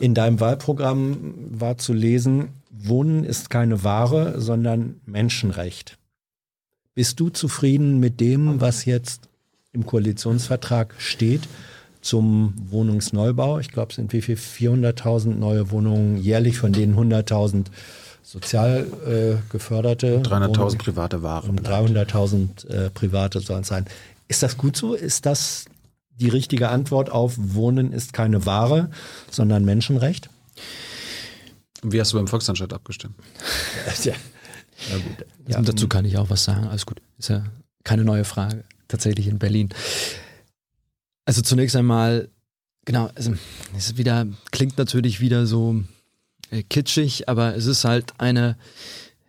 In 0.00 0.14
deinem 0.14 0.40
Wahlprogramm 0.40 1.34
war 1.60 1.78
zu 1.78 1.92
lesen, 1.92 2.48
Wohnen 2.70 3.24
ist 3.24 3.50
keine 3.50 3.84
Ware, 3.84 4.40
sondern 4.40 5.00
Menschenrecht. 5.04 5.96
Bist 6.94 7.18
du 7.18 7.28
zufrieden 7.28 7.98
mit 7.98 8.20
dem, 8.20 8.60
was 8.60 8.84
jetzt 8.84 9.28
im 9.72 9.84
Koalitionsvertrag 9.84 10.94
steht 10.98 11.42
zum 12.00 12.54
Wohnungsneubau? 12.70 13.58
Ich 13.58 13.72
glaube, 13.72 13.90
es 13.90 13.96
sind 13.96 14.12
wie 14.12 14.22
viel 14.22 14.36
400.000 14.36 15.34
neue 15.34 15.72
Wohnungen 15.72 16.16
jährlich, 16.16 16.58
von 16.58 16.72
denen 16.72 16.96
100.000 16.96 17.66
sozial 18.22 18.86
äh, 19.06 19.50
geförderte. 19.50 20.20
300.000 20.20 20.78
private 20.78 21.22
Waren. 21.22 21.50
Und 21.50 21.68
300.000 21.68 22.68
äh, 22.68 22.90
private 22.90 23.40
sollen 23.40 23.62
es 23.62 23.68
sein. 23.68 23.86
Ist 24.28 24.44
das 24.44 24.56
gut 24.56 24.76
so? 24.76 24.94
Ist 24.94 25.26
das 25.26 25.64
die 26.20 26.28
richtige 26.28 26.68
Antwort 26.68 27.10
auf 27.10 27.34
Wohnen 27.36 27.92
ist 27.92 28.12
keine 28.12 28.46
Ware, 28.46 28.90
sondern 29.30 29.64
Menschenrecht? 29.64 30.30
Wie 31.82 32.00
hast 32.00 32.12
du 32.12 32.18
beim 32.18 32.28
Volksanstalt 32.28 32.72
abgestimmt? 32.72 33.16
ja. 34.04 34.14
Ja, 34.90 34.96
gut. 34.96 35.26
Ja, 35.48 35.62
dazu 35.62 35.88
kann 35.88 36.04
ich 36.04 36.16
auch 36.16 36.30
was 36.30 36.44
sagen. 36.44 36.66
Alles 36.66 36.86
gut. 36.86 37.00
Ist 37.18 37.28
ja 37.28 37.44
keine 37.84 38.04
neue 38.04 38.24
Frage. 38.24 38.64
Tatsächlich 38.88 39.28
in 39.28 39.38
Berlin. 39.38 39.70
Also 41.24 41.42
zunächst 41.42 41.76
einmal, 41.76 42.28
genau, 42.84 43.10
also 43.14 43.34
es 43.76 43.86
ist 43.86 43.98
wieder, 43.98 44.26
klingt 44.50 44.78
natürlich 44.78 45.20
wieder 45.20 45.46
so 45.46 45.82
äh, 46.50 46.62
kitschig, 46.62 47.28
aber 47.28 47.56
es 47.56 47.66
ist 47.66 47.84
halt 47.84 48.12
eine 48.18 48.56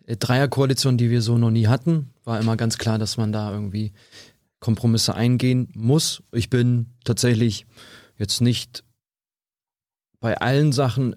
äh, 0.06 0.18
Dreierkoalition, 0.18 0.98
die 0.98 1.10
wir 1.10 1.22
so 1.22 1.38
noch 1.38 1.52
nie 1.52 1.68
hatten. 1.68 2.12
War 2.24 2.39
immer 2.39 2.58
ganz 2.58 2.78
klar, 2.78 2.98
dass 2.98 3.18
man 3.18 3.32
da 3.32 3.52
irgendwie 3.52 3.93
Kompromisse 4.60 5.16
eingehen 5.16 5.70
muss. 5.74 6.24
Ich 6.32 6.50
bin 6.50 6.88
tatsächlich 7.04 7.66
jetzt 8.18 8.41
nicht 8.41 8.84
bei 10.20 10.38
allen 10.38 10.72
Sachen 10.72 11.16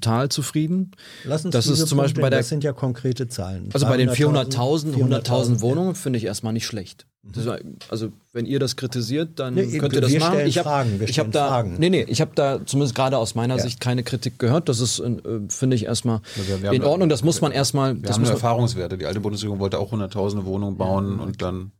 total 0.00 0.28
zufrieden. 0.28 0.90
Lass 1.24 1.44
uns 1.44 1.52
Das 1.52 1.66
ist 1.66 1.86
zum 1.86 1.98
Beispiel 1.98 2.14
Punkte- 2.14 2.20
bei 2.22 2.30
der- 2.30 2.38
das 2.40 2.48
sind 2.48 2.64
ja 2.64 2.72
konkrete 2.72 3.28
Zahlen. 3.28 3.68
Also 3.72 3.86
bei 3.86 3.96
den 3.96 4.08
300.000, 4.08 4.94
400.000, 4.94 4.96
100.000 4.96 5.60
Wohnungen 5.60 5.94
finde 5.94 6.18
ich 6.18 6.24
erstmal 6.24 6.52
nicht 6.52 6.66
schlecht. 6.66 7.06
Das 7.22 7.46
war, 7.46 7.58
also 7.88 8.12
wenn 8.34 8.44
ihr 8.44 8.58
das 8.58 8.76
kritisiert, 8.76 9.38
dann 9.38 9.54
Nee, 9.54 9.78
könnt 9.78 9.94
ihr 9.94 10.02
das 10.02 10.12
machen. 10.18 10.40
ich 10.44 10.58
hab, 10.58 10.64
Fragen, 10.66 11.00
wir 11.00 11.08
ich 11.08 11.18
hab 11.18 11.32
da, 11.32 11.48
Fragen. 11.48 11.76
nee, 11.78 11.88
nee, 11.88 12.02
ich 12.06 12.20
habe 12.20 12.32
da 12.34 12.60
zumindest 12.66 12.94
gerade 12.94 13.16
aus 13.16 13.34
meiner 13.34 13.56
Ja. 13.56 13.62
Sicht 13.62 13.80
keine 13.80 14.02
Kritik 14.02 14.38
gehört. 14.38 14.68
Das 14.68 14.78
ist, 14.80 14.98
äh, 14.98 15.16
finde 15.48 15.74
ich 15.76 15.84
erstmal 15.86 16.20
wir 16.60 16.72
in 16.72 16.82
Ordnung. 16.82 17.08
Das 17.08 17.22
muss 17.24 17.40
man 17.40 17.50
erstmal, 17.52 17.94
Wir 17.94 18.02
das 18.02 18.16
haben 18.16 18.20
muss 18.22 18.28
nur 18.28 18.34
man, 18.34 18.42
Erfahrungswerte. 18.44 18.98
Die 18.98 19.06
alte 19.06 19.20
Bundesregierung 19.20 19.58
wollte 19.58 19.78
auch 19.78 19.90
hunderttausende 19.92 20.44
Wohnungen 20.44 20.76
bauen 20.76 21.18
und 21.18 21.40
dann 21.40 21.70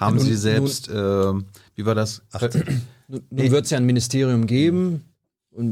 haben 0.00 0.16
nun- 0.16 0.24
sie 0.24 0.34
selbst, 0.34 0.88
äh, 0.88 0.92
wie 0.94 1.86
war 1.86 1.94
das? 1.94 2.22
Nun, 3.06 3.22
nun 3.30 3.50
wird 3.52 3.64
es 3.66 3.70
ja 3.70 3.76
ein 3.78 3.86
Ministerium 3.86 4.46
geben, 4.48 5.04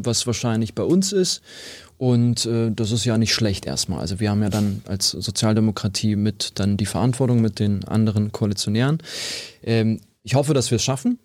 was 0.05 0.26
wahrscheinlich 0.26 0.74
bei 0.74 0.82
uns 0.82 1.12
ist. 1.12 1.43
Und 1.99 2.47
äh, 2.47 2.70
das 2.70 2.93
ist 2.93 3.05
ja 3.05 3.18
nicht 3.18 3.34
schlecht 3.34 3.66
erstmal. 3.66 4.01
Also 4.01 4.20
wir 4.20 4.30
haben 4.30 4.43
ja 4.43 4.51
dann 4.51 4.82
als 4.86 5.11
Sozialdemokratie 5.11 6.14
mit 6.14 6.53
dann 6.55 6.76
die 6.76 6.86
Verantwortung 6.86 7.41
mit 7.41 7.59
den 7.59 7.84
anderen 7.84 8.30
Koalitionären. 8.30 8.99
Ähm, 9.64 10.01
ich 10.22 10.34
hoffe, 10.34 10.55
dass 10.55 10.70
wir 10.70 10.76
es 10.76 10.84
schaffen. 10.84 11.18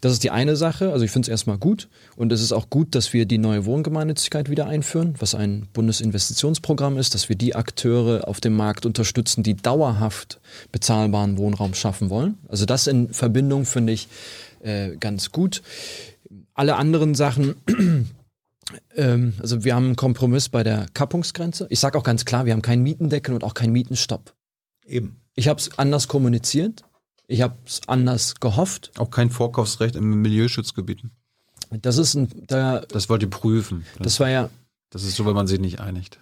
Das 0.00 0.12
ist 0.12 0.24
die 0.24 0.30
eine 0.30 0.56
Sache. 0.56 0.92
Also 0.92 1.04
ich 1.04 1.10
finde 1.10 1.26
es 1.26 1.30
erstmal 1.30 1.58
gut. 1.58 1.88
Und 2.16 2.32
es 2.32 2.42
ist 2.42 2.52
auch 2.52 2.68
gut, 2.68 2.94
dass 2.94 3.12
wir 3.12 3.26
die 3.26 3.38
neue 3.38 3.64
Wohngemeinnützigkeit 3.64 4.50
wieder 4.50 4.66
einführen, 4.66 5.14
was 5.18 5.34
ein 5.34 5.68
Bundesinvestitionsprogramm 5.72 6.98
ist, 6.98 7.14
dass 7.14 7.28
wir 7.28 7.36
die 7.36 7.54
Akteure 7.54 8.26
auf 8.28 8.40
dem 8.40 8.56
Markt 8.56 8.86
unterstützen, 8.86 9.42
die 9.42 9.54
dauerhaft 9.54 10.40
bezahlbaren 10.72 11.38
Wohnraum 11.38 11.74
schaffen 11.74 12.10
wollen. 12.10 12.38
Also 12.48 12.66
das 12.66 12.86
in 12.86 13.12
Verbindung 13.12 13.64
finde 13.64 13.92
ich 13.92 14.08
äh, 14.60 14.96
ganz 14.96 15.30
gut. 15.30 15.62
Alle 16.58 16.74
anderen 16.74 17.14
Sachen, 17.14 17.54
ähm, 18.96 19.32
also 19.38 19.62
wir 19.62 19.76
haben 19.76 19.84
einen 19.84 19.96
Kompromiss 19.96 20.48
bei 20.48 20.64
der 20.64 20.86
Kappungsgrenze. 20.92 21.68
Ich 21.70 21.78
sage 21.78 21.96
auch 21.96 22.02
ganz 22.02 22.24
klar, 22.24 22.46
wir 22.46 22.52
haben 22.52 22.62
keinen 22.62 22.82
Mietendeckel 22.82 23.32
und 23.32 23.44
auch 23.44 23.54
keinen 23.54 23.72
Mietenstopp. 23.72 24.34
Eben. 24.84 25.20
Ich 25.36 25.46
habe 25.46 25.60
es 25.60 25.78
anders 25.78 26.08
kommuniziert. 26.08 26.82
Ich 27.28 27.42
habe 27.42 27.54
es 27.64 27.82
anders 27.86 28.40
gehofft. 28.40 28.90
Auch 28.98 29.10
kein 29.10 29.30
Vorkaufsrecht 29.30 29.94
in 29.94 30.02
Milieuschutzgebieten. 30.02 31.12
Das 31.70 31.96
ist 31.96 32.14
ein, 32.14 32.28
da, 32.48 32.80
Das 32.80 33.08
wollt 33.08 33.22
ihr 33.22 33.30
prüfen. 33.30 33.86
das 34.00 34.18
war 34.18 34.28
ja, 34.28 34.50
Das 34.90 35.04
ist 35.04 35.14
so, 35.14 35.26
wenn 35.26 35.34
man 35.34 35.46
sich 35.46 35.60
nicht 35.60 35.78
einigt. 35.78 36.18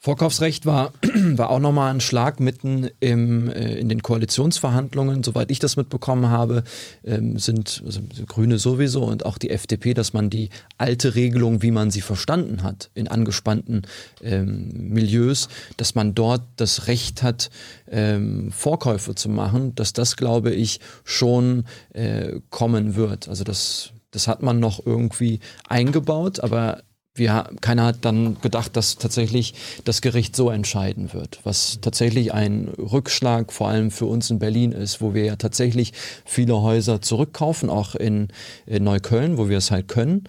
Vorkaufsrecht 0.00 0.64
war, 0.64 0.92
war 1.02 1.50
auch 1.50 1.58
nochmal 1.58 1.92
ein 1.92 2.00
Schlag 2.00 2.38
mitten 2.38 2.88
im, 3.00 3.50
äh, 3.50 3.74
in 3.74 3.88
den 3.88 4.00
Koalitionsverhandlungen. 4.00 5.24
Soweit 5.24 5.50
ich 5.50 5.58
das 5.58 5.76
mitbekommen 5.76 6.28
habe, 6.28 6.62
ähm, 7.04 7.36
sind 7.38 7.82
also 7.84 8.02
Grüne 8.26 8.60
sowieso 8.60 9.02
und 9.02 9.26
auch 9.26 9.38
die 9.38 9.50
FDP, 9.50 9.94
dass 9.94 10.12
man 10.12 10.30
die 10.30 10.50
alte 10.76 11.16
Regelung, 11.16 11.62
wie 11.62 11.72
man 11.72 11.90
sie 11.90 12.00
verstanden 12.00 12.62
hat, 12.62 12.90
in 12.94 13.08
angespannten 13.08 13.82
ähm, 14.22 14.70
Milieus, 14.72 15.48
dass 15.76 15.96
man 15.96 16.14
dort 16.14 16.42
das 16.54 16.86
Recht 16.86 17.24
hat, 17.24 17.50
ähm, 17.90 18.52
Vorkäufe 18.52 19.16
zu 19.16 19.28
machen, 19.28 19.74
dass 19.74 19.94
das, 19.94 20.16
glaube 20.16 20.52
ich, 20.52 20.78
schon 21.02 21.64
äh, 21.92 22.38
kommen 22.50 22.94
wird. 22.94 23.28
Also 23.28 23.42
das, 23.42 23.90
das 24.12 24.28
hat 24.28 24.42
man 24.42 24.60
noch 24.60 24.86
irgendwie 24.86 25.40
eingebaut, 25.68 26.38
aber 26.38 26.84
wir, 27.18 27.50
keiner 27.60 27.84
hat 27.84 28.04
dann 28.04 28.40
gedacht, 28.40 28.76
dass 28.76 28.96
tatsächlich 28.96 29.54
das 29.84 30.00
Gericht 30.00 30.36
so 30.36 30.50
entscheiden 30.50 31.12
wird, 31.12 31.40
was 31.44 31.78
tatsächlich 31.80 32.32
ein 32.32 32.68
Rückschlag 32.68 33.52
vor 33.52 33.68
allem 33.68 33.90
für 33.90 34.06
uns 34.06 34.30
in 34.30 34.38
Berlin 34.38 34.72
ist, 34.72 35.00
wo 35.00 35.14
wir 35.14 35.24
ja 35.24 35.36
tatsächlich 35.36 35.92
viele 36.24 36.60
Häuser 36.60 37.00
zurückkaufen, 37.00 37.70
auch 37.70 37.94
in, 37.94 38.28
in 38.66 38.84
Neukölln, 38.84 39.38
wo 39.38 39.48
wir 39.48 39.58
es 39.58 39.70
halt 39.70 39.88
können. 39.88 40.24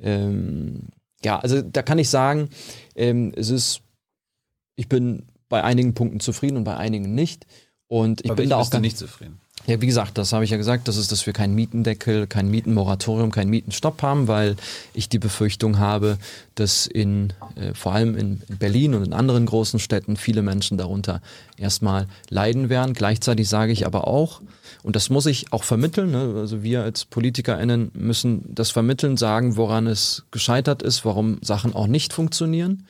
Ähm, 0.00 0.88
ja, 1.24 1.38
also 1.38 1.62
da 1.62 1.82
kann 1.82 1.98
ich 1.98 2.08
sagen, 2.08 2.48
ähm, 2.94 3.32
es 3.36 3.50
ist, 3.50 3.82
ich 4.76 4.88
bin 4.88 5.26
bei 5.48 5.62
einigen 5.62 5.94
Punkten 5.94 6.20
zufrieden 6.20 6.56
und 6.56 6.64
bei 6.64 6.76
einigen 6.76 7.14
nicht. 7.14 7.46
Und 7.88 8.24
ich 8.24 8.30
Aber 8.30 8.40
bin 8.40 8.48
da 8.48 8.56
auch 8.56 8.70
ganz, 8.70 8.82
nicht 8.82 8.96
zufrieden. 8.96 9.40
Ja, 9.66 9.80
wie 9.80 9.86
gesagt, 9.86 10.16
das 10.18 10.32
habe 10.32 10.44
ich 10.44 10.50
ja 10.50 10.56
gesagt, 10.56 10.88
das 10.88 10.96
ist, 10.96 11.12
dass 11.12 11.26
wir 11.26 11.32
keinen 11.32 11.54
Mietendeckel, 11.54 12.26
kein 12.26 12.50
Mietenmoratorium, 12.50 13.30
keinen 13.30 13.50
Mietenstopp 13.50 14.02
haben, 14.02 14.26
weil 14.26 14.56
ich 14.94 15.08
die 15.08 15.18
Befürchtung 15.18 15.78
habe, 15.78 16.18
dass 16.54 16.86
in 16.86 17.32
äh, 17.56 17.74
vor 17.74 17.92
allem 17.92 18.16
in 18.16 18.42
Berlin 18.58 18.94
und 18.94 19.04
in 19.04 19.12
anderen 19.12 19.46
großen 19.46 19.78
Städten 19.78 20.16
viele 20.16 20.42
Menschen 20.42 20.78
darunter 20.78 21.20
erstmal 21.56 22.06
leiden 22.30 22.68
werden. 22.68 22.94
Gleichzeitig 22.94 23.48
sage 23.48 23.72
ich 23.72 23.86
aber 23.86 24.08
auch, 24.08 24.40
und 24.82 24.96
das 24.96 25.10
muss 25.10 25.26
ich 25.26 25.52
auch 25.52 25.64
vermitteln, 25.64 26.10
ne? 26.10 26.34
also 26.36 26.62
wir 26.62 26.82
als 26.82 27.04
PolitikerInnen 27.04 27.90
müssen 27.94 28.54
das 28.54 28.70
vermitteln, 28.70 29.18
sagen, 29.18 29.56
woran 29.56 29.86
es 29.86 30.24
gescheitert 30.30 30.82
ist, 30.82 31.04
warum 31.04 31.38
Sachen 31.42 31.74
auch 31.74 31.86
nicht 31.86 32.12
funktionieren. 32.12 32.86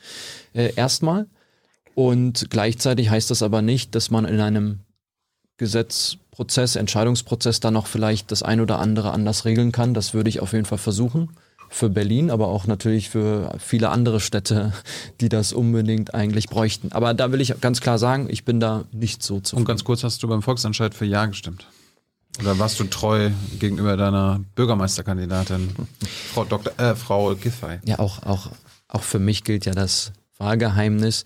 Äh, 0.53 0.73
erstmal. 0.75 1.27
Und 1.95 2.49
gleichzeitig 2.49 3.09
heißt 3.09 3.29
das 3.29 3.43
aber 3.43 3.61
nicht, 3.61 3.93
dass 3.93 4.09
man 4.09 4.23
in 4.23 4.39
einem 4.39 4.79
Gesetzprozess, 6.31 6.75
Entscheidungsprozess 6.77 7.59
dann 7.59 7.73
noch 7.73 7.87
vielleicht 7.87 8.31
das 8.31 8.41
ein 8.41 8.61
oder 8.61 8.79
andere 8.79 9.11
anders 9.11 9.43
regeln 9.45 9.71
kann. 9.73 9.93
Das 9.93 10.13
würde 10.13 10.29
ich 10.29 10.39
auf 10.39 10.53
jeden 10.53 10.65
Fall 10.65 10.77
versuchen. 10.77 11.29
Für 11.69 11.89
Berlin, 11.89 12.31
aber 12.31 12.47
auch 12.49 12.67
natürlich 12.67 13.09
für 13.09 13.53
viele 13.59 13.89
andere 13.89 14.19
Städte, 14.19 14.73
die 15.21 15.29
das 15.29 15.53
unbedingt 15.53 16.13
eigentlich 16.13 16.47
bräuchten. 16.47 16.91
Aber 16.91 17.13
da 17.13 17.31
will 17.31 17.39
ich 17.39 17.53
ganz 17.61 17.79
klar 17.79 17.97
sagen, 17.97 18.27
ich 18.29 18.43
bin 18.43 18.59
da 18.59 18.83
nicht 18.91 19.23
so 19.23 19.35
Und 19.35 19.47
zufrieden. 19.47 19.65
ganz 19.67 19.83
kurz, 19.85 20.03
hast 20.03 20.21
du 20.23 20.27
beim 20.27 20.41
Volksentscheid 20.41 20.93
für 20.93 21.05
Ja 21.05 21.25
gestimmt? 21.27 21.65
Oder 22.41 22.59
warst 22.59 22.79
du 22.79 22.85
treu 22.85 23.29
gegenüber 23.59 23.95
deiner 23.95 24.41
Bürgermeisterkandidatin, 24.55 25.69
Frau 26.33 26.43
Dr. 26.43 26.77
Äh, 26.77 26.95
Frau 26.95 27.35
Giffey? 27.35 27.79
Ja, 27.85 27.99
auch, 27.99 28.23
auch, 28.23 28.49
auch 28.89 29.03
für 29.03 29.19
mich 29.19 29.43
gilt 29.45 29.65
ja 29.65 29.73
das 29.73 30.11
Wahlgeheimnis. 30.37 31.23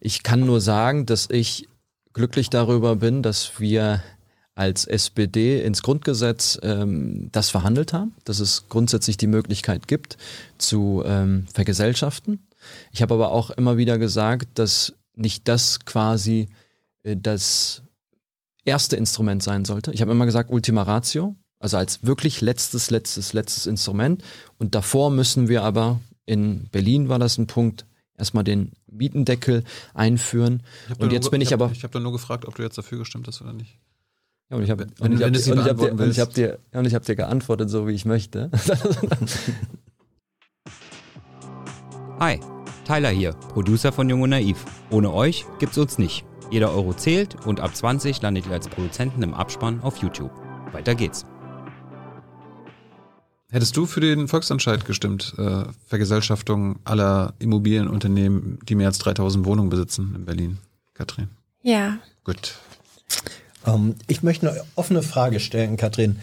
Ich 0.00 0.22
kann 0.22 0.40
nur 0.40 0.60
sagen, 0.62 1.04
dass 1.04 1.28
ich 1.30 1.68
glücklich 2.14 2.48
darüber 2.48 2.96
bin, 2.96 3.22
dass 3.22 3.58
wir 3.58 4.02
als 4.56 4.84
SPD 4.86 5.62
ins 5.62 5.82
Grundgesetz 5.82 6.58
ähm, 6.62 7.28
das 7.32 7.50
verhandelt 7.50 7.92
haben, 7.92 8.14
dass 8.24 8.38
es 8.38 8.68
grundsätzlich 8.68 9.16
die 9.16 9.26
Möglichkeit 9.26 9.88
gibt 9.88 10.16
zu 10.58 11.02
ähm, 11.04 11.46
vergesellschaften. 11.52 12.38
Ich 12.92 13.02
habe 13.02 13.14
aber 13.14 13.32
auch 13.32 13.50
immer 13.50 13.76
wieder 13.76 13.98
gesagt, 13.98 14.58
dass 14.58 14.94
nicht 15.16 15.48
das 15.48 15.80
quasi 15.84 16.48
äh, 17.02 17.16
das 17.20 17.82
erste 18.64 18.96
Instrument 18.96 19.42
sein 19.42 19.64
sollte. 19.64 19.92
Ich 19.92 20.00
habe 20.00 20.12
immer 20.12 20.24
gesagt 20.26 20.50
Ultima 20.50 20.82
Ratio, 20.82 21.34
also 21.58 21.76
als 21.76 22.04
wirklich 22.04 22.40
letztes, 22.40 22.90
letztes, 22.90 23.32
letztes 23.32 23.66
Instrument. 23.66 24.22
Und 24.58 24.74
davor 24.74 25.10
müssen 25.10 25.48
wir 25.48 25.62
aber, 25.64 26.00
in 26.26 26.68
Berlin 26.70 27.08
war 27.08 27.18
das 27.18 27.38
ein 27.38 27.46
Punkt, 27.46 27.86
erstmal 28.16 28.44
den 28.44 28.70
Mietendeckel 28.86 29.64
einführen. 29.94 30.62
Und 30.98 31.12
jetzt 31.12 31.24
nur- 31.24 31.30
bin 31.32 31.40
ich 31.40 31.52
hab- 31.52 31.60
aber- 31.60 31.72
Ich 31.72 31.82
habe 31.82 31.92
da 31.92 32.00
nur 32.00 32.12
gefragt, 32.12 32.44
ob 32.46 32.54
du 32.54 32.62
jetzt 32.62 32.78
dafür 32.78 32.98
gestimmt 32.98 33.26
hast 33.26 33.42
oder 33.42 33.52
nicht. 33.52 33.78
Ja, 34.50 34.56
und 34.58 34.62
ich 34.62 34.70
habe 34.70 34.86
und 35.00 35.12
ich 35.12 35.22
hab, 35.22 35.32
du 35.32 35.38
sie 35.38 35.52
und 35.52 35.58
ich 35.60 35.64
hab 35.68 35.76
dir, 35.76 35.84
beantworten 35.84 36.02
und 36.02 36.10
ich 36.10 36.20
hab 36.20 36.34
dir, 36.34 36.58
ja, 36.72 36.78
und 36.80 36.86
ich 36.86 36.94
hab 36.94 37.04
dir 37.04 37.16
geantwortet, 37.16 37.70
so 37.70 37.88
wie 37.88 37.92
ich 37.92 38.04
möchte. 38.04 38.50
Hi, 42.20 42.38
Tyler 42.84 43.08
hier, 43.08 43.32
Producer 43.32 43.90
von 43.90 44.08
Jung 44.08 44.22
und 44.22 44.30
Naiv. 44.30 44.64
Ohne 44.90 45.12
euch 45.12 45.46
gibt's 45.58 45.78
uns 45.78 45.98
nicht. 45.98 46.24
Jeder 46.50 46.72
Euro 46.72 46.92
zählt 46.92 47.46
und 47.46 47.60
ab 47.60 47.74
20 47.74 48.20
landet 48.20 48.46
ihr 48.46 48.52
als 48.52 48.68
Produzenten 48.68 49.22
im 49.22 49.32
Abspann 49.32 49.80
auf 49.80 49.96
YouTube. 49.96 50.30
Weiter 50.72 50.94
geht's. 50.94 51.24
Hättest 53.50 53.76
du 53.76 53.86
für 53.86 54.00
den 54.00 54.28
Volksentscheid 54.28 54.84
gestimmt, 54.84 55.34
äh, 55.38 55.64
Vergesellschaftung 55.86 56.80
aller 56.84 57.34
Immobilienunternehmen, 57.38 58.58
die 58.68 58.74
mehr 58.74 58.88
als 58.88 58.98
3000 58.98 59.46
Wohnungen 59.46 59.70
besitzen 59.70 60.12
in 60.14 60.24
Berlin, 60.26 60.58
Katrin? 60.92 61.28
Ja, 61.62 61.98
Gut. 62.24 62.56
Ähm, 63.66 63.96
ich 64.06 64.22
möchte 64.22 64.50
eine 64.50 64.64
offene 64.74 65.02
Frage 65.02 65.40
stellen, 65.40 65.76
Katrin. 65.76 66.18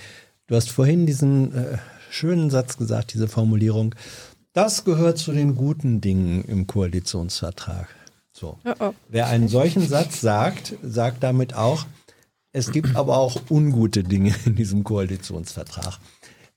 Du 0.48 0.56
hast 0.56 0.70
vorhin 0.70 1.06
diesen 1.06 1.54
äh, 1.56 1.78
schönen 2.10 2.50
Satz 2.50 2.78
gesagt, 2.78 3.14
diese 3.14 3.28
Formulierung. 3.28 3.96
Das 4.54 4.84
gehört 4.84 5.18
zu 5.18 5.32
den 5.32 5.56
guten 5.56 6.02
Dingen 6.02 6.44
im 6.44 6.68
Koalitionsvertrag. 6.68 7.88
So. 8.34 8.58
oh 8.66 8.74
oh. 8.80 8.94
Wer 9.08 9.28
einen 9.28 9.48
solchen 9.48 9.88
Satz 9.88 10.22
sagt, 10.22 10.74
sagt 10.84 11.24
damit 11.24 11.54
auch, 11.54 11.86
es 12.54 12.72
gibt 12.72 12.96
aber 12.96 13.18
auch 13.18 13.42
ungute 13.50 14.04
Dinge 14.04 14.36
in 14.46 14.56
diesem 14.56 14.84
Koalitionsvertrag. 14.84 16.00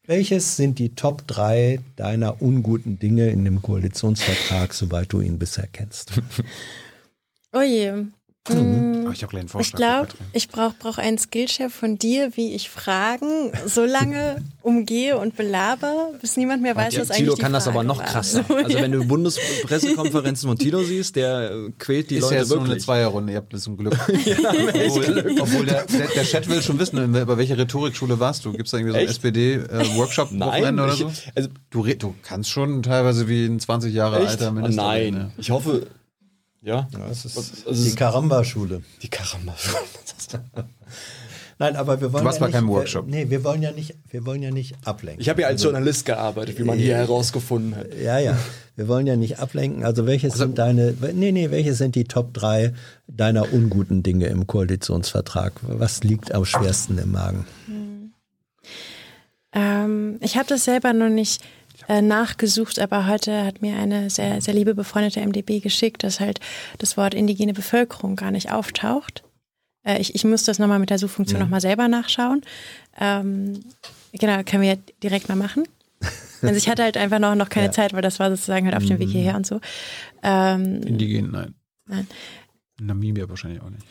Welches 0.06 0.56
sind 0.56 0.78
die 0.78 0.94
Top 0.94 1.26
3 1.28 1.80
deiner 1.96 2.42
unguten 2.42 2.98
Dinge 2.98 3.30
in 3.30 3.44
dem 3.44 3.62
Koalitionsvertrag, 3.62 4.74
soweit 4.74 5.12
du 5.12 5.20
ihn 5.20 5.38
bisher 5.38 5.66
kennst? 5.66 6.12
Oh 7.56 7.62
je. 7.62 8.06
Mhm. 8.48 9.10
Ich 9.14 9.22
habe 9.22 9.36
einen 9.38 9.48
Vorschlag. 9.48 9.70
Ich 9.70 9.76
glaube, 9.76 10.08
ich 10.32 10.48
brauche 10.48 10.74
brauch 10.78 10.98
einen 10.98 11.18
Skillchef 11.18 11.72
von 11.72 11.96
dir, 11.98 12.32
wie 12.36 12.52
ich 12.54 12.68
Fragen 12.68 13.52
so 13.64 13.84
lange 13.84 14.42
umgehe 14.62 15.16
und 15.16 15.36
belaber, 15.36 16.10
bis 16.20 16.36
niemand 16.36 16.62
mehr 16.62 16.74
weiß, 16.74 16.94
Ja, 16.94 17.00
was 17.02 17.08
Tilo 17.08 17.32
eigentlich 17.32 17.34
die 17.36 17.42
kann 17.42 17.52
das 17.52 17.64
Frage 17.64 17.78
aber 17.78 17.84
noch 17.86 17.98
war. 17.98 18.04
krasser. 18.06 18.44
So, 18.46 18.54
Also 18.56 18.76
ja. 18.76 18.82
wenn 18.82 18.92
du 18.92 19.04
Bundespressekonferenzen 19.06 20.48
von 20.48 20.58
Tilo 20.58 20.82
siehst, 20.82 21.16
der 21.16 21.52
äh, 21.52 21.70
quält 21.78 22.10
die 22.10 22.16
ist 22.16 22.22
Leute 22.22 22.34
ja 22.34 22.40
jetzt 22.40 22.48
nur 22.50 22.58
eine 22.58 22.68
wirklich. 22.68 22.84
Zweierrunde, 22.84 23.32
ihr 23.32 23.38
habt 23.38 23.52
ein 23.52 23.56
bisschen 23.56 23.76
Glück. 23.76 23.94
obwohl 24.08 25.36
obwohl 25.40 25.66
der, 25.66 25.86
der, 25.86 26.06
der 26.08 26.24
Chat 26.24 26.48
will 26.48 26.60
schon 26.60 26.78
wissen, 26.78 27.12
bei 27.12 27.36
welcher 27.38 27.56
Rhetorikschule 27.56 28.18
warst 28.18 28.44
du? 28.44 28.50
Gibt 28.52 28.64
es 28.66 28.72
da 28.72 28.78
irgendwie 28.78 28.92
so 28.94 28.98
einen? 28.98 29.08
SPD-Workshop-Wochenende 29.08 30.72
Nein, 30.72 30.80
oder 30.80 30.92
ich, 30.92 30.98
so? 30.98 31.10
also, 31.34 31.48
Du, 31.70 31.84
du 31.84 32.14
kannst 32.22 32.50
schon 32.50 32.82
teilweise 32.82 33.28
wie 33.28 33.46
ein 33.46 33.60
20 33.60 33.94
Jahre 33.94 34.18
echt? 34.18 34.28
alter 34.32 34.48
Oh, 34.48 34.52
Minister. 34.52 34.82
nein, 34.82 35.02
reden, 35.02 35.32
ich 35.38 35.50
hoffe, 35.50 35.86
ja. 36.64 36.88
Ja, 36.92 36.98
das 37.08 37.24
ist 37.24 37.36
Also 37.66 37.82
die 37.82 37.88
es- 37.90 37.96
Karamba-Schule. 37.96 38.82
Die 39.02 39.08
Karamba. 39.08 39.54
Nein, 41.58 41.76
aber 41.76 42.00
wir 42.00 42.12
wollen 42.12 42.22
Du 42.24 42.26
warst 42.26 42.40
ja 42.40 42.46
bei 42.46 42.52
keinem 42.52 42.64
nicht, 42.66 42.74
Workshop. 42.74 43.06
Wir, 43.06 43.24
nee, 43.26 43.30
wir 43.30 43.44
wollen 43.44 43.62
ja 43.62 43.70
nicht, 43.70 43.94
wir 44.10 44.26
wollen 44.26 44.42
ja 44.42 44.50
nicht 44.50 44.74
ablenken. 44.84 45.20
Ich 45.20 45.28
habe 45.28 45.42
ja 45.42 45.46
als 45.46 45.60
Also, 45.60 45.68
Journalist 45.68 46.04
gearbeitet, 46.04 46.58
wie 46.58 46.64
man 46.64 46.76
hier 46.78 46.96
herausgefunden 46.96 47.76
hat. 47.76 47.94
Ja, 48.02 48.18
ja. 48.18 48.36
Wir 48.74 48.88
wollen 48.88 49.06
ja 49.06 49.14
nicht 49.14 49.38
ablenken. 49.38 49.84
Also 49.84 50.04
welche 50.04 50.30
sind 50.32 50.58
deine, 50.58 50.94
nee, 51.12 51.30
nee, 51.30 51.52
welche 51.52 51.74
sind 51.74 51.94
die 51.94 52.04
Top 52.04 52.34
drei 52.34 52.74
deiner 53.06 53.52
unguten 53.52 54.02
Dinge 54.02 54.26
im 54.26 54.48
Koalitionsvertrag? 54.48 55.52
Was 55.62 56.02
liegt 56.02 56.34
am 56.34 56.44
schwersten 56.44 56.98
im 56.98 57.12
Magen? 57.12 57.46
Ähm, 59.52 60.18
ich 60.20 60.36
habe 60.36 60.48
das 60.48 60.64
selber 60.64 60.92
noch 60.92 61.08
nicht 61.08 61.40
äh, 61.88 62.00
nachgesucht, 62.02 62.78
aber 62.78 63.06
heute 63.06 63.44
hat 63.44 63.62
mir 63.62 63.76
eine 63.76 64.10
sehr, 64.10 64.40
sehr 64.40 64.54
liebe 64.54 64.74
befreundete 64.74 65.20
MDB 65.20 65.60
geschickt, 65.60 66.02
dass 66.02 66.20
halt 66.20 66.40
das 66.78 66.96
Wort 66.96 67.14
indigene 67.14 67.52
Bevölkerung 67.52 68.16
gar 68.16 68.30
nicht 68.30 68.50
auftaucht. 68.52 69.22
Äh, 69.84 69.98
ich, 70.00 70.14
ich 70.14 70.24
muss 70.24 70.44
das 70.44 70.58
nochmal 70.58 70.78
mit 70.78 70.90
der 70.90 70.98
Suchfunktion 70.98 71.38
Mhm. 71.40 71.44
nochmal 71.44 71.60
selber 71.60 71.88
nachschauen. 71.88 72.42
Ähm, 72.98 73.60
genau, 74.12 74.42
können 74.44 74.62
wir 74.62 74.70
ja 74.74 74.78
direkt 75.02 75.28
mal 75.28 75.36
machen. 75.36 75.64
Also 76.42 76.56
ich 76.56 76.68
hatte 76.68 76.82
halt 76.82 76.98
einfach 76.98 77.18
noch, 77.20 77.34
noch 77.34 77.48
keine 77.48 77.66
Ja. 77.68 77.72
Zeit, 77.72 77.94
weil 77.94 78.02
das 78.02 78.20
war 78.20 78.28
sozusagen 78.28 78.66
halt 78.66 78.76
auf 78.76 78.84
dem 78.84 78.98
Weg 78.98 79.08
Mhm. 79.08 79.12
hierher 79.12 79.34
und 79.36 79.46
so. 79.46 79.60
Ähm, 80.22 80.82
Indigen, 80.82 81.30
nein. 81.30 81.54
Nein. 81.86 82.06
Namibia 82.78 83.26
wahrscheinlich 83.30 83.62
auch 83.62 83.70
nicht. 83.70 83.86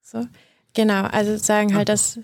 so. 0.00 0.26
Genau, 0.72 1.02
also 1.04 1.36
sagen 1.36 1.74
halt, 1.74 1.90
dass 1.90 2.18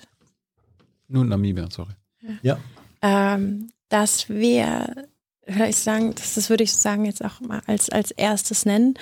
Nur 1.08 1.26
Namibia, 1.26 1.68
sorry. 1.70 1.92
Ja. 2.40 2.58
Ähm, 3.02 3.70
das 3.90 4.30
wäre, 4.30 5.08
vielleicht 5.46 5.78
sagen, 5.78 6.14
das, 6.14 6.34
das 6.34 6.48
würde 6.48 6.64
ich 6.64 6.72
sagen 6.72 7.04
jetzt 7.04 7.22
auch 7.22 7.40
mal 7.40 7.60
als, 7.66 7.90
als 7.90 8.10
erstes 8.12 8.64
nennen. 8.64 8.94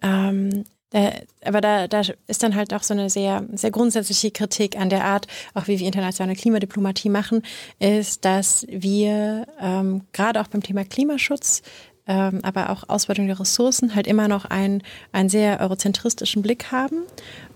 Ähm, 0.00 0.64
da, 0.90 1.12
aber 1.44 1.60
da, 1.60 1.86
da 1.86 2.00
ist 2.26 2.42
dann 2.42 2.54
halt 2.54 2.72
auch 2.72 2.82
so 2.82 2.94
eine 2.94 3.10
sehr, 3.10 3.46
sehr 3.52 3.70
grundsätzliche 3.70 4.30
Kritik 4.30 4.78
an 4.78 4.88
der 4.88 5.04
Art, 5.04 5.26
auch 5.52 5.68
wie 5.68 5.78
wir 5.78 5.86
internationale 5.86 6.34
Klimadiplomatie 6.34 7.10
machen, 7.10 7.42
ist, 7.78 8.24
dass 8.24 8.66
wir 8.70 9.46
ähm, 9.60 10.02
gerade 10.12 10.40
auch 10.40 10.46
beim 10.46 10.62
Thema 10.62 10.84
Klimaschutz, 10.84 11.62
ähm, 12.06 12.40
aber 12.42 12.70
auch 12.70 12.88
Ausbeutung 12.88 13.26
der 13.26 13.38
Ressourcen 13.38 13.94
halt 13.94 14.06
immer 14.06 14.28
noch 14.28 14.46
einen, 14.46 14.82
einen 15.12 15.28
sehr 15.28 15.60
eurozentristischen 15.60 16.40
Blick 16.40 16.72
haben 16.72 17.02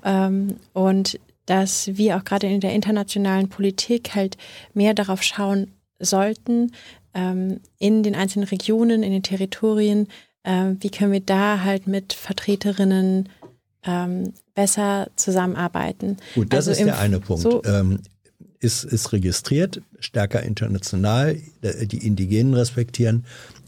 ähm, 0.05 0.57
und 0.75 1.19
dass 1.47 1.97
wir 1.97 2.17
auch 2.17 2.25
gerade 2.25 2.47
in 2.47 2.61
der 2.61 2.73
internationalen 2.73 3.49
Politik 3.49 4.15
halt 4.15 4.37
mehr 4.75 4.95
darauf 4.95 5.23
schauen 5.23 5.73
sollten, 6.05 6.73
ähm, 7.15 7.61
in 7.79 8.03
den 8.03 8.15
einzelnen 8.15 8.49
Regionen, 8.49 9.03
in 9.03 9.13
den 9.13 9.23
Territorien, 9.23 10.09
ähm, 10.45 10.77
wie 10.81 10.91
können 10.91 11.13
wir 11.13 11.21
da 11.21 11.63
halt 11.63 11.87
mit 11.87 12.13
Vertreterinnen 12.13 13.29
ähm, 13.85 14.33
besser 14.55 15.09
zusammenarbeiten. 15.17 16.17
Gut, 16.35 16.53
das 16.53 16.69
Also 16.69 16.81
ist 16.81 16.87
der 16.87 16.99
eine 16.99 17.21
Punkt. 17.21 17.43
so- 17.43 17.63
ähm, 17.65 18.01
ist, 18.61 18.85
ist 18.85 19.13
registriert, 19.13 19.83
stärker 19.99 20.43
international, 20.45 21.37
die 21.63 22.07
Indigenen 22.07 22.55
respektieren. 22.55 23.25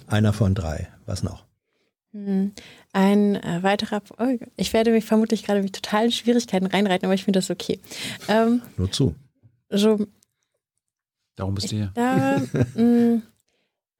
Einer 0.07 0.33
von 0.33 0.55
drei. 0.55 0.89
Was 1.05 1.25
noch? 1.25 1.45
Hm. 2.13 2.53
Ein 2.93 3.35
äh, 3.35 3.63
weiterer, 3.63 4.03
oh, 4.19 4.37
ich 4.57 4.73
werde 4.73 4.93
mich 4.93 5.05
vermutlich 5.05 5.43
gerade 5.45 5.63
mit 5.63 5.73
totalen 5.73 6.13
Schwierigkeiten 6.13 6.67
reinreiten, 6.67 7.07
aber 7.07 7.15
ich 7.15 7.25
finde 7.25 7.39
das 7.41 7.51
okay. 7.51 7.81
Ähm, 8.29 8.63
Nur 8.77 8.91
zu. 8.93 9.17
so 9.69 10.07
Darum 11.37 11.55
bist 11.55 11.73
du 11.73 11.77
hier. 11.77 11.91
Da, 11.95 12.41
mh, 12.75 13.23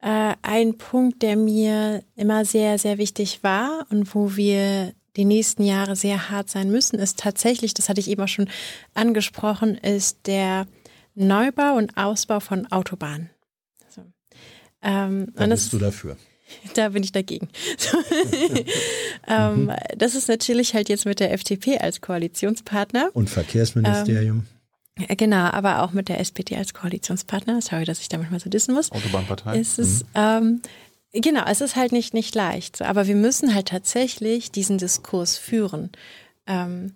äh, 0.01 0.35
ein 0.43 0.77
Punkt, 0.77 1.23
der 1.23 1.37
mir 1.37 2.03
immer 2.15 2.45
sehr, 2.45 2.79
sehr 2.79 2.99
wichtig 2.99 3.43
war 3.43 3.87
und 3.91 4.15
wo 4.15 4.37
wir 4.37 4.93
die 5.17 5.25
nächsten 5.25 5.65
Jahre 5.65 5.97
sehr 5.97 6.31
hart 6.31 6.51
sein 6.51 6.71
müssen, 6.71 6.99
ist 6.99 7.19
tatsächlich, 7.19 7.73
das 7.75 7.89
hatte 7.89 8.01
ich 8.01 8.09
eben 8.11 8.23
auch 8.23 8.29
schon 8.29 8.49
angesprochen, 8.95 9.77
ist 9.77 10.27
der 10.27 10.67
Neubau 11.15 11.77
und 11.77 11.97
Ausbau 11.97 12.41
von 12.41 12.71
Autobahnen. 12.71 13.31
So. 13.89 14.03
Ähm, 14.83 15.29
Da 15.35 15.47
das, 15.47 15.63
bist 15.63 15.73
du 15.73 15.79
dafür. 15.79 16.17
da 16.75 16.91
bin 16.91 17.03
ich 17.03 17.13
dagegen. 17.13 17.49
So. 17.79 17.97
ähm, 19.29 19.73
das 19.97 20.15
ist 20.15 20.29
natürlich 20.29 20.75
halt 20.75 20.89
jetzt 20.89 21.07
mit 21.07 21.21
der 21.21 21.33
FDP 21.33 21.79
als 21.79 22.01
Koalitionspartner. 22.01 23.11
Und 23.15 23.31
Verkehrsministerium. 23.31 24.41
Äh, 24.41 24.54
Genau, 24.97 25.47
aber 25.51 25.83
auch 25.83 25.91
mit 25.91 26.09
der 26.09 26.21
SPD 26.21 26.57
als 26.57 26.73
Koalitionspartner. 26.73 27.61
Sorry, 27.61 27.85
dass 27.85 28.01
ich 28.01 28.09
damit 28.09 28.31
mal 28.31 28.39
so 28.39 28.49
dissen 28.49 28.75
muss. 28.75 28.93
Autobahnpartei. 28.93 29.59
Es 29.59 29.79
ist, 29.79 30.05
ähm, 30.15 30.63
genau, 31.13 31.45
es 31.47 31.61
ist 31.61 31.75
halt 31.75 31.91
nicht, 31.91 32.15
nicht 32.15 32.35
leicht. 32.35 32.81
Aber 32.81 33.07
wir 33.09 33.17
müssen 33.17 33.55
halt 33.55 33.69
tatsächlich 33.69 34.53
diesen 34.53 34.79
Diskurs 34.79 35.37
führen. 35.37 35.91
Ähm, 36.47 36.95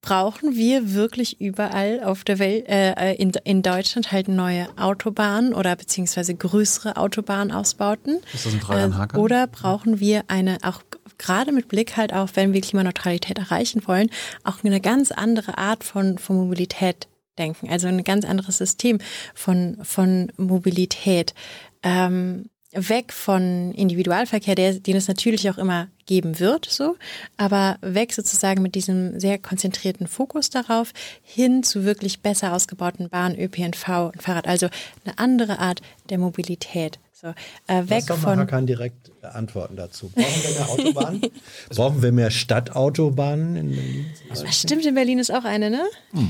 brauchen 0.00 0.54
wir 0.54 0.94
wirklich 0.94 1.40
überall 1.40 2.02
auf 2.04 2.24
der 2.24 2.38
Welt, 2.38 2.68
äh, 2.68 3.14
in, 3.14 3.32
in 3.44 3.62
Deutschland 3.62 4.12
halt 4.12 4.28
neue 4.28 4.68
Autobahnen 4.78 5.54
oder 5.54 5.74
beziehungsweise 5.76 6.34
größere 6.34 6.96
Autobahnausbauten? 6.96 8.20
Ist 8.32 8.46
das 8.46 8.54
ein 8.54 8.60
Dreiernhaker? 8.60 9.16
Äh, 9.16 9.20
Oder 9.20 9.46
brauchen 9.46 10.00
wir 10.00 10.24
eine, 10.28 10.58
auch 10.62 10.82
gerade 11.18 11.52
mit 11.52 11.68
Blick 11.68 11.96
halt 11.96 12.12
auf, 12.12 12.36
wenn 12.36 12.52
wir 12.52 12.60
Klimaneutralität 12.60 13.38
erreichen 13.38 13.82
wollen, 13.86 14.08
auch 14.44 14.62
eine 14.62 14.80
ganz 14.80 15.10
andere 15.10 15.58
Art 15.58 15.82
von, 15.84 16.18
von 16.18 16.36
Mobilität 16.36 17.08
denken. 17.38 17.68
Also 17.68 17.88
ein 17.88 18.04
ganz 18.04 18.24
anderes 18.24 18.58
System 18.58 18.98
von, 19.34 19.78
von 19.82 20.32
Mobilität. 20.36 21.34
Ähm, 21.82 22.50
weg 22.78 23.12
von 23.12 23.72
Individualverkehr, 23.72 24.54
der, 24.54 24.74
den 24.74 24.96
es 24.96 25.08
natürlich 25.08 25.48
auch 25.50 25.58
immer 25.58 25.88
geben 26.06 26.38
wird, 26.38 26.66
so, 26.66 26.96
aber 27.36 27.76
weg 27.80 28.12
sozusagen 28.12 28.62
mit 28.62 28.74
diesem 28.74 29.18
sehr 29.20 29.38
konzentrierten 29.38 30.06
Fokus 30.06 30.50
darauf, 30.50 30.92
hin 31.22 31.62
zu 31.62 31.84
wirklich 31.84 32.20
besser 32.20 32.52
ausgebauten 32.52 33.08
Bahn, 33.08 33.38
ÖPNV 33.38 34.12
und 34.14 34.22
Fahrrad. 34.22 34.48
Also 34.48 34.68
eine 35.04 35.18
andere 35.18 35.58
Art 35.58 35.82
der 36.08 36.18
Mobilität. 36.18 36.98
So, 37.20 37.26
äh, 37.28 37.34
Lass 37.66 37.90
weg 37.90 38.08
mal 38.10 38.16
von. 38.16 38.38
Hakan 38.38 38.66
direkt 38.66 39.10
antworten 39.24 39.74
dazu. 39.74 40.08
Brauchen 40.14 40.42
wir 40.42 40.52
mehr 40.52 40.68
Autobahnen? 40.68 41.20
Brauchen 41.70 42.02
wir 42.02 42.12
mehr 42.12 42.30
Stadtautobahnen 42.30 43.56
in 43.56 43.70
Berlin? 43.70 44.06
Das 44.28 44.56
stimmt, 44.56 44.86
in 44.86 44.94
Berlin 44.94 45.18
ist 45.18 45.32
auch 45.32 45.44
eine, 45.44 45.68
ne? 45.68 45.82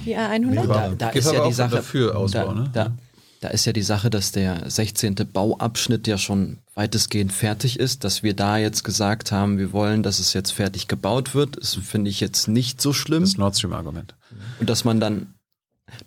Die 0.06 0.16
A100. 0.16 0.54
Ja. 0.54 0.66
Da, 0.66 0.94
da 0.96 1.08
ist 1.10 1.30
ja 1.30 1.46
die 1.46 1.52
Sache 1.52 1.76
dafür 1.76 2.16
Ausbau, 2.16 2.46
da, 2.46 2.54
ne? 2.54 2.70
Da, 2.72 2.92
da 3.40 3.48
ist 3.48 3.66
ja 3.66 3.72
die 3.72 3.82
Sache, 3.82 4.10
dass 4.10 4.32
der 4.32 4.68
16. 4.68 5.14
Bauabschnitt 5.32 6.06
ja 6.06 6.18
schon 6.18 6.58
weitestgehend 6.74 7.32
fertig 7.32 7.78
ist, 7.78 8.04
dass 8.04 8.22
wir 8.22 8.34
da 8.34 8.58
jetzt 8.58 8.82
gesagt 8.82 9.30
haben, 9.30 9.58
wir 9.58 9.72
wollen, 9.72 10.02
dass 10.02 10.18
es 10.18 10.32
jetzt 10.32 10.50
fertig 10.50 10.88
gebaut 10.88 11.34
wird, 11.34 11.56
das 11.56 11.74
finde 11.74 12.10
ich 12.10 12.20
jetzt 12.20 12.48
nicht 12.48 12.80
so 12.80 12.92
schlimm. 12.92 13.22
Das 13.22 13.36
Nord 13.36 13.56
Stream-Argument. 13.56 14.14
Und 14.58 14.68
dass 14.68 14.84
man 14.84 14.98
dann, 14.98 15.34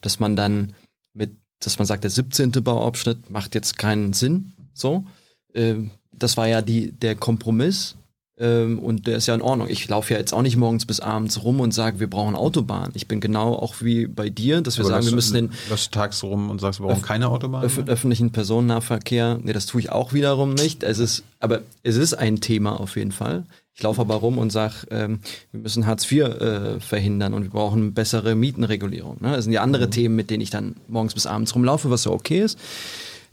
dass 0.01 0.19
man 0.19 0.35
dann 0.35 0.73
mit, 1.13 1.31
dass 1.59 1.77
man 1.77 1.85
sagt, 1.85 2.03
der 2.03 2.11
17. 2.11 2.51
Bauabschnitt 2.51 3.29
macht 3.29 3.55
jetzt 3.55 3.77
keinen 3.77 4.13
Sinn. 4.13 4.53
So. 4.73 5.05
Ähm, 5.53 5.91
das 6.11 6.37
war 6.37 6.47
ja 6.47 6.61
die, 6.61 6.91
der 6.91 7.15
Kompromiss. 7.15 7.95
Ähm, 8.41 8.79
und 8.79 9.05
der 9.05 9.17
ist 9.17 9.27
ja 9.27 9.35
in 9.35 9.41
Ordnung. 9.43 9.67
Ich 9.69 9.87
laufe 9.87 10.13
ja 10.13 10.19
jetzt 10.19 10.33
auch 10.33 10.41
nicht 10.41 10.57
morgens 10.57 10.87
bis 10.87 10.99
abends 10.99 11.43
rum 11.43 11.59
und 11.59 11.75
sage, 11.75 11.99
wir 11.99 12.09
brauchen 12.09 12.35
Autobahn. 12.35 12.89
Ich 12.95 13.07
bin 13.07 13.21
genau 13.21 13.53
auch 13.53 13.75
wie 13.81 14.07
bei 14.07 14.31
dir, 14.31 14.61
dass 14.61 14.77
wir 14.77 14.85
Aber 14.85 14.95
sagen, 14.95 15.05
wir 15.05 15.13
müssen 15.13 15.35
den 15.35 15.51
läufst 15.69 15.91
tags 15.91 16.23
rum 16.23 16.49
und 16.49 16.59
sagst, 16.59 16.79
wir 16.79 16.87
brauchen 16.87 17.03
keine 17.03 17.29
Autobahn? 17.29 17.63
öff 17.63 17.77
öffentlichen 17.85 18.31
Personennahverkehr, 18.31 19.39
nee, 19.43 19.53
das 19.53 19.67
tue 19.67 19.81
ich 19.81 19.91
auch 19.91 20.11
wiederum 20.13 20.55
nicht. 20.55 20.81
Es 20.81 20.97
ist, 20.97 21.23
aber 21.39 21.61
es 21.83 21.97
ist 21.97 22.15
ein 22.15 22.41
Thema 22.41 22.79
auf 22.79 22.95
jeden 22.95 23.11
Fall. 23.11 23.45
Ich 23.75 23.83
laufe 23.83 24.01
aber 24.01 24.15
rum 24.15 24.39
und 24.39 24.51
sage, 24.51 24.73
ähm, 24.89 25.19
wir 25.51 25.61
müssen 25.61 25.85
Hartz 25.85 26.11
IV 26.11 26.23
äh, 26.23 26.79
verhindern 26.79 27.35
und 27.35 27.43
wir 27.43 27.51
brauchen 27.51 27.93
bessere 27.93 28.33
Mietenregulierung. 28.33 29.17
Ne? 29.21 29.33
Das 29.35 29.43
sind 29.43 29.53
ja 29.53 29.61
andere 29.61 29.91
Themen, 29.91 30.15
mit 30.15 30.31
denen 30.31 30.41
ich 30.41 30.49
dann 30.49 30.77
morgens 30.87 31.13
bis 31.13 31.27
abends 31.27 31.53
rumlaufe, 31.53 31.91
was 31.91 32.05
ja 32.05 32.11
okay 32.11 32.41
ist. 32.41 32.57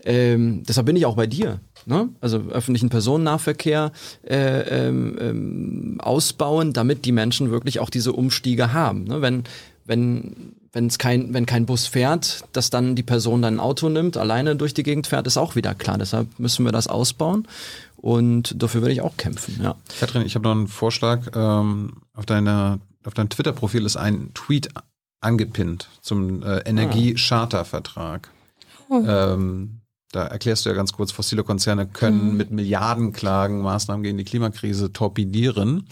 Ähm, 0.05 0.62
deshalb 0.68 0.86
bin 0.86 0.97
ich 0.97 1.06
auch 1.06 1.16
bei 1.16 1.26
dir. 1.26 1.60
Ne? 1.89 2.10
Also 2.20 2.39
öffentlichen 2.51 2.90
Personennahverkehr 2.90 3.93
äh, 4.28 4.86
ähm, 4.86 5.16
ähm, 5.19 6.01
ausbauen, 6.01 6.74
damit 6.74 7.06
die 7.06 7.12
Menschen 7.12 7.51
wirklich 7.51 7.81
auch 7.81 7.89
diese 7.89 8.12
Umstiege 8.12 8.74
haben. 8.74 9.05
Ne? 9.05 9.23
Wenn 9.23 9.44
wenn 9.86 10.52
wenn's 10.73 10.98
kein 10.98 11.32
wenn 11.32 11.47
kein 11.47 11.65
Bus 11.65 11.86
fährt, 11.86 12.44
dass 12.52 12.69
dann 12.69 12.94
die 12.94 13.02
Person 13.02 13.40
dann 13.40 13.55
ein 13.55 13.60
Auto 13.60 13.89
nimmt, 13.89 14.19
alleine 14.19 14.55
durch 14.55 14.74
die 14.74 14.82
Gegend 14.82 15.06
fährt, 15.06 15.27
ist 15.27 15.39
auch 15.39 15.56
wieder 15.56 15.74
klar. 15.74 15.97
Deshalb 15.97 16.39
müssen 16.39 16.66
wir 16.66 16.73
das 16.73 16.89
ausbauen 16.89 17.48
und 17.97 18.62
dafür 18.62 18.82
würde 18.82 18.93
ich 18.93 19.01
auch 19.01 19.16
kämpfen. 19.16 19.59
Ja. 19.62 19.74
Katrin, 19.98 20.27
ich 20.27 20.35
habe 20.35 20.44
noch 20.44 20.52
einen 20.52 20.69
Vorschlag. 20.69 21.31
Ähm, 21.35 21.94
auf 22.12 22.27
deiner 22.27 22.81
auf 23.05 23.15
deinem 23.15 23.31
Twitter-Profil 23.31 23.86
ist 23.86 23.97
ein 23.97 24.32
Tweet 24.35 24.69
angepinnt 25.23 25.89
zum 26.02 26.43
äh, 26.43 26.59
Energiechartervertrag. 26.59 28.28
Oh. 28.90 29.02
Ähm, 29.06 29.81
da 30.12 30.26
erklärst 30.26 30.64
du 30.64 30.70
ja 30.70 30.74
ganz 30.74 30.93
kurz, 30.93 31.12
fossile 31.12 31.44
Konzerne 31.44 31.86
können 31.86 32.30
mhm. 32.30 32.36
mit 32.36 32.51
Milliardenklagen 32.51 33.60
Maßnahmen 33.60 34.02
gegen 34.02 34.18
die 34.18 34.24
Klimakrise 34.24 34.93
torpedieren. 34.93 35.86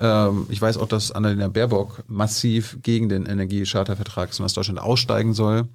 Ähm, 0.00 0.46
ich 0.50 0.60
weiß 0.60 0.76
auch, 0.76 0.88
dass 0.88 1.12
Annalena 1.12 1.48
Baerbock 1.48 2.04
massiv 2.08 2.78
gegen 2.82 3.08
den 3.08 3.26
Energiechartervertrag 3.26 4.30
ist 4.30 4.40
und 4.40 4.44
dass 4.44 4.54
Deutschland 4.54 4.80
aussteigen 4.80 5.34
soll. 5.34 5.68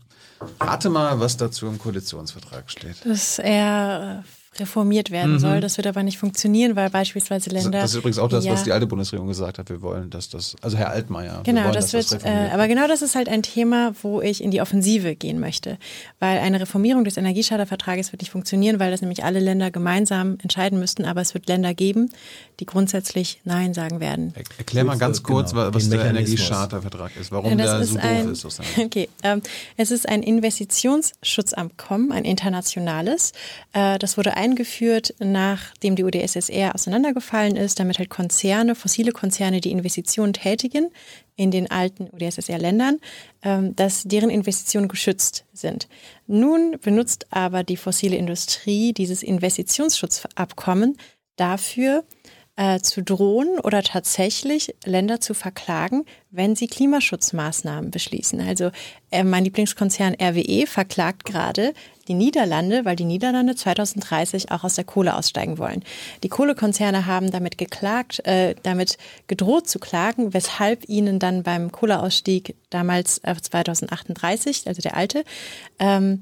Rate 0.60 0.90
mal, 0.90 1.20
was 1.20 1.38
dazu 1.38 1.68
im 1.68 1.80
Koalitionsvertrag 1.80 2.70
steht. 2.70 3.06
Dass 3.06 3.40
er 3.40 4.24
reformiert 4.60 5.12
werden 5.12 5.34
mhm. 5.34 5.40
soll. 5.40 5.62
Das 5.62 5.78
wird 5.78 5.88
aber 5.88 6.04
nicht 6.04 6.18
funktionieren, 6.18 6.76
weil 6.76 6.90
beispielsweise 6.90 7.50
Länder. 7.50 7.82
Das 7.82 7.92
ist 7.92 7.98
übrigens 7.98 8.20
auch 8.20 8.30
das, 8.30 8.46
ja, 8.46 8.54
was 8.54 8.64
die 8.64 8.72
alte 8.72 8.88
Bundesregierung 8.88 9.28
gesagt 9.28 9.60
hat. 9.60 9.70
Wir 9.70 9.82
wollen, 9.82 10.10
dass 10.10 10.30
das, 10.30 10.56
also 10.62 10.78
Herr 10.78 10.90
Altmaier. 10.90 11.42
Genau, 11.44 11.64
wollen, 11.64 11.74
das 11.74 11.94
wird, 11.94 12.12
das 12.12 12.24
äh, 12.24 12.50
aber 12.52 12.68
genau 12.68 12.88
das 12.88 13.02
ist 13.02 13.16
halt 13.16 13.30
ein 13.30 13.44
Thema, 13.44 13.94
wo 14.02 14.22
ich 14.22 14.44
in 14.44 14.52
die 14.52 14.62
Offensive 14.62 15.16
gehen 15.16 15.40
möchte. 15.40 15.78
Weil 16.20 16.40
eine 16.40 16.60
Reformierung 16.60 17.04
des 17.04 17.18
Energiechartervertrages 17.18 18.12
wird 18.12 18.22
nicht 18.22 18.32
funktionieren, 18.32 18.80
weil 18.80 18.92
das 18.92 19.02
nämlich 19.02 19.24
alle 19.24 19.40
Länder 19.40 19.72
gemeinsam 19.72 20.38
entscheiden 20.42 20.80
müssten. 20.80 21.06
Aber 21.06 21.22
es 21.22 21.34
wird 21.34 21.48
Länder 21.48 21.74
geben, 21.74 22.12
die 22.60 22.66
grundsätzlich 22.66 23.42
Nein 23.44 23.74
sagen 23.74 24.00
werden. 24.00 24.34
Erklär 24.58 24.84
mal 24.84 24.98
ganz 24.98 25.24
kurz, 25.24 25.52
genau, 25.52 25.74
was 25.74 25.90
der 25.90 26.06
Energiechartervertrag 26.06 27.16
ist, 27.20 27.32
warum 27.32 27.58
das 27.58 27.72
der 27.72 27.80
ist 27.80 27.90
so 27.90 28.00
ein, 28.00 28.28
doof 28.28 28.46
ist. 28.46 28.62
Okay, 28.78 29.10
ähm, 29.24 29.42
es 29.78 29.92
ist 29.92 30.08
ein 30.08 30.24
Investitionsschutzabkommen, 30.24 32.12
ein 32.12 32.26
internationales. 32.26 33.34
Äh, 33.74 34.00
das 34.00 34.18
wurde 34.18 34.36
eingeführt, 34.36 35.14
nachdem 35.20 35.96
die 35.96 36.04
UdSSR 36.04 36.76
auseinandergefallen 36.76 37.56
ist, 37.56 37.80
damit 37.80 38.00
halt 38.00 38.10
Konzerne, 38.10 38.76
fossile 38.76 39.12
Konzerne, 39.12 39.62
die 39.62 39.72
Investitionen 39.72 40.34
tätigen 40.34 40.90
in 41.36 41.52
den 41.52 41.72
alten 41.72 42.10
UdSSR-Ländern, 42.12 43.00
ähm, 43.44 43.76
dass 43.76 44.04
deren 44.04 44.30
Investitionen 44.30 44.90
geschützt 44.90 45.46
sind. 45.54 45.88
Nun 46.28 46.78
benutzt 46.82 47.28
aber 47.30 47.64
die 47.64 47.78
fossile 47.78 48.18
Industrie 48.18 48.94
dieses 48.94 49.24
Investitionsschutzabkommen 49.24 50.98
dafür, 51.38 52.04
äh, 52.60 52.82
zu 52.82 53.02
drohen 53.02 53.58
oder 53.58 53.82
tatsächlich 53.84 54.76
Länder 54.84 55.22
zu 55.22 55.34
verklagen, 55.34 56.04
wenn 56.30 56.58
sie 56.58 56.68
Klimaschutzmaßnahmen 56.68 57.90
beschließen. 57.90 58.42
Also 58.42 58.72
äh, 59.12 59.24
mein 59.24 59.46
Lieblingskonzern 59.46 60.18
RWE 60.22 60.68
verklagt 60.68 61.24
gerade 61.24 61.74
die 62.10 62.16
Niederlande, 62.16 62.84
weil 62.84 62.98
die 62.98 63.06
Niederlande 63.06 63.56
2030 63.56 64.52
auch 64.52 64.66
aus 64.66 64.76
der 64.76 64.84
Kohle 64.84 65.16
aussteigen 65.16 65.58
wollen. 65.58 65.86
Die 66.24 66.28
Kohlekonzerne 66.28 67.06
haben 67.06 67.32
damit 67.32 67.58
geklagt, 67.58 68.28
äh, 68.28 68.56
damit 68.64 68.98
gedroht 69.28 69.70
zu 69.70 69.80
klagen, 69.80 70.34
weshalb 70.34 70.90
ihnen 70.90 71.18
dann 71.18 71.44
beim 71.44 71.72
Kohleausstieg 71.72 72.56
damals 72.70 73.20
äh, 73.20 73.36
2038, 73.42 74.68
also 74.68 74.82
der 74.82 74.98
alte, 74.98 75.24
ähm, 75.80 76.20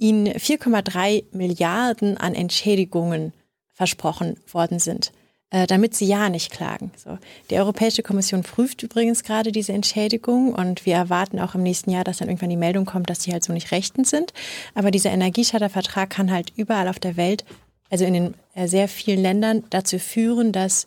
ihnen 0.00 0.26
4,3 0.26 1.26
Milliarden 1.30 2.16
an 2.16 2.34
Entschädigungen 2.34 3.32
versprochen 3.72 4.36
worden 4.50 4.80
sind. 4.80 5.12
Äh, 5.52 5.66
damit 5.66 5.96
sie 5.96 6.04
ja 6.04 6.28
nicht 6.28 6.52
klagen. 6.52 6.92
So. 6.96 7.18
Die 7.50 7.56
Europäische 7.56 8.04
Kommission 8.04 8.44
prüft 8.44 8.84
übrigens 8.84 9.24
gerade 9.24 9.50
diese 9.50 9.72
Entschädigung 9.72 10.54
und 10.54 10.86
wir 10.86 10.94
erwarten 10.94 11.40
auch 11.40 11.56
im 11.56 11.64
nächsten 11.64 11.90
Jahr, 11.90 12.04
dass 12.04 12.18
dann 12.18 12.28
irgendwann 12.28 12.50
die 12.50 12.56
Meldung 12.56 12.84
kommt, 12.84 13.10
dass 13.10 13.18
die 13.18 13.32
halt 13.32 13.42
so 13.42 13.52
nicht 13.52 13.72
rechtens 13.72 14.10
sind. 14.10 14.32
Aber 14.76 14.92
dieser 14.92 15.10
Energiechartervertrag 15.10 16.08
kann 16.08 16.30
halt 16.30 16.52
überall 16.54 16.86
auf 16.86 17.00
der 17.00 17.16
Welt, 17.16 17.44
also 17.90 18.04
in 18.04 18.14
den 18.14 18.34
äh, 18.54 18.68
sehr 18.68 18.86
vielen 18.86 19.20
Ländern, 19.20 19.64
dazu 19.70 19.98
führen, 19.98 20.52
dass 20.52 20.86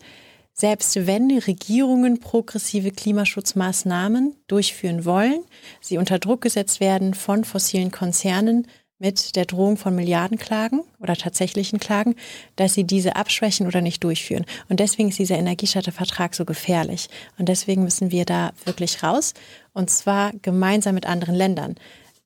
selbst 0.53 1.07
wenn 1.07 1.29
Regierungen 1.39 2.21
progressive 2.21 2.91
Klimaschutzmaßnahmen 2.91 4.33
durchführen 4.47 5.03
wollen, 5.03 5.43
sie 5.81 5.97
unter 5.97 6.19
Druck 6.19 6.39
gesetzt 6.39 6.79
werden 6.79 7.15
von 7.15 7.43
fossilen 7.43 7.91
Konzernen, 7.91 8.67
mit 9.03 9.35
der 9.35 9.45
Drohung 9.45 9.75
von 9.75 9.93
Milliardenklagen 9.93 10.81
oder 11.01 11.17
tatsächlichen 11.17 11.77
Klagen, 11.77 12.15
dass 12.55 12.73
sie 12.73 12.85
diese 12.85 13.17
abschwächen 13.17 13.67
oder 13.67 13.81
nicht 13.81 14.01
durchführen. 14.01 14.45
Und 14.69 14.79
deswegen 14.79 15.09
ist 15.09 15.19
dieser 15.19 15.37
Energieschattervertrag 15.37 16.33
so 16.33 16.45
gefährlich. 16.45 17.09
Und 17.37 17.49
deswegen 17.49 17.83
müssen 17.83 18.11
wir 18.11 18.23
da 18.23 18.53
wirklich 18.63 19.03
raus. 19.03 19.33
Und 19.73 19.89
zwar 19.89 20.31
gemeinsam 20.41 20.95
mit 20.95 21.05
anderen 21.05 21.35
Ländern. 21.35 21.75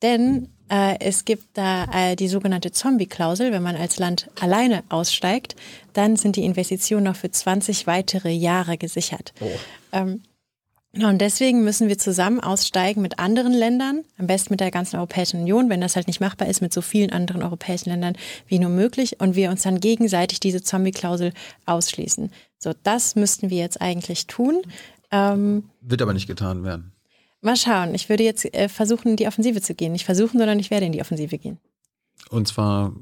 Denn 0.03 0.49
äh, 0.69 0.99
es 0.99 1.25
gibt 1.25 1.57
da 1.57 1.85
äh, 1.85 2.15
die 2.15 2.27
sogenannte 2.27 2.71
Zombie-Klausel. 2.71 3.51
Wenn 3.51 3.63
man 3.63 3.75
als 3.75 3.97
Land 3.97 4.29
alleine 4.39 4.83
aussteigt, 4.89 5.55
dann 5.93 6.15
sind 6.15 6.35
die 6.35 6.45
Investitionen 6.45 7.05
noch 7.05 7.15
für 7.15 7.31
20 7.31 7.87
weitere 7.87 8.31
Jahre 8.31 8.77
gesichert. 8.77 9.33
Oh. 9.39 9.49
Ähm, 9.93 10.21
und 11.05 11.19
deswegen 11.19 11.63
müssen 11.63 11.87
wir 11.87 11.97
zusammen 11.97 12.39
aussteigen 12.39 13.01
mit 13.01 13.19
anderen 13.19 13.53
Ländern, 13.53 14.03
am 14.17 14.27
besten 14.27 14.53
mit 14.53 14.59
der 14.59 14.71
ganzen 14.71 14.97
Europäischen 14.97 15.41
Union, 15.41 15.69
wenn 15.69 15.81
das 15.81 15.95
halt 15.95 16.07
nicht 16.07 16.19
machbar 16.19 16.47
ist, 16.47 16.61
mit 16.61 16.73
so 16.73 16.81
vielen 16.81 17.11
anderen 17.11 17.43
europäischen 17.43 17.89
Ländern 17.89 18.15
wie 18.47 18.59
nur 18.59 18.69
möglich 18.69 19.19
und 19.19 19.35
wir 19.35 19.49
uns 19.49 19.63
dann 19.63 19.79
gegenseitig 19.79 20.39
diese 20.39 20.61
Zombie-Klausel 20.61 21.33
ausschließen. 21.65 22.31
So, 22.59 22.73
das 22.83 23.15
müssten 23.15 23.49
wir 23.49 23.57
jetzt 23.57 23.81
eigentlich 23.81 24.27
tun. 24.27 24.61
Ähm, 25.11 25.69
Wird 25.81 26.01
aber 26.01 26.13
nicht 26.13 26.27
getan 26.27 26.63
werden. 26.63 26.91
Mal 27.41 27.55
schauen. 27.55 27.93
Ich 27.93 28.09
würde 28.09 28.23
jetzt 28.23 28.51
äh, 28.53 28.67
versuchen, 28.67 29.09
in 29.09 29.15
die 29.15 29.27
Offensive 29.27 29.61
zu 29.61 29.75
gehen. 29.75 29.91
Nicht 29.91 30.05
versuchen, 30.05 30.37
sondern 30.39 30.59
ich 30.59 30.71
werde 30.71 30.85
in 30.85 30.91
die 30.91 31.01
Offensive 31.01 31.37
gehen. 31.37 31.59
Und 32.29 32.47
zwar 32.47 32.93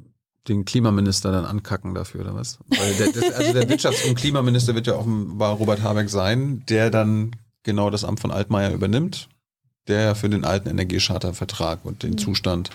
den 0.48 0.66
Klimaminister 0.66 1.32
dann 1.32 1.46
ankacken 1.46 1.96
dafür, 1.96 2.22
oder 2.22 2.36
was? 2.36 2.60
Weil 2.68 2.94
der, 2.94 3.38
also 3.38 3.54
der 3.54 3.70
Wirtschafts- 3.70 4.08
und 4.08 4.16
Klimaminister 4.16 4.76
wird 4.76 4.88
ja 4.88 4.96
offenbar 4.96 5.56
Robert 5.56 5.82
Habeck 5.82 6.10
sein, 6.10 6.64
der 6.68 6.90
dann 6.90 7.32
genau 7.66 7.90
das 7.90 8.06
Amt 8.06 8.22
von 8.22 8.32
Altmaier 8.32 8.72
übernimmt, 8.72 9.28
der 9.88 10.16
für 10.16 10.30
den 10.30 10.46
alten 10.46 10.70
Energiechartervertrag 10.70 11.84
und 11.84 12.04
den 12.04 12.12
mhm. 12.12 12.18
Zustand 12.18 12.70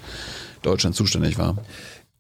Deutschland 0.62 0.95
zuständig 0.95 1.39
war. 1.39 1.57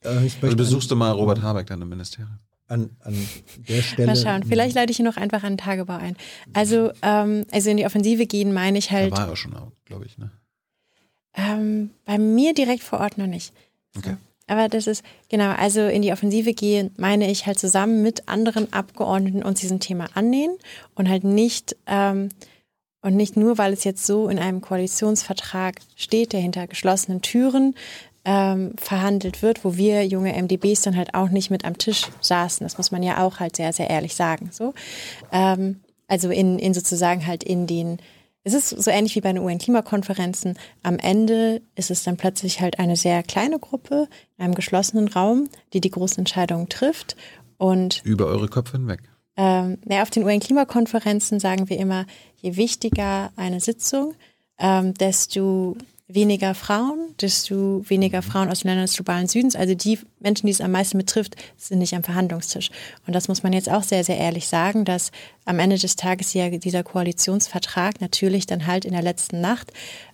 Äh, 0.02 0.24
ich 0.26 0.42
also 0.42 0.56
besuchst 0.56 0.90
du 0.90 0.96
mal 0.96 1.10
Robert 1.10 1.42
Habeck 1.42 1.66
dann 1.66 1.82
im 1.82 1.90
Ministerium. 1.90 2.38
An, 2.66 2.90
an 3.00 3.28
der 3.68 3.82
Stelle. 3.82 4.06
Mal 4.06 4.16
schauen, 4.16 4.44
vielleicht 4.44 4.76
leite 4.76 4.92
ich 4.92 5.00
ihn 5.00 5.04
noch 5.04 5.16
einfach 5.16 5.42
an 5.42 5.54
den 5.54 5.58
Tagebau 5.58 5.96
ein. 5.96 6.16
Also, 6.52 6.92
ähm, 7.02 7.44
also 7.50 7.68
in 7.68 7.76
die 7.76 7.84
Offensive 7.84 8.26
gehen, 8.26 8.54
meine 8.54 8.78
ich 8.78 8.92
halt. 8.92 9.12
Da 9.12 9.18
war 9.18 9.28
er 9.28 9.36
schon, 9.36 9.54
glaube 9.84 10.06
ich, 10.06 10.16
ne? 10.18 10.30
Ähm, 11.34 11.90
bei 12.04 12.16
mir 12.18 12.54
direkt 12.54 12.84
vor 12.84 13.00
Ort 13.00 13.18
noch 13.18 13.26
nicht. 13.26 13.52
Okay. 13.96 14.16
Aber 14.46 14.68
das 14.68 14.88
ist, 14.88 15.04
genau, 15.28 15.50
also 15.50 15.86
in 15.86 16.02
die 16.02 16.12
Offensive 16.12 16.54
gehen, 16.54 16.90
meine 16.96 17.30
ich 17.30 17.46
halt 17.46 17.58
zusammen 17.58 18.02
mit 18.02 18.28
anderen 18.28 18.72
Abgeordneten 18.72 19.44
uns 19.44 19.60
diesem 19.60 19.78
Thema 19.78 20.08
annähen 20.14 20.56
und 20.96 21.08
halt 21.08 21.22
nicht 21.22 21.76
ähm, 21.86 22.30
und 23.02 23.16
nicht 23.16 23.36
nur, 23.36 23.58
weil 23.58 23.72
es 23.72 23.84
jetzt 23.84 24.06
so 24.06 24.28
in 24.28 24.38
einem 24.38 24.60
Koalitionsvertrag 24.60 25.76
steht, 25.96 26.32
der 26.32 26.40
hinter 26.40 26.66
geschlossenen 26.66 27.22
Türen 27.22 27.74
ähm, 28.24 28.74
verhandelt 28.76 29.42
wird, 29.42 29.64
wo 29.64 29.76
wir 29.76 30.06
junge 30.06 30.34
MDBs 30.34 30.82
dann 30.82 30.96
halt 30.96 31.14
auch 31.14 31.30
nicht 31.30 31.50
mit 31.50 31.64
am 31.64 31.78
Tisch 31.78 32.02
saßen. 32.20 32.64
Das 32.64 32.76
muss 32.76 32.90
man 32.90 33.02
ja 33.02 33.24
auch 33.24 33.40
halt 33.40 33.56
sehr, 33.56 33.72
sehr 33.72 33.88
ehrlich 33.88 34.14
sagen. 34.14 34.50
So, 34.52 34.74
ähm, 35.32 35.80
also 36.08 36.30
in, 36.30 36.58
in 36.58 36.74
sozusagen 36.74 37.26
halt 37.26 37.42
in 37.42 37.66
den 37.66 37.98
es 38.42 38.54
ist 38.54 38.70
so 38.70 38.90
ähnlich 38.90 39.14
wie 39.16 39.20
bei 39.20 39.32
den 39.32 39.42
UN-Klimakonferenzen. 39.42 40.58
Am 40.82 40.98
Ende 40.98 41.60
ist 41.74 41.90
es 41.90 42.04
dann 42.04 42.16
plötzlich 42.16 42.62
halt 42.62 42.78
eine 42.78 42.96
sehr 42.96 43.22
kleine 43.22 43.58
Gruppe 43.58 44.08
in 44.38 44.44
einem 44.44 44.54
geschlossenen 44.54 45.08
Raum, 45.08 45.50
die 45.74 45.82
die 45.82 45.90
großen 45.90 46.20
Entscheidungen 46.20 46.70
trifft. 46.70 47.16
Und 47.58 48.00
über 48.02 48.24
eure 48.24 48.48
Köpfe 48.48 48.78
hinweg. 48.78 49.09
Ähm, 49.40 49.78
ja, 49.88 50.02
auf 50.02 50.10
den 50.10 50.24
UN-Klimakonferenzen 50.24 51.40
sagen 51.40 51.70
wir 51.70 51.78
immer, 51.78 52.04
je 52.42 52.56
wichtiger 52.56 53.32
eine 53.36 53.60
Sitzung, 53.60 54.12
ähm, 54.58 54.92
desto 54.92 55.78
weniger 56.08 56.54
Frauen, 56.54 57.14
desto 57.18 57.82
weniger 57.88 58.20
Frauen 58.20 58.50
aus 58.50 58.60
den 58.60 58.68
Ländern 58.68 58.84
des 58.84 58.96
globalen 58.96 59.28
Südens. 59.28 59.56
Also 59.56 59.74
die 59.74 59.98
Menschen, 60.18 60.46
die 60.46 60.52
es 60.52 60.60
am 60.60 60.72
meisten 60.72 60.98
betrifft, 60.98 61.36
sind 61.56 61.78
nicht 61.78 61.94
am 61.94 62.02
Verhandlungstisch. 62.02 62.68
Und 63.06 63.14
das 63.14 63.28
muss 63.28 63.42
man 63.42 63.54
jetzt 63.54 63.70
auch 63.70 63.82
sehr, 63.82 64.04
sehr 64.04 64.18
ehrlich 64.18 64.46
sagen, 64.46 64.84
dass 64.84 65.10
am 65.46 65.58
Ende 65.58 65.78
des 65.78 65.96
Tages 65.96 66.34
ja 66.34 66.50
dieser 66.50 66.82
Koalitionsvertrag 66.82 68.02
natürlich 68.02 68.44
dann 68.44 68.66
halt 68.66 68.84
in 68.84 68.92
der 68.92 69.02
letzten 69.02 69.40
Nacht 69.40 69.72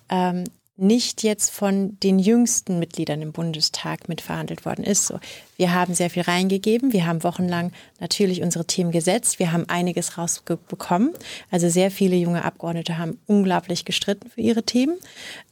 ähm, 0.09 0.44
nicht 0.77 1.23
jetzt 1.23 1.51
von 1.51 1.98
den 2.01 2.19
jüngsten 2.19 2.78
Mitgliedern 2.78 3.23
im 3.23 3.32
Bundestag 3.32 4.09
mitverhandelt 4.09 4.66
worden 4.66 4.85
ist. 4.85 5.07
So, 5.07 5.19
wir 5.57 5.73
haben 5.73 5.94
sehr 5.94 6.11
viel 6.11 6.23
reingegeben. 6.23 6.93
Wir 6.93 7.07
haben 7.07 7.23
wochenlang 7.23 7.73
natürlich 7.98 8.43
unsere 8.43 8.66
Themen 8.66 8.90
gesetzt. 8.90 9.39
Wir 9.39 9.53
haben 9.53 9.69
einiges 9.69 10.19
rausbekommen. 10.19 11.12
Also 11.51 11.69
sehr 11.70 11.90
viele 11.90 12.16
junge 12.16 12.44
Abgeordnete 12.44 12.98
haben 12.98 13.19
unglaublich 13.27 13.85
gestritten 13.86 14.28
für 14.28 14.43
ihre 14.43 14.65
Themen. 14.65 14.98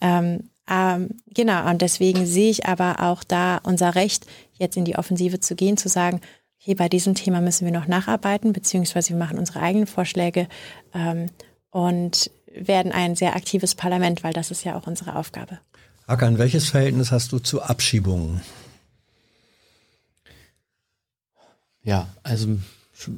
Ähm, 0.02 0.50
ähm, 0.68 1.10
genau. 1.32 1.68
Und 1.70 1.80
deswegen 1.80 2.26
sehe 2.26 2.50
ich 2.50 2.66
aber 2.66 3.00
auch 3.00 3.24
da 3.24 3.60
unser 3.64 3.94
Recht, 3.94 4.26
jetzt 4.54 4.76
in 4.76 4.84
die 4.84 4.96
Offensive 4.96 5.40
zu 5.40 5.54
gehen, 5.54 5.76
zu 5.76 5.88
sagen, 5.88 6.20
okay, 6.60 6.74
bei 6.74 6.88
diesem 6.88 7.14
Thema 7.14 7.40
müssen 7.40 7.64
wir 7.64 7.72
noch 7.72 7.86
nacharbeiten, 7.86 8.52
beziehungsweise 8.52 9.10
wir 9.10 9.16
machen 9.16 9.38
unsere 9.38 9.60
eigenen 9.60 9.86
Vorschläge. 9.86 10.48
Ähm, 10.94 11.30
und 11.70 12.30
werden 12.54 12.92
ein 12.92 13.16
sehr 13.16 13.36
aktives 13.36 13.74
Parlament, 13.74 14.24
weil 14.24 14.32
das 14.32 14.50
ist 14.50 14.64
ja 14.64 14.76
auch 14.76 14.86
unsere 14.86 15.16
Aufgabe. 15.16 15.58
Hakan, 16.06 16.38
welches 16.38 16.68
Verhältnis 16.68 17.10
hast 17.10 17.32
du 17.32 17.38
zu 17.38 17.62
Abschiebungen? 17.62 18.42
Ja, 21.82 22.08
also 22.22 22.58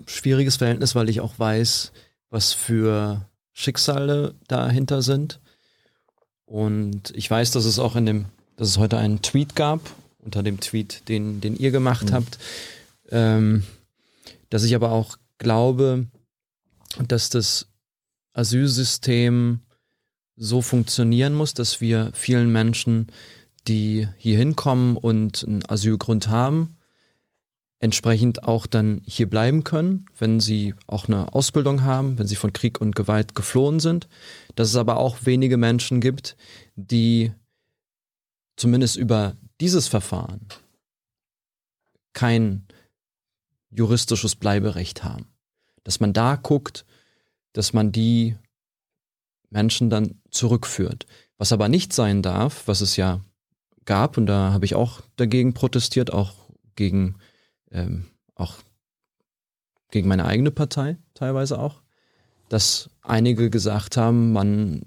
schwieriges 0.06 0.56
Verhältnis, 0.56 0.94
weil 0.94 1.08
ich 1.08 1.20
auch 1.20 1.38
weiß, 1.38 1.92
was 2.30 2.52
für 2.52 3.26
Schicksale 3.52 4.34
dahinter 4.48 5.02
sind. 5.02 5.40
Und 6.44 7.12
ich 7.14 7.30
weiß, 7.30 7.50
dass 7.52 7.64
es 7.64 7.78
auch 7.78 7.96
in 7.96 8.06
dem, 8.06 8.24
dass 8.56 8.68
es 8.68 8.78
heute 8.78 8.98
einen 8.98 9.22
Tweet 9.22 9.56
gab, 9.56 9.80
unter 10.18 10.42
dem 10.42 10.60
Tweet, 10.60 11.08
den, 11.08 11.40
den 11.40 11.56
ihr 11.56 11.70
gemacht 11.70 12.10
mhm. 12.10 12.14
habt, 12.14 12.38
ähm, 13.10 13.64
dass 14.50 14.64
ich 14.64 14.74
aber 14.74 14.92
auch 14.92 15.16
glaube, 15.38 16.06
dass 17.06 17.30
das 17.30 17.68
Asylsystem 18.36 19.60
so 20.36 20.60
funktionieren 20.60 21.34
muss, 21.34 21.54
dass 21.54 21.80
wir 21.80 22.10
vielen 22.12 22.52
Menschen, 22.52 23.06
die 23.66 24.06
hier 24.18 24.36
hinkommen 24.36 24.96
und 24.96 25.44
einen 25.44 25.68
Asylgrund 25.68 26.28
haben, 26.28 26.76
entsprechend 27.78 28.44
auch 28.44 28.66
dann 28.66 29.02
hier 29.06 29.28
bleiben 29.28 29.64
können, 29.64 30.06
wenn 30.18 30.40
sie 30.40 30.74
auch 30.86 31.08
eine 31.08 31.34
Ausbildung 31.34 31.82
haben, 31.82 32.18
wenn 32.18 32.26
sie 32.26 32.36
von 32.36 32.52
Krieg 32.52 32.80
und 32.80 32.94
Gewalt 32.94 33.34
geflohen 33.34 33.80
sind. 33.80 34.08
Dass 34.54 34.68
es 34.68 34.76
aber 34.76 34.98
auch 34.98 35.18
wenige 35.24 35.56
Menschen 35.56 36.00
gibt, 36.00 36.36
die 36.74 37.32
zumindest 38.56 38.96
über 38.96 39.36
dieses 39.60 39.88
Verfahren 39.88 40.46
kein 42.12 42.66
juristisches 43.70 44.36
Bleiberecht 44.36 45.04
haben. 45.04 45.26
Dass 45.84 46.00
man 46.00 46.12
da 46.12 46.36
guckt, 46.36 46.86
dass 47.56 47.72
man 47.72 47.90
die 47.90 48.36
Menschen 49.48 49.88
dann 49.88 50.20
zurückführt. 50.30 51.06
Was 51.38 51.52
aber 51.52 51.68
nicht 51.68 51.94
sein 51.94 52.20
darf, 52.20 52.68
was 52.68 52.82
es 52.82 52.96
ja 52.96 53.24
gab, 53.86 54.18
und 54.18 54.26
da 54.26 54.52
habe 54.52 54.66
ich 54.66 54.74
auch 54.74 55.00
dagegen 55.16 55.54
protestiert, 55.54 56.12
auch 56.12 56.34
gegen 56.74 57.16
ähm, 57.70 58.04
auch 58.34 58.56
gegen 59.90 60.08
meine 60.08 60.26
eigene 60.26 60.50
Partei 60.50 60.98
teilweise 61.14 61.58
auch, 61.58 61.82
dass 62.50 62.90
einige 63.00 63.48
gesagt 63.48 63.96
haben, 63.96 64.32
man 64.32 64.82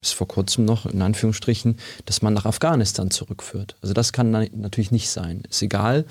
bis 0.00 0.12
vor 0.12 0.28
kurzem 0.28 0.66
noch 0.66 0.84
in 0.84 1.00
Anführungsstrichen, 1.00 1.78
dass 2.04 2.20
man 2.20 2.34
nach 2.34 2.44
Afghanistan 2.44 3.10
zurückführt. 3.10 3.76
Also 3.80 3.94
das 3.94 4.12
kann 4.12 4.30
natürlich 4.30 4.90
nicht 4.90 5.08
sein. 5.08 5.42
Ist 5.48 5.62
egal, 5.62 6.04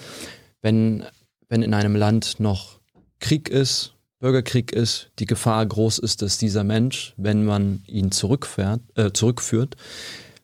wenn, 0.62 1.06
wenn 1.50 1.62
in 1.62 1.76
einem 1.76 1.96
Land 1.96 2.40
noch 2.40 2.80
Krieg 3.20 3.50
ist, 3.50 3.93
Bürgerkrieg 4.24 4.72
ist, 4.72 5.12
die 5.20 5.26
Gefahr 5.26 5.66
groß 5.66 6.00
ist, 6.00 6.22
dass 6.22 6.38
dieser 6.38 6.64
Mensch, 6.64 7.14
wenn 7.18 7.46
man 7.46 7.84
ihn 7.88 8.12
zurückfährt, 8.12 8.82
äh, 8.96 9.12
zurückführt, 9.12 9.76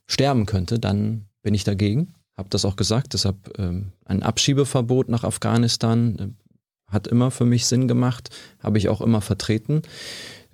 sterben 0.05 0.45
könnte, 0.45 0.79
dann 0.79 1.25
bin 1.41 1.53
ich 1.53 1.63
dagegen 1.63 2.13
habe 2.39 2.49
das 2.49 2.65
auch 2.65 2.75
gesagt, 2.77 3.13
deshalb 3.13 3.59
ähm, 3.59 3.91
ein 4.05 4.23
Abschiebeverbot 4.23 5.09
nach 5.09 5.25
Afghanistan 5.25 6.17
äh, 6.17 6.29
hat 6.87 7.05
immer 7.05 7.29
für 7.29 7.45
mich 7.45 7.67
Sinn 7.67 7.87
gemacht, 7.89 8.29
habe 8.63 8.79
ich 8.79 8.87
auch 8.87 9.01
immer 9.01 9.19
vertreten. 9.21 9.81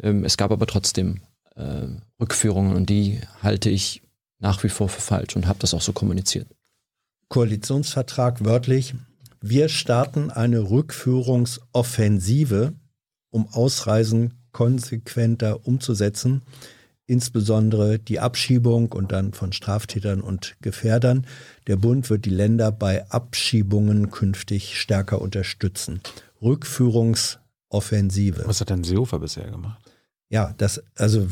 Ähm, 0.02 0.26
es 0.26 0.36
gab 0.36 0.52
aber 0.52 0.66
trotzdem 0.66 1.22
äh, 1.56 1.86
Rückführungen 2.20 2.76
und 2.76 2.90
die 2.90 3.22
halte 3.42 3.70
ich 3.70 4.02
nach 4.40 4.64
wie 4.64 4.70
vor 4.70 4.90
für 4.90 5.00
falsch 5.00 5.36
und 5.36 5.46
habe 5.48 5.60
das 5.60 5.76
auch 5.76 5.82
so 5.82 5.94
kommuniziert. 5.94 6.48
Koalitionsvertrag 7.30 8.44
wörtlich, 8.44 8.96
wir 9.40 9.70
starten 9.70 10.32
eine 10.32 10.72
Rückführungsoffensive, 10.72 12.74
um 13.36 13.48
Ausreisen 13.52 14.34
konsequenter 14.54 15.68
umzusetzen, 15.68 16.42
insbesondere 17.06 18.00
die 18.00 18.22
Abschiebung 18.22 18.94
und 18.94 19.12
dann 19.12 19.34
von 19.34 19.52
Straftätern 19.52 20.22
und 20.22 20.56
Gefährdern. 20.62 21.28
Der 21.68 21.76
Bund 21.76 22.10
wird 22.10 22.24
die 22.24 22.30
Länder 22.30 22.72
bei 22.72 23.12
Abschiebungen 23.12 24.10
künftig 24.10 24.80
stärker 24.80 25.22
unterstützen. 25.22 26.00
Rückführungsoffensive. 26.42 28.44
Was 28.46 28.62
hat 28.62 28.70
denn 28.70 28.86
Seehofer 28.86 29.20
bisher 29.20 29.52
gemacht? 29.52 29.82
Ja, 30.30 30.54
das, 30.58 30.82
also 30.96 31.28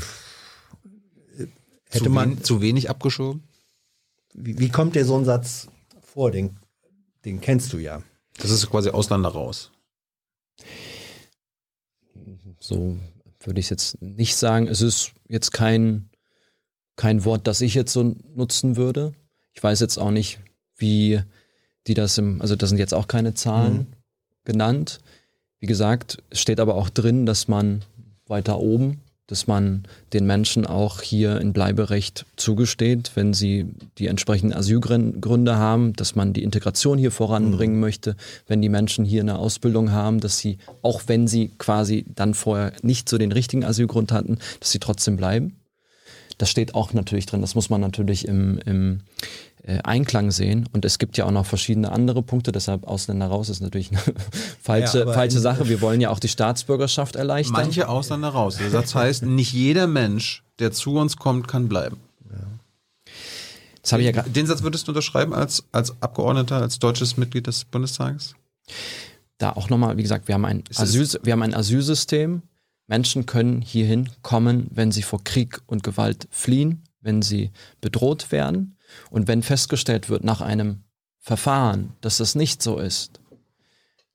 hätte 1.90 2.04
zu 2.04 2.10
man. 2.10 2.32
Wen, 2.32 2.44
zu 2.44 2.60
wenig 2.60 2.90
abgeschoben? 2.90 3.44
Wie, 4.34 4.60
wie, 4.60 4.68
kommt 4.68 4.96
dir 4.96 5.06
so 5.06 5.18
ein 5.18 5.24
Satz 5.24 5.70
vor? 6.02 6.32
Den, 6.32 6.58
den 7.24 7.40
kennst 7.40 7.72
du 7.72 7.78
ja. 7.78 8.04
Das 8.38 8.52
ist 8.52 8.70
quasi 8.70 8.90
Ausländer 8.90 9.30
raus. 9.30 9.72
So 12.60 12.98
würde 13.42 13.60
ich 13.60 13.70
jetzt 13.70 14.02
nicht 14.02 14.36
sagen. 14.36 14.68
Es 14.68 14.82
ist 14.82 15.14
jetzt 15.28 15.52
kein, 15.52 16.10
kein 16.96 17.26
Wort, 17.26 17.48
das 17.48 17.62
ich 17.62 17.74
jetzt 17.74 17.94
so 17.94 18.16
nutzen 18.36 18.76
würde. 18.76 19.14
Ich 19.54 19.64
weiß 19.64 19.80
jetzt 19.80 19.98
auch 19.98 20.12
nicht, 20.12 20.40
wie 20.76 21.22
die 21.88 21.94
das 21.94 22.18
im, 22.18 22.42
also 22.42 22.56
da 22.56 22.66
sind 22.66 22.78
jetzt 22.78 22.94
auch 22.94 23.08
keine 23.08 23.34
Zahlen 23.34 23.78
mhm. 23.78 23.88
genannt. 24.46 25.00
Wie 25.60 25.68
gesagt, 25.68 26.24
es 26.30 26.40
steht 26.40 26.60
aber 26.60 26.76
auch 26.76 26.90
drin, 26.90 27.26
dass 27.26 27.48
man 27.48 27.84
weiter 28.26 28.60
oben, 28.60 29.02
dass 29.28 29.48
man 29.48 29.84
den 30.12 30.26
Menschen 30.26 30.66
auch 30.66 31.02
hier 31.02 31.40
in 31.40 31.54
Bleiberecht 31.54 32.26
zugesteht, 32.36 33.12
wenn 33.16 33.34
sie 33.34 33.66
die 33.98 34.08
entsprechenden 34.08 34.56
Asylgründe 34.56 35.56
haben, 35.56 35.94
dass 35.94 36.16
man 36.16 36.34
die 36.34 36.44
Integration 36.44 36.98
hier 36.98 37.12
voranbringen 37.12 37.76
mhm. 37.76 37.82
möchte, 37.82 38.16
wenn 38.48 38.62
die 38.62 38.70
Menschen 38.70 39.06
hier 39.06 39.22
eine 39.22 39.40
Ausbildung 39.40 39.92
haben, 39.92 40.20
dass 40.20 40.40
sie, 40.40 40.58
auch 40.82 41.04
wenn 41.08 41.28
sie 41.28 41.52
quasi 41.58 42.06
dann 42.14 42.34
vorher 42.34 42.74
nicht 42.82 43.08
so 43.08 43.18
den 43.18 43.32
richtigen 43.32 43.64
Asylgrund 43.64 44.12
hatten, 44.12 44.40
dass 44.60 44.72
sie 44.72 44.80
trotzdem 44.80 45.16
bleiben. 45.16 45.56
Das 46.38 46.50
steht 46.50 46.76
auch 46.76 46.94
natürlich 46.94 47.26
drin. 47.26 47.42
Das 47.42 47.56
muss 47.56 47.70
man 47.70 47.80
natürlich 47.80 48.28
im, 48.28 48.60
im 48.66 49.02
Einklang 49.84 50.32
sehen. 50.32 50.68
Und 50.74 50.86
es 50.86 51.00
gibt 51.00 51.18
ja 51.18 51.26
auch 51.26 51.32
noch 51.32 51.46
verschiedene 51.46 51.92
andere 51.92 52.22
Punkte. 52.22 52.52
Deshalb 52.52 52.86
Ausländer 52.86 53.28
raus 53.28 53.50
ist 53.50 53.62
natürlich 53.62 53.92
eine 53.92 54.02
falsche, 54.62 55.00
ja, 55.00 55.14
falsche 55.14 55.40
Sache. 55.40 55.70
Wir 55.70 55.82
wollen 55.82 56.02
ja 56.02 56.10
auch 56.10 56.20
die 56.20 56.28
Staatsbürgerschaft 56.28 57.16
erleichtern. 57.16 57.54
Manche 57.54 57.88
Ausländer 57.88 58.30
raus. 58.30 58.58
Der 58.58 58.70
Satz 58.70 58.94
heißt, 58.94 59.24
nicht 59.24 59.54
jeder 59.54 59.88
Mensch, 59.88 60.44
der 60.60 60.72
zu 60.72 60.96
uns 60.96 61.18
kommt, 61.18 61.48
kann 61.48 61.70
bleiben. 61.70 61.98
Ich 63.86 63.92
ja 63.92 64.24
Den 64.24 64.48
Satz 64.48 64.64
würdest 64.64 64.88
du 64.88 64.92
unterschreiben 64.92 65.34
als, 65.34 65.66
als 65.72 65.94
Abgeordneter, 66.02 66.58
als 66.58 66.80
deutsches 66.80 67.18
Mitglied 67.18 67.48
des 67.48 67.66
Bundestages? 67.66 68.36
Da 69.38 69.52
auch 69.52 69.70
nochmal, 69.70 69.98
wie 69.98 70.04
gesagt, 70.04 70.28
wir 70.28 70.36
haben 70.36 70.46
ein, 70.46 70.64
Asyl, 70.76 71.08
wir 71.24 71.34
haben 71.34 71.42
ein 71.42 71.54
Asylsystem, 71.54 72.44
Menschen 72.88 73.26
können 73.26 73.62
hierhin 73.62 74.10
kommen, 74.22 74.68
wenn 74.72 74.92
sie 74.92 75.02
vor 75.02 75.24
Krieg 75.24 75.62
und 75.68 75.84
Gewalt 75.84 76.28
fliehen, 76.32 76.84
wenn 77.02 77.22
sie 77.22 77.52
bedroht 77.82 78.32
werden. 78.32 78.78
Und 79.10 79.28
wenn 79.28 79.44
festgestellt 79.44 80.10
wird 80.10 80.24
nach 80.24 80.42
einem 80.42 80.84
Verfahren, 81.20 81.94
dass 82.02 82.18
das 82.18 82.36
nicht 82.36 82.62
so 82.62 82.78
ist, 82.80 83.20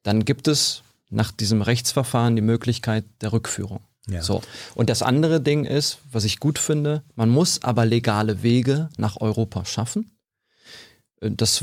dann 0.02 0.24
gibt 0.24 0.48
es 0.48 0.82
nach 1.10 1.32
diesem 1.32 1.62
Rechtsverfahren 1.62 2.36
die 2.36 2.42
Möglichkeit 2.42 3.04
der 3.20 3.32
Rückführung. 3.32 3.80
Ja. 4.08 4.22
So. 4.22 4.42
Und 4.74 4.90
das 4.90 5.02
andere 5.02 5.40
Ding 5.40 5.64
ist, 5.64 5.98
was 6.10 6.24
ich 6.24 6.40
gut 6.40 6.58
finde, 6.58 7.02
man 7.14 7.28
muss 7.28 7.62
aber 7.62 7.84
legale 7.84 8.42
Wege 8.42 8.88
nach 8.96 9.20
Europa 9.20 9.64
schaffen. 9.64 10.10
Das, 11.20 11.62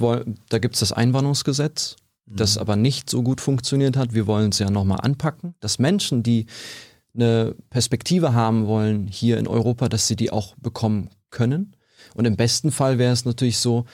da 0.50 0.60
gibt 0.60 0.76
es 0.76 0.80
das 0.80 0.92
Einwanderungsgesetz, 0.92 1.96
das 2.26 2.56
mhm. 2.56 2.62
aber 2.62 2.76
nicht 2.76 3.10
so 3.10 3.24
gut 3.24 3.42
funktioniert 3.42 3.98
hat. 3.98 4.14
Wir 4.14 4.28
wollen 4.28 4.52
es 4.52 4.60
ja 4.60 4.70
nochmal 4.70 5.00
anpacken, 5.02 5.56
dass 5.60 5.80
Menschen, 5.80 6.24
die 6.24 6.46
eine 7.16 7.56
Perspektive 7.70 8.34
haben 8.34 8.68
wollen 8.68 9.08
hier 9.08 9.38
in 9.38 9.48
Europa, 9.48 9.90
dass 9.90 10.08
sie 10.08 10.16
die 10.16 10.32
auch 10.32 10.56
bekommen 10.58 11.10
können. 11.30 11.75
Und 12.16 12.26
im 12.26 12.36
besten 12.36 12.72
Fall 12.72 12.98
wäre 12.98 13.14
es 13.14 13.26
natürlich 13.26 13.60
so, 13.60 13.86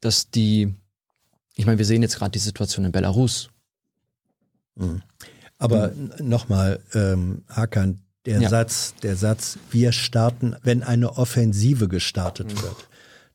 dass 0.00 0.30
die, 0.30 0.74
ich 1.54 1.64
meine, 1.64 1.78
wir 1.78 1.86
sehen 1.86 2.02
jetzt 2.02 2.18
gerade 2.18 2.32
die 2.32 2.38
Situation 2.38 2.84
in 2.84 2.92
Belarus. 2.92 3.48
Mhm. 4.74 5.02
Aber 5.58 5.88
mhm. 5.88 6.12
nochmal, 6.28 6.80
ähm, 6.92 7.44
Hakan, 7.48 8.00
der 8.26 8.40
ja. 8.40 8.48
Satz, 8.48 8.94
der 9.02 9.16
Satz, 9.16 9.58
wir 9.70 9.92
starten, 9.92 10.56
wenn 10.62 10.82
eine 10.82 11.16
Offensive 11.16 11.88
gestartet 11.88 12.52
mhm. 12.52 12.62
wird, 12.62 12.88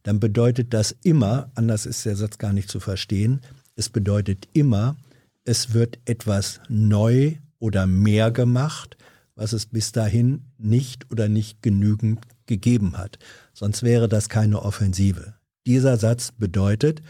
dann 0.04 0.20
bedeutet 0.20 0.74
das 0.74 0.96
immer, 1.04 1.50
anders 1.56 1.86
ist 1.86 2.06
der 2.06 2.16
Satz 2.16 2.38
gar 2.38 2.54
nicht 2.54 2.70
zu 2.70 2.80
verstehen, 2.80 3.42
es 3.76 3.90
bedeutet 3.90 4.48
immer, 4.54 4.98
es 5.46 5.74
wird 5.74 6.00
etwas 6.06 6.60
neu 6.68 7.36
oder 7.60 7.88
mehr 7.88 8.32
gemacht, 8.32 8.98
was 9.36 9.54
es 9.54 9.66
bis 9.66 9.92
dahin 9.92 10.44
nicht 10.58 11.10
oder 11.12 11.30
nicht 11.30 11.62
genügend 11.62 12.20
gegeben 12.46 12.98
hat. 12.98 13.18
Sonst 13.54 13.84
wäre 13.84 14.08
das 14.08 14.30
keine 14.30 14.62
Offensive. 14.62 15.36
Dieser 15.66 15.98
Satz 15.98 16.32
bedeutet, 16.32 17.02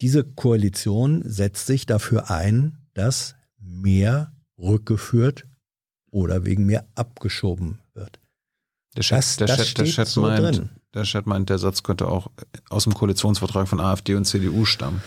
diese 0.00 0.24
Koalition 0.24 1.22
setzt 1.24 1.66
sich 1.66 1.86
dafür 1.86 2.30
ein, 2.30 2.78
dass 2.94 3.36
mehr 3.58 4.32
rückgeführt 4.58 5.44
oder 6.10 6.44
wegen 6.44 6.66
mehr 6.66 6.86
abgeschoben 6.94 7.78
wird. 7.94 8.18
Der 8.96 9.02
Chat, 9.02 9.18
das, 9.18 9.36
der, 9.36 9.46
das 9.46 9.66
Chat, 9.68 9.78
der, 9.78 9.84
Chat 9.86 10.08
so 10.08 10.22
meint, 10.22 10.56
drin. 10.56 10.70
der 10.92 11.04
Chat 11.04 11.26
meint, 11.26 11.48
der 11.48 11.58
Satz 11.58 11.82
könnte 11.82 12.08
auch 12.08 12.30
aus 12.68 12.84
dem 12.84 12.94
Koalitionsvertrag 12.94 13.68
von 13.68 13.80
AfD 13.80 14.14
und 14.14 14.24
CDU 14.24 14.64
stammen. 14.64 15.02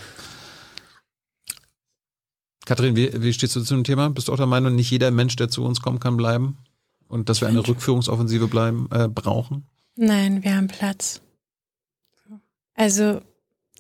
Kathrin, 2.66 2.96
wie, 2.96 3.22
wie 3.22 3.32
stehst 3.32 3.56
du 3.56 3.62
zu 3.62 3.76
dem 3.76 3.84
Thema? 3.84 4.10
Bist 4.10 4.28
du 4.28 4.34
auch 4.34 4.38
der 4.38 4.48
Meinung, 4.48 4.76
nicht 4.76 4.90
jeder 4.90 5.12
Mensch, 5.12 5.36
der 5.36 5.50
zu 5.50 5.64
uns 5.64 5.82
kommt, 5.82 6.02
kann 6.02 6.18
bleiben? 6.18 6.58
Und 7.08 7.30
dass 7.30 7.42
wir 7.42 7.48
eine 7.48 7.66
Rückführungsoffensive 7.66 8.48
bleiben, 8.48 8.88
äh, 8.92 9.08
brauchen? 9.08 9.68
Nein, 9.96 10.44
wir 10.44 10.56
haben 10.56 10.68
Platz. 10.68 11.22
Also, 12.74 13.22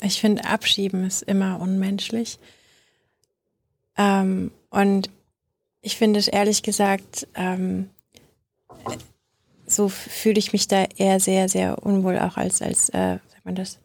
ich 0.02 0.22
finde, 0.22 0.46
abschieben 0.46 1.06
ist 1.06 1.24
immer 1.24 1.60
unmenschlich. 1.60 2.40
Ähm, 3.98 4.52
und 4.70 5.10
ich 5.82 5.98
finde 5.98 6.20
es 6.20 6.28
ehrlich 6.28 6.64
gesagt, 6.64 7.28
ähm, 7.36 7.90
so 9.68 9.90
fühle 9.90 10.40
ich 10.40 10.54
mich 10.54 10.68
da 10.68 10.86
eher 10.98 11.20
sehr, 11.20 11.50
sehr 11.50 11.84
unwohl, 11.84 12.18
auch 12.20 12.38
als, 12.38 12.62
als, 12.62 12.90
äh, 12.90 13.20
sagt 13.28 13.46
man 13.46 13.56
das, 13.56 13.80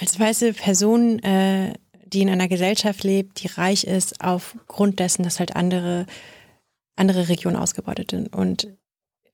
als 0.00 0.18
weiße 0.18 0.54
Person, 0.54 1.18
äh, 1.20 1.74
die 2.06 2.22
in 2.22 2.30
einer 2.30 2.48
Gesellschaft 2.48 3.04
lebt, 3.04 3.42
die 3.42 3.48
reich 3.48 3.84
ist, 3.84 4.22
aufgrund 4.22 5.00
dessen, 5.00 5.22
dass 5.22 5.38
halt 5.38 5.56
andere, 5.56 6.06
andere 6.96 7.28
Regionen 7.28 7.56
ausgebeutet 7.56 8.10
sind. 8.10 8.34
Und 8.34 8.68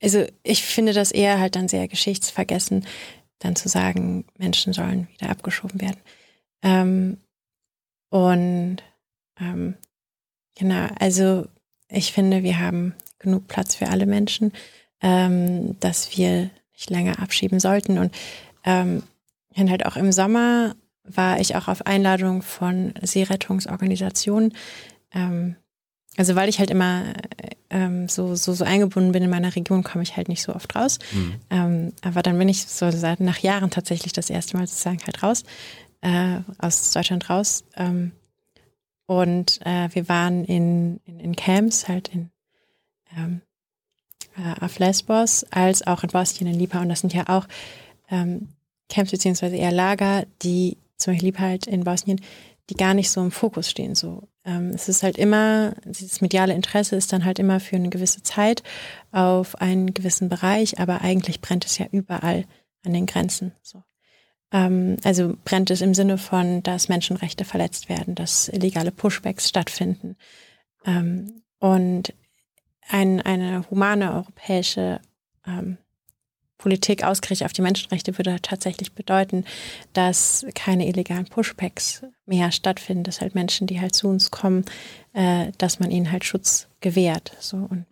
also 0.02 0.24
ich 0.42 0.62
finde 0.62 0.92
das 0.92 1.10
eher 1.10 1.40
halt 1.40 1.56
dann 1.56 1.68
sehr 1.68 1.88
geschichtsvergessen, 1.88 2.86
dann 3.38 3.56
zu 3.56 3.68
sagen, 3.68 4.24
Menschen 4.36 4.72
sollen 4.72 5.08
wieder 5.12 5.30
abgeschoben 5.30 5.80
werden. 5.80 6.00
Ähm, 6.62 7.18
und 8.10 8.78
ähm, 9.40 9.74
genau, 10.56 10.88
also 10.98 11.46
ich 11.88 12.12
finde, 12.12 12.42
wir 12.42 12.58
haben 12.58 12.94
genug 13.18 13.48
Platz 13.48 13.74
für 13.74 13.88
alle 13.88 14.06
Menschen, 14.06 14.52
ähm, 15.00 15.78
dass 15.80 16.16
wir 16.16 16.50
nicht 16.72 16.90
länger 16.90 17.20
abschieben 17.20 17.60
sollten. 17.60 17.98
Und 17.98 18.14
ähm, 18.64 19.02
halt 19.56 19.86
auch 19.86 19.96
im 19.96 20.12
Sommer 20.12 20.76
war 21.02 21.40
ich 21.40 21.56
auch 21.56 21.68
auf 21.68 21.86
Einladung 21.86 22.42
von 22.42 22.94
Seerettungsorganisationen. 23.02 24.54
Ähm, 25.12 25.56
also 26.18 26.34
weil 26.34 26.48
ich 26.48 26.58
halt 26.58 26.70
immer 26.70 27.04
ähm, 27.70 28.08
so, 28.08 28.34
so, 28.34 28.52
so 28.52 28.64
eingebunden 28.64 29.12
bin 29.12 29.22
in 29.22 29.30
meiner 29.30 29.54
Region, 29.54 29.84
komme 29.84 30.02
ich 30.02 30.16
halt 30.16 30.28
nicht 30.28 30.42
so 30.42 30.54
oft 30.54 30.74
raus. 30.74 30.98
Mhm. 31.12 31.34
Ähm, 31.48 31.92
aber 32.02 32.22
dann 32.22 32.36
bin 32.38 32.48
ich 32.48 32.66
so 32.66 32.90
seit 32.90 33.20
nach 33.20 33.38
Jahren 33.38 33.70
tatsächlich 33.70 34.12
das 34.12 34.28
erste 34.28 34.56
Mal 34.56 34.66
sozusagen 34.66 34.98
halt 35.06 35.22
raus, 35.22 35.44
äh, 36.00 36.40
aus 36.58 36.90
Deutschland 36.90 37.30
raus. 37.30 37.64
Ähm, 37.76 38.12
und 39.06 39.60
äh, 39.64 39.88
wir 39.92 40.08
waren 40.08 40.44
in, 40.44 41.00
in, 41.06 41.20
in 41.20 41.36
Camps, 41.36 41.86
halt 41.86 42.08
in 42.08 42.30
ähm, 43.16 43.40
äh, 44.36 44.64
auf 44.64 44.78
Lesbos, 44.80 45.44
als 45.50 45.86
auch 45.86 46.02
in 46.02 46.10
Bosnien, 46.10 46.52
in 46.52 46.58
Lipa. 46.58 46.80
Und 46.80 46.88
das 46.88 47.00
sind 47.00 47.14
ja 47.14 47.28
auch 47.28 47.46
ähm, 48.10 48.48
Camps 48.88 49.12
beziehungsweise 49.12 49.56
eher 49.56 49.72
Lager, 49.72 50.26
die 50.42 50.78
zum 50.96 51.12
Beispiel 51.12 51.28
Lipa 51.28 51.42
halt 51.42 51.66
in 51.68 51.84
Bosnien, 51.84 52.20
die 52.70 52.74
gar 52.74 52.94
nicht 52.94 53.10
so 53.10 53.20
im 53.20 53.30
Fokus 53.30 53.70
stehen. 53.70 53.94
So, 53.94 54.27
ähm, 54.48 54.70
es 54.70 54.88
ist 54.88 55.02
halt 55.02 55.18
immer, 55.18 55.74
dieses 55.84 56.22
mediale 56.22 56.54
Interesse 56.54 56.96
ist 56.96 57.12
dann 57.12 57.24
halt 57.24 57.38
immer 57.38 57.60
für 57.60 57.76
eine 57.76 57.90
gewisse 57.90 58.22
Zeit 58.22 58.62
auf 59.12 59.56
einen 59.56 59.92
gewissen 59.92 60.30
Bereich, 60.30 60.78
aber 60.78 61.02
eigentlich 61.02 61.42
brennt 61.42 61.66
es 61.66 61.76
ja 61.76 61.86
überall 61.92 62.46
an 62.84 62.94
den 62.94 63.04
Grenzen. 63.04 63.52
So. 63.62 63.82
Ähm, 64.50 64.96
also 65.04 65.36
brennt 65.44 65.70
es 65.70 65.82
im 65.82 65.92
Sinne 65.92 66.16
von, 66.16 66.62
dass 66.62 66.88
Menschenrechte 66.88 67.44
verletzt 67.44 67.90
werden, 67.90 68.14
dass 68.14 68.48
illegale 68.48 68.90
Pushbacks 68.90 69.50
stattfinden. 69.50 70.16
Ähm, 70.86 71.42
und 71.58 72.14
ein, 72.88 73.20
eine 73.20 73.68
humane 73.70 74.14
europäische 74.14 75.00
ähm, 75.46 75.76
Politik 76.58 77.04
ausgerichtet 77.04 77.46
auf 77.46 77.52
die 77.52 77.62
Menschenrechte 77.62 78.18
würde 78.18 78.36
tatsächlich 78.42 78.92
bedeuten, 78.92 79.44
dass 79.92 80.44
keine 80.54 80.88
illegalen 80.88 81.26
Pushbacks 81.26 82.02
mehr 82.26 82.50
stattfinden, 82.52 83.04
dass 83.04 83.20
halt 83.20 83.34
Menschen, 83.34 83.66
die 83.66 83.80
halt 83.80 83.94
zu 83.94 84.08
uns 84.08 84.30
kommen, 84.30 84.64
äh, 85.12 85.52
dass 85.58 85.80
man 85.80 85.90
ihnen 85.90 86.10
halt 86.10 86.24
Schutz 86.24 86.68
gewährt. 86.80 87.32
So 87.40 87.56
und, 87.56 87.86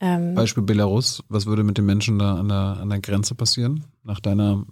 ähm, 0.00 0.34
Beispiel 0.34 0.62
Belarus, 0.62 1.22
was 1.28 1.46
würde 1.46 1.64
mit 1.64 1.76
den 1.76 1.86
Menschen 1.86 2.18
da 2.18 2.36
an 2.36 2.48
der, 2.48 2.78
an 2.80 2.88
der 2.88 3.00
Grenze 3.00 3.34
passieren, 3.34 3.84
nach 4.02 4.20
deiner 4.20 4.64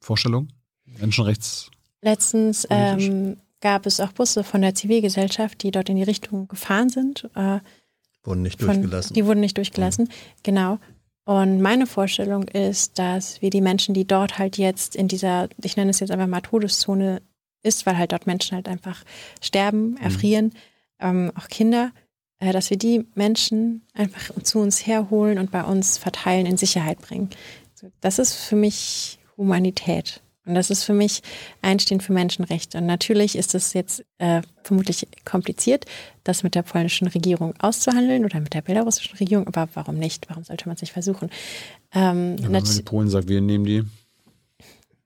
Vorstellung? 0.00 0.48
Menschenrechts. 0.84 1.70
Letztens 2.02 2.66
ähm, 2.70 3.36
gab 3.60 3.86
es 3.86 4.00
auch 4.00 4.12
Busse 4.12 4.44
von 4.44 4.62
der 4.62 4.74
Zivilgesellschaft, 4.74 5.62
die 5.62 5.70
dort 5.70 5.88
in 5.88 5.96
die 5.96 6.02
Richtung 6.02 6.48
gefahren 6.48 6.88
sind. 6.88 7.28
Äh, 7.34 7.60
wurden 8.22 8.42
nicht 8.42 8.60
von, 8.60 8.68
durchgelassen. 8.68 9.14
Die 9.14 9.26
wurden 9.26 9.40
nicht 9.40 9.56
durchgelassen, 9.56 10.04
mhm. 10.04 10.42
genau. 10.42 10.78
Und 11.26 11.60
meine 11.60 11.88
Vorstellung 11.88 12.44
ist, 12.44 13.00
dass 13.00 13.42
wir 13.42 13.50
die 13.50 13.60
Menschen, 13.60 13.94
die 13.94 14.06
dort 14.06 14.38
halt 14.38 14.58
jetzt 14.58 14.94
in 14.94 15.08
dieser, 15.08 15.48
ich 15.60 15.76
nenne 15.76 15.90
es 15.90 15.98
jetzt 15.98 16.12
einfach 16.12 16.28
mal 16.28 16.40
Todeszone 16.40 17.20
ist, 17.64 17.84
weil 17.84 17.98
halt 17.98 18.12
dort 18.12 18.28
Menschen 18.28 18.54
halt 18.54 18.68
einfach 18.68 19.02
sterben, 19.42 19.90
mhm. 19.90 19.96
erfrieren, 19.96 20.44
mhm. 20.46 20.52
ähm, 21.00 21.32
auch 21.34 21.48
Kinder, 21.48 21.90
äh, 22.38 22.52
dass 22.52 22.70
wir 22.70 22.78
die 22.78 23.08
Menschen 23.16 23.84
einfach 23.92 24.40
zu 24.40 24.60
uns 24.60 24.86
herholen 24.86 25.38
und 25.38 25.50
bei 25.50 25.64
uns 25.64 25.98
verteilen, 25.98 26.46
in 26.46 26.56
Sicherheit 26.56 27.00
bringen. 27.00 27.30
Das 28.00 28.20
ist 28.20 28.34
für 28.34 28.56
mich 28.56 29.18
Humanität. 29.36 30.22
Und 30.46 30.54
das 30.54 30.70
ist 30.70 30.84
für 30.84 30.92
mich 30.92 31.22
Einstehen 31.60 32.00
für 32.00 32.12
Menschenrechte. 32.12 32.78
Und 32.78 32.86
natürlich 32.86 33.36
ist 33.36 33.54
es 33.54 33.72
jetzt 33.72 34.04
äh, 34.18 34.42
vermutlich 34.62 35.06
kompliziert, 35.24 35.84
das 36.24 36.42
mit 36.42 36.54
der 36.54 36.62
polnischen 36.62 37.08
Regierung 37.08 37.54
auszuhandeln 37.58 38.24
oder 38.24 38.40
mit 38.40 38.54
der 38.54 38.62
belarussischen 38.62 39.16
Regierung. 39.18 39.46
Aber 39.46 39.68
warum 39.74 39.96
nicht? 39.96 40.28
Warum 40.28 40.44
sollte 40.44 40.68
man 40.68 40.76
es 40.76 40.82
nicht 40.82 40.92
versuchen? 40.92 41.30
Ähm, 41.92 42.36
ja, 42.38 42.44
wenn 42.44 42.52
man 42.52 42.64
die 42.64 42.82
Polen 42.82 43.08
sagt, 43.10 43.28
wir 43.28 43.40
nehmen 43.40 43.64
die. 43.64 43.82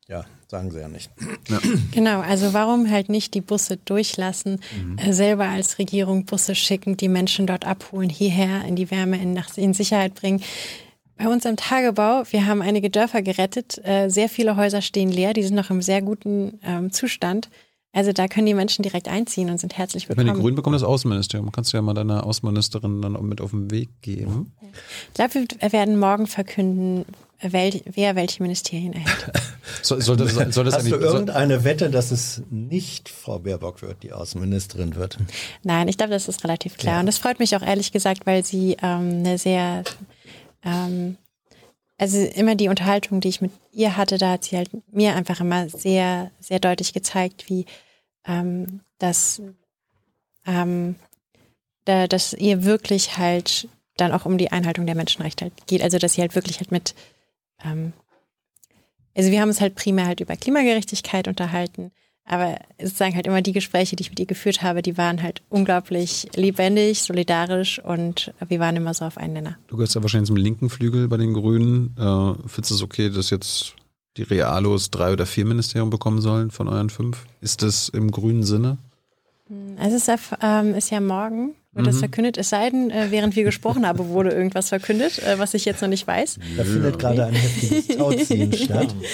Ja, 0.08 0.24
sagen 0.48 0.70
sie 0.72 0.80
ja 0.80 0.88
nicht. 0.88 1.10
Ja. 1.48 1.60
Genau, 1.92 2.20
also 2.20 2.52
warum 2.52 2.90
halt 2.90 3.08
nicht 3.08 3.34
die 3.34 3.40
Busse 3.40 3.76
durchlassen, 3.76 4.60
mhm. 4.76 4.98
äh, 4.98 5.12
selber 5.12 5.48
als 5.48 5.78
Regierung 5.78 6.24
Busse 6.24 6.54
schicken, 6.54 6.96
die 6.96 7.08
Menschen 7.08 7.46
dort 7.46 7.64
abholen, 7.64 8.10
hierher 8.10 8.64
in 8.64 8.76
die 8.76 8.90
Wärme, 8.90 9.22
in, 9.22 9.32
nach, 9.32 9.56
in 9.56 9.72
Sicherheit 9.72 10.14
bringen. 10.14 10.42
Bei 11.20 11.28
uns 11.28 11.44
am 11.44 11.56
Tagebau, 11.56 12.22
wir 12.30 12.46
haben 12.46 12.62
einige 12.62 12.88
Dörfer 12.88 13.20
gerettet. 13.20 13.78
Äh, 13.84 14.08
sehr 14.08 14.30
viele 14.30 14.56
Häuser 14.56 14.80
stehen 14.80 15.10
leer, 15.10 15.34
die 15.34 15.42
sind 15.42 15.54
noch 15.54 15.68
im 15.68 15.82
sehr 15.82 16.00
guten 16.00 16.58
ähm, 16.64 16.92
Zustand. 16.92 17.50
Also 17.92 18.12
da 18.12 18.26
können 18.26 18.46
die 18.46 18.54
Menschen 18.54 18.82
direkt 18.82 19.06
einziehen 19.06 19.50
und 19.50 19.58
sind 19.58 19.76
herzlich 19.76 20.08
willkommen. 20.08 20.28
Wenn 20.28 20.34
die 20.34 20.40
Grünen 20.40 20.56
bekommen 20.56 20.72
das 20.72 20.82
Außenministerium, 20.82 21.52
kannst 21.52 21.72
du 21.72 21.76
ja 21.76 21.82
mal 21.82 21.92
deiner 21.92 22.24
Außenministerin 22.24 23.02
dann 23.02 23.22
mit 23.28 23.42
auf 23.42 23.50
den 23.50 23.70
Weg 23.70 23.90
geben. 24.00 24.52
Ich 25.08 25.14
glaube, 25.14 25.34
wir 25.34 25.72
werden 25.72 25.98
morgen 25.98 26.26
verkünden, 26.26 27.04
wel, 27.42 27.82
wer 27.84 28.16
welche 28.16 28.42
Ministerien 28.42 28.94
erhält. 28.94 29.32
so, 29.82 30.00
soll 30.00 30.16
das, 30.16 30.34
soll 30.54 30.64
das 30.64 30.74
Hast 30.74 30.90
du 30.90 30.96
irgendeine 30.96 31.64
Wette, 31.64 31.90
dass 31.90 32.12
es 32.12 32.42
nicht 32.48 33.10
Frau 33.10 33.40
Baerbock 33.40 33.82
wird, 33.82 34.02
die 34.02 34.14
Außenministerin 34.14 34.94
wird? 34.94 35.18
Nein, 35.64 35.88
ich 35.88 35.98
glaube, 35.98 36.12
das 36.12 36.28
ist 36.28 36.44
relativ 36.44 36.78
klar. 36.78 36.94
Ja. 36.94 37.00
Und 37.00 37.06
das 37.06 37.18
freut 37.18 37.40
mich 37.40 37.54
auch 37.56 37.62
ehrlich 37.62 37.92
gesagt, 37.92 38.24
weil 38.24 38.42
sie 38.42 38.78
ähm, 38.82 39.18
eine 39.18 39.36
sehr 39.36 39.84
ähm, 40.64 41.16
also 41.98 42.18
immer 42.18 42.54
die 42.54 42.68
Unterhaltung, 42.68 43.20
die 43.20 43.28
ich 43.28 43.40
mit 43.40 43.52
ihr 43.72 43.96
hatte, 43.96 44.16
da 44.16 44.32
hat 44.32 44.44
sie 44.44 44.56
halt 44.56 44.70
mir 44.90 45.14
einfach 45.14 45.40
immer 45.40 45.68
sehr, 45.68 46.30
sehr 46.40 46.58
deutlich 46.58 46.94
gezeigt, 46.94 47.50
wie 47.50 47.66
ähm, 48.24 48.80
dass, 48.98 49.42
ähm, 50.46 50.94
da, 51.84 52.06
dass 52.06 52.32
ihr 52.32 52.64
wirklich 52.64 53.18
halt 53.18 53.68
dann 53.96 54.12
auch 54.12 54.24
um 54.24 54.38
die 54.38 54.50
Einhaltung 54.50 54.86
der 54.86 54.94
Menschenrechte 54.94 55.46
halt 55.46 55.66
geht. 55.66 55.82
Also 55.82 55.98
dass 55.98 56.14
sie 56.14 56.22
halt 56.22 56.34
wirklich 56.34 56.58
halt 56.58 56.72
mit, 56.72 56.94
ähm, 57.64 57.92
also 59.14 59.30
wir 59.30 59.40
haben 59.40 59.48
uns 59.48 59.60
halt 59.60 59.74
primär 59.74 60.06
halt 60.06 60.20
über 60.20 60.36
Klimagerechtigkeit 60.36 61.28
unterhalten, 61.28 61.92
aber 62.30 62.58
sozusagen 62.80 63.16
halt 63.16 63.26
immer 63.26 63.42
die 63.42 63.52
Gespräche, 63.52 63.96
die 63.96 64.02
ich 64.02 64.10
mit 64.10 64.20
ihr 64.20 64.26
geführt 64.26 64.62
habe, 64.62 64.82
die 64.82 64.96
waren 64.96 65.20
halt 65.20 65.42
unglaublich 65.48 66.28
lebendig, 66.36 67.02
solidarisch 67.02 67.80
und 67.80 68.32
wir 68.46 68.60
waren 68.60 68.76
immer 68.76 68.94
so 68.94 69.04
auf 69.04 69.18
einen 69.18 69.32
Nenner. 69.32 69.58
Du 69.66 69.76
gehörst 69.76 69.96
ja 69.96 70.02
wahrscheinlich 70.02 70.28
zum 70.28 70.36
linken 70.36 70.70
Flügel 70.70 71.08
bei 71.08 71.16
den 71.16 71.34
Grünen. 71.34 71.96
Äh, 71.98 72.48
findest 72.48 72.70
du 72.70 72.74
es 72.76 72.82
okay, 72.82 73.10
dass 73.10 73.30
jetzt 73.30 73.74
die 74.16 74.22
Realos 74.22 74.92
drei 74.92 75.12
oder 75.12 75.26
vier 75.26 75.44
Ministerien 75.44 75.90
bekommen 75.90 76.20
sollen 76.20 76.52
von 76.52 76.68
euren 76.68 76.88
fünf? 76.88 77.26
Ist 77.40 77.62
das 77.62 77.88
im 77.88 78.12
grünen 78.12 78.44
Sinne? 78.44 78.78
Also 79.76 79.96
es 79.96 80.06
ist 80.06 80.36
ähm, 80.40 80.74
ist 80.76 80.90
ja 80.90 81.00
morgen 81.00 81.56
wird 81.72 81.86
mhm. 81.86 81.90
das 81.90 81.98
verkündet, 82.00 82.36
es 82.36 82.50
sei 82.50 82.68
denn, 82.70 82.90
äh, 82.90 83.10
während 83.10 83.36
wir 83.36 83.44
gesprochen 83.44 83.86
haben, 83.86 84.08
wurde 84.08 84.30
irgendwas 84.30 84.70
verkündet, 84.70 85.20
äh, 85.20 85.38
was 85.38 85.54
ich 85.54 85.64
jetzt 85.64 85.80
noch 85.82 85.88
nicht 85.88 86.06
weiß. 86.06 86.38
Da 86.56 86.64
findet 86.64 86.98
gerade 86.98 87.26
ein 87.26 87.34
heftiges 87.34 87.96
Tauziehen 87.96 88.52
statt. 88.52 88.94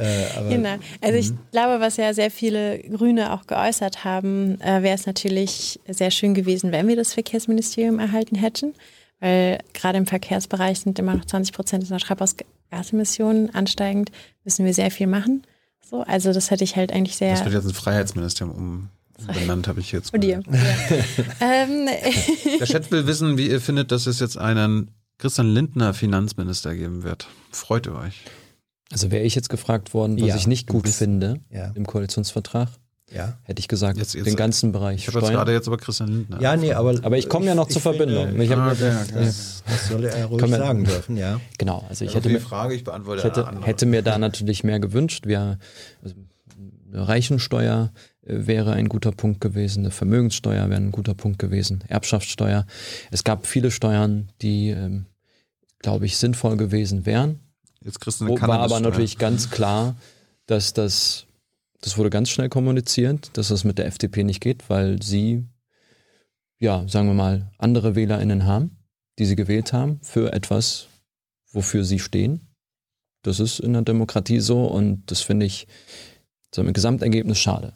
Äh, 0.00 0.48
genau. 0.48 0.76
Also 1.02 1.18
ich 1.18 1.30
mhm. 1.30 1.38
glaube, 1.52 1.80
was 1.80 1.98
ja 1.98 2.14
sehr 2.14 2.30
viele 2.30 2.78
Grüne 2.78 3.34
auch 3.34 3.46
geäußert 3.46 4.02
haben, 4.02 4.58
äh, 4.62 4.82
wäre 4.82 4.94
es 4.94 5.04
natürlich 5.04 5.78
sehr 5.86 6.10
schön 6.10 6.32
gewesen, 6.32 6.72
wenn 6.72 6.88
wir 6.88 6.96
das 6.96 7.12
Verkehrsministerium 7.12 7.98
erhalten 7.98 8.34
hätten, 8.34 8.72
weil 9.18 9.58
gerade 9.74 9.98
im 9.98 10.06
Verkehrsbereich 10.06 10.80
sind 10.80 10.98
immer 10.98 11.14
noch 11.16 11.26
20 11.26 11.54
Prozent 11.54 11.90
der 11.90 11.98
Treibhausgasemissionen 11.98 13.54
ansteigend, 13.54 14.10
müssen 14.44 14.64
wir 14.64 14.72
sehr 14.72 14.90
viel 14.90 15.06
machen. 15.06 15.42
So, 15.82 16.00
also 16.00 16.32
das 16.32 16.50
hätte 16.50 16.64
ich 16.64 16.76
halt 16.76 16.92
eigentlich 16.92 17.16
sehr. 17.16 17.32
Das 17.32 17.44
wird 17.44 17.52
jetzt 17.52 17.66
ein 17.66 17.74
Freiheitsministerium 17.74 18.56
um 18.56 18.88
benannt 19.26 19.68
habe 19.68 19.80
ich 19.80 19.92
jetzt. 19.92 20.12
Und 20.12 20.20
dir. 20.20 20.42
Ja. 20.50 20.58
ähm, 21.40 21.88
Der 22.58 22.66
Chat 22.66 22.90
will 22.90 23.06
wissen, 23.06 23.38
wie 23.38 23.48
ihr 23.48 23.60
findet, 23.60 23.92
dass 23.92 24.06
es 24.06 24.20
jetzt 24.20 24.38
einen 24.38 24.90
Christian 25.18 25.52
Lindner 25.52 25.94
Finanzminister 25.94 26.74
geben 26.74 27.02
wird. 27.02 27.28
Freut 27.50 27.86
ihr 27.86 27.94
euch? 27.94 28.24
Also 28.90 29.10
wäre 29.10 29.22
ich 29.22 29.34
jetzt 29.34 29.48
gefragt 29.48 29.94
worden, 29.94 30.20
was 30.20 30.28
ja, 30.28 30.36
ich 30.36 30.46
nicht 30.46 30.66
gut 30.66 30.84
bist, 30.84 30.98
finde 30.98 31.40
ja. 31.50 31.70
im 31.74 31.86
Koalitionsvertrag, 31.86 32.68
ja. 33.12 33.38
hätte 33.44 33.60
ich 33.60 33.68
gesagt, 33.68 33.98
jetzt, 33.98 34.14
jetzt, 34.14 34.26
den 34.26 34.34
ganzen 34.34 34.72
Bereich. 34.72 34.96
Ich 34.96 35.06
habe 35.08 35.20
jetzt 35.20 35.30
gerade 35.30 35.52
jetzt 35.52 35.68
aber 35.68 35.76
Christian 35.76 36.08
Lindner. 36.08 36.40
Ja, 36.40 36.56
nee, 36.56 36.72
aber, 36.72 36.98
aber 37.02 37.16
ich 37.16 37.28
komme 37.28 37.46
ja 37.46 37.54
noch 37.54 37.68
zur 37.68 37.82
Verbindung. 37.82 38.40
Ich 38.40 38.50
ah, 38.50 38.72
okay, 38.72 38.92
okay. 39.02 39.14
Das, 39.14 39.62
das, 39.66 39.88
soll 39.88 40.04
er 40.04 40.26
ruhig 40.26 40.44
sagen 40.48 40.84
dürfen, 40.84 41.16
ja. 41.16 41.40
Genau, 41.58 41.84
also 41.88 42.04
ich 42.04 42.14
hätte, 42.14 42.30
mir, 42.30 42.40
Frage, 42.40 42.74
ich 42.74 42.82
beantworte 42.82 43.18
ich 43.18 43.24
hätte, 43.24 43.48
hätte 43.62 43.86
mir 43.86 44.02
da 44.02 44.18
natürlich 44.18 44.64
mehr 44.64 44.80
gewünscht. 44.80 45.26
Wir, 45.26 45.58
also 46.02 46.16
eine 46.92 47.06
Reichensteuer 47.06 47.92
wäre 48.22 48.72
ein 48.72 48.88
guter 48.88 49.12
Punkt 49.12 49.40
gewesen, 49.40 49.80
eine 49.80 49.90
Vermögenssteuer 49.90 50.68
wäre 50.68 50.80
ein 50.80 50.92
guter 50.92 51.14
Punkt 51.14 51.38
gewesen, 51.38 51.82
Erbschaftssteuer. 51.88 52.66
Es 53.10 53.24
gab 53.24 53.46
viele 53.46 53.70
Steuern, 53.70 54.28
die 54.42 54.70
ähm, 54.70 55.06
glaube 55.80 56.06
ich, 56.06 56.16
sinnvoll 56.16 56.56
gewesen 56.56 57.06
wären. 57.06 57.40
Jetzt 57.82 58.00
kriegst 58.00 58.20
du 58.20 58.26
eine 58.26 58.40
War 58.40 58.60
aber 58.60 58.80
natürlich 58.80 59.18
ganz 59.18 59.50
klar, 59.50 59.96
dass 60.46 60.72
das, 60.74 61.26
das 61.80 61.96
wurde 61.96 62.10
ganz 62.10 62.28
schnell 62.28 62.48
kommuniziert, 62.48 63.30
dass 63.34 63.48
das 63.48 63.64
mit 63.64 63.78
der 63.78 63.86
FDP 63.86 64.22
nicht 64.22 64.40
geht, 64.40 64.68
weil 64.68 65.02
sie, 65.02 65.46
ja, 66.58 66.86
sagen 66.86 67.08
wir 67.08 67.14
mal, 67.14 67.50
andere 67.58 67.94
WählerInnen 67.96 68.44
haben, 68.44 68.76
die 69.18 69.24
sie 69.24 69.36
gewählt 69.36 69.72
haben 69.72 69.98
für 70.02 70.32
etwas, 70.32 70.88
wofür 71.52 71.84
sie 71.84 71.98
stehen. 71.98 72.48
Das 73.22 73.40
ist 73.40 73.60
in 73.60 73.72
der 73.72 73.82
Demokratie 73.82 74.40
so 74.40 74.66
und 74.66 75.10
das 75.10 75.22
finde 75.22 75.46
ich 75.46 75.66
so 76.54 76.62
im 76.62 76.72
Gesamtergebnis 76.72 77.38
schade. 77.38 77.74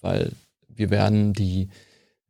Weil 0.00 0.32
wir 0.68 0.90
werden 0.90 1.32
die 1.32 1.68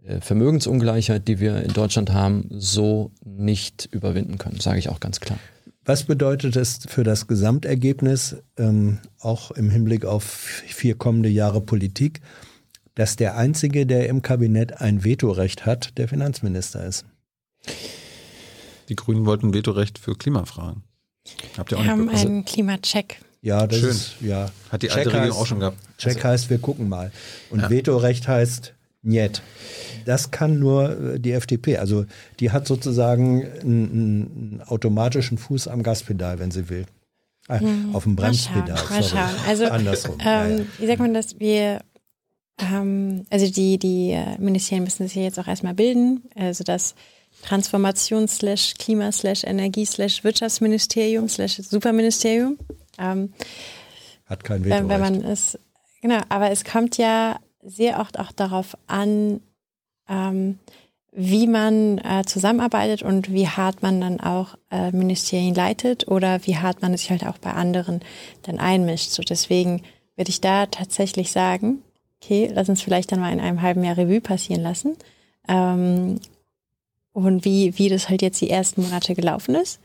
äh, 0.04 0.20
Vermögensungleichheit, 0.20 1.26
die 1.28 1.40
wir 1.40 1.62
in 1.62 1.72
Deutschland 1.72 2.12
haben, 2.12 2.48
so 2.50 3.10
nicht 3.24 3.88
überwinden 3.90 4.38
können, 4.38 4.60
sage 4.60 4.78
ich 4.78 4.88
auch 4.88 5.00
ganz 5.00 5.20
klar. 5.20 5.38
Was 5.84 6.04
bedeutet 6.04 6.56
es 6.56 6.80
für 6.88 7.04
das 7.04 7.28
Gesamtergebnis, 7.28 8.36
ähm, 8.56 8.98
auch 9.20 9.52
im 9.52 9.70
Hinblick 9.70 10.04
auf 10.04 10.24
vier 10.24 10.96
kommende 10.96 11.28
Jahre 11.28 11.60
Politik, 11.60 12.20
dass 12.96 13.14
der 13.14 13.36
Einzige, 13.36 13.86
der 13.86 14.08
im 14.08 14.22
Kabinett 14.22 14.80
ein 14.80 15.04
Vetorecht 15.04 15.64
hat, 15.64 15.96
der 15.98 16.08
Finanzminister 16.08 16.84
ist? 16.84 17.04
Die 18.88 18.96
Grünen 18.96 19.26
wollten 19.26 19.54
Vetorecht 19.54 19.98
für 19.98 20.16
Klimafragen. 20.16 20.82
Habt 21.56 21.72
ihr 21.72 21.78
auch 21.78 21.84
Wir 21.84 21.90
haben 21.90 22.08
also, 22.08 22.26
einen 22.26 22.44
Klimacheck. 22.44 23.20
Ja, 23.42 23.66
das 23.66 23.78
Schön. 23.78 23.90
ist, 23.90 24.12
ja. 24.20 24.50
Hat 24.70 24.82
die 24.82 24.90
alte 24.90 25.04
Check 25.10 25.14
Regierung 25.18 25.36
heißt- 25.36 25.40
auch 25.42 25.46
schon 25.46 25.60
gehabt. 25.60 25.78
Check 25.98 26.24
heißt, 26.24 26.50
wir 26.50 26.58
gucken 26.58 26.88
mal. 26.88 27.12
Und 27.50 27.60
Ja. 27.60 27.70
Vetorecht 27.70 28.26
heißt 28.28 28.72
Niet. 29.02 29.40
Das 30.04 30.32
kann 30.32 30.58
nur 30.58 31.14
äh, 31.14 31.20
die 31.20 31.30
FDP. 31.32 31.76
Also 31.78 32.06
die 32.40 32.50
hat 32.50 32.66
sozusagen 32.66 33.44
einen, 33.60 33.90
einen 33.90 34.62
automatischen 34.66 35.38
Fuß 35.38 35.68
am 35.68 35.82
Gaspedal, 35.84 36.40
wenn 36.40 36.50
sie 36.50 36.68
will. 36.68 36.86
Ah, 37.48 37.60
auf 37.92 38.02
dem. 38.02 38.16
Mal 38.16 38.34
schauen, 38.34 38.64
Bremspedal. 38.64 38.74
mal 38.90 39.02
sorry. 39.02 39.04
schauen. 39.04 39.34
Also, 39.46 39.64
Andersrum. 39.66 40.18
ja, 40.18 40.46
ja. 40.48 40.56
Ähm, 40.56 40.66
wie 40.78 40.86
sagt 40.88 40.98
man 40.98 41.14
das? 41.14 41.38
Wir, 41.38 41.80
ähm, 42.60 43.24
also 43.30 43.48
die, 43.48 43.78
die 43.78 44.10
äh, 44.10 44.36
Ministerien 44.40 44.82
müssen 44.82 45.06
sich 45.06 45.16
jetzt 45.16 45.38
auch 45.38 45.46
erstmal 45.46 45.74
bilden. 45.74 46.22
Also 46.34 46.64
das 46.64 46.96
Transformations- 47.46 48.42
Ähm, 52.98 53.32
Hat 54.26 54.44
kein 54.44 54.64
wenn, 54.64 54.88
Vetorecht. 54.88 54.88
wenn 54.88 55.00
man 55.00 55.24
es, 55.24 55.58
genau, 56.00 56.20
aber 56.28 56.50
es 56.50 56.64
kommt 56.64 56.98
ja 56.98 57.36
sehr 57.62 58.00
oft 58.00 58.18
auch 58.18 58.32
darauf 58.32 58.76
an, 58.86 59.40
ähm, 60.08 60.58
wie 61.12 61.46
man 61.46 61.98
äh, 61.98 62.24
zusammenarbeitet 62.26 63.02
und 63.02 63.32
wie 63.32 63.48
hart 63.48 63.82
man 63.82 64.00
dann 64.00 64.20
auch 64.20 64.56
äh, 64.70 64.92
Ministerien 64.92 65.54
leitet 65.54 66.08
oder 66.08 66.46
wie 66.46 66.58
hart 66.58 66.82
man 66.82 66.94
sich 66.96 67.10
halt 67.10 67.26
auch 67.26 67.38
bei 67.38 67.52
anderen 67.52 68.00
dann 68.42 68.58
einmischt. 68.58 69.10
So 69.10 69.22
deswegen 69.22 69.82
würde 70.14 70.28
ich 70.28 70.42
da 70.42 70.66
tatsächlich 70.66 71.32
sagen, 71.32 71.82
okay, 72.20 72.50
lass 72.52 72.68
uns 72.68 72.82
vielleicht 72.82 73.12
dann 73.12 73.20
mal 73.20 73.32
in 73.32 73.40
einem 73.40 73.62
halben 73.62 73.82
Jahr 73.82 73.96
Revue 73.96 74.20
passieren 74.20 74.62
lassen. 74.62 74.96
Ähm, 75.48 76.20
und 77.12 77.46
wie, 77.46 77.78
wie 77.78 77.88
das 77.88 78.10
halt 78.10 78.20
jetzt 78.20 78.42
die 78.42 78.50
ersten 78.50 78.82
Monate 78.82 79.14
gelaufen 79.14 79.54
ist. 79.54 79.80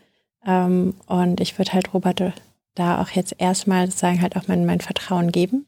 Ähm, 0.46 0.96
und 1.06 1.40
ich 1.40 1.58
würde 1.58 1.72
halt 1.72 1.94
Robert 1.94 2.34
da 2.76 3.02
auch 3.02 3.10
jetzt 3.10 3.36
erstmal 3.38 3.88
sozusagen 3.88 4.22
halt 4.22 4.36
auch 4.36 4.48
mein, 4.48 4.66
mein 4.66 4.82
Vertrauen 4.82 5.32
geben, 5.32 5.68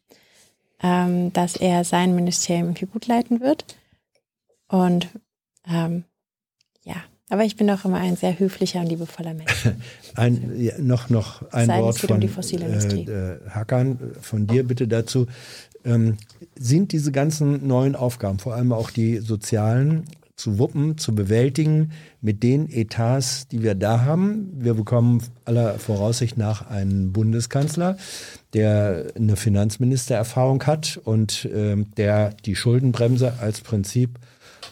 ähm, 0.81 1.33
dass 1.33 1.55
er 1.55 1.83
sein 1.83 2.15
Ministerium 2.15 2.67
irgendwie 2.67 2.85
gut 2.85 3.07
leiten 3.07 3.41
wird. 3.41 3.65
Und 4.67 5.09
ähm, 5.67 6.03
ja, 6.83 6.95
aber 7.29 7.45
ich 7.45 7.55
bin 7.55 7.67
doch 7.67 7.85
immer 7.85 7.97
ein 7.97 8.15
sehr 8.15 8.37
höflicher 8.39 8.81
und 8.81 8.87
liebevoller 8.87 9.33
Mensch. 9.33 9.69
Ein, 10.15 10.53
ja, 10.61 10.77
noch, 10.77 11.09
noch 11.09 11.41
ein 11.51 11.65
Sei 11.65 11.81
Wort 11.81 11.95
es 11.95 12.01
geht 12.01 12.11
um 12.11 12.15
von 12.15 12.21
die 12.21 12.27
fossile 12.27 12.67
Industrie. 12.67 13.05
äh, 13.05 13.39
Hackern, 13.49 13.93
äh, 13.93 14.19
von 14.21 14.45
dir 14.45 14.63
bitte 14.63 14.87
dazu. 14.87 15.25
Ähm, 15.83 16.17
sind 16.55 16.91
diese 16.91 17.11
ganzen 17.11 17.65
neuen 17.65 17.95
Aufgaben, 17.95 18.37
vor 18.37 18.53
allem 18.53 18.71
auch 18.71 18.91
die 18.91 19.17
sozialen, 19.17 20.03
zu 20.35 20.57
wuppen, 20.57 20.97
zu 20.97 21.13
bewältigen 21.13 21.91
mit 22.21 22.43
den 22.43 22.69
Etats, 22.69 23.47
die 23.47 23.61
wir 23.61 23.75
da 23.75 24.01
haben? 24.01 24.51
Wir 24.55 24.73
bekommen 24.73 25.23
aller 25.45 25.77
Voraussicht 25.79 26.37
nach 26.37 26.69
einen 26.69 27.13
Bundeskanzler, 27.13 27.97
der 28.53 29.07
eine 29.15 29.35
Finanzministererfahrung 29.35 30.63
hat 30.63 30.99
und 31.03 31.47
ähm, 31.53 31.91
der 31.97 32.33
die 32.45 32.55
Schuldenbremse 32.55 33.33
als 33.39 33.61
Prinzip 33.61 34.19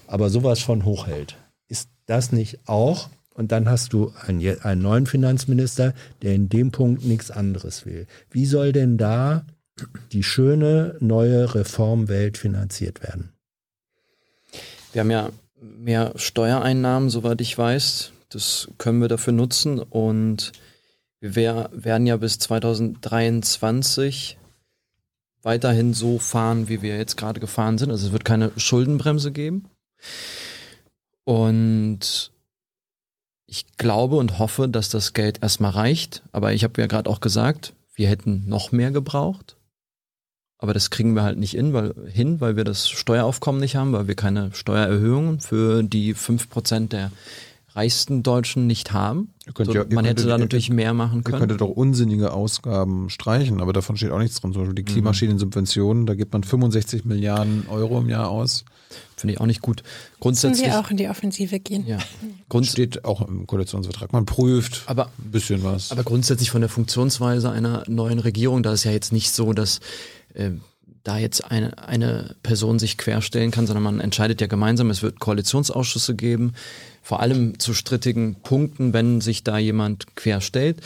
aber 0.07 0.29
sowas 0.29 0.59
von 0.59 0.83
hochhält. 0.83 1.37
Ist 1.67 1.89
das 2.05 2.31
nicht 2.31 2.59
auch? 2.67 3.09
Und 3.33 3.51
dann 3.53 3.69
hast 3.69 3.93
du 3.93 4.11
einen, 4.27 4.61
einen 4.61 4.81
neuen 4.81 5.05
Finanzminister, 5.05 5.93
der 6.21 6.35
in 6.35 6.49
dem 6.49 6.71
Punkt 6.71 7.05
nichts 7.05 7.31
anderes 7.31 7.85
will. 7.85 8.07
Wie 8.29 8.45
soll 8.45 8.73
denn 8.73 8.97
da 8.97 9.45
die 10.11 10.23
schöne 10.23 10.97
neue 10.99 11.55
Reformwelt 11.55 12.37
finanziert 12.37 13.01
werden? 13.01 13.31
Wir 14.91 14.99
haben 14.99 15.11
ja 15.11 15.29
mehr 15.61 16.13
Steuereinnahmen, 16.15 17.09
soweit 17.09 17.39
ich 17.41 17.57
weiß. 17.57 18.11
Das 18.29 18.67
können 18.77 19.01
wir 19.01 19.07
dafür 19.07 19.33
nutzen 19.33 19.79
und 19.79 20.51
wir 21.19 21.35
wer- 21.35 21.69
werden 21.73 22.07
ja 22.07 22.17
bis 22.17 22.39
2023 22.39 24.37
weiterhin 25.43 25.93
so 25.93 26.17
fahren, 26.19 26.69
wie 26.69 26.81
wir 26.81 26.97
jetzt 26.97 27.17
gerade 27.17 27.39
gefahren 27.39 27.77
sind. 27.77 27.91
Also 27.91 28.07
es 28.07 28.13
wird 28.13 28.25
keine 28.25 28.51
Schuldenbremse 28.57 29.31
geben. 29.31 29.65
Und 31.23 32.31
ich 33.45 33.65
glaube 33.77 34.15
und 34.17 34.39
hoffe, 34.39 34.67
dass 34.69 34.89
das 34.89 35.13
Geld 35.13 35.41
erstmal 35.43 35.71
reicht. 35.71 36.23
Aber 36.31 36.53
ich 36.53 36.63
habe 36.63 36.79
ja 36.81 36.87
gerade 36.87 37.09
auch 37.09 37.19
gesagt, 37.19 37.73
wir 37.95 38.07
hätten 38.07 38.43
noch 38.47 38.71
mehr 38.71 38.91
gebraucht. 38.91 39.57
Aber 40.61 40.73
das 40.73 40.89
kriegen 40.91 41.15
wir 41.15 41.23
halt 41.23 41.37
nicht 41.39 41.55
in, 41.55 41.73
weil, 41.73 41.93
hin, 42.07 42.39
weil 42.39 42.55
wir 42.55 42.63
das 42.63 42.87
Steueraufkommen 42.87 43.59
nicht 43.59 43.75
haben, 43.75 43.91
weil 43.93 44.07
wir 44.07 44.15
keine 44.15 44.51
Steuererhöhungen 44.53 45.39
für 45.41 45.81
die 45.83 46.13
5% 46.15 46.87
der 46.89 47.11
reichsten 47.73 48.21
Deutschen 48.21 48.67
nicht 48.67 48.91
haben. 48.91 49.29
Ihr 49.47 49.53
könnt 49.53 49.67
So, 49.69 49.73
ja- 49.75 49.85
ihr 49.89 49.95
man 49.95 50.05
hätte 50.05 50.23
da 50.27 50.35
ihr- 50.35 50.37
natürlich 50.37 50.69
mehr 50.69 50.93
machen 50.93 51.19
Ihr 51.19 51.23
können. 51.23 51.39
könntet 51.39 51.61
doch 51.61 51.69
unsinnige 51.69 52.31
Ausgaben 52.33 53.09
streichen, 53.09 53.59
aber 53.61 53.73
davon 53.73 53.97
steht 53.97 54.11
auch 54.11 54.19
nichts 54.19 54.39
drin. 54.41 54.53
Zum 54.53 54.61
Beispiel 54.63 54.75
die 54.75 54.83
Klimaschädensubventionen, 54.83 56.05
da 56.05 56.13
gibt 56.15 56.33
man 56.33 56.43
65 56.43 57.05
Milliarden 57.05 57.65
Euro 57.69 57.99
im 57.99 58.09
Jahr 58.09 58.29
aus. 58.29 58.65
Finde 59.15 59.33
ich 59.35 59.39
auch 59.39 59.45
nicht 59.45 59.61
gut. 59.61 59.83
Müssen 59.83 60.19
Grundsätzlich. 60.19 60.67
wir 60.67 60.79
auch 60.79 60.91
in 60.91 60.97
die 60.97 61.07
Offensive 61.07 61.59
gehen. 61.59 61.87
Ja. 61.87 61.97
Grund, 62.49 62.67
Steht 62.67 63.05
auch 63.05 63.25
im 63.27 63.47
Koalitionsvertrag. 63.47 64.11
Man 64.11 64.25
prüft 64.25 64.83
aber 64.87 65.05
ein 65.17 65.31
bisschen 65.31 65.63
was. 65.63 65.91
Aber 65.91 66.03
grundsätzlich 66.03 66.51
von 66.51 66.59
der 66.61 66.69
Funktionsweise 66.69 67.49
einer 67.49 67.83
neuen 67.87 68.19
Regierung, 68.19 68.63
da 68.63 68.73
ist 68.73 68.83
ja 68.83 68.91
jetzt 68.91 69.13
nicht 69.13 69.31
so, 69.31 69.53
dass 69.53 69.79
äh, 70.33 70.51
da 71.03 71.17
jetzt 71.17 71.49
eine, 71.49 71.77
eine 71.77 72.35
Person 72.43 72.77
sich 72.77 72.97
querstellen 72.97 73.51
kann, 73.51 73.65
sondern 73.65 73.83
man 73.83 73.99
entscheidet 73.99 74.39
ja 74.41 74.47
gemeinsam. 74.47 74.89
Es 74.89 75.01
wird 75.01 75.19
Koalitionsausschüsse 75.19 76.15
geben, 76.15 76.53
vor 77.01 77.21
allem 77.21 77.57
zu 77.59 77.73
strittigen 77.73 78.35
Punkten, 78.35 78.93
wenn 78.93 79.21
sich 79.21 79.43
da 79.43 79.57
jemand 79.57 80.15
querstellt. 80.15 80.81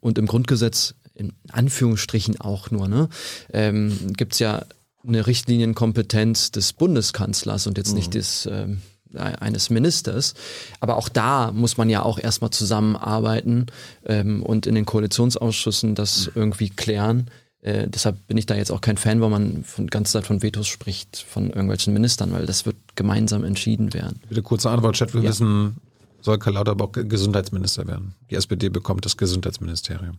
Und 0.00 0.18
im 0.18 0.26
Grundgesetz, 0.26 0.94
in 1.14 1.32
Anführungsstrichen 1.52 2.40
auch 2.40 2.70
nur, 2.70 2.88
ne, 2.88 3.08
ähm, 3.52 4.12
gibt 4.16 4.32
es 4.32 4.38
ja 4.40 4.64
eine 5.06 5.26
Richtlinienkompetenz 5.26 6.50
des 6.50 6.72
Bundeskanzlers 6.72 7.66
und 7.66 7.78
jetzt 7.78 7.94
nicht 7.94 8.14
des 8.14 8.46
ähm, 8.50 8.82
eines 9.14 9.70
Ministers. 9.70 10.34
Aber 10.78 10.96
auch 10.96 11.08
da 11.08 11.52
muss 11.52 11.76
man 11.76 11.90
ja 11.90 12.02
auch 12.02 12.18
erstmal 12.18 12.50
zusammenarbeiten 12.50 13.66
ähm, 14.06 14.42
und 14.42 14.66
in 14.66 14.74
den 14.74 14.86
Koalitionsausschüssen 14.86 15.94
das 15.94 16.30
irgendwie 16.34 16.70
klären. 16.70 17.28
Äh, 17.62 17.88
deshalb 17.88 18.26
bin 18.26 18.36
ich 18.38 18.46
da 18.46 18.54
jetzt 18.54 18.70
auch 18.70 18.80
kein 18.80 18.96
Fan, 18.96 19.20
weil 19.20 19.28
man 19.28 19.64
von 19.64 19.86
ganze 19.88 20.12
Zeit 20.12 20.26
von 20.26 20.42
Vetos 20.42 20.66
spricht 20.66 21.18
von 21.18 21.48
irgendwelchen 21.48 21.92
Ministern, 21.92 22.32
weil 22.32 22.46
das 22.46 22.64
wird 22.64 22.76
gemeinsam 22.94 23.44
entschieden 23.44 23.92
werden. 23.92 24.20
Bitte 24.28 24.42
kurze 24.42 24.70
Antwort, 24.70 24.96
Chat. 24.96 25.12
Wir 25.12 25.22
Ja. 25.22 25.28
wissen, 25.28 25.76
soll 26.22 26.38
Karl 26.38 26.54
Lauterbach 26.54 26.88
Gesundheitsminister 26.92 27.86
werden. 27.86 28.14
Die 28.30 28.34
SPD 28.36 28.68
bekommt 28.70 29.04
das 29.04 29.16
Gesundheitsministerium. 29.16 30.18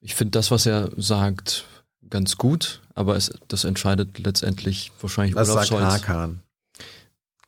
Ich 0.00 0.14
finde 0.14 0.32
das, 0.32 0.50
was 0.50 0.66
er 0.66 0.90
sagt, 0.96 1.64
ganz 2.10 2.36
gut, 2.36 2.80
aber 2.94 3.16
es, 3.16 3.32
das 3.48 3.64
entscheidet 3.64 4.18
letztendlich 4.18 4.90
wahrscheinlich 5.00 5.34
Was 5.34 5.48
Olaf 5.48 5.66
sagt 5.66 5.68
Scholz. 5.68 5.92
Hakan? 5.92 6.40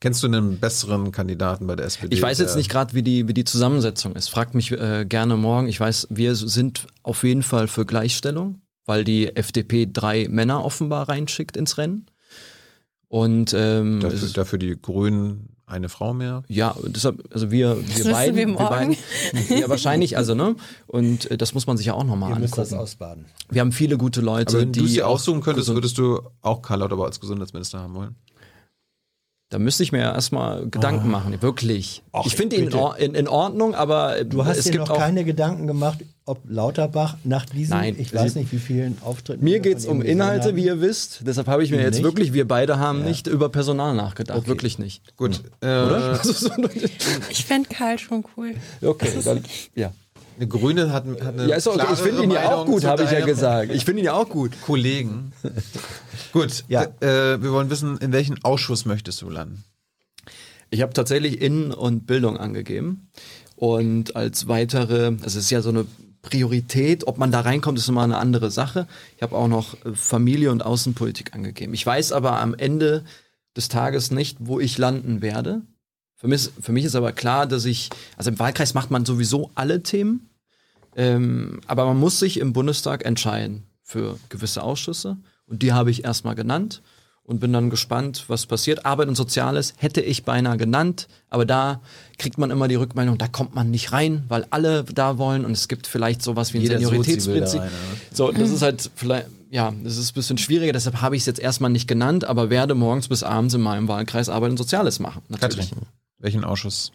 Kennst 0.04 0.22
du 0.22 0.26
einen 0.26 0.58
besseren 0.60 1.12
Kandidaten 1.12 1.66
bei 1.66 1.76
der 1.76 1.86
SPD? 1.86 2.14
Ich 2.14 2.20
weiß 2.20 2.38
jetzt 2.38 2.56
nicht 2.56 2.68
gerade, 2.70 2.92
wie 2.92 3.02
die, 3.02 3.26
wie 3.26 3.32
die 3.32 3.44
Zusammensetzung 3.44 4.14
ist. 4.14 4.28
Fragt 4.28 4.54
mich 4.54 4.70
äh, 4.70 5.06
gerne 5.08 5.38
morgen. 5.38 5.66
Ich 5.66 5.80
weiß, 5.80 6.08
wir 6.10 6.34
sind 6.34 6.88
auf 7.02 7.24
jeden 7.24 7.42
Fall 7.42 7.68
für 7.68 7.86
Gleichstellung, 7.86 8.60
weil 8.84 9.04
die 9.04 9.34
FDP 9.34 9.88
drei 9.90 10.28
Männer 10.28 10.62
offenbar 10.62 11.08
reinschickt 11.08 11.56
ins 11.56 11.78
Rennen. 11.78 12.04
Und 13.08 13.54
ähm, 13.56 13.96
es 13.96 14.02
Dafür, 14.02 14.22
ist- 14.26 14.36
dafür 14.36 14.58
die 14.58 14.76
Grünen 14.78 15.48
eine 15.64 15.88
Frau 15.88 16.12
mehr. 16.12 16.42
ja, 16.48 16.76
deshalb, 16.84 17.24
also 17.32 17.50
wir, 17.50 17.78
wir 17.96 18.12
beiden, 18.12 18.36
wir 18.36 18.46
morgen. 18.48 18.68
beiden, 18.68 18.96
ja 19.58 19.66
wahrscheinlich, 19.70 20.18
also 20.18 20.34
ne, 20.34 20.56
und 20.86 21.30
äh, 21.30 21.38
das 21.38 21.54
muss 21.54 21.66
man 21.66 21.78
sich 21.78 21.86
ja 21.86 21.94
auch 21.94 22.04
nochmal 22.04 22.34
Ihr 22.34 22.38
müsst 22.40 22.58
das 22.58 22.68
angucken. 22.68 22.82
ausbaden. 22.82 23.24
Wir 23.48 23.62
haben 23.62 23.72
viele 23.72 23.96
gute 23.96 24.20
Leute, 24.20 24.50
Aber 24.56 24.60
wenn 24.60 24.72
du 24.74 24.82
die 24.82 24.88
sie 24.88 25.02
auch 25.02 25.12
aussuchen 25.14 25.40
könntest, 25.40 25.70
würdest 25.74 25.96
du 25.96 26.20
auch 26.42 26.60
Karl 26.60 26.80
Lauterbach 26.80 27.06
als 27.06 27.18
Gesundheitsminister 27.18 27.78
haben 27.80 27.94
wollen? 27.94 28.14
Da 29.54 29.60
müsste 29.60 29.84
ich 29.84 29.92
mir 29.92 30.00
ja 30.00 30.12
erstmal 30.12 30.68
Gedanken 30.68 31.06
Oh. 31.06 31.10
machen, 31.12 31.40
wirklich. 31.40 32.02
Ach, 32.12 32.26
ich 32.26 32.34
finde 32.34 32.56
ihn 32.56 32.72
in, 32.98 33.14
in, 33.14 33.28
Ordnung, 33.28 33.76
aber 33.76 34.24
Du 34.24 34.44
hast 34.44 34.58
es 34.58 34.64
dir 34.64 34.72
gibt 34.72 34.88
noch 34.88 34.96
auch. 34.96 34.98
keine 34.98 35.22
Gedanken 35.24 35.68
gemacht, 35.68 35.98
ob 36.26 36.40
Lauterbach 36.48 37.18
nach 37.22 37.46
diesen, 37.46 37.70
Nein, 37.70 37.94
ich 37.96 38.12
weiß 38.12 38.34
nicht 38.34 38.50
wie 38.50 38.58
vielen 38.58 38.98
Auftritten. 39.02 39.44
Mir 39.44 39.60
geht 39.60 39.78
es 39.78 39.86
um 39.86 40.02
Inhalte, 40.02 40.48
haben. 40.48 40.56
wie 40.56 40.64
ihr 40.66 40.80
wisst. 40.80 41.20
Deshalb 41.24 41.46
habe 41.46 41.62
ich 41.62 41.70
mir 41.70 41.80
jetzt 41.80 41.94
Nicht? 41.94 42.02
wirklich, 42.02 42.32
wir 42.32 42.48
beide 42.48 42.80
haben 42.80 43.04
nicht 43.04 43.28
über 43.28 43.48
Personal 43.48 43.94
nachgedacht. 43.94 44.38
Okay. 44.38 44.48
Wirklich 44.48 44.80
nicht. 44.80 45.16
Gut, 45.16 45.40
äh, 45.60 45.66
Oder? 45.86 46.20
Ich 47.30 47.44
fände 47.44 47.68
Karl 47.68 48.00
schon 48.00 48.24
cool. 48.36 48.54
okay, 48.82 49.08
dann, 49.24 49.44
ja. 49.76 49.92
Eine 50.36 50.48
Grüne 50.48 50.92
hat, 50.92 51.04
hat 51.06 51.34
eine 51.34 51.46
Ja, 51.46 51.56
ist 51.56 51.66
okay. 51.66 51.86
Ich 51.92 51.98
finde 52.00 52.24
ihn 52.24 52.30
ja 52.30 52.54
auch 52.54 52.66
gut, 52.66 52.84
habe 52.84 53.04
ich 53.04 53.10
ja 53.10 53.24
gesagt. 53.24 53.72
Ich 53.72 53.84
finde 53.84 54.00
ihn 54.02 54.06
ja 54.06 54.14
auch 54.14 54.28
gut. 54.28 54.52
Kollegen. 54.62 55.32
Gut, 56.32 56.64
Ja. 56.66 56.82
äh, 57.00 57.40
wir 57.40 57.52
wollen 57.52 57.70
wissen, 57.70 57.96
in 57.98 58.10
welchen 58.12 58.42
Ausschuss 58.42 58.86
möchtest 58.86 59.22
du 59.22 59.30
landen? 59.30 59.62
Ich 60.70 60.82
habe 60.82 60.92
tatsächlich 60.92 61.40
Innen- 61.40 61.70
und 61.72 62.06
Bildung 62.08 62.36
angegeben. 62.38 63.08
Und 63.54 64.16
als 64.16 64.48
weitere, 64.48 65.06
also 65.06 65.24
es 65.26 65.36
ist 65.36 65.50
ja 65.50 65.62
so 65.62 65.68
eine 65.68 65.86
Priorität, 66.22 67.06
ob 67.06 67.18
man 67.18 67.30
da 67.30 67.40
reinkommt, 67.40 67.78
ist 67.78 67.88
immer 67.88 68.02
eine 68.02 68.16
andere 68.18 68.50
Sache. 68.50 68.88
Ich 69.16 69.22
habe 69.22 69.36
auch 69.36 69.46
noch 69.46 69.74
äh, 69.84 69.94
Familie 69.94 70.50
und 70.50 70.64
Außenpolitik 70.64 71.34
angegeben. 71.34 71.72
Ich 71.74 71.86
weiß 71.86 72.10
aber 72.12 72.40
am 72.40 72.54
Ende 72.54 73.04
des 73.56 73.68
Tages 73.68 74.10
nicht, 74.10 74.38
wo 74.40 74.58
ich 74.58 74.76
landen 74.78 75.22
werde. 75.22 75.62
Für 76.24 76.28
mich, 76.28 76.48
für 76.58 76.72
mich 76.72 76.86
ist 76.86 76.96
aber 76.96 77.12
klar, 77.12 77.46
dass 77.46 77.66
ich, 77.66 77.90
also 78.16 78.30
im 78.30 78.38
Wahlkreis 78.38 78.72
macht 78.72 78.90
man 78.90 79.04
sowieso 79.04 79.50
alle 79.54 79.82
Themen, 79.82 80.30
ähm, 80.96 81.60
aber 81.66 81.84
man 81.84 81.98
muss 81.98 82.18
sich 82.18 82.40
im 82.40 82.54
Bundestag 82.54 83.04
entscheiden 83.04 83.64
für 83.82 84.18
gewisse 84.30 84.62
Ausschüsse. 84.62 85.18
Und 85.46 85.60
die 85.60 85.74
habe 85.74 85.90
ich 85.90 86.04
erstmal 86.04 86.34
genannt 86.34 86.80
und 87.24 87.40
bin 87.40 87.52
dann 87.52 87.68
gespannt, 87.68 88.24
was 88.28 88.46
passiert. 88.46 88.86
Arbeit 88.86 89.08
und 89.08 89.16
Soziales 89.16 89.74
hätte 89.76 90.00
ich 90.00 90.24
beinahe 90.24 90.56
genannt, 90.56 91.08
aber 91.28 91.44
da 91.44 91.82
kriegt 92.16 92.38
man 92.38 92.50
immer 92.50 92.68
die 92.68 92.76
Rückmeldung, 92.76 93.18
da 93.18 93.28
kommt 93.28 93.54
man 93.54 93.70
nicht 93.70 93.92
rein, 93.92 94.24
weil 94.28 94.46
alle 94.48 94.84
da 94.84 95.18
wollen 95.18 95.44
und 95.44 95.52
es 95.52 95.68
gibt 95.68 95.86
vielleicht 95.86 96.22
sowas 96.22 96.54
wie 96.54 96.58
ein 96.60 96.62
Jeder 96.62 96.78
Senioritätsprinzip. 96.78 97.60
Da 97.60 97.66
rein, 97.66 97.72
so, 98.14 98.32
das 98.32 98.48
ist 98.48 98.62
halt 98.62 98.90
vielleicht, 98.94 99.26
ja, 99.50 99.74
das 99.82 99.98
ist 99.98 100.12
ein 100.12 100.14
bisschen 100.14 100.38
schwieriger, 100.38 100.72
deshalb 100.72 101.02
habe 101.02 101.16
ich 101.16 101.20
es 101.20 101.26
jetzt 101.26 101.40
erstmal 101.40 101.70
nicht 101.70 101.86
genannt, 101.86 102.24
aber 102.24 102.48
werde 102.48 102.74
morgens 102.74 103.08
bis 103.08 103.22
abends 103.22 103.52
in 103.52 103.60
meinem 103.60 103.88
Wahlkreis 103.88 104.30
Arbeit 104.30 104.52
und 104.52 104.56
Soziales 104.56 105.00
machen. 105.00 105.20
Natürlich. 105.28 105.68
Katrin, 105.68 105.86
welchen 106.24 106.42
Ausschuss? 106.42 106.90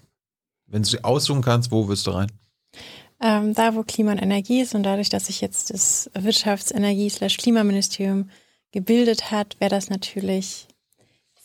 Wenn 0.66 0.84
du 0.84 1.02
aussuchen 1.04 1.42
kannst, 1.42 1.72
wo 1.72 1.88
willst 1.88 2.06
du 2.08 2.12
rein? 2.12 2.30
Ähm, 3.22 3.54
da, 3.54 3.76
wo 3.76 3.84
Klima 3.84 4.12
und 4.12 4.18
Energie 4.18 4.60
ist 4.62 4.76
und 4.76 4.84
dadurch, 4.84 5.08
dass 5.10 5.28
sich 5.28 5.40
jetzt 5.42 5.74
das 5.74 6.10
Wirtschafts-Energie-Klimaministerium 6.18 8.30
gebildet 8.72 9.32
hat, 9.32 9.58
wäre 9.60 9.70
das 9.70 9.90
natürlich 9.90 10.68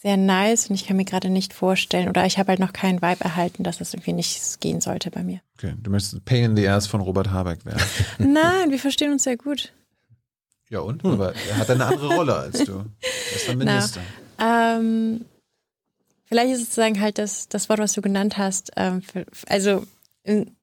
sehr 0.03 0.17
nice 0.17 0.69
und 0.69 0.77
ich 0.77 0.87
kann 0.87 0.97
mir 0.97 1.05
gerade 1.05 1.31
nicht 1.31 1.53
vorstellen 1.55 2.09
oder 2.09 2.27
ich 2.27 2.39
habe 2.39 2.51
halt 2.51 2.61
noch 2.61 2.75
keinen 2.75 3.01
Vibe 3.01 3.25
erhalten, 3.25 3.65
dass 3.65 3.79
das 3.79 3.95
irgendwie 3.95 4.13
nicht 4.13 4.61
gehen 4.61 4.81
sollte 4.81 5.11
bei 5.11 5.23
mir. 5.23 5.41
Okay, 5.57 5.75
du 5.83 5.91
möchtest 5.91 6.15
ein 6.15 6.23
Pain 6.23 6.45
in 6.45 6.57
the 6.57 6.69
Ass 6.69 6.87
von 6.87 7.01
Robert 7.01 7.31
Habeck 7.31 7.65
werden. 7.65 7.83
Nein, 8.19 8.71
wir 8.71 8.79
verstehen 8.79 9.13
uns 9.13 9.25
sehr 9.25 9.39
gut. 9.39 9.73
Ja 10.69 10.81
und? 10.81 11.05
Aber 11.05 11.35
er 11.35 11.57
hat 11.57 11.71
eine 11.71 11.87
andere 11.87 12.15
Rolle 12.15 12.37
als 12.37 12.65
du. 12.65 12.85
Er 13.01 13.37
ist 13.37 13.49
der 13.49 13.57
Minister. 13.57 14.01
Ähm, 14.39 15.25
vielleicht 16.35 16.51
ist 16.51 16.59
es 16.63 16.65
sozusagen 16.67 17.01
halt 17.01 17.19
das, 17.19 17.49
das 17.49 17.69
Wort, 17.69 17.79
was 17.79 17.93
du 17.93 18.03
genannt 18.03 18.37
hast. 18.39 18.73
Ähm, 18.77 19.03
für, 19.03 19.25
also, 19.47 19.87
ähm, 20.25 20.57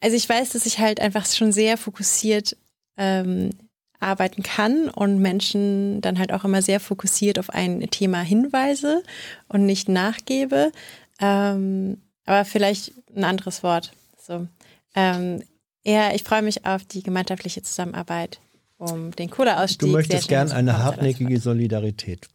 also 0.00 0.14
ich 0.14 0.28
weiß, 0.28 0.50
dass 0.50 0.66
ich 0.66 0.78
halt 0.78 1.00
einfach 1.00 1.24
schon 1.24 1.52
sehr 1.52 1.78
fokussiert 1.78 2.54
ähm, 2.98 3.50
arbeiten 3.98 4.42
kann 4.42 4.90
und 4.90 5.20
Menschen 5.20 6.02
dann 6.02 6.18
halt 6.18 6.34
auch 6.34 6.44
immer 6.44 6.60
sehr 6.60 6.80
fokussiert 6.80 7.38
auf 7.38 7.48
ein 7.48 7.80
Thema 7.90 8.20
hinweise 8.20 9.02
und 9.48 9.64
nicht 9.64 9.88
nachgebe. 9.88 10.70
Ähm, 11.18 12.02
aber 12.26 12.44
vielleicht 12.44 12.92
ein 13.16 13.24
anderes 13.24 13.62
Wort. 13.62 13.92
So. 14.20 14.46
Ähm, 14.94 15.42
eher, 15.82 16.14
ich 16.14 16.24
freue 16.24 16.42
mich 16.42 16.66
auf 16.66 16.84
die 16.84 17.02
gemeinschaftliche 17.02 17.62
Zusammenarbeit, 17.62 18.38
um 18.76 19.12
den 19.12 19.30
Kohleausstieg. 19.30 19.78
Du 19.78 19.86
möchtest 19.86 20.26
schnell 20.26 20.40
gern 20.40 20.48
zu 20.48 20.56
eine 20.56 20.76
hartnäckige 20.76 21.40
Solidarität 21.40 22.28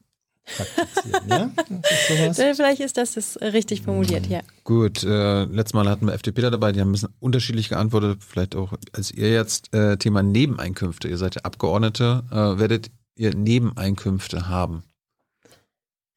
praktizieren, 0.45 1.29
ja? 1.29 1.51
Das 1.55 2.37
ist? 2.37 2.39
Äh, 2.39 2.55
Vielleicht 2.55 2.81
ist 2.81 2.97
das, 2.97 3.13
das 3.13 3.37
richtig 3.41 3.83
formuliert, 3.83 4.27
ja. 4.27 4.41
Gut, 4.63 5.03
äh, 5.03 5.43
letztes 5.45 5.73
Mal 5.73 5.89
hatten 5.89 6.07
wir 6.07 6.13
FDPler 6.13 6.51
dabei, 6.51 6.71
die 6.71 6.81
haben 6.81 6.89
ein 6.89 6.93
bisschen 6.93 7.13
unterschiedlich 7.19 7.69
geantwortet, 7.69 8.23
vielleicht 8.23 8.55
auch 8.55 8.73
als 8.93 9.11
ihr 9.11 9.31
jetzt 9.31 9.73
äh, 9.73 9.97
Thema 9.97 10.23
Nebeneinkünfte. 10.23 11.07
Ihr 11.07 11.17
seid 11.17 11.35
ja 11.35 11.41
Abgeordnete, 11.43 12.23
äh, 12.31 12.59
werdet 12.59 12.91
ihr 13.15 13.35
Nebeneinkünfte 13.35 14.47
haben? 14.47 14.83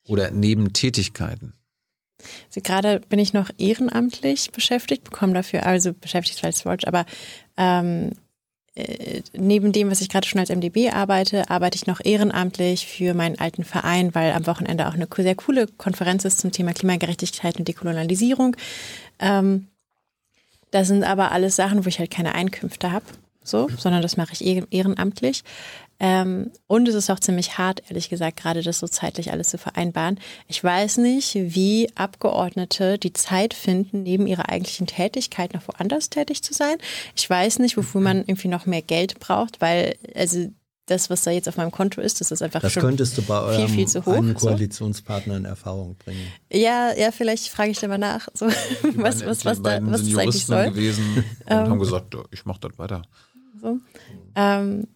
Oder 0.08 0.30
Nebentätigkeiten? 0.30 1.54
Also 2.48 2.60
gerade 2.62 3.00
bin 3.08 3.18
ich 3.18 3.32
noch 3.32 3.50
ehrenamtlich 3.58 4.50
beschäftigt, 4.50 5.04
bekomme 5.04 5.34
dafür, 5.34 5.66
also 5.66 5.92
beschäftigt 5.92 6.42
als 6.44 6.62
falsch, 6.62 6.86
aber 6.86 7.04
ähm, 7.56 8.12
äh, 8.76 9.22
neben 9.32 9.72
dem, 9.72 9.90
was 9.90 10.00
ich 10.00 10.08
gerade 10.08 10.26
schon 10.26 10.38
als 10.38 10.50
MDB 10.50 10.90
arbeite, 10.90 11.50
arbeite 11.50 11.76
ich 11.76 11.86
noch 11.86 12.00
ehrenamtlich 12.04 12.86
für 12.86 13.14
meinen 13.14 13.38
alten 13.38 13.64
Verein, 13.64 14.14
weil 14.14 14.32
am 14.32 14.46
Wochenende 14.46 14.86
auch 14.86 14.94
eine 14.94 15.08
sehr 15.16 15.34
coole 15.34 15.66
Konferenz 15.66 16.24
ist 16.24 16.38
zum 16.38 16.52
Thema 16.52 16.72
Klimagerechtigkeit 16.74 17.58
und 17.58 17.66
Dekolonialisierung. 17.66 18.56
Ähm, 19.18 19.68
das 20.70 20.88
sind 20.88 21.04
aber 21.04 21.32
alles 21.32 21.56
Sachen, 21.56 21.84
wo 21.84 21.88
ich 21.88 21.98
halt 21.98 22.10
keine 22.10 22.34
Einkünfte 22.34 22.92
habe, 22.92 23.06
so, 23.42 23.68
sondern 23.78 24.02
das 24.02 24.16
mache 24.16 24.32
ich 24.32 24.42
ehren- 24.42 24.66
ehrenamtlich. 24.70 25.42
Ähm, 25.98 26.50
und 26.66 26.88
es 26.88 26.94
ist 26.94 27.08
auch 27.10 27.20
ziemlich 27.20 27.56
hart, 27.58 27.82
ehrlich 27.88 28.08
gesagt, 28.10 28.36
gerade 28.36 28.62
das 28.62 28.78
so 28.80 28.86
zeitlich 28.88 29.32
alles 29.32 29.48
zu 29.48 29.58
vereinbaren. 29.58 30.20
Ich 30.46 30.62
weiß 30.62 30.98
nicht, 30.98 31.34
wie 31.34 31.88
Abgeordnete 31.94 32.98
die 32.98 33.12
Zeit 33.14 33.54
finden, 33.54 34.02
neben 34.02 34.26
ihrer 34.26 34.48
eigentlichen 34.50 34.86
Tätigkeit 34.86 35.54
noch 35.54 35.66
woanders 35.68 36.10
tätig 36.10 36.42
zu 36.42 36.52
sein. 36.52 36.76
Ich 37.14 37.28
weiß 37.28 37.60
nicht, 37.60 37.76
wofür 37.76 38.00
man 38.00 38.18
irgendwie 38.18 38.48
noch 38.48 38.66
mehr 38.66 38.82
Geld 38.82 39.18
braucht, 39.20 39.60
weil, 39.60 39.96
also 40.14 40.48
das, 40.88 41.10
was 41.10 41.22
da 41.22 41.32
jetzt 41.32 41.48
auf 41.48 41.56
meinem 41.56 41.72
Konto 41.72 42.00
ist, 42.00 42.20
das 42.20 42.30
ist 42.30 42.42
einfach 42.42 42.60
Das 42.60 42.72
schon 42.72 42.82
könntest 42.82 43.18
du 43.18 43.22
bei 43.22 43.40
viel, 43.40 43.58
eurem 43.62 43.68
viel 43.70 43.88
zu 43.88 44.06
hoch. 44.06 44.22
so. 44.38 44.46
Koalitionspartner 44.46 45.36
in 45.36 45.44
Erfahrung 45.44 45.96
bringen. 45.96 46.20
Ja, 46.52 46.92
ja, 46.96 47.10
vielleicht 47.10 47.48
frage 47.48 47.70
ich 47.72 47.80
da 47.80 47.88
mal 47.88 47.98
nach, 47.98 48.28
so, 48.34 48.46
was, 48.96 49.24
was, 49.26 49.44
was, 49.44 49.62
da, 49.62 49.80
was 49.82 50.00
sind 50.02 50.12
das 50.12 50.18
eigentlich 50.22 50.46
soll. 50.46 50.70
gewesen 50.70 51.16
und 51.16 51.24
Ähm. 51.48 51.70
haben 51.70 51.78
gesagt, 51.80 52.14
"Ja, 52.14 52.22
ich 52.30 52.44
mache 52.44 52.60
das 52.60 52.78
weiter. 52.78 53.02
So. 53.60 53.78
Ähm, 54.36 54.86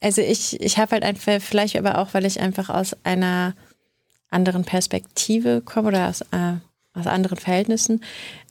also 0.00 0.20
ich, 0.22 0.60
ich 0.60 0.78
habe 0.78 0.92
halt 0.92 1.02
einfach, 1.02 1.40
vielleicht 1.40 1.76
aber 1.76 1.98
auch, 1.98 2.14
weil 2.14 2.24
ich 2.24 2.40
einfach 2.40 2.68
aus 2.70 2.96
einer 3.04 3.54
anderen 4.30 4.64
Perspektive 4.64 5.60
komme 5.62 5.88
oder 5.88 6.08
aus, 6.08 6.20
äh, 6.32 6.56
aus 6.92 7.06
anderen 7.06 7.38
Verhältnissen. 7.38 8.02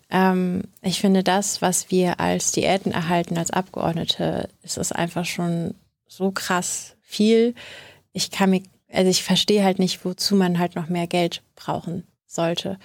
Ähm, 0.10 0.64
ich 0.82 1.00
finde 1.00 1.24
das, 1.24 1.62
was 1.62 1.92
wir 1.92 2.20
als 2.20 2.52
Diäten 2.52 2.92
erhalten 2.92 3.38
als 3.38 3.52
Abgeordnete, 3.52 4.50
ist 4.64 4.78
es 4.78 4.92
einfach 4.92 5.26
schon 5.26 5.76
so 6.08 6.32
krass 6.32 6.96
viel. 7.02 7.54
Ich 8.14 8.32
kann 8.32 8.50
mir, 8.50 8.64
also 8.92 9.10
ich 9.10 9.24
verstehe 9.24 9.64
halt 9.64 9.80
nicht, 9.80 10.04
wozu 10.06 10.36
man 10.36 10.60
halt 10.60 10.76
noch 10.76 10.90
mehr 10.90 11.08
Geld 11.08 11.44
brauchen 11.56 12.04
sollte. 12.26 12.80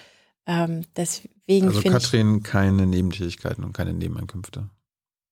Ähm, 0.46 0.84
deswegen 0.96 1.68
Also 1.68 1.80
finde 1.80 1.98
ich 1.98 2.04
Katrin 2.04 2.42
keine 2.42 2.86
Nebentätigkeiten 2.86 3.64
und 3.64 3.72
keine 3.72 3.92
Nebeneinkünfte. 3.92 4.68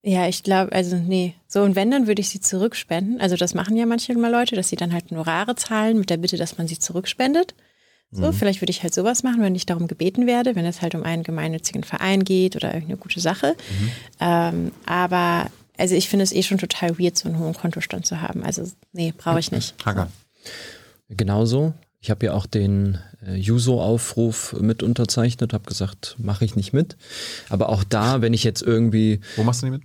Ja, 0.02 0.28
ich 0.28 0.42
glaube, 0.42 0.72
also 0.72 0.96
nee. 0.96 1.34
So, 1.46 1.62
und 1.62 1.76
wenn, 1.76 1.90
dann 1.90 2.06
würde 2.06 2.20
ich 2.20 2.28
sie 2.28 2.40
zurückspenden. 2.40 3.20
Also 3.20 3.36
das 3.36 3.54
machen 3.54 3.76
ja 3.76 3.86
manchmal 3.86 4.30
Leute, 4.30 4.56
dass 4.56 4.68
sie 4.68 4.76
dann 4.76 4.92
halt 4.92 5.10
Honorare 5.10 5.56
zahlen 5.56 5.98
mit 5.98 6.10
der 6.10 6.16
Bitte, 6.16 6.36
dass 6.36 6.58
man 6.58 6.66
sie 6.68 6.78
zurückspendet. 6.78 7.54
So, 8.12 8.32
vielleicht 8.32 8.60
würde 8.60 8.72
ich 8.72 8.82
halt 8.82 8.92
sowas 8.92 9.22
machen, 9.22 9.40
wenn 9.40 9.54
ich 9.54 9.66
darum 9.66 9.86
gebeten 9.86 10.26
werde, 10.26 10.56
wenn 10.56 10.64
es 10.64 10.82
halt 10.82 10.96
um 10.96 11.04
einen 11.04 11.22
gemeinnützigen 11.22 11.84
Verein 11.84 12.24
geht 12.24 12.56
oder 12.56 12.74
irgendeine 12.74 12.96
gute 12.96 13.20
Sache. 13.20 13.54
Ähm, 14.18 14.72
aber 14.84 15.48
also 15.78 15.94
ich 15.94 16.08
finde 16.08 16.24
es 16.24 16.32
eh 16.32 16.42
schon 16.42 16.58
total 16.58 16.98
weird, 16.98 17.16
so 17.16 17.28
einen 17.28 17.38
hohen 17.38 17.54
Kontostand 17.54 18.06
zu 18.06 18.20
haben. 18.20 18.42
Also 18.42 18.64
nee, 18.92 19.14
brauche 19.16 19.38
ich 19.38 19.52
nicht. 19.52 19.76
Hacker. 19.86 20.10
Genauso. 21.08 21.72
Ich 22.00 22.10
habe 22.10 22.26
ja 22.26 22.32
auch 22.32 22.46
den 22.46 22.98
äh, 23.24 23.36
Juso-Aufruf 23.36 24.56
mit 24.60 24.82
unterzeichnet, 24.82 25.52
habe 25.52 25.68
gesagt, 25.68 26.16
mache 26.18 26.44
ich 26.44 26.56
nicht 26.56 26.72
mit. 26.72 26.96
Aber 27.50 27.68
auch 27.68 27.84
da, 27.84 28.22
wenn 28.22 28.32
ich 28.32 28.42
jetzt 28.42 28.62
irgendwie 28.62 29.20
Wo 29.36 29.42
machst 29.44 29.62
du 29.62 29.66
die 29.66 29.72
mit? 29.72 29.82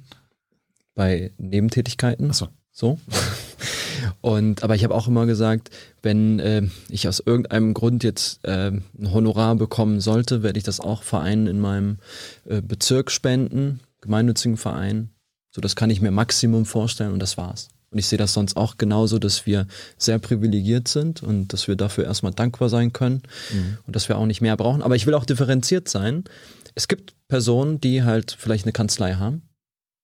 bei 0.96 1.32
Nebentätigkeiten, 1.38 2.30
Achso. 2.30 2.48
so. 2.72 3.00
Und 4.22 4.64
aber 4.64 4.76
ich 4.76 4.84
habe 4.84 4.94
auch 4.94 5.08
immer 5.08 5.26
gesagt, 5.26 5.72
wenn 6.02 6.40
äh, 6.40 6.64
ich 6.90 7.08
aus 7.08 7.22
irgendeinem 7.26 7.74
Grund 7.74 8.04
jetzt 8.04 8.46
äh, 8.46 8.72
ein 8.72 9.12
Honorar 9.12 9.56
bekommen 9.56 10.00
sollte, 10.00 10.42
werde 10.44 10.58
ich 10.58 10.64
das 10.64 10.80
auch 10.80 11.04
Vereinen 11.04 11.48
in 11.48 11.60
meinem 11.60 11.98
äh, 12.46 12.62
Bezirk 12.62 13.12
spenden, 13.12 13.82
gemeinnützigen 14.02 14.58
Verein. 14.58 15.10
So, 15.52 15.62
das 15.62 15.76
kann 15.76 15.90
ich 15.90 16.02
mir 16.02 16.12
Maximum 16.12 16.66
vorstellen 16.66 17.14
und 17.14 17.20
das 17.20 17.38
war's. 17.38 17.70
Und 17.92 18.00
ich 18.00 18.08
sehe 18.08 18.18
das 18.18 18.34
sonst 18.34 18.58
auch 18.58 18.78
genauso, 18.78 19.20
dass 19.20 19.46
wir 19.46 19.68
sehr 19.98 20.20
privilegiert 20.20 20.88
sind 20.88 21.24
und 21.24 21.54
dass 21.54 21.68
wir 21.68 21.76
dafür 21.76 22.06
erstmal 22.06 22.34
dankbar 22.34 22.70
sein 22.70 22.92
können 22.94 23.22
und 23.86 23.96
dass 23.96 24.10
wir 24.10 24.18
auch 24.18 24.26
nicht 24.26 24.42
mehr 24.42 24.58
brauchen. 24.58 24.82
Aber 24.82 24.96
ich 24.96 25.06
will 25.06 25.14
auch 25.14 25.26
differenziert 25.26 25.88
sein. 25.88 26.26
Es 26.74 26.88
gibt 26.88 27.14
Personen, 27.28 27.80
die 27.80 28.04
halt 28.04 28.36
vielleicht 28.38 28.66
eine 28.66 28.74
Kanzlei 28.74 29.14
haben 29.14 29.44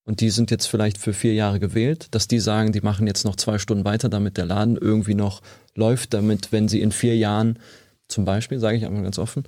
und 0.05 0.21
die 0.21 0.29
sind 0.29 0.51
jetzt 0.51 0.65
vielleicht 0.65 0.97
für 0.97 1.13
vier 1.13 1.33
Jahre 1.33 1.59
gewählt, 1.59 2.07
dass 2.11 2.27
die 2.27 2.39
sagen, 2.39 2.71
die 2.71 2.81
machen 2.81 3.07
jetzt 3.07 3.25
noch 3.25 3.35
zwei 3.35 3.59
Stunden 3.59 3.85
weiter, 3.85 4.09
damit 4.09 4.37
der 4.37 4.45
Laden 4.45 4.77
irgendwie 4.77 5.13
noch 5.13 5.41
läuft, 5.75 6.13
damit, 6.13 6.51
wenn 6.51 6.67
sie 6.67 6.81
in 6.81 6.91
vier 6.91 7.15
Jahren 7.15 7.59
zum 8.07 8.25
Beispiel, 8.25 8.59
sage 8.59 8.77
ich 8.77 8.85
einmal 8.85 9.03
ganz 9.03 9.19
offen, 9.19 9.43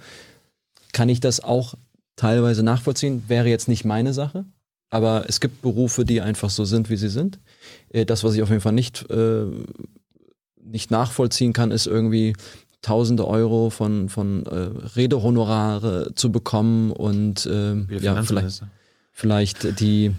kann 0.94 1.10
ich 1.10 1.20
das 1.20 1.40
auch 1.40 1.76
teilweise 2.16 2.64
nachvollziehen. 2.64 3.24
Wäre 3.28 3.50
jetzt 3.50 3.68
nicht 3.68 3.84
meine 3.84 4.14
Sache, 4.14 4.46
aber 4.90 5.26
es 5.28 5.40
gibt 5.40 5.62
Berufe, 5.62 6.06
die 6.06 6.22
einfach 6.22 6.52
so 6.52 6.66
sind, 6.66 6.90
wie 6.90 6.98
sie 6.98 7.10
sind. 7.10 7.40
Äh, 7.94 8.06
das, 8.06 8.26
was 8.26 8.36
ich 8.36 8.42
auf 8.42 8.50
jeden 8.50 8.62
Fall 8.62 8.74
nicht, 8.74 9.10
äh, 9.10 9.46
nicht 10.62 10.92
nachvollziehen 10.92 11.54
kann, 11.54 11.72
ist 11.72 11.88
irgendwie 11.88 12.34
tausende 12.82 13.26
Euro 13.26 13.70
von, 13.70 14.10
von 14.10 14.46
äh, 14.46 14.70
Redehonorare 14.96 16.12
zu 16.16 16.32
bekommen 16.32 16.92
und 16.92 17.46
äh, 17.46 17.76
ja, 18.00 18.22
vielleicht, 18.24 18.64
vielleicht 19.14 19.80
die, 19.80 20.14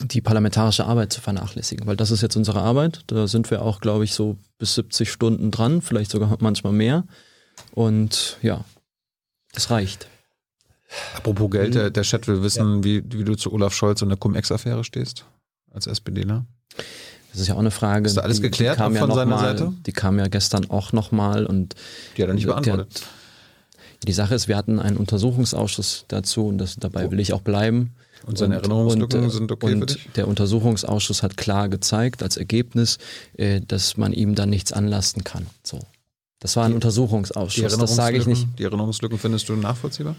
die 0.00 0.20
parlamentarische 0.20 0.84
Arbeit 0.84 1.12
zu 1.12 1.20
vernachlässigen. 1.20 1.86
Weil 1.86 1.96
das 1.96 2.10
ist 2.10 2.22
jetzt 2.22 2.36
unsere 2.36 2.60
Arbeit. 2.60 3.02
Da 3.06 3.28
sind 3.28 3.50
wir 3.52 3.62
auch, 3.62 3.80
glaube 3.80 4.02
ich, 4.02 4.14
so 4.14 4.36
bis 4.58 4.74
70 4.74 5.10
Stunden 5.10 5.52
dran, 5.52 5.80
vielleicht 5.80 6.10
sogar 6.10 6.36
manchmal 6.40 6.72
mehr. 6.72 7.04
Und 7.70 8.36
ja, 8.42 8.64
es 9.54 9.70
reicht. 9.70 10.08
Apropos 11.14 11.50
Geld, 11.50 11.74
der, 11.74 11.90
der 11.90 12.02
Chat 12.02 12.28
will 12.28 12.42
wissen, 12.42 12.78
ja. 12.78 12.84
wie, 12.84 13.04
wie 13.12 13.24
du 13.24 13.36
zu 13.36 13.52
Olaf 13.52 13.74
Scholz 13.74 14.02
und 14.02 14.08
der 14.08 14.18
Cum-Ex-Affäre 14.18 14.84
stehst, 14.84 15.24
als 15.76 15.86
SPDler. 15.86 16.44
Das 17.30 17.42
ist 17.42 17.48
ja 17.48 17.54
auch 17.54 17.60
eine 17.60 17.70
Frage. 17.70 18.06
Ist 18.06 18.16
da 18.16 18.22
alles 18.22 18.40
geklärt 18.40 18.78
die, 18.78 18.92
die 18.92 18.98
von 18.98 19.10
ja 19.10 19.14
seiner 19.14 19.36
mal, 19.36 19.58
Seite? 19.58 19.72
Die 19.84 19.92
kam 19.92 20.18
ja 20.18 20.26
gestern 20.26 20.70
auch 20.70 20.92
nochmal 20.92 21.46
und. 21.46 21.74
Die 22.16 22.22
hat 22.22 22.28
er 22.28 22.34
nicht 22.34 22.46
beantwortet. 22.46 22.88
Der, 22.94 24.06
die 24.06 24.12
Sache 24.12 24.34
ist, 24.34 24.48
wir 24.48 24.56
hatten 24.56 24.78
einen 24.78 24.96
Untersuchungsausschuss 24.96 26.06
dazu 26.08 26.48
und 26.48 26.58
das, 26.58 26.76
dabei 26.76 27.10
will 27.10 27.20
ich 27.20 27.32
auch 27.32 27.42
bleiben. 27.42 27.94
Und 28.24 28.38
seine 28.38 28.56
Erinnerungslücken 28.56 29.24
und, 29.24 29.30
sind 29.30 29.52
okay 29.52 29.74
und 29.74 29.80
für 29.80 29.86
dich? 29.86 30.08
Der 30.16 30.26
Untersuchungsausschuss 30.26 31.22
hat 31.22 31.36
klar 31.36 31.68
gezeigt 31.68 32.22
als 32.22 32.36
Ergebnis, 32.36 32.98
äh, 33.36 33.60
dass 33.60 33.96
man 33.96 34.12
ihm 34.12 34.34
dann 34.34 34.50
nichts 34.50 34.72
anlasten 34.72 35.22
kann. 35.22 35.46
So. 35.62 35.80
Das 36.40 36.56
war 36.56 36.64
ein 36.64 36.70
die, 36.70 36.74
Untersuchungsausschuss. 36.76 37.76
das 37.76 37.94
sage 37.94 38.16
ich 38.16 38.26
nicht. 38.26 38.46
Die 38.58 38.64
Erinnerungslücken 38.64 39.18
findest 39.18 39.48
du 39.48 39.56
nachvollziehbar? 39.56 40.16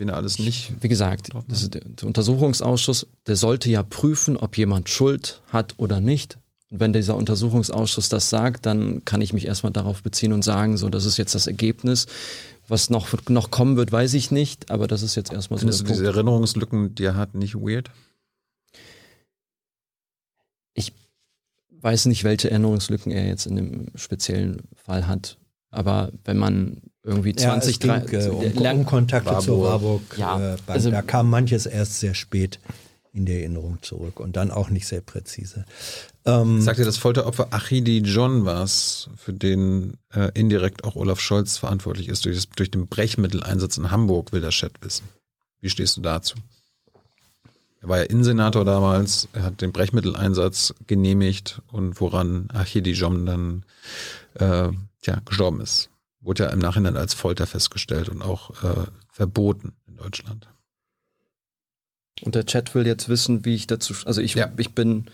Wen 0.00 0.08
er 0.08 0.16
alles 0.16 0.38
nicht. 0.38 0.72
Wie 0.80 0.88
gesagt, 0.88 1.28
der, 1.34 2.06
Untersuchungsausschuss, 2.06 3.06
der 3.26 3.36
sollte 3.36 3.68
ja 3.68 3.82
prüfen, 3.82 4.38
ob 4.38 4.56
jemand 4.56 4.88
Schuld 4.88 5.42
hat 5.48 5.74
oder 5.76 6.00
nicht. 6.00 6.38
Und 6.70 6.80
wenn 6.80 6.94
dieser 6.94 7.16
Untersuchungsausschuss 7.16 8.08
das 8.08 8.30
sagt, 8.30 8.64
dann 8.64 9.04
kann 9.04 9.20
ich 9.20 9.34
mich 9.34 9.44
erstmal 9.44 9.74
darauf 9.74 10.02
beziehen 10.02 10.32
und 10.32 10.42
sagen, 10.42 10.78
so, 10.78 10.88
das 10.88 11.04
ist 11.04 11.18
jetzt 11.18 11.34
das 11.34 11.46
Ergebnis. 11.46 12.06
Was 12.66 12.88
noch, 12.88 13.08
noch 13.28 13.50
kommen 13.50 13.76
wird, 13.76 13.92
weiß 13.92 14.14
ich 14.14 14.30
nicht, 14.30 14.70
aber 14.70 14.86
das 14.86 15.02
ist 15.02 15.16
jetzt 15.16 15.34
erstmal 15.34 15.58
so. 15.58 15.64
Findest 15.64 15.82
du 15.82 15.84
diese 15.84 16.06
Erinnerungslücken, 16.06 16.94
die 16.94 17.04
er 17.04 17.16
hat, 17.16 17.34
nicht 17.34 17.56
weird? 17.56 17.90
Ich 20.72 20.94
weiß 21.72 22.06
nicht, 22.06 22.24
welche 22.24 22.50
Erinnerungslücken 22.50 23.12
er 23.12 23.26
jetzt 23.26 23.44
in 23.44 23.56
dem 23.56 23.86
speziellen 23.96 24.62
Fall 24.76 25.06
hat. 25.06 25.36
Aber 25.70 26.10
wenn 26.24 26.38
man 26.38 26.80
irgendwie 27.02 27.34
20, 27.34 27.82
ja, 27.82 27.98
30 27.98 28.12
äh, 28.12 28.28
um, 28.28 28.66
um 28.66 28.86
Kontakte 28.86 29.30
Warburg. 29.30 29.44
zur 29.44 29.62
Warburg 29.62 30.02
ja, 30.18 30.54
äh, 30.54 30.56
also, 30.66 30.90
da 30.90 31.02
kam 31.02 31.30
manches 31.30 31.66
erst 31.66 32.00
sehr 32.00 32.14
spät 32.14 32.58
in 33.12 33.26
der 33.26 33.40
Erinnerung 33.40 33.78
zurück 33.82 34.20
und 34.20 34.36
dann 34.36 34.50
auch 34.50 34.70
nicht 34.70 34.86
sehr 34.86 35.00
präzise. 35.00 35.64
Ähm, 36.24 36.60
Sagt 36.60 36.78
ihr, 36.78 36.84
das 36.84 36.98
Folteropfer 36.98 37.48
Achidi 37.50 37.98
John 37.98 38.44
war 38.44 38.62
es, 38.62 39.08
für 39.16 39.32
den 39.32 39.94
äh, 40.14 40.30
indirekt 40.34 40.84
auch 40.84 40.94
Olaf 40.94 41.20
Scholz 41.20 41.56
verantwortlich 41.56 42.08
ist, 42.08 42.24
durch, 42.24 42.36
das, 42.36 42.48
durch 42.50 42.70
den 42.70 42.86
Brechmitteleinsatz 42.86 43.78
in 43.78 43.90
Hamburg, 43.90 44.32
will 44.32 44.40
der 44.40 44.50
Chat 44.50 44.72
wissen. 44.82 45.08
Wie 45.60 45.70
stehst 45.70 45.96
du 45.96 46.02
dazu? 46.02 46.36
Er 47.82 47.88
war 47.88 47.98
ja 47.98 48.04
Innensenator 48.04 48.64
damals, 48.64 49.28
er 49.32 49.42
hat 49.44 49.62
den 49.62 49.72
Brechmitteleinsatz 49.72 50.74
genehmigt 50.86 51.62
und 51.72 52.00
woran 52.00 52.48
Achidi 52.52 52.92
John 52.92 53.26
dann 53.26 53.64
äh, 54.34 54.68
tja, 55.02 55.20
gestorben 55.24 55.62
ist. 55.62 55.89
Wurde 56.20 56.44
ja 56.44 56.50
im 56.50 56.58
Nachhinein 56.58 56.96
als 56.96 57.14
Folter 57.14 57.46
festgestellt 57.46 58.08
und 58.08 58.22
auch 58.22 58.62
äh, 58.62 58.86
verboten 59.10 59.72
in 59.86 59.96
Deutschland. 59.96 60.48
Und 62.22 62.34
der 62.34 62.44
Chat 62.44 62.74
will 62.74 62.86
jetzt 62.86 63.08
wissen, 63.08 63.44
wie 63.44 63.54
ich 63.54 63.66
dazu. 63.66 63.94
Also 64.04 64.20
ich, 64.20 64.34
ja. 64.34 64.52
ich 64.56 64.74
bin. 64.74 65.10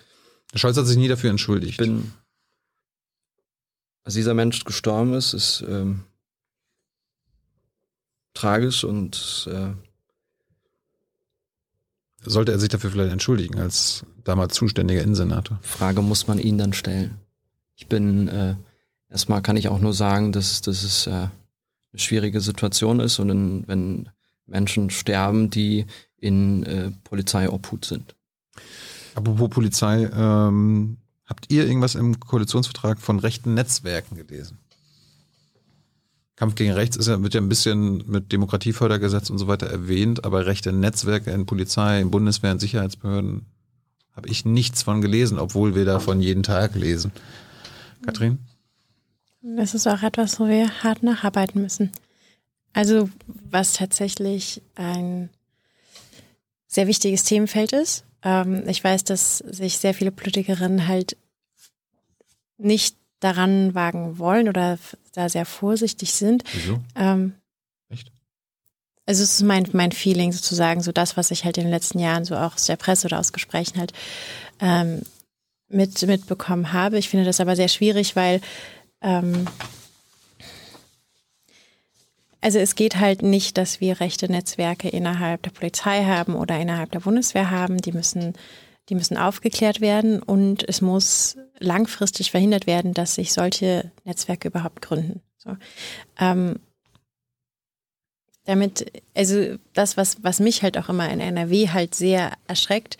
Scholz 0.54 0.76
hat 0.76 0.86
sich 0.86 0.96
nie 0.96 1.08
dafür 1.08 1.30
entschuldigt. 1.30 1.72
Ich 1.72 1.76
bin. 1.78 2.12
Als 4.02 4.14
dieser 4.14 4.34
Mensch 4.34 4.64
gestorben 4.64 5.14
ist, 5.14 5.32
ist 5.32 5.64
ähm, 5.66 6.04
tragisch 8.34 8.84
und 8.84 9.48
äh, 9.50 9.72
sollte 12.22 12.52
er 12.52 12.58
sich 12.58 12.68
dafür 12.68 12.90
vielleicht 12.90 13.12
entschuldigen 13.12 13.58
als 13.58 14.04
damals 14.22 14.54
zuständiger 14.54 15.02
Innensenator? 15.02 15.58
Frage 15.62 16.02
muss 16.02 16.28
man 16.28 16.38
ihn 16.38 16.58
dann 16.58 16.72
stellen. 16.72 17.18
Ich 17.74 17.88
bin 17.88 18.28
äh, 18.28 18.56
erstmal 19.10 19.42
kann 19.42 19.56
ich 19.56 19.68
auch 19.68 19.80
nur 19.80 19.94
sagen, 19.94 20.32
dass, 20.32 20.60
dass 20.60 20.82
es 20.82 21.06
äh, 21.06 21.10
eine 21.10 21.30
schwierige 21.96 22.40
Situation 22.40 23.00
ist 23.00 23.18
und 23.18 23.30
in, 23.30 23.64
wenn 23.66 24.08
Menschen 24.46 24.90
sterben, 24.90 25.50
die 25.50 25.86
in 26.18 26.64
äh, 26.64 26.90
Polizeiobhut 27.04 27.84
sind. 27.84 28.14
Apropos 29.14 29.50
Polizei, 29.50 30.10
ähm, 30.12 30.98
habt 31.24 31.50
ihr 31.50 31.66
irgendwas 31.66 31.94
im 31.94 32.20
Koalitionsvertrag 32.20 33.00
von 33.00 33.18
rechten 33.18 33.54
Netzwerken 33.54 34.16
gelesen? 34.16 34.58
Kampf 36.36 36.54
gegen 36.54 36.72
Rechts 36.72 36.96
ist 36.96 37.08
ja, 37.08 37.22
wird 37.22 37.32
ja 37.32 37.40
ein 37.40 37.48
bisschen 37.48 38.04
mit 38.10 38.30
Demokratiefördergesetz 38.30 39.30
und 39.30 39.38
so 39.38 39.48
weiter 39.48 39.68
erwähnt, 39.68 40.26
aber 40.26 40.44
rechte 40.44 40.70
Netzwerke 40.70 41.30
in 41.30 41.46
Polizei, 41.46 42.00
in 42.00 42.10
Bundeswehr, 42.10 42.52
in 42.52 42.58
Sicherheitsbehörden 42.58 43.46
habe 44.14 44.28
ich 44.28 44.44
nichts 44.44 44.82
von 44.82 45.00
gelesen, 45.00 45.38
obwohl 45.38 45.74
wir 45.74 45.84
davon 45.84 46.20
jeden 46.20 46.42
Tag 46.42 46.74
lesen. 46.74 47.12
Kathrin? 48.02 48.38
Das 49.55 49.74
ist 49.74 49.86
auch 49.86 50.02
etwas, 50.02 50.40
wo 50.40 50.48
wir 50.48 50.82
hart 50.82 51.05
nacharbeiten 51.05 51.62
müssen. 51.62 51.93
Also 52.73 53.09
was 53.27 53.74
tatsächlich 53.74 54.60
ein 54.74 55.31
sehr 56.66 56.89
wichtiges 56.89 57.23
Themenfeld 57.23 57.73
ist. 57.73 58.05
Ähm, 58.23 58.68
ich 58.68 58.82
weiß, 58.82 59.05
dass 59.05 59.39
sich 59.39 59.78
sehr 59.78 59.94
viele 59.94 60.10
Politikerinnen 60.10 60.89
halt 60.89 61.16
nicht 62.59 62.97
daran 63.20 63.74
wagen 63.74 64.18
wollen 64.18 64.48
oder 64.48 64.78
da 65.12 65.28
sehr 65.28 65.47
vorsichtig 65.47 66.12
sind. 66.12 66.43
Wieso? 66.52 66.81
Ähm, 66.97 67.35
Echt? 67.89 68.10
Also 69.06 69.23
es 69.23 69.35
ist 69.35 69.43
mein, 69.43 69.68
mein 69.73 69.93
Feeling 69.93 70.32
sozusagen, 70.32 70.82
so 70.82 70.90
das, 70.90 71.16
was 71.16 71.31
ich 71.31 71.44
halt 71.44 71.56
in 71.56 71.64
den 71.64 71.70
letzten 71.70 72.01
Jahren 72.01 72.24
so 72.24 72.36
auch 72.36 72.55
aus 72.55 72.66
der 72.66 72.77
Presse 72.77 73.06
oder 73.06 73.20
aus 73.20 73.32
Gesprächen 73.32 73.78
halt 73.78 73.93
ähm, 74.60 75.02
mit, 75.68 76.02
mitbekommen 76.02 76.73
habe. 76.73 76.98
Ich 76.98 77.09
finde 77.09 77.24
das 77.24 77.40
aber 77.40 77.55
sehr 77.55 77.68
schwierig, 77.68 78.16
weil 78.16 78.40
ähm, 79.01 79.47
also 82.40 82.60
es 82.60 82.77
geht 82.77 82.97
halt 82.97 83.23
nicht, 83.23 83.59
dass 83.59 83.81
wir 83.81 83.98
rechte 83.98 84.31
Netzwerke 84.31 84.89
innerhalb 84.89 85.43
der 85.43 85.51
Polizei 85.51 86.05
haben 86.05 86.36
oder 86.36 86.59
innerhalb 86.60 86.93
der 86.93 87.01
Bundeswehr 87.01 87.51
haben. 87.51 87.78
Die 87.78 87.90
müssen, 87.90 88.35
die 88.89 88.94
müssen 88.94 89.16
aufgeklärt 89.16 89.81
werden 89.81 90.23
und 90.23 90.62
es 90.68 90.81
muss 90.81 91.36
langfristig 91.59 92.31
verhindert 92.31 92.68
werden, 92.68 92.94
dass 92.94 93.16
sich 93.16 93.32
solche 93.32 93.90
Netzwerke 94.05 94.47
überhaupt 94.48 94.81
gründen. 94.81 95.23
So. 95.39 95.56
Ähm, 96.20 96.60
damit, 98.44 98.93
also 99.14 99.56
das, 99.73 99.97
was, 99.97 100.23
was 100.23 100.39
mich 100.39 100.62
halt 100.62 100.78
auch 100.78 100.89
immer 100.89 101.10
in 101.10 101.18
NRW 101.18 101.70
halt 101.70 101.94
sehr 101.94 102.32
erschreckt, 102.47 102.97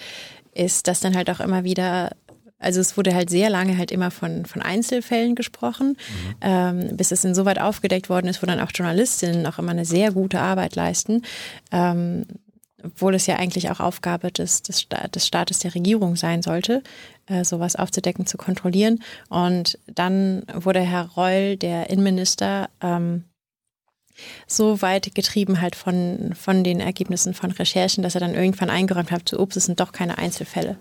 ist, 0.55 0.89
dass 0.89 0.98
dann 0.98 1.14
halt 1.14 1.31
auch 1.31 1.40
immer 1.40 1.62
wieder 1.62 2.16
also 2.58 2.80
es 2.80 2.96
wurde 2.96 3.14
halt 3.14 3.30
sehr 3.30 3.50
lange 3.50 3.76
halt 3.76 3.90
immer 3.90 4.10
von, 4.10 4.46
von 4.46 4.62
Einzelfällen 4.62 5.34
gesprochen, 5.34 5.88
mhm. 5.88 6.34
ähm, 6.40 6.96
bis 6.96 7.12
es 7.12 7.24
insoweit 7.24 7.60
aufgedeckt 7.60 8.08
worden 8.08 8.28
ist, 8.28 8.42
wo 8.42 8.46
dann 8.46 8.60
auch 8.60 8.70
Journalistinnen 8.74 9.46
auch 9.46 9.58
immer 9.58 9.72
eine 9.72 9.84
sehr 9.84 10.12
gute 10.12 10.40
Arbeit 10.40 10.74
leisten. 10.74 11.22
Ähm, 11.70 12.24
obwohl 12.82 13.14
es 13.14 13.26
ja 13.26 13.36
eigentlich 13.36 13.70
auch 13.70 13.80
Aufgabe 13.80 14.30
des, 14.30 14.62
des, 14.62 14.86
des 14.88 15.26
Staates, 15.26 15.58
der 15.58 15.74
Regierung 15.74 16.14
sein 16.14 16.42
sollte, 16.42 16.82
äh, 17.26 17.44
sowas 17.44 17.74
aufzudecken, 17.74 18.26
zu 18.26 18.36
kontrollieren. 18.36 19.02
Und 19.28 19.78
dann 19.86 20.44
wurde 20.54 20.80
Herr 20.80 21.10
Reul, 21.16 21.56
der 21.56 21.90
Innenminister, 21.90 22.70
ähm, 22.80 23.24
so 24.46 24.80
weit 24.80 25.14
getrieben 25.14 25.60
halt 25.60 25.76
von, 25.76 26.32
von 26.34 26.64
den 26.64 26.80
Ergebnissen 26.80 27.34
von 27.34 27.50
Recherchen, 27.50 28.02
dass 28.02 28.14
er 28.14 28.20
dann 28.20 28.34
irgendwann 28.34 28.70
eingeräumt 28.70 29.10
hat, 29.10 29.28
so, 29.28 29.38
ups, 29.38 29.56
es 29.56 29.66
sind 29.66 29.80
doch 29.80 29.92
keine 29.92 30.16
Einzelfälle. 30.16 30.78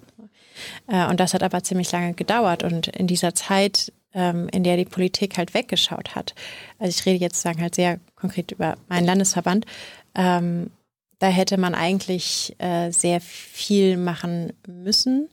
Äh, 0.87 1.07
und 1.07 1.19
das 1.19 1.33
hat 1.33 1.43
aber 1.43 1.63
ziemlich 1.63 1.91
lange 1.91 2.13
gedauert. 2.13 2.63
Und 2.63 2.87
in 2.87 3.07
dieser 3.07 3.35
Zeit, 3.35 3.91
ähm, 4.13 4.49
in 4.49 4.63
der 4.63 4.77
die 4.77 4.85
Politik 4.85 5.37
halt 5.37 5.53
weggeschaut 5.53 6.15
hat, 6.15 6.35
also 6.79 6.89
ich 6.89 7.05
rede 7.05 7.23
jetzt 7.23 7.41
sagen 7.41 7.61
halt 7.61 7.75
sehr 7.75 7.99
konkret 8.15 8.51
über 8.51 8.77
meinen 8.87 9.05
Landesverband, 9.05 9.65
ähm, 10.15 10.71
da 11.19 11.27
hätte 11.27 11.57
man 11.57 11.75
eigentlich 11.75 12.55
äh, 12.59 12.91
sehr 12.91 13.21
viel 13.21 13.97
machen 13.97 14.53
müssen, 14.67 15.29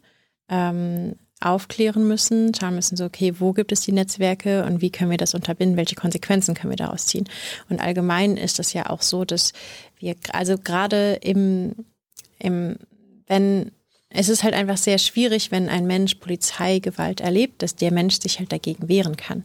ähm, 0.49 1.17
aufklären 1.41 2.07
müssen, 2.07 2.55
schauen 2.55 2.77
müssen, 2.77 2.97
so, 2.97 3.05
okay, 3.05 3.35
wo 3.39 3.53
gibt 3.53 3.73
es 3.73 3.81
die 3.81 3.93
Netzwerke 3.93 4.65
und 4.65 4.81
wie 4.81 4.91
können 4.91 5.11
wir 5.11 5.19
das 5.19 5.35
unterbinden, 5.35 5.77
welche 5.77 5.97
Konsequenzen 5.97 6.55
können 6.55 6.71
wir 6.71 6.77
daraus 6.77 7.07
ziehen. 7.07 7.29
Und 7.69 7.81
allgemein 7.81 8.37
ist 8.37 8.61
es 8.61 8.73
ja 8.73 8.91
auch 8.91 9.03
so, 9.03 9.25
dass 9.25 9.53
wir, 9.99 10.15
also 10.33 10.57
gerade 10.57 11.15
im, 11.15 11.75
im 12.39 12.77
wenn 13.27 13.73
es 14.15 14.29
ist 14.29 14.43
halt 14.43 14.55
einfach 14.55 14.77
sehr 14.77 14.99
schwierig, 14.99 15.51
wenn 15.51 15.69
ein 15.69 15.87
Mensch 15.87 16.17
Polizeigewalt 16.17 17.21
erlebt, 17.21 17.63
dass 17.63 17.77
der 17.77 17.93
Mensch 17.93 18.21
sich 18.21 18.39
halt 18.39 18.53
dagegen 18.53 18.89
wehren 18.89 19.17
kann. 19.17 19.45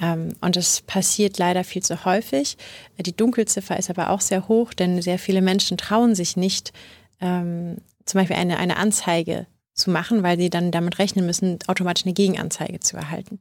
Ähm, 0.00 0.34
und 0.40 0.56
das 0.56 0.82
passiert 0.82 1.38
leider 1.38 1.64
viel 1.64 1.82
zu 1.82 2.04
häufig. 2.04 2.56
Die 2.98 3.16
Dunkelziffer 3.16 3.78
ist 3.78 3.90
aber 3.90 4.10
auch 4.10 4.20
sehr 4.20 4.48
hoch, 4.48 4.74
denn 4.74 5.00
sehr 5.02 5.18
viele 5.18 5.42
Menschen 5.42 5.76
trauen 5.76 6.14
sich 6.14 6.36
nicht, 6.36 6.72
ähm, 7.20 7.78
zum 8.04 8.20
Beispiel 8.20 8.36
eine, 8.36 8.58
eine 8.58 8.76
Anzeige 8.76 9.46
zu 9.72 9.90
machen, 9.90 10.22
weil 10.22 10.38
sie 10.38 10.50
dann 10.50 10.70
damit 10.70 10.98
rechnen 10.98 11.26
müssen, 11.26 11.58
automatisch 11.66 12.04
eine 12.04 12.14
Gegenanzeige 12.14 12.78
zu 12.80 12.96
erhalten. 12.96 13.40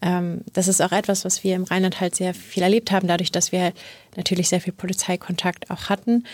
Ähm, 0.00 0.42
das 0.52 0.68
ist 0.68 0.80
auch 0.80 0.92
etwas, 0.92 1.24
was 1.24 1.42
wir 1.42 1.56
im 1.56 1.64
Rheinland 1.64 2.00
halt 2.00 2.14
sehr 2.14 2.34
viel 2.34 2.62
erlebt 2.62 2.92
haben, 2.92 3.08
dadurch, 3.08 3.32
dass 3.32 3.50
wir 3.50 3.72
natürlich 4.16 4.48
sehr 4.48 4.60
viel 4.60 4.72
Polizeikontakt 4.72 5.70
auch 5.70 5.88
hatten 5.88 6.24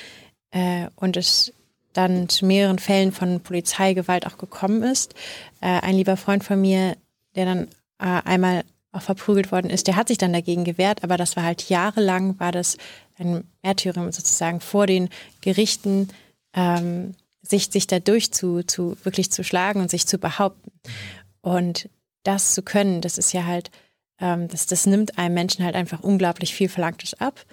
äh, 0.51 0.89
und 0.97 1.17
es 1.17 1.53
dann 1.93 2.29
zu 2.29 2.47
mehreren 2.47 2.79
Fällen 2.79 3.13
von 3.13 3.41
Polizeigewalt 3.41 4.27
auch 4.27 4.39
gekommen 4.39 4.83
ist. 4.83 5.15
Äh, 5.61 5.81
ein 5.81 5.97
lieber 5.97 6.17
Freund 6.17 6.45
von 6.45 6.61
mir, 6.61 6.97
der 7.35 7.45
dann 7.45 7.69
äh, 7.99 8.23
einmal 8.25 8.65
auch 8.93 9.03
verprügelt 9.03 9.53
worden 9.53 9.71
ist, 9.71 9.87
der 9.87 9.97
hat 9.97 10.09
sich 10.09 10.19
dann 10.19 10.33
dagegen 10.33 10.65
gewehrt, 10.65 11.05
aber 11.05 11.17
das 11.17 11.37
war 11.37 11.45
halt 11.45 11.69
jahrelang, 11.69 12.39
war 12.41 12.53
das 12.53 12.79
ein 13.19 13.45
Märtyrium 13.63 14.11
sozusagen 14.13 14.61
vor 14.61 14.87
den 14.87 15.09
Gerichten, 15.41 16.09
ähm, 16.55 17.15
sich, 17.43 17.71
sich 17.71 17.87
dadurch 17.87 18.33
zu, 18.33 18.63
zu, 18.63 18.97
wirklich 19.03 19.31
zu 19.31 19.45
schlagen 19.45 19.81
und 19.81 19.91
sich 19.91 20.07
zu 20.07 20.19
behaupten. 20.19 20.73
Und 21.41 21.89
das 22.23 22.55
zu 22.55 22.63
können, 22.63 23.01
das 23.01 23.19
ist 23.19 23.33
ja 23.33 23.45
halt, 23.45 23.71
ähm, 24.21 24.49
das, 24.49 24.67
das 24.67 24.87
nimmt 24.87 25.19
einem 25.19 25.35
Menschen 25.35 25.65
halt 25.65 25.75
einfach 25.75 26.01
unglaublich 26.01 26.55
viel 26.55 26.69
Verlangtes 26.69 27.15
ab. 27.15 27.45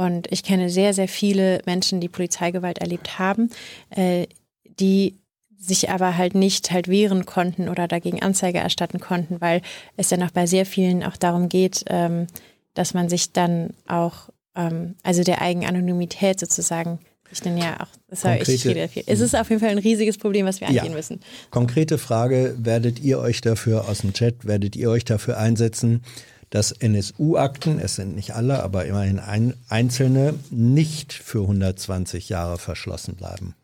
Und 0.00 0.32
ich 0.32 0.42
kenne 0.42 0.70
sehr, 0.70 0.94
sehr 0.94 1.08
viele 1.08 1.60
Menschen, 1.66 2.00
die 2.00 2.08
Polizeigewalt 2.08 2.78
erlebt 2.78 3.18
haben, 3.18 3.50
äh, 3.90 4.28
die 4.64 5.18
sich 5.58 5.90
aber 5.90 6.16
halt 6.16 6.34
nicht 6.34 6.70
halt 6.70 6.88
wehren 6.88 7.26
konnten 7.26 7.68
oder 7.68 7.86
dagegen 7.86 8.22
Anzeige 8.22 8.60
erstatten 8.60 8.98
konnten, 8.98 9.42
weil 9.42 9.60
es 9.98 10.08
ja 10.08 10.16
noch 10.16 10.30
bei 10.30 10.46
sehr 10.46 10.64
vielen 10.64 11.04
auch 11.04 11.18
darum 11.18 11.50
geht, 11.50 11.84
ähm, 11.88 12.28
dass 12.72 12.94
man 12.94 13.10
sich 13.10 13.32
dann 13.32 13.74
auch, 13.86 14.30
ähm, 14.56 14.94
also 15.02 15.22
der 15.22 15.42
Eigenanonymität 15.42 16.40
sozusagen 16.40 16.98
ich 17.30 17.42
denn 17.42 17.58
ja 17.58 17.78
auch, 17.80 17.88
das 18.08 18.24
war 18.24 18.40
echt 18.40 18.62
viel, 18.62 18.88
viel. 18.88 19.04
Es 19.06 19.20
ist 19.20 19.36
auf 19.36 19.50
jeden 19.50 19.60
Fall 19.60 19.68
ein 19.68 19.78
riesiges 19.78 20.16
Problem, 20.16 20.46
was 20.46 20.60
wir 20.62 20.68
angehen 20.68 20.86
ja. 20.86 20.92
müssen. 20.92 21.20
Konkrete 21.50 21.98
Frage, 21.98 22.56
werdet 22.58 23.00
ihr 23.00 23.20
euch 23.20 23.42
dafür 23.42 23.86
aus 23.88 23.98
dem 23.98 24.14
Chat, 24.14 24.46
werdet 24.46 24.74
ihr 24.74 24.90
euch 24.90 25.04
dafür 25.04 25.38
einsetzen, 25.38 26.02
dass 26.50 26.72
NSU-Akten, 26.72 27.78
es 27.78 27.94
sind 27.94 28.16
nicht 28.16 28.34
alle, 28.34 28.62
aber 28.62 28.84
immerhin 28.84 29.20
ein, 29.20 29.54
einzelne, 29.68 30.34
nicht 30.50 31.12
für 31.12 31.42
120 31.42 32.28
Jahre 32.28 32.58
verschlossen 32.58 33.14
bleiben. 33.14 33.54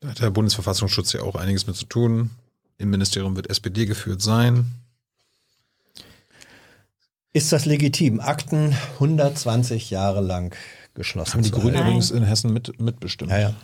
Da 0.00 0.08
hat 0.10 0.20
der 0.20 0.30
Bundesverfassungsschutz 0.30 1.14
ja 1.14 1.22
auch 1.22 1.34
einiges 1.34 1.66
mit 1.66 1.76
zu 1.76 1.86
tun. 1.86 2.30
Im 2.76 2.90
Ministerium 2.90 3.34
wird 3.36 3.48
SPD 3.48 3.86
geführt 3.86 4.20
sein. 4.20 4.66
Ist 7.32 7.50
das 7.50 7.64
legitim, 7.64 8.20
Akten 8.20 8.76
120 8.94 9.90
Jahre 9.90 10.20
lang 10.20 10.54
geschlossen 10.92 11.34
Haben 11.34 11.42
die 11.42 11.50
Grünen 11.50 11.74
übrigens 11.74 12.10
in 12.10 12.22
Hessen 12.22 12.52
mit, 12.52 12.78
mitbestimmt. 12.80 13.30
Ja, 13.30 13.38
ja. 13.38 13.54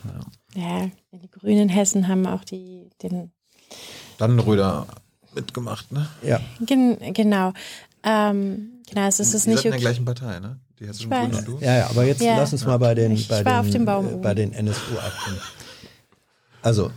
ja, 0.55 0.91
die 1.13 1.29
Grünen 1.29 1.61
in 1.61 1.69
Hessen 1.69 2.07
haben 2.07 2.25
auch 2.25 2.43
die, 2.43 2.89
den 3.01 3.31
Dannenröder 4.17 4.87
mitgemacht, 5.35 5.91
ne? 5.91 6.07
Ja. 6.21 6.39
Gen 6.65 6.97
genau. 7.13 7.53
Ähm, 8.03 8.81
genau, 8.89 9.07
es 9.07 9.19
ist 9.19 9.33
es 9.33 9.47
nicht 9.47 9.59
okay. 9.59 9.67
in 9.67 9.71
der 9.71 9.79
gleichen 9.79 10.05
Partei, 10.05 10.39
ne? 10.39 10.59
Die 10.79 10.87
Hessischen 10.87 11.11
Grünen 11.11 11.35
und 11.35 11.47
du? 11.47 11.59
Ja, 11.59 11.77
ja, 11.77 11.89
aber 11.89 12.05
jetzt 12.05 12.21
ja. 12.21 12.35
lass 12.37 12.51
uns 12.51 12.65
mal 12.65 12.77
bei 12.77 12.95
den, 12.95 13.11
ich 13.11 13.27
bei 13.27 13.43
den, 13.43 13.53
auf 13.53 13.69
dem 13.69 13.85
Baum 13.85 14.09
äh, 14.09 14.17
bei 14.17 14.33
den 14.33 14.51
NSU-Akten. 14.51 15.37
Also, 16.63 16.91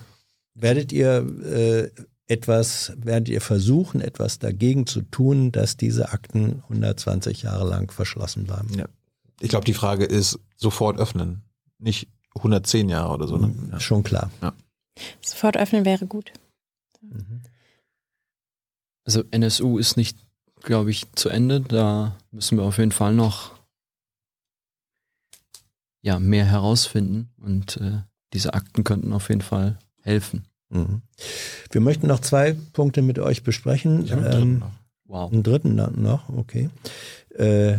werdet 0.54 0.92
ihr 0.92 1.26
äh, 1.44 1.90
etwas, 2.26 2.92
werdet 2.96 3.28
ihr 3.28 3.40
versuchen, 3.40 4.00
etwas 4.00 4.38
dagegen 4.38 4.86
zu 4.86 5.02
tun, 5.02 5.52
dass 5.52 5.76
diese 5.76 6.12
Akten 6.12 6.62
120 6.64 7.42
Jahre 7.42 7.68
lang 7.68 7.90
verschlossen 7.92 8.44
bleiben? 8.44 8.70
Ja. 8.78 8.86
Ich 9.40 9.50
glaube, 9.50 9.66
die 9.66 9.74
Frage 9.74 10.04
ist 10.04 10.38
sofort 10.56 10.98
öffnen, 10.98 11.42
nicht 11.78 12.08
110 12.36 12.88
Jahre 12.88 13.12
oder 13.12 13.28
so. 13.28 13.36
Ne? 13.36 13.48
Mhm. 13.48 13.68
Ja. 13.72 13.80
Schon 13.80 14.02
klar. 14.02 14.30
Ja. 14.42 14.54
Sofort 15.20 15.56
öffnen 15.56 15.84
wäre 15.84 16.06
gut. 16.06 16.32
Mhm. 17.02 17.42
Also 19.04 19.22
NSU 19.30 19.78
ist 19.78 19.96
nicht, 19.96 20.18
glaube 20.62 20.90
ich, 20.90 21.10
zu 21.12 21.28
Ende. 21.28 21.60
Da 21.60 22.16
müssen 22.30 22.58
wir 22.58 22.64
auf 22.64 22.78
jeden 22.78 22.92
Fall 22.92 23.14
noch 23.14 23.52
ja, 26.02 26.18
mehr 26.18 26.44
herausfinden 26.44 27.30
und 27.40 27.78
äh, 27.78 28.02
diese 28.34 28.52
Akten 28.52 28.84
könnten 28.84 29.12
auf 29.12 29.30
jeden 29.30 29.40
Fall 29.40 29.78
helfen. 30.02 30.44
Mhm. 30.68 31.02
Wir 31.70 31.80
möchten 31.80 32.06
noch 32.06 32.20
zwei 32.20 32.54
Punkte 32.72 33.00
mit 33.00 33.18
euch 33.18 33.42
besprechen. 33.42 34.10
einen 34.10 34.22
dritten 34.22 34.42
ähm, 34.42 34.58
noch. 34.58 34.72
Wow. 35.06 35.32
Einen 35.32 35.42
dritten 35.42 35.74
noch, 35.74 36.28
okay. 36.28 36.70
Äh, 37.30 37.78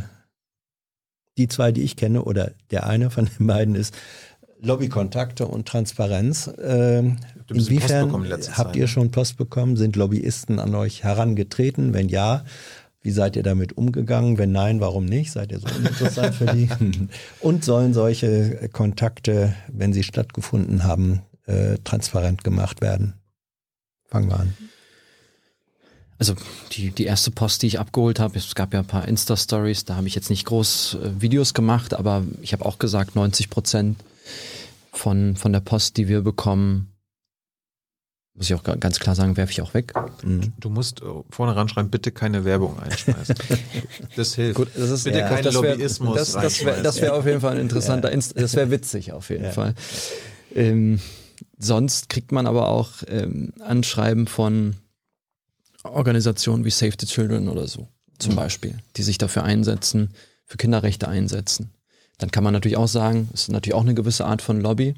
die 1.38 1.48
zwei, 1.48 1.72
die 1.72 1.82
ich 1.82 1.98
kenne, 1.98 2.24
oder 2.24 2.52
der 2.72 2.88
eine 2.88 3.10
von 3.10 3.26
den 3.26 3.48
beiden 3.48 3.76
ist 3.76 3.94
Lobbykontakte 4.60 5.46
und 5.46 5.68
Transparenz. 5.68 6.52
Ähm, 6.58 7.18
inwiefern 7.50 8.12
habt 8.56 8.76
ihr 8.76 8.88
schon 8.88 9.12
Post 9.12 9.38
bekommen? 9.38 9.78
Sind 9.78 9.96
Lobbyisten 9.96 10.60
an 10.60 10.76
euch 10.76 11.04
herangetreten? 11.04 11.94
Wenn 11.94 12.10
ja, 12.10 12.46
wie 13.02 13.12
seid 13.12 13.36
ihr 13.36 13.44
damit 13.44 13.78
umgegangen? 13.78 14.38
Wenn 14.38 14.52
nein, 14.52 14.80
warum 14.80 15.06
nicht? 15.06 15.32
Seid 15.32 15.52
ihr 15.52 15.60
so 15.60 15.68
uninteressant 15.68 16.36
für 16.36 16.48
die? 16.48 16.70
Und 17.40 17.64
sollen 17.64 17.94
solche 17.94 18.70
Kontakte, 18.74 19.56
wenn 19.72 19.94
sie 19.94 20.04
stattgefunden 20.04 20.84
haben, 20.84 21.22
äh, 21.46 21.78
transparent 21.84 22.44
gemacht 22.44 22.82
werden? 22.82 23.14
Fangen 24.08 24.30
wir 24.30 24.40
an. 24.40 24.54
Also 26.18 26.34
die, 26.72 26.92
die 26.92 27.06
erste 27.06 27.30
Post, 27.32 27.62
die 27.62 27.68
ich 27.68 27.80
abgeholt 27.80 28.20
habe, 28.20 28.38
es 28.38 28.56
gab 28.56 28.74
ja 28.74 28.80
ein 28.80 28.88
paar 28.88 29.08
Insta-Stories, 29.08 29.86
da 29.86 29.98
habe 29.98 30.08
ich 30.08 30.16
jetzt 30.16 30.30
nicht 30.30 30.46
groß 30.46 30.96
äh, 30.96 31.22
Videos 31.22 31.54
gemacht, 31.54 31.94
aber 31.94 32.24
ich 32.42 32.54
habe 32.54 32.66
auch 32.66 32.80
gesagt, 32.80 33.16
90 33.16 33.50
Prozent 33.50 34.00
von, 34.94 35.36
von 35.36 35.52
der 35.52 35.60
Post, 35.60 35.98
die 35.98 36.08
wir 36.08 36.22
bekommen, 36.22 36.95
muss 38.36 38.50
ich 38.50 38.54
auch 38.54 38.64
ganz 38.64 39.00
klar 39.00 39.16
sagen, 39.16 39.38
werfe 39.38 39.54
ich 39.54 39.62
auch 39.62 39.74
weg. 39.74 39.94
Mhm. 40.24 40.54
Du 40.60 40.70
musst 40.70 41.02
äh, 41.02 41.06
vorne 41.30 41.56
ranschreiben, 41.56 41.90
bitte 41.90 42.12
keine 42.12 42.44
Werbung 42.44 42.78
einschmeißen. 42.80 43.36
Das 44.16 44.36
hilft. 44.36 44.56
Gut, 44.56 44.68
das 44.76 44.90
ist, 44.90 45.04
bitte 45.06 45.20
ja, 45.20 45.30
kein 45.30 45.44
Lobbyismus. 45.46 46.16
Das, 46.16 46.32
das 46.34 46.66
wäre 46.66 46.84
wär 46.84 47.16
auf 47.16 47.26
jeden 47.26 47.42
Fall 47.42 47.54
ein 47.54 47.62
interessanter, 47.62 48.14
ja. 48.14 48.20
das 48.36 48.56
wäre 48.56 48.72
witzig 48.72 49.14
auf 49.14 49.30
jeden 49.30 49.46
ja. 49.46 49.52
Fall. 49.52 49.74
Ähm, 50.54 51.00
sonst 51.58 52.10
kriegt 52.10 52.32
man 52.32 52.48
aber 52.48 52.70
auch 52.70 52.92
ähm, 53.08 53.54
Anschreiben 53.60 54.28
von 54.28 54.76
Organisationen 55.84 56.66
wie 56.66 56.72
Save 56.72 56.94
the 57.00 57.06
Children 57.06 57.48
oder 57.48 57.68
so, 57.68 57.88
zum 58.20 58.34
mhm. 58.34 58.38
Beispiel, 58.38 58.78
die 58.98 59.04
sich 59.04 59.18
dafür 59.18 59.44
einsetzen, 59.44 60.14
für 60.46 60.58
Kinderrechte 60.58 61.08
einsetzen. 61.08 61.72
Dann 62.18 62.32
kann 62.32 62.44
man 62.44 62.54
natürlich 62.54 62.78
auch 62.78 62.88
sagen, 62.88 63.30
es 63.34 63.44
ist 63.44 63.52
natürlich 63.52 63.76
auch 63.76 63.82
eine 63.82 63.94
gewisse 63.94 64.26
Art 64.26 64.42
von 64.42 64.62
Lobby. 64.62 64.96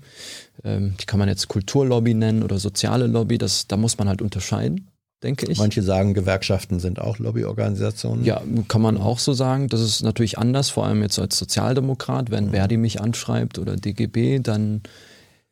Ähm, 0.63 0.95
die 0.99 1.05
kann 1.05 1.19
man 1.19 1.27
jetzt 1.27 1.47
Kulturlobby 1.47 2.13
nennen 2.13 2.43
oder 2.43 2.59
soziale 2.59 3.07
Lobby. 3.07 3.37
Das, 3.37 3.67
da 3.67 3.77
muss 3.77 3.97
man 3.97 4.07
halt 4.07 4.21
unterscheiden, 4.21 4.87
denke 5.23 5.47
ich. 5.51 5.57
Manche 5.57 5.81
sagen, 5.81 6.13
Gewerkschaften 6.13 6.79
sind 6.79 6.99
auch 6.99 7.17
Lobbyorganisationen. 7.17 8.23
Ja, 8.23 8.41
kann 8.67 8.81
man 8.81 8.97
auch 8.97 9.17
so 9.19 9.33
sagen. 9.33 9.67
Das 9.67 9.81
ist 9.81 10.03
natürlich 10.03 10.37
anders, 10.37 10.69
vor 10.69 10.85
allem 10.85 11.01
jetzt 11.01 11.17
als 11.17 11.37
Sozialdemokrat. 11.37 12.29
Wenn 12.29 12.47
mhm. 12.47 12.51
Verdi 12.51 12.77
mich 12.77 13.01
anschreibt 13.01 13.57
oder 13.57 13.75
DGB, 13.75 14.39
dann 14.39 14.81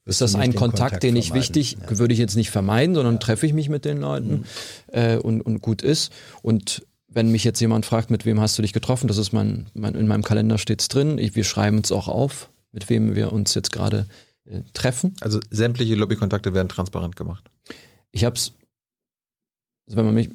ist 0.06 0.22
das 0.22 0.36
ein 0.36 0.54
Kontakt, 0.54 0.80
Kontakt, 0.80 1.04
den 1.04 1.16
ich 1.16 1.34
wichtig, 1.34 1.78
ja. 1.82 1.98
würde 1.98 2.14
ich 2.14 2.20
jetzt 2.20 2.36
nicht 2.36 2.52
vermeiden, 2.52 2.94
sondern 2.94 3.16
ja. 3.16 3.20
treffe 3.20 3.48
ich 3.48 3.54
mich 3.54 3.70
mit 3.70 3.86
den 3.86 3.98
Leuten 3.98 4.30
mhm. 4.32 4.44
äh, 4.92 5.18
und, 5.18 5.42
und 5.42 5.62
gut 5.64 5.82
ist. 5.82 6.12
Und 6.44 6.86
wenn 7.16 7.32
mich 7.32 7.46
jetzt 7.46 7.62
jemand 7.62 7.86
fragt, 7.86 8.12
mit 8.12 8.26
wem 8.26 8.42
hast 8.42 8.58
du 8.58 8.62
dich 8.62 8.74
getroffen, 8.74 9.08
das 9.08 9.18
ist 9.18 9.32
mein, 9.32 9.68
mein 9.74 9.96
in 9.96 10.06
meinem 10.06 10.24
Kalender 10.24 10.58
steht 10.58 10.82
es 10.82 10.90
drin. 10.90 11.18
Ich, 11.18 11.34
wir 11.34 11.46
schreiben 11.46 11.78
uns 11.78 11.92
auch 11.92 12.10
auf, 12.10 12.50
mit 12.74 12.90
wem 12.90 13.16
wir 13.16 13.32
uns 13.32 13.54
jetzt 13.56 13.72
gerade 13.72 14.06
äh, 14.44 14.62
treffen. 14.74 15.16
Also 15.22 15.40
sämtliche 15.50 15.96
Lobbykontakte 15.96 16.54
werden 16.54 16.68
transparent 16.68 17.16
gemacht. 17.16 17.50
Ich 18.12 18.26
habe 18.26 18.36
es, 18.36 18.52
also 19.88 19.98
wenn 19.98 20.06
man 20.06 20.14
mich, 20.14 20.30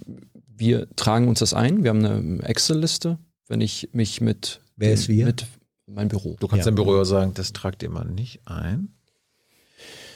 wir 0.46 0.88
tragen 0.96 1.28
uns 1.28 1.40
das 1.40 1.52
ein. 1.52 1.84
Wir 1.84 1.90
haben 1.90 2.04
eine 2.04 2.42
Excel-Liste. 2.44 3.18
Wenn 3.46 3.60
ich 3.60 3.90
mich 3.92 4.22
mit, 4.22 4.62
wer 4.76 4.94
ist 4.94 5.08
wir? 5.08 5.26
Mit 5.26 5.46
mein 5.86 6.08
Büro. 6.08 6.36
Du 6.40 6.48
kannst 6.48 6.64
ja. 6.64 6.70
dein 6.70 6.76
Büro 6.76 6.96
ja 6.96 7.04
sagen, 7.04 7.34
das 7.34 7.52
tragt 7.52 7.82
ihr 7.82 7.90
mal 7.90 8.06
nicht 8.06 8.40
ein. 8.46 8.94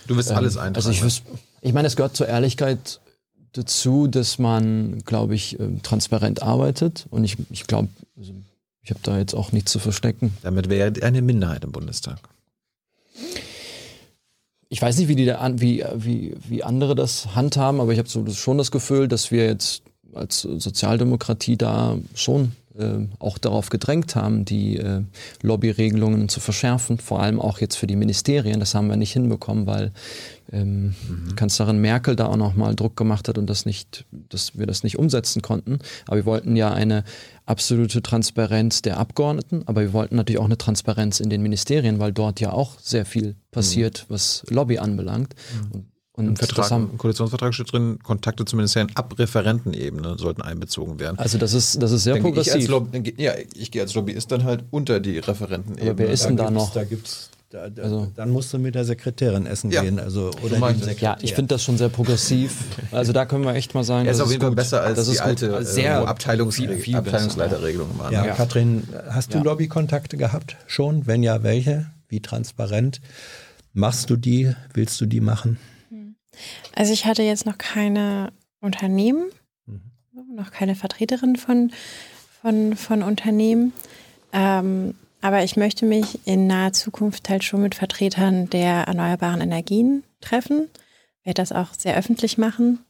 Du 0.07 0.17
wirst 0.17 0.31
ähm, 0.31 0.37
alles 0.37 0.57
eintragen. 0.57 0.77
Also 0.77 0.91
ich, 0.91 1.23
ich 1.61 1.73
meine, 1.75 1.89
es 1.89 1.97
gehört 1.97 2.17
zur 2.17 2.27
Ehrlichkeit 2.27 3.01
dazu, 3.55 4.07
dass 4.07 4.39
man, 4.39 4.99
glaube 5.05 5.35
ich, 5.35 5.59
ähm, 5.59 5.83
transparent 5.83 6.43
arbeitet. 6.43 7.07
Und 7.11 7.25
ich, 7.25 7.37
ich 7.51 7.67
glaube, 7.67 7.89
also 8.17 8.35
ich 8.83 8.91
habe 8.91 9.01
da 9.03 9.19
jetzt 9.19 9.35
auch 9.35 9.53
nichts 9.53 9.73
zu 9.73 9.79
verstecken. 9.79 10.37
Damit 10.43 10.69
wäre 10.69 10.93
eine 11.03 11.23
Minderheit 11.23 11.65
im 11.65 11.73
Bundestag. 11.73 12.19
Ich 14.69 14.83
weiß 14.83 14.99
nicht, 14.99 15.09
wie, 15.09 15.15
die 15.15 15.25
da, 15.25 15.51
wie, 15.55 15.85
wie, 15.95 16.35
wie 16.47 16.65
andere 16.65 16.95
das 16.95 17.35
handhaben, 17.35 17.81
aber 17.81 17.93
ich 17.93 17.99
habe 17.99 18.09
so 18.09 18.29
schon 18.31 18.59
das 18.59 18.71
Gefühl, 18.71 19.09
dass 19.09 19.31
wir 19.31 19.47
jetzt 19.47 19.83
als 20.15 20.43
Sozialdemokratie 20.43 21.57
da 21.57 21.99
schon 22.15 22.53
äh, 22.77 23.07
auch 23.21 23.39
darauf 23.39 23.71
gedrängt 23.71 24.17
haben, 24.17 24.45
die 24.45 24.79
äh, 24.79 25.03
Lobbyregelungen 25.43 26.29
zu 26.29 26.41
verschärfen, 26.41 26.99
vor 26.99 27.23
allem 27.23 27.41
auch 27.41 27.61
jetzt 27.61 27.77
für 27.77 27.87
die 27.87 27.95
Ministerien. 27.95 28.59
Das 28.59 28.75
haben 28.75 28.89
wir 28.89 28.97
nicht 28.97 29.13
hinbekommen, 29.13 29.67
weil 29.67 29.93
ähm, 30.53 30.95
mhm. 31.09 31.37
Kanzlerin 31.37 31.79
Merkel 31.79 32.17
da 32.17 32.27
auch 32.27 32.37
nochmal 32.37 32.75
Druck 32.75 32.97
gemacht 32.97 33.29
hat 33.29 33.39
und 33.39 33.49
das 33.49 33.65
nicht, 33.65 34.07
dass 34.11 34.59
wir 34.59 34.67
das 34.67 34.83
nicht 34.83 34.99
umsetzen 34.99 35.41
konnten. 35.41 35.79
Aber 36.07 36.17
wir 36.17 36.25
wollten 36.25 36.57
ja 36.57 36.73
eine 36.73 37.05
absolute 37.47 38.03
Transparenz 38.03 38.83
der 38.83 38.99
Abgeordneten, 38.99 39.63
aber 39.67 39.83
wir 39.83 39.93
wollten 39.93 40.17
natürlich 40.17 40.41
auch 40.41 40.47
eine 40.47 40.59
Transparenz 40.59 41.21
in 41.21 41.31
den 41.31 41.43
Ministerien, 41.43 42.01
weil 42.01 42.13
dort 42.13 42.41
ja 42.41 42.53
auch 42.53 42.81
sehr 42.81 43.07
viel 43.07 43.37
passiert, 43.53 44.07
mhm. 44.09 44.15
was 44.15 44.45
Lobby 44.51 44.79
anbelangt. 44.79 45.37
Mhm. 45.55 45.73
Und 45.73 45.94
und 46.17 46.29
Im, 46.29 46.37
Vertrag, 46.37 46.71
haben, 46.71 46.91
im 46.93 46.99
Koalitionsvertrag 46.99 47.53
steht 47.55 47.73
drin, 47.73 47.99
Kontakte 48.01 48.45
zu 48.45 48.55
Ministerien 48.55 48.95
ab 48.95 49.19
Referentenebene 49.19 50.17
sollten 50.17 50.43
einbezogen 50.43 51.01
werden. 51.01 51.19
Also 51.19 51.39
das 51.39 51.55
ist, 51.55 51.83
das 51.83 51.91
ist 51.91 52.05
sehr 52.05 52.15
dann 52.15 52.23
progressiv. 52.23 52.55
Ich 52.55 52.69
Lobby, 52.69 53.15
ja, 53.17 53.33
ich 53.55 53.73
gehe 53.73 53.83
als 53.83 53.95
Lobbyist 53.95 54.31
dann 54.31 54.45
halt 54.45 54.65
unter 54.71 55.01
die 55.01 55.19
Referentenebene. 55.19 55.91
Aber 55.91 55.99
wer 55.99 56.11
ist 56.11 56.27
denn 56.27 56.37
da, 56.37 56.45
da 56.45 56.51
noch? 56.53 56.73
Da 56.73 56.85
gibt's, 56.85 57.31
da, 57.51 57.69
da, 57.69 57.83
also, 57.83 58.13
dann 58.15 58.31
musst 58.31 58.53
du 58.53 58.59
mit 58.59 58.77
der 58.77 58.85
Sekretärin 58.85 59.47
essen 59.47 59.73
ja. 59.73 59.83
gehen. 59.83 59.99
Also, 59.99 60.31
oder. 60.43 60.57
Ja, 61.01 61.17
ich 61.21 61.35
finde 61.35 61.55
das 61.55 61.65
schon 61.65 61.79
sehr 61.79 61.89
progressiv. 61.89 62.65
Also 62.93 63.13
da 63.13 63.27
können 63.27 63.45
wir 63.45 63.55
echt 63.55 63.75
mal 63.75 63.83
sagen, 63.83 64.07
Er 64.07 64.13
ist 64.13 64.21
auf 64.21 64.31
jeden 64.31 64.43
Fall 64.43 64.53
besser 64.53 64.83
als 64.83 64.97
das 64.97 65.11
die 65.11 65.19
alte 65.19 65.49
äh, 65.49 65.65
sehr 65.65 66.07
Abteilungs 66.07 66.55
viel, 66.55 66.77
viel 66.77 66.95
Abteilungsleiterregelung 66.95 67.99
war. 67.99 68.13
Ja, 68.13 68.25
ja, 68.25 68.35
Katrin, 68.35 68.85
hast 69.09 69.35
du 69.35 69.39
ja. 69.39 69.45
Lobbykontakte 69.45 70.17
gehabt 70.17 70.57
schon? 70.69 71.09
Wenn 71.09 71.25
ja, 71.25 71.43
welche? 71.43 71.87
Wie 72.09 72.21
transparent? 72.21 73.01
Machst 73.73 74.11
du 74.11 74.17
die? 74.17 74.55
Willst 74.75 75.01
du 75.01 75.07
die 75.07 75.21
machen? 75.21 75.59
Also 76.75 76.93
ich 76.93 77.07
hatte 77.07 77.23
jetzt 77.23 77.47
noch 77.47 77.59
keine 77.59 78.33
Unternehmen, 78.61 79.31
mhm. 79.67 80.35
noch 80.35 80.51
keine 80.51 80.75
Vertreterin 80.75 81.37
von, 81.37 81.73
von, 82.43 82.77
von 82.77 83.03
Unternehmen. 83.03 83.73
Ähm, 84.33 84.95
aber 85.21 85.43
ich 85.43 85.57
möchte 85.57 85.87
mich 85.87 86.27
in 86.27 86.47
naher 86.47 86.73
Zukunft 86.73 87.29
halt 87.29 87.45
schon 87.45 87.63
mit 87.63 87.75
Vertretern 87.75 88.51
der 88.51 88.85
erneuerbaren 88.85 89.41
Energien 89.41 90.03
treffen. 90.21 90.69
Werde 91.23 91.41
das 91.41 91.53
auch 91.53 91.69
sehr 91.73 91.97
öffentlich 91.97 92.37
machen. 92.37 92.81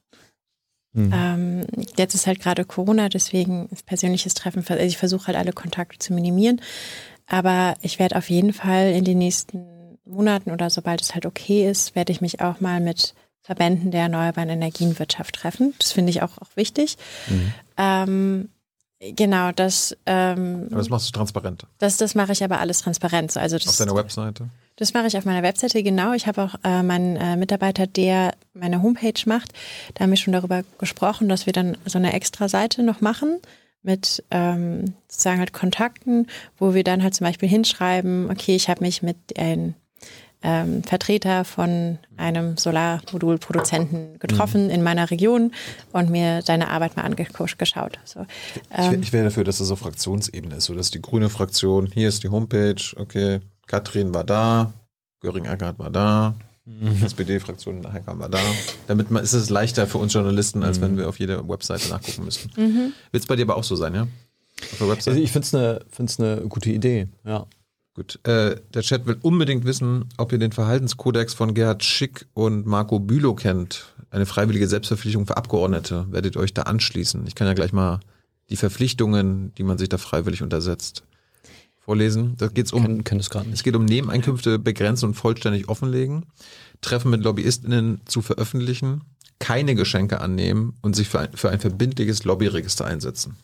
Mhm. 0.94 1.12
Ähm, 1.15 1.66
jetzt 1.97 2.15
ist 2.15 2.27
halt 2.27 2.40
gerade 2.40 2.65
Corona, 2.65 3.09
deswegen 3.09 3.69
ist 3.70 3.86
persönliches 3.86 4.35
Treffen, 4.35 4.65
also 4.66 4.82
ich 4.82 4.97
versuche 4.97 5.28
halt 5.28 5.36
alle 5.36 5.52
Kontakte 5.52 5.98
zu 5.98 6.12
minimieren. 6.12 6.61
Aber 7.27 7.74
ich 7.82 7.98
werde 7.98 8.16
auf 8.16 8.31
jeden 8.31 8.52
Fall 8.52 8.93
in 8.93 9.05
den 9.05 9.19
nächsten 9.19 9.98
Monaten 10.05 10.51
oder 10.51 10.70
sobald 10.70 11.01
es 11.02 11.15
halt 11.15 11.27
okay 11.27 11.69
ist, 11.69 11.94
werde 11.94 12.12
ich 12.12 12.20
mich 12.20 12.40
auch 12.40 12.61
mal 12.61 12.81
mit 12.81 13.15
Verbänden 13.45 13.91
der 13.91 14.03
erneuerbaren 14.03 14.49
Energienwirtschaft 14.49 15.37
treffen. 15.37 15.75
Das 15.79 15.93
finde 15.93 16.11
ich 16.11 16.23
auch, 16.23 16.39
auch 16.39 16.57
wichtig. 16.57 16.97
Mhm. 17.29 17.55
Ähm, 17.77 18.49
genau, 18.99 19.53
das. 19.53 19.95
Ähm, 20.07 20.69
aber 20.71 20.79
das 20.79 20.89
machst 20.89 21.09
du 21.09 21.12
transparent. 21.12 21.66
Das, 21.79 21.99
das 21.99 22.15
mache 22.15 22.33
ich 22.33 22.43
aber 22.43 22.59
alles 22.59 22.81
transparent. 22.81 23.37
Also 23.37 23.59
das, 23.59 23.69
auf 23.69 23.77
deiner 23.77 23.95
Webseite? 23.95 24.49
Das 24.77 24.95
mache 24.95 25.09
ich 25.09 25.19
auf 25.19 25.27
meiner 25.27 25.43
Webseite, 25.43 25.83
genau. 25.83 26.15
Ich 26.15 26.27
habe 26.27 26.43
auch 26.43 26.55
äh, 26.65 26.83
meinen 26.83 27.16
äh, 27.16 27.37
Mitarbeiter, 27.37 27.87
der 27.87 28.35
meine 28.55 28.83
Homepage 28.83 29.21
macht, 29.27 29.53
da 29.93 30.05
haben 30.05 30.11
wir 30.11 30.16
schon 30.16 30.33
darüber 30.33 30.62
gesprochen, 30.79 31.29
dass 31.29 31.45
wir 31.45 31.53
dann 31.53 31.77
so 31.85 31.99
eine 31.99 32.15
extra 32.15 32.49
Seite 32.49 32.83
noch 32.83 33.03
machen 33.03 33.41
mit 33.83 34.25
ähm, 34.31 34.95
sozusagen 35.09 35.41
halt 35.41 35.53
Kontakten, 35.53 36.29
wo 36.57 36.73
wir 36.73 36.83
dann 36.83 37.03
halt 37.03 37.15
zum 37.15 37.27
Beispiel 37.27 37.49
hinschreiben, 37.49 38.31
okay, 38.31 38.57
ich 38.57 38.71
habe 38.71 38.83
mich 38.83 39.03
mit 39.03 39.16
ein 39.39 39.75
ähm, 40.45 40.85
Vertreter 40.85 41.45
von 41.45 41.99
einem 42.16 42.57
Solarmodulproduzenten 42.57 44.19
getroffen 44.19 44.65
mhm. 44.65 44.71
in 44.71 44.83
meiner 44.83 45.11
Region 45.11 45.53
und 45.93 46.11
mir 46.11 46.43
seine 46.45 46.69
Arbeit 46.69 46.97
mal 46.97 47.03
angeschaut. 47.03 47.99
So, 48.05 48.21
ähm, 48.71 48.95
ich, 48.95 49.09
ich 49.09 49.12
wäre 49.12 49.25
dafür, 49.25 49.43
dass 49.43 49.61
es 49.61 49.71
auf 49.71 49.81
Fraktionsebene 49.81 50.57
ist, 50.57 50.66
so 50.66 50.75
dass 50.75 50.91
die 50.91 51.01
grüne 51.01 51.31
Fraktion, 51.31 51.87
hier 51.87 52.09
ist 52.09 52.23
die 52.23 52.29
Homepage, 52.29 52.77
okay, 52.97 53.41
Katrin 53.66 54.12
war 54.12 54.25
da, 54.25 54.73
Göring-Eckardt 55.21 55.79
war 55.79 55.91
da, 55.91 56.35
mhm. 56.66 57.03
SPD-Fraktion 57.03 57.91
Hecker 57.91 58.19
war 58.19 58.29
da. 58.29 58.41
Damit 58.87 59.11
man, 59.11 59.25
ist 59.25 59.33
es 59.33 59.49
leichter 59.49 59.87
für 59.87 59.99
uns 59.99 60.12
Journalisten, 60.12 60.62
als 60.62 60.79
mhm. 60.79 60.83
wenn 60.83 60.97
wir 60.99 61.09
auf 61.09 61.19
jede 61.19 61.49
Webseite 61.49 61.89
nachgucken 61.89 62.25
müssten. 62.25 62.51
Mhm. 62.61 62.93
Wird 63.11 63.23
es 63.23 63.27
bei 63.27 63.37
dir 63.37 63.43
aber 63.43 63.57
auch 63.57 63.65
so 63.65 63.77
sein, 63.77 63.95
ja? 63.95 64.03
Auf 64.03 64.79
der 64.79 64.89
Webseite? 64.89 65.11
Also 65.12 65.23
ich 65.23 65.33
finde 65.33 65.47
es 65.47 66.21
eine, 66.21 66.37
eine 66.37 66.49
gute 66.49 66.71
Idee, 66.71 67.09
ja. 67.25 67.47
Gut. 67.95 68.19
Äh, 68.25 68.57
der 68.75 68.83
Chat 68.83 69.07
will 69.07 69.19
unbedingt 69.23 69.65
wissen, 69.65 70.07
ob 70.16 70.33
ihr 70.33 70.39
den 70.39 70.51
Verhaltenskodex 70.51 71.33
von 71.33 71.55
Gerhard 71.55 71.85
Schick 71.85 72.27
und 72.35 72.66
Marco 72.66 72.99
Bülow 72.99 73.35
kennt. 73.35 73.95
Eine 74.11 74.27
freiwillige 74.27 74.66
Selbstverpflichtung 74.66 75.27
für 75.27 75.37
Abgeordnete. 75.37 76.07
Werdet 76.11 76.35
ihr 76.35 76.41
euch 76.41 76.53
da 76.53 76.62
anschließen? 76.62 77.25
Ich 77.29 77.37
kann 77.37 77.47
ja 77.47 77.55
gleich 77.55 77.73
mal 77.73 78.01
die 78.51 78.57
Verpflichtungen, 78.57 79.55
die 79.55 79.62
man 79.62 79.79
sich 79.79 79.89
da 79.89 79.99
freiwillig 79.99 80.43
untersetzt, 80.43 81.05
vorlesen. 81.79 82.35
Da 82.37 82.49
geht's 82.49 82.73
um. 82.73 83.05
Kenn 83.05 83.21
es, 83.21 83.31
gar 83.31 83.45
nicht. 83.45 83.55
es 83.55 83.62
geht 83.62 83.77
um 83.77 83.85
Nebeneinkünfte 83.85 84.59
begrenzen 84.59 85.11
und 85.11 85.15
vollständig 85.15 85.69
offenlegen, 85.69 86.27
Treffen 86.81 87.12
mit 87.12 87.23
LobbyistInnen 87.23 88.01
zu 88.07 88.23
veröffentlichen, 88.23 89.03
keine 89.39 89.77
Geschenke 89.77 90.21
annehmen 90.21 90.75
und 90.83 90.97
sich 90.97 91.09
für 91.09 91.21
ein, 91.21 91.33
für 91.35 91.51
ein 91.51 91.61
verbindliches 91.61 92.25
Lobbyregister 92.25 92.85
einsetzen. 92.85 93.37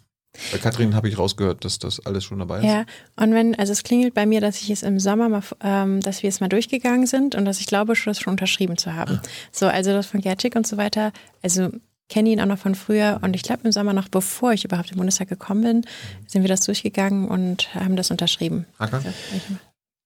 Bei 0.53 0.59
Kathrin 0.59 0.95
habe 0.95 1.09
ich 1.09 1.19
rausgehört, 1.19 1.65
dass 1.65 1.79
das 1.79 2.05
alles 2.07 2.25
schon 2.25 2.39
dabei 2.39 2.59
ist. 2.59 2.65
Ja, 2.65 2.85
und 3.17 3.35
wenn, 3.35 3.57
also 3.57 3.73
es 3.73 3.83
klingelt 3.83 4.15
bei 4.15 4.27
mir, 4.27 4.41
dass 4.41 4.63
ich 4.63 4.71
es 4.71 4.83
im 4.83 5.01
Sommer 5.01 5.29
mal, 5.29 5.43
ähm, 5.63 6.01
dass 6.01 6.23
wir 6.23 6.29
es 6.29 6.41
mal 6.41 6.49
durchgegangen 6.49 7.07
sind 7.07 7.35
und 7.35 7.45
dass 7.45 7.61
ich 7.61 7.67
glaube, 7.67 7.97
schon 7.97 8.13
das 8.13 8.21
schon 8.21 8.33
unterschrieben 8.33 8.77
zu 8.77 8.95
haben. 8.95 9.21
Ah. 9.23 9.29
So, 9.53 9.67
also 9.67 9.93
das 9.93 10.07
von 10.07 10.21
Gertschik 10.21 10.55
und 10.55 10.67
so 10.67 10.77
weiter, 10.77 11.13
also 11.43 11.71
kenne 12.09 12.31
ihn 12.31 12.41
auch 12.41 12.47
noch 12.47 12.59
von 12.59 12.75
früher 12.75 13.19
und 13.23 13.35
ich 13.35 13.43
glaube 13.43 13.63
im 13.65 13.73
Sommer 13.73 13.93
noch, 13.93 14.09
bevor 14.09 14.53
ich 14.53 14.65
überhaupt 14.65 14.91
im 14.91 14.99
Bundestag 14.99 15.29
gekommen 15.29 15.63
bin, 15.63 15.85
sind 16.27 16.43
wir 16.43 16.49
das 16.49 16.61
durchgegangen 16.63 17.29
und 17.29 17.75
haben 17.75 17.97
das 17.97 18.11
unterschrieben. 18.11 18.67
Hacker? 18.79 19.03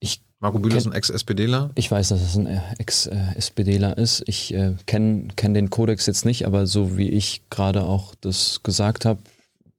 ich 0.00 0.20
Marco 0.40 0.58
Bühler 0.58 0.76
ist 0.76 0.86
ein 0.86 0.92
Ex-SPDler? 0.92 1.70
Ich 1.74 1.90
weiß, 1.90 2.10
dass 2.10 2.20
es 2.20 2.36
ein 2.36 2.46
Ex-SPDler 2.78 3.96
ist. 3.96 4.22
Ich 4.26 4.52
äh, 4.52 4.74
kenne 4.86 5.28
kenn 5.36 5.54
den 5.54 5.70
Kodex 5.70 6.04
jetzt 6.06 6.26
nicht, 6.26 6.46
aber 6.46 6.66
so 6.66 6.98
wie 6.98 7.08
ich 7.08 7.42
gerade 7.48 7.84
auch 7.84 8.14
das 8.20 8.62
gesagt 8.62 9.06
habe, 9.06 9.20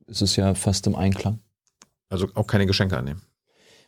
ist 0.07 0.21
es 0.21 0.35
ja 0.35 0.53
fast 0.55 0.87
im 0.87 0.95
Einklang. 0.95 1.39
Also 2.09 2.27
auch 2.35 2.47
keine 2.47 2.65
Geschenke 2.65 2.97
annehmen. 2.97 3.21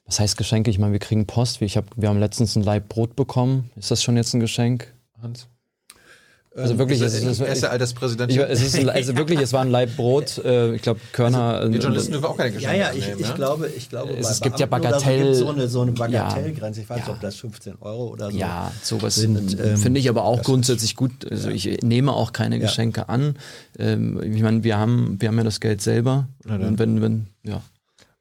Was 0.06 0.20
heißt 0.20 0.38
Geschenke? 0.38 0.70
Ich 0.72 0.80
meine, 0.80 0.94
wir 0.94 1.00
kriegen 1.00 1.28
Post. 1.28 1.62
Ich 1.62 1.78
hab, 1.78 1.86
wir 1.96 2.10
haben 2.10 2.20
letztens 2.20 2.56
ein 2.56 2.64
Laib 2.64 2.88
Brot 2.88 3.16
bekommen. 3.16 3.72
Ist 3.76 3.92
das 3.92 4.02
schon 4.02 4.16
jetzt 4.16 4.34
ein 4.34 4.40
Geschenk, 4.40 4.94
Hans? 5.22 5.50
Also 6.58 6.74
ähm, 6.74 6.80
wirklich, 6.80 7.02
es 7.02 7.14
ist, 7.14 7.24
es, 7.24 7.40
erste 7.40 7.70
Alterspräsident. 7.70 8.36
es 8.36 8.64
ist 8.64 8.90
also 8.90 9.16
wirklich, 9.16 9.40
es 9.40 9.54
war 9.54 9.62
ein 9.62 9.70
Laib 9.70 9.96
Brot. 9.96 10.42
Äh, 10.48 10.76
ich 10.76 10.82
glaube, 10.82 11.02
Körner. 11.12 11.56
Also, 11.56 11.72
die 11.72 11.78
Journalisten 11.80 12.12
dürfen 12.14 12.26
auch 12.26 12.38
keine 12.38 12.52
Geschenke 12.52 12.78
Ja, 12.78 12.92
ja, 12.92 12.94
ich, 12.94 13.20
ich 13.20 13.36
glaube, 13.36 13.68
ich 13.76 13.90
glaube, 13.90 14.14
es, 14.14 14.30
es 14.30 14.40
gibt 14.40 14.60
ja 14.60 14.66
Bagatell. 14.66 15.34
So, 15.34 15.46
so 15.46 15.52
eine, 15.52 15.68
so 15.68 15.82
eine 15.82 15.92
Bagatellgrenze. 15.92 16.82
Ich 16.82 16.90
weiß 16.90 16.98
nicht, 16.98 17.08
ja. 17.08 17.14
ob 17.14 17.20
das 17.20 17.36
15 17.36 17.74
Euro 17.82 18.08
oder 18.08 18.32
so. 18.32 18.38
Ja, 18.38 18.72
sowas 18.82 19.16
sind, 19.16 19.60
ähm, 19.60 19.78
finde 19.78 20.00
ich 20.00 20.08
aber 20.10 20.24
auch 20.24 20.42
grundsätzlich 20.44 20.96
gut. 20.96 21.30
Also 21.30 21.50
ja. 21.50 21.56
ich 21.56 21.82
nehme 21.82 22.14
auch 22.14 22.32
keine 22.32 22.60
Geschenke 22.60 23.10
an. 23.10 23.36
Ähm, 23.78 24.22
ich 24.24 24.42
meine, 24.42 24.64
wir 24.64 24.78
haben, 24.78 25.18
wir 25.20 25.28
haben 25.28 25.38
ja 25.38 25.44
das 25.44 25.60
Geld 25.60 25.82
selber. 25.82 26.28
Und 26.48 26.80
wenn, 26.80 27.02
wenn, 27.02 27.28
ja. 27.44 27.62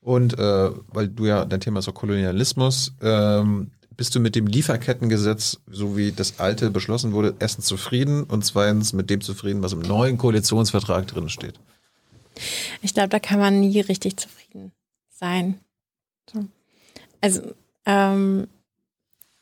Und 0.00 0.38
äh, 0.38 0.70
weil 0.92 1.08
du 1.08 1.26
ja, 1.26 1.44
dein 1.44 1.60
Thema 1.60 1.78
ist 1.78 1.88
auch 1.88 1.94
Kolonialismus, 1.94 2.92
ähm, 3.02 3.70
bist 3.96 4.14
du 4.14 4.20
mit 4.20 4.34
dem 4.34 4.46
Lieferkettengesetz, 4.46 5.58
so 5.70 5.96
wie 5.96 6.12
das 6.12 6.38
alte 6.38 6.70
beschlossen 6.70 7.12
wurde, 7.12 7.34
erstens 7.38 7.66
zufrieden 7.66 8.24
und 8.24 8.44
zweitens 8.44 8.92
mit 8.92 9.10
dem 9.10 9.20
zufrieden, 9.20 9.62
was 9.62 9.72
im 9.72 9.80
neuen 9.80 10.18
Koalitionsvertrag 10.18 11.06
drin 11.06 11.28
steht? 11.28 11.54
Ich 12.82 12.92
glaube, 12.92 13.08
da 13.08 13.18
kann 13.18 13.38
man 13.38 13.60
nie 13.60 13.80
richtig 13.80 14.18
zufrieden 14.18 14.72
sein. 15.10 15.58
Also, 17.20 17.54
ähm, 17.86 18.46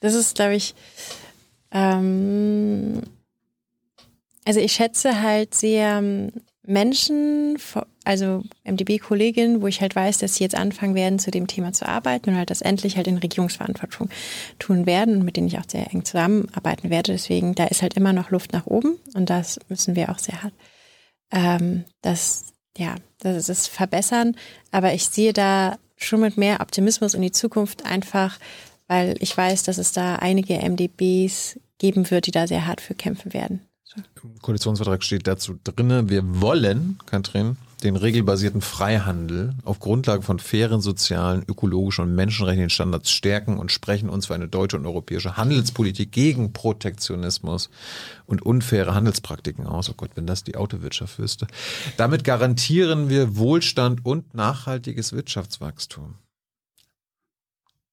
das 0.01 0.15
ist, 0.15 0.37
glaube 0.37 0.55
ich, 0.55 0.75
ähm, 1.73 3.03
also 4.45 4.61
ich 4.61 4.73
schätze 4.73 5.21
halt 5.21 5.55
sehr 5.55 5.99
ähm, 5.99 6.31
Menschen, 6.63 7.59
also 8.05 8.43
MDB-Kolleginnen, 8.65 9.63
wo 9.63 9.67
ich 9.67 9.81
halt 9.81 9.97
weiß, 9.97 10.19
dass 10.19 10.37
sie 10.37 10.45
jetzt 10.45 10.55
anfangen 10.55 10.95
werden, 10.95 11.19
zu 11.19 11.31
dem 11.31 11.47
Thema 11.47 11.73
zu 11.73 11.89
arbeiten 11.89 12.31
und 12.31 12.37
halt 12.37 12.51
das 12.51 12.63
endlich 12.63 12.97
halt 12.97 13.07
in 13.07 13.19
Regierungsverantwortung 13.19 14.11
tun 14.59 14.87
werden 14.87 15.17
und 15.17 15.25
mit 15.25 15.37
denen 15.37 15.49
ich 15.49 15.59
auch 15.59 15.69
sehr 15.69 15.93
eng 15.93 16.05
zusammenarbeiten 16.05 16.91
werde. 16.91 17.13
Deswegen, 17.13 17.55
da 17.55 17.65
ist 17.65 17.83
halt 17.83 17.95
immer 17.95 18.13
noch 18.13 18.31
Luft 18.31 18.53
nach 18.53 18.67
oben 18.67 18.97
und 19.15 19.31
das 19.31 19.59
müssen 19.69 19.97
wir 19.97 20.11
auch 20.11 20.19
sehr 20.19 20.43
hart, 20.43 20.55
ähm, 21.33 21.85
das, 22.03 22.53
ja, 22.77 22.97
das 23.21 23.49
ist 23.49 23.69
verbessern. 23.69 24.37
Aber 24.71 24.93
ich 24.95 25.07
sehe 25.07 25.33
da 25.33 25.79
schon 25.97 26.21
mit 26.21 26.37
mehr 26.37 26.61
Optimismus 26.61 27.15
in 27.15 27.23
die 27.23 27.33
Zukunft 27.33 27.87
einfach, 27.87 28.39
weil 28.87 29.17
ich 29.21 29.37
weiß, 29.37 29.63
dass 29.63 29.79
es 29.79 29.93
da 29.93 30.17
einige 30.17 30.59
MDBs 30.59 31.59
geben 31.79 32.11
wird, 32.11 32.27
die 32.27 32.33
da 32.33 32.47
sehr 32.47 32.67
hart 32.67 32.81
für 32.81 32.95
kämpfen 32.95 33.33
werden. 33.33 33.61
Im 34.23 34.39
Koalitionsvertrag 34.41 35.03
steht 35.05 35.27
dazu 35.27 35.59
drinne, 35.63 36.09
wir 36.09 36.41
wollen, 36.41 36.99
Katrin, 37.07 37.57
den 37.85 37.97
regelbasierten 37.97 38.63
Freihandel 38.63 39.55
auf 39.63 39.79
Grundlage 39.79 40.23
von 40.23 40.39
fairen 40.39 40.81
sozialen, 40.81 41.45
ökologischen 41.47 42.05
und 42.05 42.15
menschenrechtlichen 42.15 42.71
Standards 42.71 43.11
stärken 43.11 43.59
und 43.59 43.71
sprechen 43.71 44.09
uns 44.09 44.27
für 44.27 44.35
eine 44.35 44.49
deutsche 44.49 44.79
und 44.79 44.87
europäische 44.87 45.37
Handelspolitik 45.37 46.11
gegen 46.11 46.53
Protektionismus 46.53 47.69
und 48.27 48.43
unfaire 48.43 48.95
Handelspraktiken 48.95 49.67
aus. 49.67 49.91
Oh 49.91 49.95
Gott, 49.97 50.13
wenn 50.15 50.27
das 50.27 50.45
die 50.45 50.57
Autowirtschaft 50.57 51.19
wüsste. 51.19 51.47
Damit 51.99 52.25
garantieren 52.25 53.11
wir 53.11 53.37
Wohlstand 53.37 54.05
und 54.05 54.35
nachhaltiges 54.35 55.13
Wirtschaftswachstum. 55.13 56.15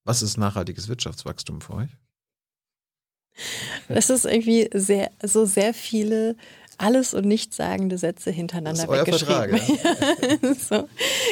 Was 0.06 0.22
ist 0.22 0.38
nachhaltiges 0.38 0.88
Wirtschaftswachstum 0.88 1.62
für 1.62 1.74
euch? 1.74 1.90
Das 3.88 4.10
ist 4.10 4.26
irgendwie 4.26 4.70
sehr, 4.74 5.12
so 5.24 5.46
sehr 5.46 5.74
viele 5.74 6.36
alles 6.82 7.14
und 7.14 7.26
nichtssagende 7.26 7.98
Sätze 7.98 8.32
hintereinander 8.32 8.86
Das 8.88 8.90
ist 8.90 8.90
euer 8.90 9.06
weggeschrieben. 9.08 9.58
Vertrag, 9.60 10.56
so, 10.70 10.90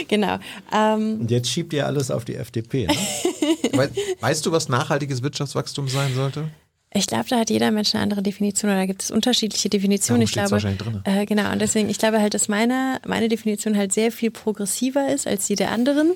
genau. 0.08 0.38
Ähm, 0.74 1.22
Und 1.22 1.32
jetzt 1.32 1.50
schiebt 1.50 1.74
ihr 1.74 1.86
alles 1.86 2.12
auf 2.12 2.26
die 2.26 2.36
FDP. 2.36 2.88
Ne? 2.88 2.94
Wei- 3.74 3.90
Weißt 4.20 4.46
du, 4.46 4.52
was 4.52 4.70
nachhaltiges 4.70 5.22
Wirtschaftswachstum 5.24 5.88
sein 5.88 6.14
sollte? 6.16 6.50
ich 6.92 7.06
glaube, 7.06 7.26
da 7.30 7.38
hat 7.38 7.52
jeder 7.52 7.70
Mensch 7.70 7.94
eine 7.94 8.02
andere 8.02 8.24
Definition 8.24 8.72
oder 8.72 8.80
da 8.80 8.86
gibt 8.88 9.04
es 9.04 9.12
unterschiedliche 9.12 9.70
Definitionen. 9.70 10.22
Darum 10.22 10.24
ich 10.28 10.32
glaube, 10.32 10.50
wahrscheinlich 10.50 10.82
drin. 10.82 11.02
äh, 11.04 11.28
genau. 11.28 11.52
Und 11.52 11.62
deswegen, 11.62 11.88
ich 11.88 12.00
glaube 12.00 12.20
halt, 12.20 12.34
dass 12.34 12.48
meine, 12.48 12.98
meine 13.06 13.28
Definition 13.30 13.78
halt 13.78 13.94
sehr 13.94 14.12
viel 14.12 14.32
progressiver 14.32 15.08
ist 15.14 15.28
als 15.28 15.46
die 15.46 15.56
der 15.56 15.70
anderen. 15.70 16.14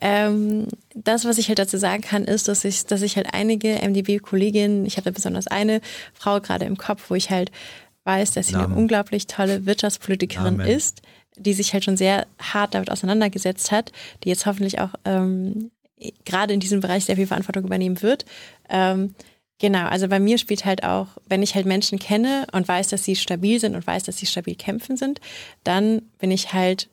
Ähm, 0.00 0.66
das, 0.96 1.24
was 1.26 1.38
ich 1.38 1.46
halt 1.46 1.60
dazu 1.60 1.76
sagen 1.78 2.02
kann, 2.02 2.24
ist, 2.24 2.48
dass 2.48 2.64
ich, 2.64 2.86
dass 2.86 3.02
ich 3.02 3.14
halt 3.16 3.28
einige 3.34 3.78
MDB-Kolleginnen, 3.88 4.84
ich 4.84 4.96
habe 4.96 5.04
da 5.04 5.10
besonders 5.12 5.46
eine 5.46 5.80
Frau 6.12 6.40
gerade 6.40 6.64
im 6.64 6.76
Kopf, 6.76 7.04
wo 7.08 7.14
ich 7.14 7.30
halt 7.30 7.52
weiß, 8.06 8.32
dass 8.32 8.48
sie 8.48 8.54
Namen. 8.54 8.72
eine 8.72 8.76
unglaublich 8.76 9.26
tolle 9.26 9.66
Wirtschaftspolitikerin 9.66 10.56
Namen. 10.56 10.70
ist, 10.70 11.02
die 11.36 11.52
sich 11.52 11.72
halt 11.72 11.84
schon 11.84 11.96
sehr 11.96 12.26
hart 12.40 12.74
damit 12.74 12.90
auseinandergesetzt 12.90 13.70
hat, 13.72 13.92
die 14.24 14.28
jetzt 14.28 14.46
hoffentlich 14.46 14.80
auch 14.80 14.94
ähm, 15.04 15.70
gerade 16.24 16.54
in 16.54 16.60
diesem 16.60 16.80
Bereich 16.80 17.04
sehr 17.04 17.16
viel 17.16 17.26
Verantwortung 17.26 17.64
übernehmen 17.64 18.02
wird. 18.02 18.24
Ähm, 18.68 19.14
genau, 19.58 19.86
also 19.86 20.08
bei 20.08 20.20
mir 20.20 20.38
spielt 20.38 20.64
halt 20.64 20.84
auch, 20.84 21.08
wenn 21.28 21.42
ich 21.42 21.54
halt 21.54 21.66
Menschen 21.66 21.98
kenne 21.98 22.46
und 22.52 22.66
weiß, 22.66 22.88
dass 22.88 23.04
sie 23.04 23.16
stabil 23.16 23.60
sind 23.60 23.74
und 23.74 23.86
weiß, 23.86 24.04
dass 24.04 24.18
sie 24.18 24.26
stabil 24.26 24.54
kämpfen 24.54 24.96
sind, 24.96 25.20
dann 25.64 26.02
bin 26.18 26.30
ich 26.30 26.52
halt, 26.52 26.88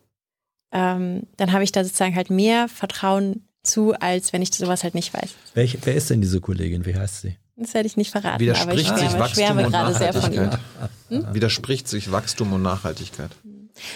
ähm, 0.71 1.23
dann 1.37 1.51
habe 1.53 1.63
ich 1.63 1.71
da 1.71 1.83
sozusagen 1.83 2.15
halt 2.15 2.29
mehr 2.29 2.67
Vertrauen 2.67 3.47
zu, 3.63 3.93
als 3.93 4.33
wenn 4.33 4.41
ich 4.41 4.53
sowas 4.53 4.83
halt 4.83 4.95
nicht 4.95 5.13
weiß. 5.13 5.35
Welch, 5.53 5.77
wer 5.83 5.95
ist 5.95 6.09
denn 6.09 6.21
diese 6.21 6.41
Kollegin? 6.41 6.85
Wie 6.85 6.95
heißt 6.95 7.21
sie? 7.21 7.37
Das 7.55 7.73
werde 7.73 7.87
ich 7.87 7.97
nicht 7.97 8.11
verraten, 8.11 8.49
aber 8.49 8.73
ich 8.73 8.89
Widerspricht 8.89 8.97
sich 8.97 9.11
schwärme, 9.11 9.63
Wachstum 9.63 9.65
und. 9.65 9.71
Nachhaltigkeit? 9.71 10.59
Widerspricht 11.09 11.87
sich 11.87 12.11
Wachstum 12.11 12.53
und 12.53 12.61
Nachhaltigkeit? 12.63 13.31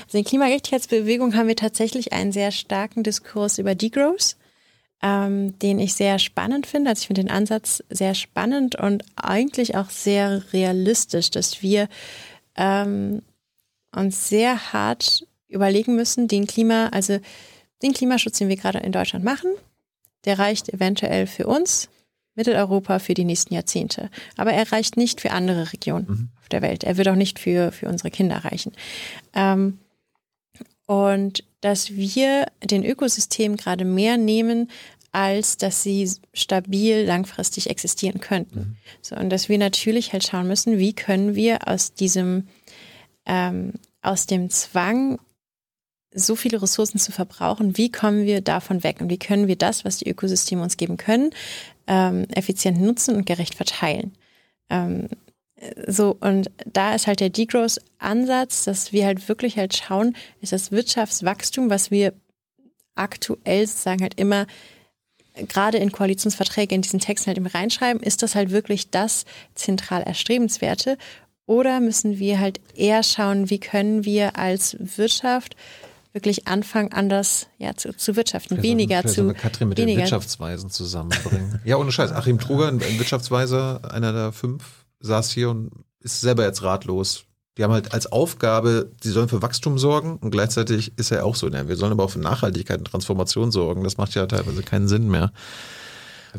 Also 0.06 0.18
in 0.18 0.24
der 0.24 0.30
Klimagerechtigkeitsbewegung 0.30 1.36
haben 1.36 1.48
wir 1.48 1.56
tatsächlich 1.56 2.14
einen 2.14 2.32
sehr 2.32 2.52
starken 2.52 3.04
Diskurs 3.04 3.58
über 3.58 3.76
Degrowth, 3.76 4.36
ähm, 5.02 5.58
den 5.60 5.80
ich 5.80 5.96
sehr 5.96 6.20
spannend 6.20 6.68
finde. 6.68 6.90
Also 6.90 7.02
ich 7.02 7.08
finde 7.08 7.24
den 7.24 7.32
Ansatz 7.32 7.84
sehr 7.90 8.14
spannend 8.14 8.76
und 8.76 9.04
eigentlich 9.16 9.76
auch 9.76 9.90
sehr 9.90 10.42
realistisch, 10.54 11.32
dass 11.32 11.62
wir 11.62 11.88
ähm, 12.56 13.22
uns 13.96 14.30
sehr 14.30 14.74
hart 14.74 15.26
überlegen 15.48 15.96
müssen, 15.96 16.28
den 16.28 16.46
Klima, 16.46 16.88
also 16.90 17.20
den 17.82 17.94
Klimaschutz, 17.94 18.38
den 18.38 18.50
wir 18.50 18.58
gerade 18.58 18.80
in 18.80 18.92
Deutschland 18.92 19.24
machen, 19.24 19.50
der 20.26 20.40
reicht 20.40 20.70
eventuell 20.70 21.28
für 21.28 21.48
uns, 21.48 21.90
Mitteleuropa 22.38 23.00
für 23.00 23.14
die 23.14 23.26
nächsten 23.26 23.54
Jahrzehnte. 23.54 24.10
Aber 24.38 24.54
er 24.54 24.72
reicht 24.72 24.96
nicht 24.96 25.20
für 25.20 25.32
andere 25.32 25.74
Regionen 25.74 26.30
auf 26.40 26.50
der 26.50 26.62
Welt. 26.62 26.84
Er 26.84 26.96
wird 26.98 27.10
auch 27.10 27.16
nicht 27.16 27.40
für, 27.40 27.72
für 27.72 27.90
unsere 27.90 28.12
Kinder 28.12 28.38
reichen. 28.38 28.72
Ähm, 29.34 29.80
und 30.86 31.44
dass 31.60 31.92
wir 31.92 32.46
den 32.64 32.86
Ökosystem 32.86 33.58
gerade 33.58 33.84
mehr 33.84 34.18
nehmen, 34.18 34.70
als 35.12 35.58
dass 35.58 35.84
sie 35.84 36.10
stabil 36.34 37.04
langfristig 37.04 37.70
existieren 37.70 38.22
könnten. 38.22 38.78
So, 39.02 39.16
und 39.16 39.30
dass 39.30 39.50
wir 39.50 39.58
natürlich 39.58 40.14
halt 40.14 40.24
schauen 40.26 40.48
müssen, 40.48 40.78
wie 40.78 40.94
können 40.94 41.36
wir 41.36 41.68
aus 41.68 41.94
diesem, 41.94 42.48
ähm, 43.26 43.74
aus 44.02 44.28
dem 44.28 44.50
Zwang, 44.50 45.20
so 46.14 46.36
viele 46.36 46.62
Ressourcen 46.62 47.00
zu 47.00 47.12
verbrauchen, 47.12 47.78
wie 47.78 47.92
kommen 47.92 48.26
wir 48.26 48.42
davon 48.42 48.84
weg 48.84 49.02
und 49.02 49.10
wie 49.10 49.20
können 49.20 49.48
wir 49.48 49.56
das, 49.56 49.86
was 49.86 49.98
die 49.98 50.10
Ökosysteme 50.10 50.64
uns 50.64 50.78
geben 50.78 50.98
können, 50.98 51.32
ähm, 51.88 52.26
effizient 52.30 52.82
nutzen 52.82 53.16
und 53.16 53.26
gerecht 53.26 53.56
verteilen. 53.56 54.14
Ähm, 54.70 55.10
so, 55.88 56.16
und 56.20 56.52
da 56.66 56.94
ist 56.94 57.08
halt 57.08 57.20
der 57.20 57.30
Degrowth-Ansatz, 57.30 58.66
dass 58.66 58.94
wir 58.94 59.06
halt 59.06 59.28
wirklich 59.28 59.58
halt 59.58 59.76
schauen, 59.76 60.16
ist 60.40 60.52
das 60.54 60.72
Wirtschaftswachstum, 60.72 61.70
was 61.70 61.90
wir 61.90 62.14
aktuell 62.96 63.66
sozusagen 63.66 64.02
halt 64.02 64.20
immer 64.20 64.46
gerade 65.48 65.78
in 65.78 65.92
Koalitionsverträge 65.92 66.74
in 66.74 66.82
diesen 66.82 67.00
Texten 67.00 67.28
halt 67.28 67.38
immer 67.38 67.54
reinschreiben, 67.54 68.02
ist 68.02 68.24
das 68.24 68.36
halt 68.36 68.52
wirklich 68.52 68.90
das 68.90 69.26
zentral 69.56 70.04
erstrebenswerte? 70.04 70.98
Oder 71.46 71.80
müssen 71.80 72.20
wir 72.20 72.40
halt 72.40 72.60
eher 72.76 73.04
schauen, 73.04 73.50
wie 73.50 73.60
können 73.60 74.04
wir 74.04 74.38
als 74.38 74.76
Wirtschaft 74.80 75.56
wirklich 76.18 76.48
anfangen, 76.48 76.92
anders 76.92 77.48
ja, 77.60 77.76
zu, 77.76 77.96
zu 77.96 78.16
wirtschaften, 78.16 78.64
weniger 78.64 79.02
Vielleicht 79.02 79.10
zu 79.10 79.22
sollen 79.22 79.28
wir 79.28 79.36
Katrin 79.36 79.70
mit 79.70 79.78
den 79.78 79.84
weniger 79.84 80.02
Wirtschaftsweisen 80.02 80.72
zusammenbringen. 80.72 81.62
ja, 81.64 81.78
ohne 81.78 81.92
Scheiß. 81.92 82.12
Achim 82.12 82.40
Truger, 82.40 82.70
ein 82.70 82.82
Wirtschaftsweiser, 82.82 83.94
einer 83.94 84.12
der 84.12 84.32
fünf, 84.32 84.64
saß 85.00 85.32
hier 85.32 85.52
und 85.52 85.72
ist 86.00 86.22
selber 86.22 86.44
jetzt 86.44 86.64
ratlos. 86.64 87.26
Die 87.58 87.64
haben 87.64 87.72
halt 87.72 87.94
als 87.94 88.12
Aufgabe, 88.12 88.92
sie 89.02 89.12
sollen 89.12 89.30
für 89.30 89.42
Wachstum 89.42 89.78
sorgen 89.78 90.18
und 90.18 90.32
gleichzeitig 90.32 90.98
ist 90.98 91.12
er 91.12 91.26
auch 91.26 91.36
so, 91.36 91.48
ne, 91.50 91.68
wir 91.68 91.76
sollen 91.76 91.92
aber 91.92 92.04
auch 92.04 92.12
für 92.12 92.20
Nachhaltigkeit 92.20 92.80
und 92.80 92.86
Transformation 92.86 93.52
sorgen. 93.52 93.84
Das 93.84 93.98
macht 93.98 94.14
ja 94.16 94.26
teilweise 94.26 94.62
keinen 94.64 94.88
Sinn 94.88 95.10
mehr. 95.10 95.32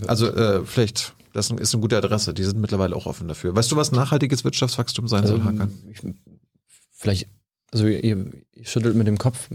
Also 0.07 0.29
äh, 0.29 0.65
vielleicht, 0.65 1.15
das 1.33 1.51
ist 1.51 1.75
eine 1.75 1.81
gute 1.81 1.97
Adresse. 1.97 2.35
Die 2.35 2.45
sind 2.45 2.61
mittlerweile 2.61 2.95
auch 2.95 3.07
offen 3.07 3.29
dafür. 3.29 3.55
Weißt 3.55 3.71
du, 3.73 3.77
was 3.77 3.93
nachhaltiges 3.93 4.45
Wirtschaftswachstum 4.45 5.09
sein 5.09 5.27
soll, 5.27 5.43
Hakan? 5.43 5.73
Ähm, 5.85 5.91
ich, 5.91 6.15
vielleicht, 6.93 7.29
also 7.73 7.86
ihr, 7.86 8.03
ihr 8.03 8.27
schüttelt 8.62 8.97
mit 8.97 9.07
dem 9.07 9.19
Kopf, 9.19 9.49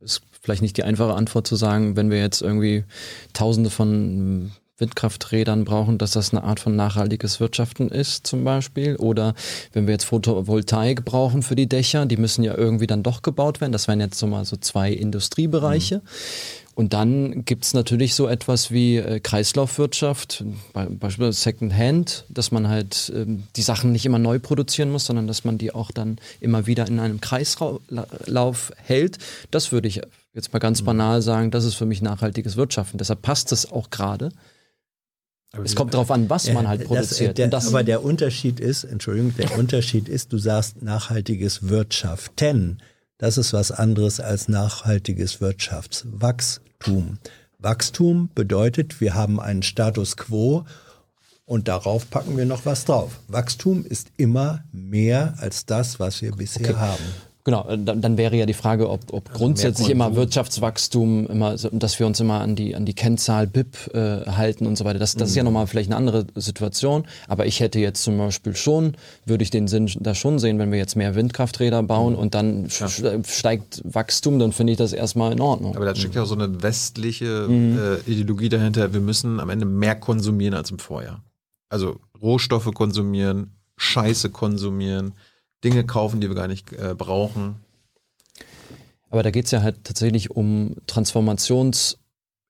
ist 0.00 0.22
vielleicht 0.40 0.62
nicht 0.62 0.76
die 0.76 0.84
einfache 0.84 1.14
Antwort 1.14 1.46
zu 1.46 1.56
sagen, 1.56 1.96
wenn 1.96 2.10
wir 2.10 2.18
jetzt 2.18 2.42
irgendwie 2.42 2.84
tausende 3.32 3.70
von 3.70 4.52
Windkrafträdern 4.80 5.64
brauchen, 5.64 5.98
dass 5.98 6.12
das 6.12 6.32
eine 6.32 6.42
Art 6.42 6.58
von 6.58 6.74
nachhaltiges 6.74 7.38
Wirtschaften 7.38 7.88
ist 7.88 8.26
zum 8.26 8.44
Beispiel. 8.44 8.96
Oder 8.96 9.34
wenn 9.72 9.86
wir 9.86 9.92
jetzt 9.92 10.04
Photovoltaik 10.04 11.04
brauchen 11.04 11.42
für 11.42 11.54
die 11.54 11.68
Dächer, 11.68 12.06
die 12.06 12.16
müssen 12.16 12.42
ja 12.42 12.56
irgendwie 12.56 12.86
dann 12.86 13.02
doch 13.02 13.22
gebaut 13.22 13.60
werden. 13.60 13.72
Das 13.72 13.88
wären 13.88 14.00
jetzt 14.00 14.18
so 14.18 14.26
mal 14.26 14.44
so 14.44 14.56
zwei 14.56 14.90
Industriebereiche. 14.90 16.02
Und 16.80 16.94
dann 16.94 17.44
gibt's 17.44 17.74
natürlich 17.74 18.14
so 18.14 18.26
etwas 18.26 18.70
wie 18.70 18.96
äh, 18.96 19.20
Kreislaufwirtschaft, 19.20 20.42
be 20.72 20.86
beispielsweise 20.88 21.38
Secondhand, 21.38 22.24
dass 22.30 22.52
man 22.52 22.68
halt 22.70 23.12
ähm, 23.14 23.42
die 23.54 23.60
Sachen 23.60 23.92
nicht 23.92 24.06
immer 24.06 24.18
neu 24.18 24.38
produzieren 24.38 24.90
muss, 24.90 25.04
sondern 25.04 25.26
dass 25.26 25.44
man 25.44 25.58
die 25.58 25.72
auch 25.74 25.90
dann 25.90 26.16
immer 26.40 26.66
wieder 26.66 26.88
in 26.88 26.98
einem 26.98 27.20
Kreislauf 27.20 28.72
hält. 28.76 29.18
Das 29.50 29.72
würde 29.72 29.88
ich 29.88 30.00
jetzt 30.32 30.54
mal 30.54 30.58
ganz 30.58 30.80
banal 30.80 31.20
sagen, 31.20 31.50
das 31.50 31.66
ist 31.66 31.74
für 31.74 31.84
mich 31.84 32.00
nachhaltiges 32.00 32.56
Wirtschaften. 32.56 32.96
Deshalb 32.96 33.20
passt 33.20 33.52
es 33.52 33.70
auch 33.70 33.90
gerade. 33.90 34.30
Es 35.62 35.76
kommt 35.76 35.92
darauf 35.92 36.10
an, 36.10 36.30
was 36.30 36.50
man 36.50 36.66
halt 36.66 36.80
Das- 36.80 36.88
produziert. 36.88 37.36
der, 37.36 37.48
das, 37.48 37.68
aber 37.68 37.84
der 37.84 38.02
Unterschied 38.02 38.58
ist, 38.58 38.84
Entschuldigung, 38.84 39.36
der 39.36 39.58
Unterschied 39.58 40.08
ist, 40.08 40.32
du 40.32 40.38
sagst 40.38 40.80
nachhaltiges 40.80 41.68
Wirtschaften. 41.68 42.80
Das 43.18 43.36
ist 43.36 43.52
was 43.52 43.70
anderes 43.70 44.18
als 44.18 44.48
nachhaltiges 44.48 45.42
Wirtschaftswachstum. 45.42 46.69
Wachstum 47.58 48.30
bedeutet, 48.34 49.00
wir 49.00 49.14
haben 49.14 49.38
einen 49.38 49.62
Status 49.62 50.16
quo 50.16 50.64
und 51.44 51.68
darauf 51.68 52.08
packen 52.10 52.36
wir 52.36 52.46
noch 52.46 52.64
was 52.64 52.84
drauf. 52.84 53.20
Wachstum 53.28 53.84
ist 53.84 54.12
immer 54.16 54.64
mehr 54.72 55.34
als 55.38 55.66
das, 55.66 56.00
was 56.00 56.22
wir 56.22 56.32
bisher 56.32 56.78
haben. 56.78 57.04
Genau, 57.44 57.66
äh, 57.68 57.78
dann, 57.78 58.00
dann 58.02 58.16
wäre 58.18 58.36
ja 58.36 58.44
die 58.46 58.52
Frage, 58.54 58.90
ob, 58.90 59.00
ob 59.12 59.32
grundsätzlich 59.32 59.88
immer 59.90 60.14
Wirtschaftswachstum, 60.14 61.26
immer, 61.26 61.56
dass 61.56 61.98
wir 61.98 62.06
uns 62.06 62.20
immer 62.20 62.40
an 62.40 62.54
die, 62.56 62.76
an 62.76 62.84
die 62.84 62.94
Kennzahl 62.94 63.46
BIP 63.46 63.94
äh, 63.94 64.26
halten 64.26 64.66
und 64.66 64.76
so 64.76 64.84
weiter. 64.84 64.98
Das, 64.98 65.14
das 65.14 65.30
ist 65.30 65.36
ja 65.36 65.42
nochmal 65.42 65.66
vielleicht 65.66 65.88
eine 65.90 65.96
andere 65.96 66.26
Situation. 66.34 67.06
Aber 67.28 67.46
ich 67.46 67.60
hätte 67.60 67.78
jetzt 67.78 68.02
zum 68.02 68.18
Beispiel 68.18 68.54
schon, 68.56 68.94
würde 69.24 69.42
ich 69.42 69.50
den 69.50 69.68
Sinn 69.68 69.90
da 70.00 70.14
schon 70.14 70.38
sehen, 70.38 70.58
wenn 70.58 70.70
wir 70.70 70.78
jetzt 70.78 70.96
mehr 70.96 71.14
Windkrafträder 71.14 71.82
bauen 71.82 72.14
und 72.14 72.34
dann 72.34 72.66
sch- 72.66 73.26
steigt 73.26 73.80
Wachstum, 73.84 74.38
dann 74.38 74.52
finde 74.52 74.72
ich 74.72 74.78
das 74.78 74.92
erstmal 74.92 75.32
in 75.32 75.40
Ordnung. 75.40 75.76
Aber 75.76 75.86
da 75.86 75.94
steckt 75.94 76.14
ja 76.14 76.22
auch 76.22 76.26
so 76.26 76.34
eine 76.34 76.62
westliche 76.62 77.48
äh, 78.06 78.10
Ideologie 78.10 78.48
dahinter. 78.50 78.92
Wir 78.92 79.00
müssen 79.00 79.40
am 79.40 79.48
Ende 79.50 79.64
mehr 79.64 79.94
konsumieren 79.96 80.54
als 80.54 80.70
im 80.70 80.78
Vorjahr. 80.78 81.22
Also 81.70 82.00
Rohstoffe 82.20 82.70
konsumieren, 82.74 83.52
Scheiße 83.76 84.28
konsumieren, 84.30 85.12
Dinge 85.64 85.84
kaufen, 85.84 86.20
die 86.20 86.28
wir 86.28 86.34
gar 86.36 86.48
nicht 86.48 86.72
äh, 86.72 86.94
brauchen. 86.94 87.56
Aber 89.10 89.22
da 89.22 89.30
geht's 89.30 89.50
ja 89.50 89.62
halt 89.62 89.84
tatsächlich 89.84 90.30
um 90.30 90.76
Transformationseffekte 90.86 92.00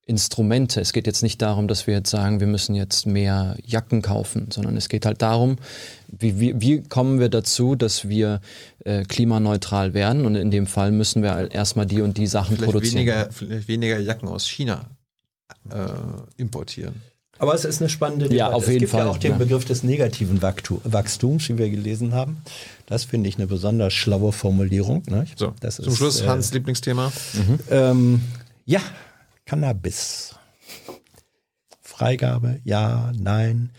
Instrumente. 0.07 0.81
Es 0.81 0.93
geht 0.93 1.05
jetzt 1.05 1.21
nicht 1.21 1.41
darum, 1.41 1.67
dass 1.67 1.85
wir 1.85 1.93
jetzt 1.93 2.09
sagen, 2.09 2.39
wir 2.39 2.47
müssen 2.47 2.73
jetzt 2.73 3.05
mehr 3.05 3.55
Jacken 3.63 4.01
kaufen, 4.01 4.47
sondern 4.51 4.75
es 4.75 4.89
geht 4.89 5.05
halt 5.05 5.21
darum, 5.21 5.57
wie, 6.07 6.39
wie, 6.39 6.59
wie 6.59 6.81
kommen 6.81 7.19
wir 7.19 7.29
dazu, 7.29 7.75
dass 7.75 8.09
wir 8.09 8.41
äh, 8.83 9.03
klimaneutral 9.03 9.93
werden 9.93 10.25
und 10.25 10.35
in 10.35 10.49
dem 10.49 10.65
Fall 10.65 10.91
müssen 10.91 11.21
wir 11.21 11.35
halt 11.35 11.53
erstmal 11.53 11.85
die 11.85 12.01
und 12.01 12.17
die 12.17 12.25
Sachen 12.27 12.57
Vielleicht 12.57 12.71
produzieren. 12.71 12.95
weniger, 12.95 13.29
vielleicht 13.31 13.67
weniger 13.67 13.99
Jacken 13.99 14.27
aus 14.27 14.49
China 14.49 14.85
äh, 15.69 15.75
importieren. 16.35 16.95
Aber 17.37 17.53
es 17.53 17.63
ist 17.63 17.79
eine 17.81 17.89
spannende 17.89 18.25
Ja, 18.25 18.47
Debatte. 18.47 18.55
auf 18.55 18.63
jeden 18.67 18.75
es 18.75 18.79
gibt 18.79 18.91
Fall, 18.91 19.05
ja 19.05 19.11
auch 19.11 19.17
den 19.17 19.31
ja. 19.31 19.37
Begriff 19.37 19.65
des 19.65 19.83
negativen 19.83 20.41
Wachstums, 20.41 21.47
wie 21.47 21.57
wir 21.57 21.69
gelesen 21.69 22.13
haben. 22.13 22.41
Das 22.91 23.05
finde 23.05 23.29
ich 23.29 23.37
eine 23.37 23.47
besonders 23.47 23.93
schlaue 23.93 24.33
Formulierung. 24.33 25.03
Ne? 25.07 25.23
So, 25.37 25.53
das 25.61 25.77
zum 25.77 25.87
ist, 25.87 25.97
Schluss 25.97 26.19
äh, 26.19 26.27
Hans 26.27 26.51
Lieblingsthema. 26.53 27.13
Ähm, 27.69 28.19
ja, 28.65 28.81
Cannabis. 29.45 30.35
Freigabe, 31.79 32.59
ja, 32.65 33.13
nein. 33.17 33.69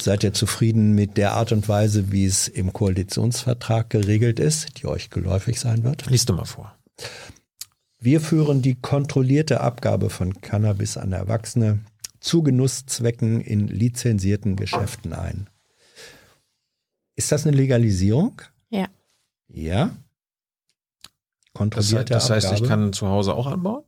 Seid 0.00 0.24
ihr 0.24 0.32
zufrieden 0.32 0.92
mit 0.92 1.18
der 1.18 1.34
Art 1.34 1.52
und 1.52 1.68
Weise, 1.68 2.10
wie 2.12 2.24
es 2.24 2.48
im 2.48 2.72
Koalitionsvertrag 2.72 3.90
geregelt 3.90 4.40
ist, 4.40 4.80
die 4.80 4.86
euch 4.86 5.10
geläufig 5.10 5.60
sein 5.60 5.84
wird? 5.84 6.06
Lies 6.06 6.24
doch 6.24 6.36
mal 6.36 6.46
vor. 6.46 6.74
Wir 8.00 8.22
führen 8.22 8.62
die 8.62 8.76
kontrollierte 8.76 9.60
Abgabe 9.60 10.08
von 10.08 10.40
Cannabis 10.40 10.96
an 10.96 11.12
Erwachsene 11.12 11.80
zu 12.20 12.42
Genusszwecken 12.42 13.42
in 13.42 13.68
lizenzierten 13.68 14.56
Geschäften 14.56 15.12
ein. 15.12 15.50
Ist 17.16 17.32
das 17.32 17.46
eine 17.46 17.56
Legalisierung? 17.56 18.42
Ja. 18.70 18.86
Ja. 19.48 19.86
Das, 19.86 21.52
Kontrollierte 21.54 22.12
das 22.12 22.28
heißt, 22.28 22.46
ich 22.46 22.52
Abgabe. 22.52 22.68
kann 22.68 22.92
zu 22.92 23.08
Hause 23.08 23.34
auch 23.34 23.46
anbauen? 23.46 23.82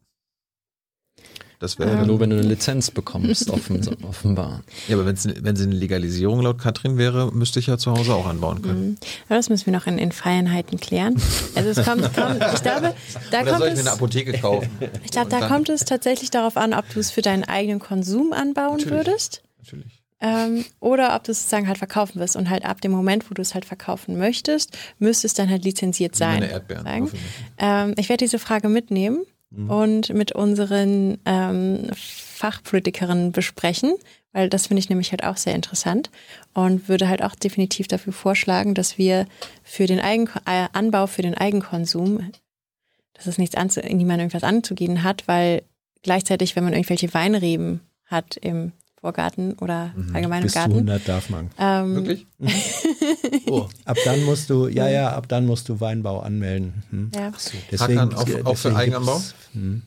Das 1.58 1.78
wäre 1.78 1.90
Ähm. 1.90 2.06
Nur 2.06 2.20
wenn 2.20 2.30
du 2.30 2.36
eine 2.38 2.46
Lizenz 2.46 2.90
bekommst, 2.90 3.50
offen, 3.50 3.80
offenbar. 4.04 4.62
Ja, 4.86 4.96
aber 4.96 5.06
wenn's, 5.06 5.28
wenn 5.40 5.56
sie 5.56 5.64
eine 5.64 5.74
Legalisierung 5.74 6.40
laut 6.40 6.58
Katrin 6.58 6.96
wäre, 6.98 7.32
müsste 7.32 7.58
ich 7.58 7.66
ja 7.66 7.76
zu 7.76 7.90
Hause 7.92 8.14
auch 8.14 8.26
anbauen 8.26 8.62
können. 8.62 8.90
Mhm. 8.90 8.96
Aber 9.26 9.36
das 9.36 9.50
müssen 9.50 9.66
wir 9.66 9.72
noch 9.72 9.86
in, 9.86 9.98
in 9.98 10.12
Feinheiten 10.12 10.78
klären. 10.78 11.20
Also 11.54 11.68
es 11.68 11.84
kommt, 11.84 12.02
kommt 12.14 12.42
ich 12.54 12.62
glaube, 12.62 12.94
da 13.30 13.42
Oder 13.42 13.50
kommt 13.50 13.58
soll 13.58 13.68
ich 13.68 13.74
es, 13.74 13.82
mir 13.82 13.90
eine 13.90 13.92
Apotheke 13.92 14.32
kaufen? 14.38 14.70
ich 15.04 15.10
glaube, 15.10 15.30
da 15.30 15.48
kommt 15.48 15.68
es 15.68 15.84
tatsächlich 15.84 16.30
darauf 16.30 16.56
an, 16.56 16.72
ob 16.72 16.88
du 16.94 17.00
es 17.00 17.10
für 17.10 17.22
deinen 17.22 17.44
eigenen 17.44 17.80
Konsum 17.80 18.32
anbauen 18.32 18.78
Natürlich. 18.78 18.90
würdest. 18.90 19.42
Natürlich. 19.58 19.97
Ähm, 20.20 20.64
oder 20.80 21.14
ob 21.14 21.24
du 21.24 21.32
es 21.32 21.38
sozusagen 21.38 21.68
halt 21.68 21.78
verkaufen 21.78 22.20
wirst. 22.20 22.36
Und 22.36 22.50
halt 22.50 22.64
ab 22.64 22.80
dem 22.80 22.90
Moment, 22.90 23.30
wo 23.30 23.34
du 23.34 23.42
es 23.42 23.54
halt 23.54 23.64
verkaufen 23.64 24.18
möchtest, 24.18 24.76
müsste 24.98 25.26
es 25.26 25.34
dann 25.34 25.48
halt 25.48 25.64
lizenziert 25.64 26.16
sein. 26.16 26.40
Meine 26.40 26.50
Erdbeeren. 26.50 27.10
Ähm, 27.58 27.94
ich 27.96 28.08
werde 28.08 28.24
diese 28.24 28.38
Frage 28.38 28.68
mitnehmen 28.68 29.24
und 29.50 30.12
mit 30.12 30.32
unseren 30.32 31.18
ähm, 31.24 31.88
Fachpolitikerinnen 31.94 33.32
besprechen, 33.32 33.94
weil 34.32 34.50
das 34.50 34.66
finde 34.66 34.80
ich 34.80 34.90
nämlich 34.90 35.10
halt 35.10 35.24
auch 35.24 35.38
sehr 35.38 35.54
interessant 35.54 36.10
und 36.52 36.88
würde 36.88 37.08
halt 37.08 37.22
auch 37.22 37.34
definitiv 37.34 37.88
dafür 37.88 38.12
vorschlagen, 38.12 38.74
dass 38.74 38.98
wir 38.98 39.26
für 39.62 39.86
den 39.86 40.00
Eigen 40.00 40.28
äh, 40.44 40.68
Anbau 40.72 41.06
für 41.06 41.22
den 41.22 41.34
Eigenkonsum, 41.34 42.30
dass 43.14 43.26
es 43.26 43.38
nichts 43.38 43.56
anzu 43.56 43.80
niemand 43.80 44.20
irgendwas 44.20 44.44
anzugehen 44.44 45.02
hat, 45.02 45.26
weil 45.26 45.62
gleichzeitig, 46.02 46.54
wenn 46.54 46.64
man 46.64 46.74
irgendwelche 46.74 47.12
Weinreben 47.14 47.80
hat 48.04 48.36
im 48.36 48.72
Vorgarten 49.00 49.52
oder 49.54 49.92
allgemein 50.12 50.38
im 50.40 50.44
Bis 50.44 50.52
zu 50.52 50.58
Garten, 50.58 50.72
100 50.74 51.08
darf 51.08 51.30
man. 51.30 51.50
ähm, 51.58 51.94
Wirklich? 51.96 52.26
Oh, 53.46 53.66
ab 53.84 53.96
dann 54.04 54.24
musst 54.24 54.50
du, 54.50 54.68
ja, 54.68 54.88
ja, 54.88 55.12
ab 55.12 55.26
dann 55.28 55.46
musst 55.46 55.68
du 55.68 55.80
Weinbau 55.80 56.20
anmelden. 56.20 56.82
Hm. 56.90 57.10
ja. 57.14 57.32
Hackern 57.78 58.12
auf- 58.14 58.22
auch 58.22 58.26
für 58.26 58.68
deswegen 58.68 58.76
Eigenanbau? 58.76 59.22
Hm. 59.52 59.82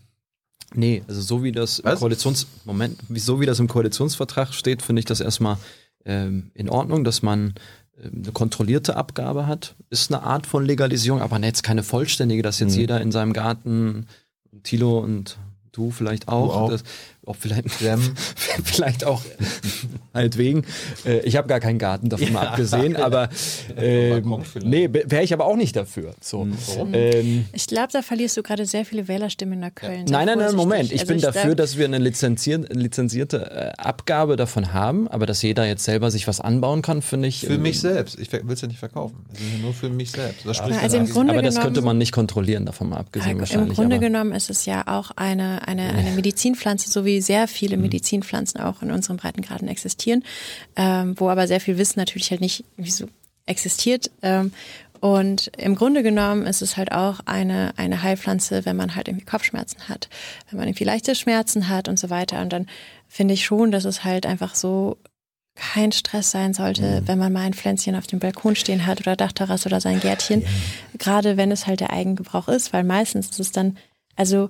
Nee, 0.74 1.04
also 1.08 1.22
so 1.22 1.44
wie 1.44 1.52
das 1.52 1.80
im 1.80 1.86
Was? 1.86 2.00
Koalitions 2.00 2.48
Moment, 2.66 2.98
wie, 3.10 3.20
so 3.20 3.40
wie 3.42 3.46
das 3.46 3.60
im 3.60 3.68
Koalitionsvertrag 3.68 4.54
steht, 4.54 4.82
finde 4.82 5.02
ich 5.02 5.06
das 5.06 5.20
erstmal 5.20 5.58
ähm, 6.06 6.52
in 6.54 6.70
Ordnung, 6.70 7.04
dass 7.04 7.22
man 7.22 7.54
ähm, 8.02 8.22
eine 8.24 8.32
kontrollierte 8.32 8.96
Abgabe 8.96 9.46
hat. 9.48 9.76
Ist 9.90 10.12
eine 10.14 10.24
Art 10.24 10.46
von 10.48 10.66
Legalisierung, 10.66 11.22
aber 11.22 11.38
jetzt 11.40 11.64
keine 11.64 11.84
vollständige, 11.84 12.42
dass 12.42 12.60
jetzt 12.60 12.74
Mhm. 12.76 12.80
jeder 12.80 13.02
in 13.02 13.12
seinem 13.12 13.34
Garten, 13.34 14.08
Tilo 14.64 15.00
und 15.00 15.38
du 15.74 15.92
vielleicht 15.92 16.28
auch, 16.30 16.56
auch. 16.56 16.70
Das, 16.70 16.84
auch 17.26 17.35
vielleicht, 17.35 17.69
vielleicht 18.64 19.06
auch 19.06 19.22
meinetwegen. 20.14 20.64
Äh, 21.06 21.19
ich 21.19 21.35
habe 21.38 21.48
gar 21.48 21.60
keinen 21.60 21.80
Garten 21.80 22.10
davon 22.10 22.31
mal 22.34 22.48
abgesehen, 22.48 22.95
aber 22.95 23.30
vielleicht. 23.31 24.26
nee, 24.65 24.89
wäre 24.91 25.23
ich 25.23 25.34
aber 25.34 25.45
auch 25.45 25.56
nicht 25.56 25.76
dafür. 25.76 26.14
So. 26.19 26.48
Warum? 26.76 26.93
Ähm, 26.93 27.45
Ich 27.53 27.68
glaube, 27.68 27.89
da 27.91 28.02
verlierst 28.02 28.38
du 28.38 28.43
gerade 28.43 28.65
sehr 28.65 28.85
viele 28.85 29.07
Wählerstimmen 29.07 29.53
in 29.56 29.60
Neukölln. 29.61 30.07
Sei 30.07 30.14
Nein, 30.14 30.26
nein, 30.26 30.38
nein, 30.39 30.56
vorsichtig. 30.56 30.57
Moment. 30.57 30.91
Ich 30.91 31.02
Also 31.02 31.14
bin 31.14 31.22
dafür, 31.22 31.41
glaub- 31.43 31.57
dass 31.57 31.77
wir 31.77 31.85
eine 31.85 31.98
lizenzier 31.99 32.57
lizenzierte 32.69 33.52
äh, 33.52 33.72
Abgabe 33.81 34.35
davon 34.35 34.73
haben, 34.73 35.07
aber 35.07 35.26
dass 35.26 35.41
jeder 35.41 35.65
jetzt 35.65 35.84
selber 35.84 36.11
sich 36.11 36.27
was 36.27 36.39
anbauen 36.41 36.81
kann, 36.81 37.02
finde 37.02 37.27
ich. 37.27 37.41
Für 37.41 37.53
ähm, 37.53 37.61
mich 37.61 37.80
selbst. 37.80 38.19
Ich 38.19 38.31
will 38.31 38.41
es 38.49 38.61
ja 38.61 38.68
nicht 38.68 38.80
verkaufen. 38.80 39.26
Es 39.34 39.39
ist 39.39 39.45
ja 39.53 39.60
nur 39.60 39.73
für 39.73 39.89
mich 39.89 40.11
selbst. 40.11 40.45
Das 40.45 40.57
Ja, 40.57 40.64
also 40.64 40.76
ja 40.77 40.84
im 40.85 40.91
dagegen. 40.91 41.14
Grunde 41.14 41.34
Aber 41.34 41.41
das 41.41 41.56
genommen- 41.56 41.65
könnte 41.73 41.81
man 41.85 41.98
nicht 41.98 42.11
kontrollieren, 42.11 42.65
davon 42.65 42.89
mal 42.89 42.98
abgesehen 42.98 43.39
Im. 43.39 43.69
Grunde 43.73 43.95
aber, 43.98 44.06
genommen 44.06 44.31
ist 44.34 44.49
es 44.49 44.65
ja 44.65 44.84
auch 44.88 45.11
eine, 45.15 45.68
eine, 45.68 45.84
eine 45.89 46.11
Medizinpflanze, 46.11 46.89
so 46.89 47.06
wie 47.06 47.11
sehr 47.20 47.48
viele 47.50 47.76
Mhm. 47.76 47.84
Medizinpflanzen 47.84 48.62
auch 48.62 48.82
in 48.82 48.92
unseren 48.92 49.18
Breitengraden 49.18 49.68
existieren, 49.68 50.24
ähm, 50.78 51.16
wo 51.18 51.30
aber 51.30 51.48
sehr 51.48 51.60
viel 51.60 51.78
Wissen 51.78 52.00
natürlich 52.00 52.32
halt 52.32 52.40
nicht 52.42 52.64
irgendwie 52.78 52.92
so 52.92 53.08
existiert. 53.46 54.12
Ähm, 54.22 54.54
und 55.02 55.52
im 55.58 55.76
Grunde 55.76 56.04
genommen 56.04 56.46
ist 56.46 56.62
es 56.62 56.78
halt 56.78 56.92
auch 56.92 57.22
eine, 57.26 57.74
eine 57.76 58.04
Heilpflanze, 58.04 58.66
wenn 58.66 58.76
man 58.78 58.96
halt 58.96 59.08
irgendwie 59.08 59.26
Kopfschmerzen 59.26 59.90
hat, 59.90 60.10
wenn 60.50 60.60
man 60.60 60.68
irgendwie 60.68 60.84
leichte 60.84 61.16
Schmerzen 61.16 61.68
hat 61.68 61.88
und 61.88 61.98
so 61.98 62.12
weiter. 62.12 62.40
Und 62.42 62.54
dann 62.54 62.68
finde 63.08 63.34
ich 63.34 63.44
schon, 63.44 63.72
dass 63.72 63.84
es 63.84 64.04
halt 64.04 64.28
einfach 64.28 64.54
so 64.54 64.98
kein 65.56 65.92
Stress 65.92 66.32
sein 66.32 66.54
sollte, 66.54 67.02
wenn 67.08 67.18
man 67.20 67.34
mal 67.34 67.42
ein 67.42 67.54
Pflänzchen 67.54 67.96
auf 67.96 68.08
dem 68.08 68.20
Balkon 68.20 68.56
stehen 68.56 68.86
hat 68.86 69.02
oder 69.02 69.16
Dachterrasse 69.16 69.68
oder 69.68 69.82
sein 69.82 70.00
Gärtchen. 70.00 70.46
Gerade 70.98 71.36
wenn 71.36 71.52
es 71.52 71.68
halt 71.68 71.82
der 71.82 71.92
Eigengebrauch 71.92 72.48
ist, 72.48 72.72
weil 72.72 72.84
meistens 72.84 73.32
ist 73.32 73.40
es 73.40 73.52
dann, 73.52 73.78
also 74.16 74.50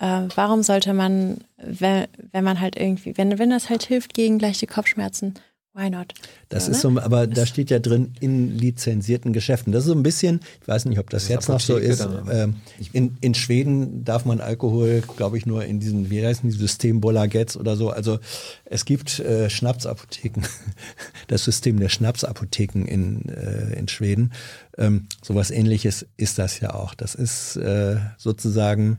äh, 0.00 0.22
warum 0.34 0.62
sollte 0.62 0.92
man, 0.94 1.38
wenn, 1.56 2.06
wenn 2.32 2.44
man 2.44 2.60
halt 2.60 2.76
irgendwie, 2.76 3.16
wenn, 3.16 3.38
wenn 3.38 3.50
das 3.50 3.70
halt 3.70 3.84
hilft 3.84 4.14
gegen 4.14 4.38
leichte 4.38 4.66
Kopfschmerzen, 4.66 5.34
why 5.72 5.88
not? 5.88 6.14
Das 6.48 6.66
Ja, 6.66 6.72
ist 6.72 6.84
ne? 6.84 6.94
so, 6.94 7.00
aber 7.00 7.28
da 7.28 7.46
steht 7.46 7.70
ja 7.70 7.78
drin 7.78 8.12
in 8.18 8.58
lizenzierten 8.58 9.32
Geschäften. 9.32 9.72
Das 9.72 9.84
ist 9.84 9.88
so 9.88 9.94
ein 9.94 10.02
bisschen, 10.02 10.40
ich 10.60 10.66
weiß 10.66 10.86
nicht, 10.86 10.98
ob 10.98 11.08
das, 11.10 11.24
Das 11.24 11.28
jetzt 11.28 11.48
noch 11.48 11.60
so 11.60 11.76
ist. 11.76 12.00
ne? 12.00 12.24
Ähm, 12.32 12.56
in, 12.92 13.16
in 13.20 13.34
Schweden 13.34 14.04
darf 14.04 14.24
man 14.24 14.40
Alkohol, 14.40 15.02
glaube 15.16 15.38
ich, 15.38 15.46
nur 15.46 15.64
in 15.64 15.78
diesen, 15.78 16.10
wie 16.10 16.26
heißen 16.26 16.50
die, 16.50 16.56
System 16.56 17.00
Bolagetz 17.00 17.56
oder 17.56 17.76
so. 17.76 17.90
Also 17.90 18.18
es 18.64 18.84
gibt 18.84 19.20
äh, 19.20 19.48
Schnapsapotheken, 19.48 20.42
das 21.28 21.44
System 21.44 21.78
der 21.78 21.88
Schnapsapotheken 21.88 22.84
in, 22.86 23.28
äh, 23.28 23.78
in 23.78 23.86
Schweden. 23.86 24.32
Ähm, 24.76 25.06
sowas 25.22 25.52
ähnliches 25.52 26.04
ist 26.16 26.38
das 26.40 26.58
ja 26.58 26.74
auch. 26.74 26.94
Das 26.94 27.14
ist 27.14 27.54
äh, 27.56 27.96
sozusagen, 28.18 28.98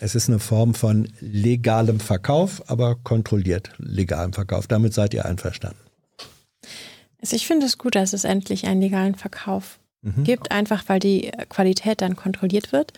es 0.00 0.14
ist 0.14 0.28
eine 0.28 0.38
Form 0.38 0.74
von 0.74 1.08
legalem 1.20 2.00
Verkauf, 2.00 2.62
aber 2.68 2.96
kontrolliert 2.96 3.70
legalem 3.78 4.32
Verkauf. 4.32 4.66
Damit 4.66 4.94
seid 4.94 5.14
ihr 5.14 5.24
einverstanden. 5.24 5.78
Also 7.20 7.36
ich 7.36 7.46
finde 7.46 7.66
es 7.66 7.78
gut, 7.78 7.94
dass 7.94 8.12
es 8.12 8.24
endlich 8.24 8.66
einen 8.66 8.80
legalen 8.80 9.14
Verkauf 9.14 9.78
Mhm. 10.02 10.24
gibt, 10.24 10.50
einfach 10.50 10.84
weil 10.86 10.98
die 10.98 11.30
Qualität 11.48 12.00
dann 12.00 12.16
kontrolliert 12.16 12.72
wird 12.72 12.92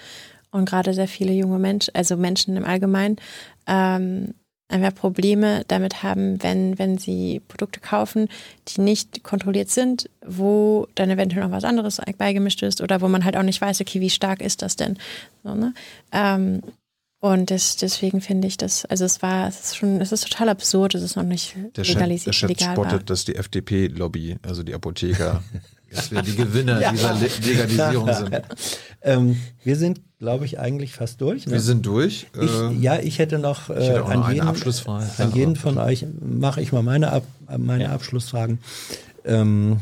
und 0.51 0.69
gerade 0.69 0.95
sehr 0.95 1.09
viele 1.09 1.33
junge 1.33 1.59
Menschen, 1.59 1.95
also 1.95 2.17
Menschen 2.17 2.57
im 2.57 2.65
Allgemeinen, 2.65 3.17
ähm, 3.67 4.35
einfach 4.69 4.95
Probleme 4.95 5.65
damit 5.69 6.03
haben, 6.03 6.43
wenn, 6.43 6.79
wenn 6.79 6.97
sie 6.97 7.41
Produkte 7.49 7.81
kaufen, 7.81 8.29
die 8.69 8.81
nicht 8.81 9.23
kontrolliert 9.23 9.69
sind, 9.69 10.09
wo 10.25 10.87
dann 10.95 11.11
eventuell 11.11 11.43
noch 11.43 11.51
was 11.51 11.65
anderes 11.65 12.01
beigemischt 12.17 12.63
ist 12.63 12.81
oder 12.81 13.01
wo 13.01 13.09
man 13.09 13.25
halt 13.25 13.37
auch 13.37 13.43
nicht 13.43 13.61
weiß, 13.61 13.81
okay, 13.81 14.01
wie 14.01 14.09
stark 14.09 14.41
ist 14.41 14.63
das 14.63 14.77
denn? 14.77 14.97
So, 15.43 15.55
ne? 15.55 15.75
ähm, 16.13 16.63
und 17.23 17.53
das, 17.53 17.77
deswegen 17.77 18.21
finde 18.21 18.49
ich 18.49 18.57
das, 18.57 18.85
also 18.87 19.05
es 19.05 19.23
war, 19.23 19.47
es 19.47 19.61
ist 19.61 19.77
schon, 19.77 20.01
es 20.01 20.11
ist 20.11 20.29
total 20.29 20.49
absurd, 20.49 20.95
dass 20.95 21.03
es 21.03 21.15
noch 21.15 21.23
nicht 21.23 21.55
Der 21.77 21.85
der 21.85 21.95
legalisiert, 21.95 22.35
Chat 22.35 22.49
legal 22.49 22.73
spottet, 22.75 22.93
war. 22.93 22.99
dass 23.05 23.25
die 23.25 23.37
FDP-Lobby, 23.37 24.39
also 24.43 24.65
die 24.65 24.75
Apotheker, 24.75 25.41
dass 25.93 26.11
wir 26.11 26.21
die 26.23 26.35
Gewinner 26.35 26.91
dieser 26.91 27.15
Le 27.15 27.29
Legalisierung 27.45 28.13
sind. 28.15 28.43
Ähm, 29.03 29.37
wir 29.63 29.77
sind, 29.77 30.01
glaube 30.19 30.47
ich, 30.47 30.59
eigentlich 30.59 30.95
fast 30.95 31.21
durch. 31.21 31.47
Ne? 31.47 31.53
Wir 31.53 31.61
sind 31.61 31.87
durch. 31.87 32.27
ich, 32.41 32.51
Äh, 32.51 32.73
ja, 32.81 32.99
ich 32.99 33.21
hätte 33.21 33.39
noch, 33.39 33.71
äh, 33.71 33.75
hätte 33.75 34.05
auch 34.05 34.09
an, 34.11 34.19
noch 34.21 34.27
eine 34.27 34.35
jeden, 34.35 34.49
Abschlussfrage. 34.49 35.07
an 35.19 35.31
Ja, 35.31 35.37
jeden 35.37 35.55
von 35.55 35.79
euch 35.79 36.05
mache 36.21 36.61
ich 36.61 36.73
mal 36.73 36.83
meine, 36.83 37.13
Ab, 37.13 37.23
meine 37.57 37.91
Abschlussfragen. 37.91 38.59
Ähm, 39.25 39.81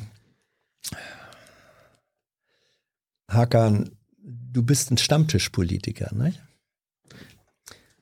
Hakan, 3.31 3.93
du 4.23 4.63
bist 4.63 4.91
ein 4.91 4.99
Stammtischpolitiker, 4.99 6.15
nicht? 6.15 6.39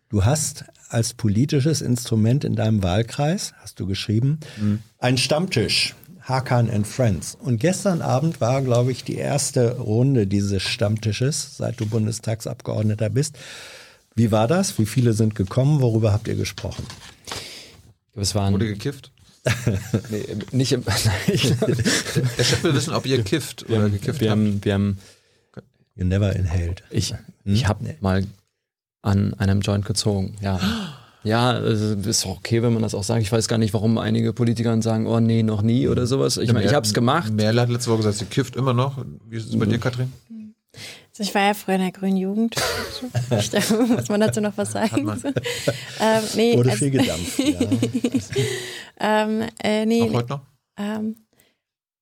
Du 0.09 0.25
hast 0.25 0.65
als 0.89 1.13
politisches 1.15 1.83
Instrument 1.83 2.45
in 2.45 2.55
deinem 2.57 2.83
Wahlkreis, 2.83 3.53
hast 3.61 3.79
du 3.79 3.87
geschrieben, 3.87 4.39
ein 4.99 5.19
Stammtisch. 5.19 5.95
Hakan 6.23 6.69
and 6.69 6.87
Friends. 6.87 7.37
Und 7.41 7.59
gestern 7.59 8.03
Abend 8.03 8.43
war, 8.43 8.61
glaube 8.61 8.93
ich, 8.93 9.03
die 9.03 9.15
erste 9.17 9.77
Runde 9.79 10.27
dieses 10.27 10.63
Stammtisches, 10.63 11.57
seit 11.57 11.81
du 11.81 11.87
Bundestagsabgeordneter 11.87 13.09
bist. 13.09 13.39
Wie 14.15 14.31
war 14.31 14.47
das? 14.47 14.79
Wie 14.79 14.85
viele 14.85 15.15
sind 15.15 15.35
gekommen? 15.35 15.81
Worüber 15.81 16.13
habt 16.13 16.29
ihr 16.29 16.35
gesprochen? 16.35 16.85
Es 18.15 18.35
waren 18.35 18.53
Wurde 18.53 18.67
gekifft? 18.67 19.11
nee, 20.11 20.23
nicht 20.53 20.73
im, 20.73 20.83
ich, 21.29 21.55
Der 21.61 22.45
Chef 22.45 22.63
will 22.63 22.75
wissen, 22.75 22.93
ob 22.93 23.07
ihr 23.07 23.23
kifft 23.23 23.67
wir, 23.69 23.77
oder 23.77 23.85
haben, 23.87 23.93
gekifft 23.93 24.21
wir, 24.21 24.31
habt. 24.31 24.39
haben, 24.39 24.65
wir 24.65 24.75
haben 24.75 24.99
You 25.97 26.05
never 26.05 26.37
inhaled. 26.37 26.83
ich, 26.91 27.13
Hm? 27.13 27.55
ich 27.55 27.67
habe 27.67 27.85
Nee. 27.85 27.97
mal 28.01 28.25
an 29.03 29.35
einem 29.35 29.61
Joint 29.61 29.85
gezogen, 29.85 30.37
ja. 30.41 30.61
Ja, 31.25 31.59
es 31.59 31.81
ist 32.07 32.27
auch 32.27 32.39
okay, 32.39 32.63
wenn 32.63 32.73
man 32.73 32.83
das 32.83 32.95
auch 32.95 33.03
sagt. 33.03 33.23
Ich 33.23 33.33
weiß 33.33 33.49
gar 33.49 33.59
nicht, 33.59 33.75
warum 33.75 33.99
einige 33.99 34.33
Politiker 34.33 34.81
sagen, 34.81 35.07
oh 35.07 35.21
nee, 35.21 35.43
noch 35.43 35.63
nie 35.63 35.89
oder 35.89 36.07
sowas. 36.07 36.37
Ich 36.37 36.53
meine, 36.53 36.65
ich 36.65 36.75
habe 36.75 36.87
es 36.87 36.95
gemacht. 36.95 37.33
Merle 37.33 37.61
hat 37.61 37.69
letzte 37.69 37.91
Woche 37.91 37.99
gesagt, 37.99 38.17
sie 38.19 38.25
kifft 38.27 38.57
immer 38.57 38.73
noch. 38.73 39.05
Wie 39.29 39.37
ist 39.37 39.49
es 39.49 39.59
bei 39.59 39.67
dir, 39.67 39.79
Katrin? 39.79 40.13
Also 41.19 41.29
ich 41.29 41.35
war 41.35 41.43
ja 41.43 41.55
früher 41.55 41.75
in 41.75 41.81
der 41.81 41.93
grünen 41.93 42.17
Jugend. 42.17 42.55
Ich 43.31 43.53
Muss 43.71 44.09
man 44.09 44.21
dazu 44.21 44.41
noch 44.41 44.57
was 44.57 44.73
sagen? 44.73 45.09
Ähm, 46.01 46.23
nee, 46.35 46.57
Wurde 46.57 46.71
also, 46.71 46.85
viel 46.85 46.91
gedampft. 46.91 47.39
Ja. 47.39 47.61
ähm, 49.27 49.43
äh, 49.63 49.87
nee, 49.87 50.03
Auch 50.03 50.15
heute 50.15 50.29
noch? 50.31 50.41
Ähm, 50.77 51.17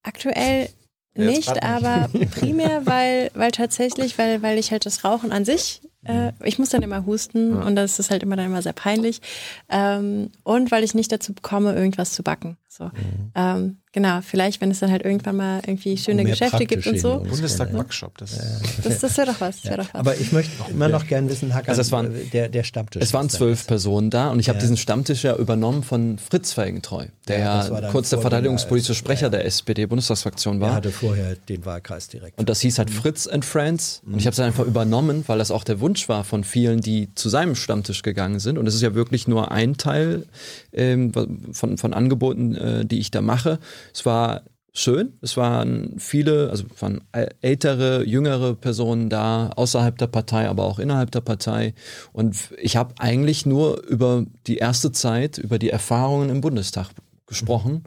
aktuell 0.03 0.71
nicht, 1.15 1.63
aber 1.63 2.09
primär, 2.31 2.87
weil, 2.87 3.31
weil 3.35 3.51
tatsächlich, 3.51 4.17
weil, 4.19 4.43
weil 4.43 4.59
ich 4.59 4.71
halt 4.71 4.87
das 4.87 5.05
Rauchen 5.05 5.33
an 5.33 5.45
sich, 5.45 5.83
äh, 6.09 6.33
ich 6.45 6.59
muss 6.59 6.71
dann 6.71 6.83
immer 6.83 7.07
husten 7.07 7.55
und 7.55 7.77
das 7.77 7.99
ist 7.99 8.11
halt 8.11 8.23
immer 8.23 8.37
dann 8.37 8.47
immer 8.47 8.63
sehr 8.63 8.73
peinlich. 8.73 9.21
Ähm, 9.69 10.31
und 10.43 10.71
weil 10.71 10.85
ich 10.85 10.95
nicht 10.95 11.13
dazu 11.13 11.35
komme, 11.41 11.75
irgendwas 11.75 12.13
zu 12.13 12.23
backen. 12.23 12.57
So. 12.77 12.91
Ähm, 13.35 13.79
genau, 13.93 14.21
vielleicht, 14.21 14.61
wenn 14.61 14.71
es 14.71 14.81
dann 14.81 14.91
halt 14.91 15.03
irgendwann 15.05 15.37
mal 15.37 15.61
irgendwie 15.67 15.97
schöne 15.97 16.25
Geschäfte 16.25 16.67
gibt 16.67 16.87
und 16.87 16.99
so. 17.01 17.13
Hinweise. 17.15 17.31
Bundestag 17.31 17.73
Backshop. 17.73 18.19
Das 18.19 18.39
Das, 18.85 18.99
das 19.01 19.17
wäre 19.17 19.29
doch 19.29 19.41
was. 19.41 19.63
Das 19.63 19.71
wär 19.71 19.77
doch 19.79 19.87
was. 19.95 20.01
Aber 20.01 20.17
ich 20.19 20.33
möchte 20.33 20.53
immer 20.71 20.89
noch 20.89 21.07
gern 21.07 21.29
wissen, 21.31 21.55
Hacker, 21.55 21.71
Also 21.71 21.81
es 21.81 21.93
waren- 21.93 22.13
der, 22.33 22.49
der 22.49 22.63
Stammtisch. 22.65 23.03
Es 23.03 23.15
waren 23.15 23.29
zwölf. 23.31 23.67
Personen 23.67 24.11
da 24.11 24.31
und 24.31 24.39
ich 24.41 24.49
habe 24.49 24.59
Ja. 24.59 24.61
diesen 24.63 24.77
Stammtisch 24.77 25.25
ja 25.25 25.35
übernommen 25.37 25.83
von 25.83 26.19
Fritz 26.19 26.53
Felgentreu, 26.53 27.07
der 27.29 27.39
Ja, 27.39 27.65
ja, 27.69 27.81
das 27.81 27.91
kurz 27.93 28.11
der 28.11 28.21
verteidigungspolitische 28.21 28.93
als- 28.93 28.99
Sprecher 28.99 29.31
der 29.31 29.45
SPD-Bundestagsfraktion 29.47 30.57
Er 30.57 30.61
war. 30.61 30.75
hatte 30.75 30.91
vorher 30.91 31.37
den 31.37 31.65
Wahlkreis 31.65 32.09
direkt. 32.09 32.39
Und 32.39 32.49
das 32.49 32.61
hieß 32.61 32.79
halt 32.79 32.91
Fritz 32.91 33.27
and 33.27 33.45
Friends. 33.45 34.03
Und 34.07 34.19
ich 34.19 34.27
habe 34.27 34.33
es 34.33 34.41
einfach 34.41 34.65
übernommen, 34.67 35.25
weil 35.27 35.39
das 35.39 35.51
auch 35.51 35.65
der 35.65 35.81
Wunsch 35.81 36.09
war 36.09 36.25
von 36.25 36.45
vielen, 36.45 36.81
die 36.81 37.09
zu 37.15 37.29
seinem 37.29 37.55
Stammtisch 37.55 38.03
gegangen 38.03 38.41
sind. 38.41 38.59
Und 38.59 38.67
es 38.67 38.75
ist 38.75 38.83
ja 38.83 38.95
wirklich 38.95 39.27
nur 39.29 39.51
ein 39.51 39.77
Teil 39.77 40.27
ähm, 40.73 41.13
von, 41.53 41.79
von 41.79 41.95
Angeboten, 41.95 42.55
äh, 42.67 42.85
die 42.85 42.99
ich 42.99 43.11
da 43.11 43.21
mache. 43.21 43.59
Es 43.95 44.05
war 44.05 44.43
schön. 44.73 45.15
Es 45.23 45.37
waren 45.37 45.95
viele, 45.99 46.51
also 46.51 46.65
waren 46.81 47.03
äl- 47.13 47.35
ältere, 47.41 48.05
jüngere 48.05 48.55
Personen 48.55 49.09
da, 49.09 49.51
außerhalb 49.57 49.97
der 49.97 50.09
Partei, 50.09 50.49
aber 50.49 50.65
auch 50.65 50.79
innerhalb 50.79 51.11
der 51.11 51.23
Partei. 51.23 51.75
Und 52.13 52.37
ich 52.61 52.77
habe 52.77 52.95
eigentlich 52.99 53.47
nur 53.47 53.83
über 53.87 54.27
die 54.47 54.59
erste 54.59 54.93
Zeit, 54.93 55.39
über 55.39 55.59
die 55.59 55.71
Erfahrungen 55.71 56.29
im 56.31 56.41
Bundestag 56.41 56.91
gesprochen. 57.27 57.85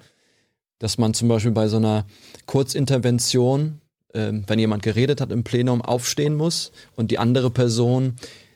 Dass 0.80 0.98
man 0.98 1.14
zum 1.14 1.28
Beispiel 1.28 1.52
bei 1.52 1.68
so 1.68 1.78
einer 1.78 2.06
Kurzintervention 2.46 3.82
ähm, 4.14 4.44
wenn 4.48 4.60
jemand 4.60 4.84
geredet 4.84 5.22
hat 5.22 5.32
im 5.32 5.44
Plenum, 5.44 5.82
aufstehen 5.82 6.36
muss 6.36 6.72
und 6.96 7.12
die 7.12 7.20
andere 7.20 7.50
Person 7.50 8.16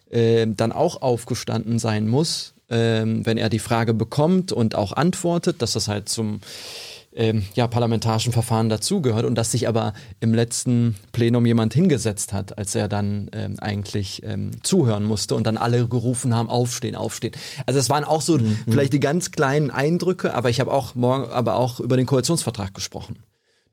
ähm, 0.10 0.56
dann 0.56 0.72
auch 0.72 1.02
aufgestanden 1.02 1.80
sein 1.80 2.08
muss, 2.08 2.53
ähm, 2.70 3.26
wenn 3.26 3.38
er 3.38 3.50
die 3.50 3.60
Frage 3.60 3.94
bekommt 3.94 4.52
und 4.52 4.76
auch 4.76 4.94
antwortet, 4.94 5.62
dass 5.62 5.74
das 5.74 5.88
halt 5.88 6.10
zum 6.10 6.40
ähm, 7.16 7.46
ja, 7.54 7.68
parlamentarischen 7.68 8.34
Verfahren 8.34 8.70
dazugehört 8.70 9.26
und 9.26 9.36
dass 9.36 9.52
sich 9.52 9.68
aber 9.68 9.94
im 10.20 10.34
letzten 10.34 10.96
Plenum 11.12 11.46
jemand 11.46 11.74
hingesetzt 11.74 12.34
hat, 12.34 12.58
als 12.58 12.74
er 12.76 12.88
dann 12.88 13.30
ähm, 13.34 13.60
eigentlich 13.60 14.24
ähm, 14.24 14.52
zuhören 14.64 15.04
musste 15.04 15.36
und 15.36 15.46
dann 15.46 15.58
alle 15.58 15.88
gerufen 15.88 16.34
haben, 16.34 16.50
aufstehen, 16.50 16.96
aufstehen. 16.96 17.34
Also 17.66 17.80
es 17.80 17.90
waren 17.90 18.04
auch 18.04 18.22
so 18.22 18.40
vielleicht 18.68 18.94
die 18.94 19.00
ganz 19.00 19.32
kleinen 19.32 19.70
Eindrücke, 19.70 20.34
aber 20.34 20.50
ich 20.50 20.60
habe 20.60 20.72
auch 20.72 20.96
morgen, 20.96 21.32
aber 21.32 21.56
auch 21.56 21.80
über 21.80 21.98
den 21.98 22.06
Koalitionsvertrag 22.06 22.74
gesprochen. 22.74 23.18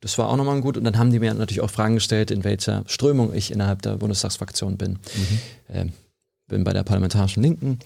Das 0.00 0.16
war 0.16 0.28
auch 0.28 0.36
nochmal 0.36 0.60
gut. 0.60 0.76
Und 0.76 0.84
dann 0.84 0.98
haben 0.98 1.10
die 1.10 1.18
mir 1.18 1.32
natürlich 1.34 1.60
auch 1.60 1.70
Fragen 1.70 1.94
gestellt, 1.94 2.30
in 2.30 2.42
welcher 2.44 2.84
Strömung 2.86 3.34
ich 3.34 3.50
innerhalb 3.50 3.82
der 3.82 3.96
Bundestagsfraktion 3.96 4.76
bin. 4.76 4.98
Ähm, 5.72 5.92
bin 6.48 6.64
bei 6.64 6.72
der 6.72 6.82
parlamentarischen 6.82 7.42
Linken. 7.42 7.78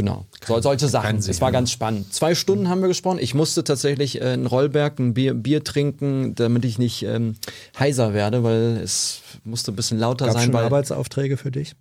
Genau. 0.00 0.24
So, 0.46 0.58
solche 0.62 0.88
Sachen. 0.88 1.20
Sinn, 1.20 1.30
Es 1.30 1.42
war 1.42 1.48
ja. 1.48 1.52
ganz 1.52 1.70
spannend. 1.70 2.14
Zwei 2.14 2.34
Stunden 2.34 2.70
haben 2.70 2.80
wir 2.80 2.88
gesprochen. 2.88 3.18
Ich 3.20 3.34
musste 3.34 3.64
tatsächlich 3.64 4.18
äh, 4.22 4.32
in 4.32 4.46
Rollberg 4.46 4.98
ein 4.98 5.12
Bier, 5.12 5.34
Bier 5.34 5.62
trinken, 5.62 6.34
damit 6.34 6.64
ich 6.64 6.78
nicht 6.78 7.02
ähm, 7.02 7.34
heiser 7.78 8.14
werde, 8.14 8.42
weil 8.42 8.80
es 8.82 9.20
musste 9.44 9.72
ein 9.72 9.76
bisschen 9.76 9.98
lauter 9.98 10.24
Gab 10.24 10.34
sein. 10.34 10.44
schon 10.44 10.54
weil 10.54 10.64
Arbeitsaufträge 10.64 11.36
für 11.36 11.50
dich? 11.50 11.74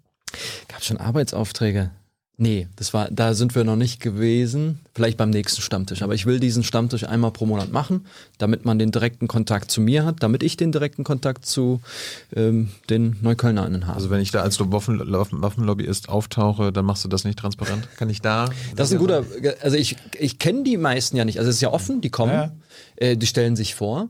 Gab 0.67 0.83
schon 0.83 0.97
Arbeitsaufträge? 0.97 1.91
Nee, 2.41 2.67
das 2.77 2.93
war, 2.93 3.09
da 3.11 3.33
sind 3.33 3.53
wir 3.53 3.65
noch 3.65 3.75
nicht 3.75 3.99
gewesen. 3.99 4.79
Vielleicht 4.95 5.17
beim 5.17 5.29
nächsten 5.29 5.61
Stammtisch. 5.61 6.01
Aber 6.03 6.13
ich 6.13 6.25
will 6.25 6.39
diesen 6.39 6.63
Stammtisch 6.63 7.03
einmal 7.03 7.31
pro 7.31 7.45
Monat 7.45 7.73
machen, 7.73 8.05
damit 8.37 8.63
man 8.63 8.79
den 8.79 8.91
direkten 8.91 9.27
Kontakt 9.27 9.69
zu 9.69 9.81
mir 9.81 10.05
hat, 10.05 10.23
damit 10.23 10.41
ich 10.41 10.55
den 10.55 10.71
direkten 10.71 11.03
Kontakt 11.03 11.45
zu 11.45 11.81
ähm, 12.33 12.69
den 12.89 13.17
NeuköllnerInnen 13.21 13.87
habe. 13.87 13.95
Also 13.97 14.09
wenn 14.09 14.21
ich 14.21 14.31
da 14.31 14.39
als 14.41 14.57
Waffen, 14.71 15.01
Waffenlobbyist 15.41 16.07
auftauche, 16.07 16.71
dann 16.71 16.85
machst 16.85 17.03
du 17.03 17.09
das 17.09 17.25
nicht 17.25 17.37
transparent? 17.37 17.89
Kann 17.97 18.09
ich 18.09 18.21
da? 18.21 18.49
Das 18.77 18.87
ist 18.87 18.93
ein 18.93 18.99
guter, 18.99 19.25
also 19.61 19.75
ich, 19.75 19.97
ich 20.17 20.39
kenne 20.39 20.63
die 20.63 20.77
meisten 20.77 21.17
ja 21.17 21.25
nicht. 21.25 21.39
Also 21.39 21.49
es 21.49 21.57
ist 21.57 21.61
ja 21.61 21.73
offen, 21.73 21.99
die 21.99 22.09
kommen, 22.09 22.31
Ja. 22.31 22.51
äh, 22.95 23.17
die 23.17 23.27
stellen 23.27 23.57
sich 23.57 23.75
vor 23.75 24.07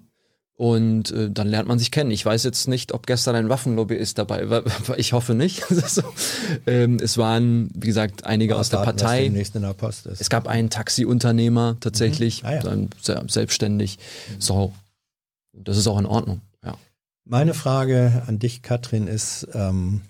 und 0.60 1.12
äh, 1.12 1.32
dann 1.32 1.48
lernt 1.48 1.70
man 1.70 1.80
sich 1.80 1.90
kennen. 1.90 2.12
Ich 2.12 2.26
weiß 2.26 2.44
jetzt 2.44 2.68
nicht, 2.68 2.92
ob 2.94 3.08
gestern 3.08 3.34
ein 3.36 3.48
Waffenlobbyist 3.48 4.18
dabei 4.18 4.50
war. 4.50 4.64
Ich 4.98 5.14
hoffe 5.14 5.34
nicht. 5.34 5.64
ähm, 6.68 6.98
es 7.02 7.18
waren, 7.18 7.70
wie 7.74 7.88
gesagt, 7.88 8.26
einige 8.26 8.58
aus 8.58 8.70
der 8.70 8.80
Partei. 8.80 9.24
in 9.28 9.62
der 9.62 9.74
Post 9.74 10.06
ist. 10.08 10.20
Es 10.20 10.30
gab 10.30 10.50
einen 10.50 10.70
Taxiunternehmer 10.70 11.78
tatsächlich, 11.80 12.44
Ah 12.44 12.56
ja. 12.56 12.60
dann 12.62 12.90
se- 13.02 13.24
selbstständig. 13.30 14.00
So, 14.38 14.74
das 15.54 15.78
ist 15.78 15.88
auch 15.88 15.98
in 15.98 16.06
Ordnung. 16.06 16.42
Ja. 16.62 16.76
Meine 17.24 17.54
Frage 17.54 18.24
an 18.28 18.40
dich, 18.40 18.62
Katrin, 18.62 19.08
ist, 19.08 19.48
ähm, 19.54 20.02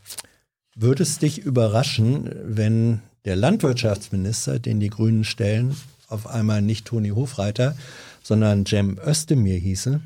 würde 0.75 1.03
es 1.03 1.19
dich 1.19 1.37
überraschen, 1.37 2.27
wenn 2.43 3.01
der 3.25 3.35
Landwirtschaftsminister, 3.35 4.57
den 4.57 4.79
die 4.79 4.89
Grünen 4.89 5.25
stellen, 5.25 5.75
auf 6.07 6.25
einmal 6.25 6.63
nicht 6.63 6.85
Toni 6.87 7.09
Hofreiter, 7.09 7.75
sondern 8.23 8.65
Cem 8.65 8.97
Özdemir 9.05 9.59
hieße? 9.59 10.01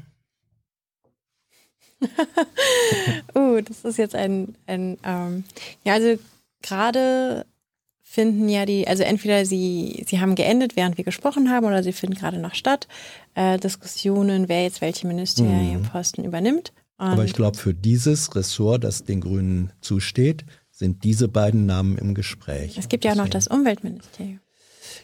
Uh, 3.35 3.61
das 3.61 3.83
ist 3.83 3.97
jetzt 3.97 4.15
ein, 4.15 4.55
ein 4.67 4.97
ähm, 5.03 5.43
ja, 5.83 5.93
also 5.93 6.19
gerade 6.61 7.45
finden 8.13 8.47
ja 8.47 8.65
die, 8.65 8.87
also 8.87 9.01
entweder 9.01 9.43
sie, 9.43 10.05
sie 10.07 10.19
haben 10.19 10.35
geendet, 10.35 10.75
während 10.75 10.97
wir 10.97 11.03
gesprochen 11.03 11.49
haben, 11.49 11.65
oder 11.65 11.81
sie 11.81 11.93
finden 11.93 12.15
gerade 12.15 12.37
noch 12.37 12.53
statt, 12.53 12.87
äh, 13.33 13.57
Diskussionen, 13.57 14.49
wer 14.49 14.63
jetzt 14.63 14.81
welche 14.81 15.07
Ministerienposten 15.07 16.23
übernimmt. 16.23 16.73
Und 16.97 17.07
Aber 17.07 17.25
ich 17.25 17.33
glaube, 17.33 17.57
für 17.57 17.73
dieses 17.73 18.35
Ressort, 18.35 18.83
das 18.83 19.03
den 19.03 19.19
Grünen 19.19 19.73
zusteht, 19.81 20.45
sind 20.69 21.03
diese 21.03 21.27
beiden 21.27 21.65
Namen 21.65 21.97
im 21.97 22.13
Gespräch. 22.13 22.77
es 22.77 22.87
gibt 22.87 23.03
ja 23.03 23.13
auch 23.13 23.17
noch 23.17 23.29
das 23.29 23.47
Umweltministerium. 23.47 24.39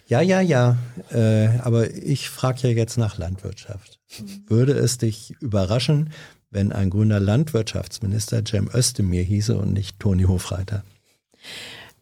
Ja, 0.07 0.21
ja, 0.21 0.41
ja. 0.41 0.77
Äh, 1.11 1.47
aber 1.59 1.91
ich 1.93 2.30
frage 2.30 2.67
ja 2.67 2.69
jetzt 2.69 2.97
nach 2.97 3.17
Landwirtschaft. 3.17 3.99
Würde 4.47 4.73
es 4.73 4.97
dich 4.97 5.35
überraschen, 5.39 6.11
wenn 6.51 6.71
ein 6.71 6.89
grüner 6.89 7.19
Landwirtschaftsminister 7.19 8.43
Cem 8.45 8.69
Özdemir 8.73 9.23
hieße 9.23 9.57
und 9.57 9.73
nicht 9.73 9.99
Toni 9.99 10.23
Hofreiter? 10.23 10.84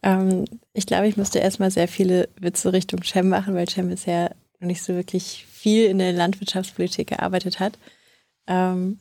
Ähm, 0.02 0.44
ich 0.72 0.86
glaube, 0.86 1.08
ich 1.08 1.16
müsste 1.16 1.38
erstmal 1.38 1.70
sehr 1.70 1.88
viele 1.88 2.28
Witze 2.40 2.72
Richtung 2.72 3.02
Cem 3.02 3.28
machen, 3.28 3.54
weil 3.54 3.68
Cem 3.68 3.88
bisher 3.88 4.34
noch 4.60 4.66
nicht 4.66 4.82
so 4.82 4.94
wirklich 4.94 5.46
viel 5.50 5.86
in 5.86 5.98
der 5.98 6.12
Landwirtschaftspolitik 6.12 7.08
gearbeitet 7.08 7.60
hat. 7.60 7.78
Ähm, 8.46 8.98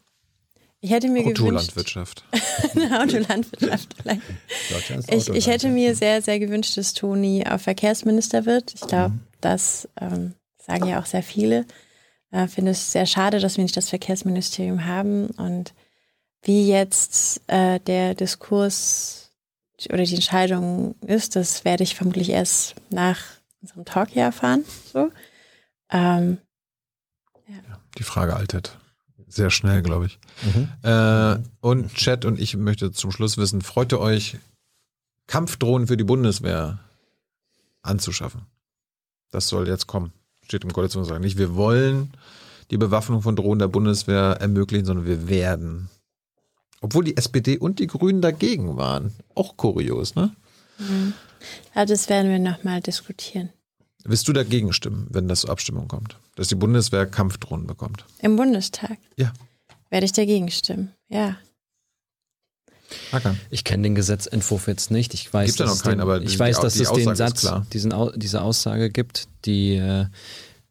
ich 0.80 0.92
hätte 0.92 1.08
mir 1.08 1.24
gewünscht, 1.24 1.42
Autolandwirtschaft. 1.42 2.24
Autolandwirtschaft 2.92 3.96
Ich, 5.10 5.30
ich 5.30 5.48
hätte 5.48 5.70
mir 5.70 5.96
sehr, 5.96 6.22
sehr 6.22 6.40
gewünscht, 6.40 6.78
dass 6.78 6.94
Toni 6.94 7.46
auch 7.50 7.60
Verkehrsminister 7.60 8.46
wird. 8.46 8.74
Ich 8.76 8.82
glaube, 8.82 9.16
Mhm. 9.16 9.20
das 9.42 9.88
ähm, 10.00 10.34
sagen 10.64 10.88
ja 10.88 11.00
auch 11.00 11.06
sehr 11.08 11.24
viele. 11.24 11.66
Ich 12.32 12.52
finde 12.52 12.72
es 12.72 12.92
sehr 12.92 13.06
schade, 13.06 13.40
dass 13.40 13.58
wir 13.58 13.64
nicht 13.64 13.78
das 13.78 13.90
Verkehrsministerium 13.90 14.86
haben 14.86 15.28
und 15.32 15.74
wie 16.44 16.68
jetzt 16.68 17.42
äh, 17.48 17.80
der 17.80 18.16
Diskurs 18.16 19.32
oder 19.90 20.04
die 20.04 20.16
Entscheidung 20.16 20.96
ist, 21.02 21.36
das 21.36 21.64
werde 21.66 21.84
ich 21.84 21.96
vermutlich 21.96 22.30
erst 22.30 22.76
nach 22.90 23.20
unserem 23.62 23.86
Talk 23.86 24.10
hier 24.10 24.24
erfahren. 24.24 24.66
So. 24.92 25.12
Ähm, 25.90 26.40
Die 27.98 28.04
Frage 28.04 28.36
altert 28.36 28.78
sehr 29.28 29.50
schnell, 29.50 29.82
glaube 29.82 30.08
ich. 30.08 30.20
Mhm. 30.44 30.70
Äh, 30.84 31.38
und 31.60 31.94
Chat 31.94 32.26
und 32.26 32.40
ich 32.40 32.56
möchte 32.56 32.92
zum 32.92 33.12
Schluss 33.12 33.38
wissen, 33.38 33.62
freut 33.62 33.92
ihr 33.92 34.00
euch, 34.00 34.38
Kampfdrohnen 35.28 35.88
für 35.88 35.98
die 35.98 36.04
Bundeswehr 36.04 36.80
anzuschaffen? 37.82 38.46
Das 39.30 39.48
soll 39.48 39.68
jetzt 39.68 39.88
kommen. 39.88 40.14
Steht 40.48 40.64
im 40.64 40.72
Koalitionsvertrag. 40.72 41.22
Nicht 41.22 41.38
wir 41.38 41.56
wollen 41.56 42.14
die 42.72 42.78
Bewaffnung 42.78 43.22
von 43.22 43.36
Drohnen 43.36 43.60
der 43.60 43.68
Bundeswehr 43.68 44.38
ermöglichen, 44.40 44.86
sondern 44.86 45.06
wir 45.06 45.28
werden. 45.28 45.90
Obwohl 46.80 47.04
die 47.04 47.18
SPD 47.18 47.58
und 47.58 47.80
die 47.80 47.88
Grünen 47.88 48.22
dagegen 48.22 48.78
waren. 48.78 49.12
Auch 49.36 49.58
kurios, 49.58 50.16
ne? 50.16 50.34
Mhm. 50.78 51.14
Ja, 51.76 51.86
das 51.86 52.08
werden 52.08 52.32
wir 52.32 52.40
nochmal 52.40 52.80
diskutieren. 52.80 53.50
Wirst 54.06 54.28
du 54.30 54.34
dagegen 54.34 54.72
stimmen, 54.72 55.08
wenn 55.10 55.28
das 55.28 55.42
zur 55.42 55.50
Abstimmung 55.50 55.90
kommt? 55.90 56.18
Dass 56.36 56.48
die 56.48 56.56
Bundeswehr 56.56 57.06
Kampfdrohnen 57.06 57.68
bekommt? 57.68 58.06
Im 58.22 58.38
Bundestag? 58.38 58.98
Ja. 59.18 59.34
Werde 59.90 60.06
ich 60.06 60.14
dagegen 60.14 60.50
stimmen, 60.50 60.94
ja. 61.10 61.36
Hakan. 63.12 63.40
Ich 63.50 63.64
kenne 63.64 63.84
den 63.84 63.96
Gesetzentwurf 63.96 64.68
jetzt 64.68 64.92
nicht. 64.92 65.14
Ich 65.14 65.34
weiß, 65.34 65.48
Gibt 65.48 65.60
dass 65.60 65.68
noch 65.68 65.76
es 65.76 65.84
keinen, 65.84 65.94
den, 65.98 66.02
aber 66.02 66.22
ich 66.22 66.38
weiß, 66.40 66.58
die- 66.58 66.62
dass 66.64 66.74
die 66.76 66.84
es 66.84 66.90
den 66.92 67.10
Aussage 67.10 67.34
ist 67.34 67.42
Satz, 67.42 67.70
diesen, 67.74 67.94
diese 68.16 68.42
Aussage 68.42 68.90
gibt, 68.90 69.28
die 69.46 69.76
äh, 69.76 70.06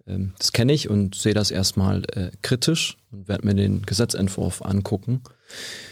ähm, 0.07 0.33
das 0.39 0.53
kenne 0.53 0.73
ich 0.73 0.89
und 0.89 1.15
sehe 1.15 1.35
das 1.35 1.51
erstmal 1.51 2.03
äh, 2.13 2.31
kritisch 2.43 2.97
und 3.11 3.29
werde 3.29 3.47
mir 3.47 3.55
den 3.55 3.83
Gesetzentwurf 3.83 4.63
angucken. 4.63 5.21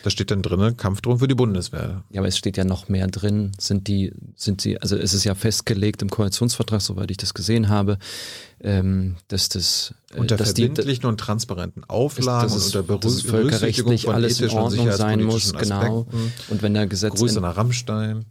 Da 0.02 0.10
steht 0.10 0.31
dann 0.31 0.43
drin, 0.43 0.76
Kampfdrohnen 0.76 1.18
für 1.18 1.28
die 1.28 1.35
Bundeswehr. 1.35 2.05
Ja, 2.10 2.20
aber 2.20 2.28
es 2.28 2.36
steht 2.36 2.56
ja 2.56 2.64
noch 2.64 2.89
mehr 2.89 3.06
drin. 3.06 3.52
Sind 3.59 3.89
die, 3.89 4.12
sind 4.36 4.60
sie, 4.60 4.81
also 4.81 4.97
es 4.97 5.14
ist 5.14 5.24
ja 5.24 5.35
festgelegt 5.35 6.02
im 6.02 6.10
Koalitionsvertrag, 6.10 6.81
soweit 6.81 7.10
ich 7.10 7.16
das 7.16 7.35
gesehen 7.35 7.68
habe, 7.68 7.98
ähm, 8.60 9.16
dass 9.28 9.48
das 9.48 9.94
äh, 10.12 10.18
Unter 10.18 10.36
dass 10.36 10.55
die, 10.55 10.66
verbindlichen 10.66 11.06
und 11.06 11.18
transparenten 11.18 11.85
Auflagen 11.85 12.48
dass 12.48 12.56
es, 12.56 12.74
und 12.74 12.90
unter 12.90 12.98
dass 12.98 13.12
es 13.12 13.24
Berü- 13.24 13.31
Berücksichtigung 13.31 13.93
völkerrechtlich 13.93 14.05
von 14.05 14.14
alles 14.14 14.40
in 14.40 14.51
Ordnung 14.51 14.93
sein 14.93 15.22
muss, 15.22 15.52
genau. 15.52 16.01
Aspekten. 16.01 16.32
Und 16.48 16.62
wenn 16.62 16.74
der 16.74 16.86
Gesetz 16.86 17.14
Grüße 17.14 17.40
nach 17.40 17.56
Rammstein. 17.56 18.24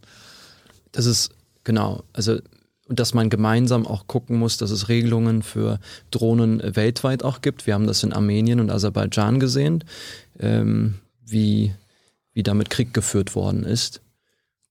Das 0.92 1.06
ist, 1.06 1.30
genau, 1.64 2.04
also 2.12 2.38
und 2.86 3.00
dass 3.00 3.14
man 3.14 3.30
gemeinsam 3.30 3.86
auch 3.86 4.06
gucken 4.06 4.38
muss, 4.38 4.58
dass 4.58 4.70
es 4.70 4.88
Regelungen 4.88 5.42
für 5.42 5.80
Drohnen 6.10 6.62
weltweit 6.76 7.22
auch 7.24 7.40
gibt. 7.40 7.66
Wir 7.66 7.72
haben 7.74 7.86
das 7.86 8.02
in 8.02 8.12
Armenien 8.12 8.60
und 8.60 8.70
Aserbaidschan 8.70 9.40
gesehen, 9.40 9.84
ähm, 10.38 10.96
wie, 11.24 11.74
wie 12.32 12.42
damit 12.42 12.70
Krieg 12.70 12.94
geführt 12.94 13.34
worden 13.34 13.64
ist 13.64 14.00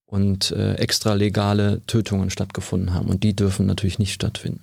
und 0.05 0.51
äh, 0.51 0.75
extralegale 0.75 1.81
Tötungen 1.87 2.29
stattgefunden 2.29 2.93
haben. 2.93 3.09
Und 3.09 3.23
die 3.23 3.35
dürfen 3.35 3.65
natürlich 3.65 3.99
nicht 3.99 4.13
stattfinden. 4.13 4.61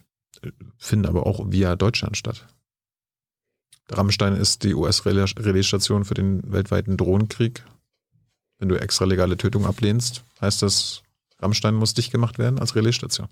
Finden 0.78 1.06
aber 1.06 1.26
auch 1.26 1.50
via 1.50 1.76
Deutschland 1.76 2.16
statt. 2.16 2.46
Rammstein 3.90 4.36
ist 4.36 4.62
die 4.62 4.74
US-Relaisstation 4.74 6.04
für 6.04 6.14
den 6.14 6.52
weltweiten 6.52 6.96
Drohnenkrieg. 6.96 7.64
Wenn 8.58 8.68
du 8.68 8.76
extralegale 8.76 9.36
Tötung 9.36 9.66
ablehnst, 9.66 10.22
heißt 10.40 10.62
das, 10.62 11.02
Rammstein 11.40 11.74
muss 11.74 11.94
dicht 11.94 12.12
gemacht 12.12 12.38
werden 12.38 12.58
als 12.58 12.76
Relaisstation. 12.76 13.28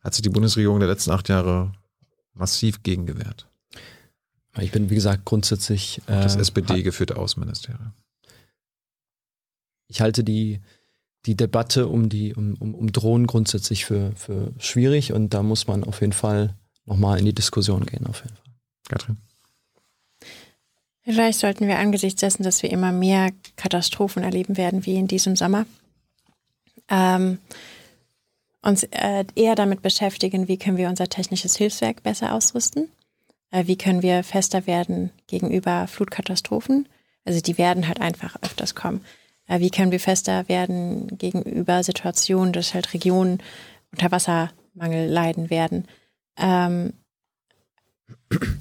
Hat 0.00 0.14
sich 0.14 0.22
die 0.22 0.30
Bundesregierung 0.30 0.80
der 0.80 0.88
letzten 0.88 1.10
acht 1.10 1.28
Jahre 1.28 1.72
massiv 2.32 2.82
gegen 2.82 3.06
gewehrt. 3.06 3.47
Ich 4.60 4.72
bin, 4.72 4.90
wie 4.90 4.94
gesagt, 4.94 5.24
grundsätzlich. 5.24 6.00
Auch 6.06 6.22
das 6.22 6.36
äh, 6.36 6.40
SPD-geführte 6.40 7.16
Außenministerium. 7.16 7.92
ich 9.88 10.00
halte 10.00 10.24
die, 10.24 10.60
die 11.26 11.36
Debatte 11.36 11.88
um, 11.88 12.08
die, 12.08 12.34
um, 12.34 12.54
um, 12.54 12.74
um 12.74 12.92
Drohnen 12.92 13.26
grundsätzlich 13.26 13.84
für, 13.84 14.12
für 14.16 14.52
schwierig 14.58 15.12
und 15.12 15.34
da 15.34 15.42
muss 15.42 15.66
man 15.66 15.84
auf 15.84 16.00
jeden 16.00 16.12
Fall 16.12 16.54
nochmal 16.86 17.18
in 17.18 17.24
die 17.24 17.34
Diskussion 17.34 17.86
gehen. 17.86 18.06
Auf 18.06 18.22
jeden 18.22 18.36
Fall. 18.36 18.44
Katrin? 18.88 19.16
Vielleicht 21.02 21.38
sollten 21.38 21.66
wir 21.66 21.78
angesichts 21.78 22.20
dessen, 22.20 22.42
dass 22.42 22.62
wir 22.62 22.70
immer 22.70 22.92
mehr 22.92 23.30
Katastrophen 23.56 24.22
erleben 24.22 24.56
werden, 24.56 24.84
wie 24.84 24.96
in 24.96 25.06
diesem 25.06 25.36
Sommer, 25.36 25.64
ähm, 26.90 27.38
uns 28.62 28.84
äh, 28.84 29.24
eher 29.34 29.54
damit 29.54 29.82
beschäftigen, 29.82 30.48
wie 30.48 30.58
können 30.58 30.76
wir 30.76 30.88
unser 30.88 31.08
technisches 31.08 31.56
Hilfswerk 31.56 32.02
besser 32.02 32.34
ausrüsten, 32.34 32.84
äh, 32.84 32.97
wie 33.50 33.76
können 33.76 34.02
wir 34.02 34.24
fester 34.24 34.66
werden 34.66 35.10
gegenüber 35.26 35.86
Flutkatastrophen. 35.86 36.88
Also 37.24 37.40
die 37.40 37.58
werden 37.58 37.88
halt 37.88 38.00
einfach 38.00 38.36
öfters 38.42 38.74
kommen. 38.74 39.04
Äh, 39.46 39.60
wie 39.60 39.70
können 39.70 39.92
wir 39.92 40.00
fester 40.00 40.48
werden 40.48 41.18
gegenüber 41.18 41.82
Situationen, 41.82 42.52
dass 42.52 42.74
halt 42.74 42.94
Regionen 42.94 43.42
unter 43.92 44.12
Wassermangel 44.12 45.08
leiden 45.08 45.50
werden. 45.50 45.86
Ähm, 46.36 46.92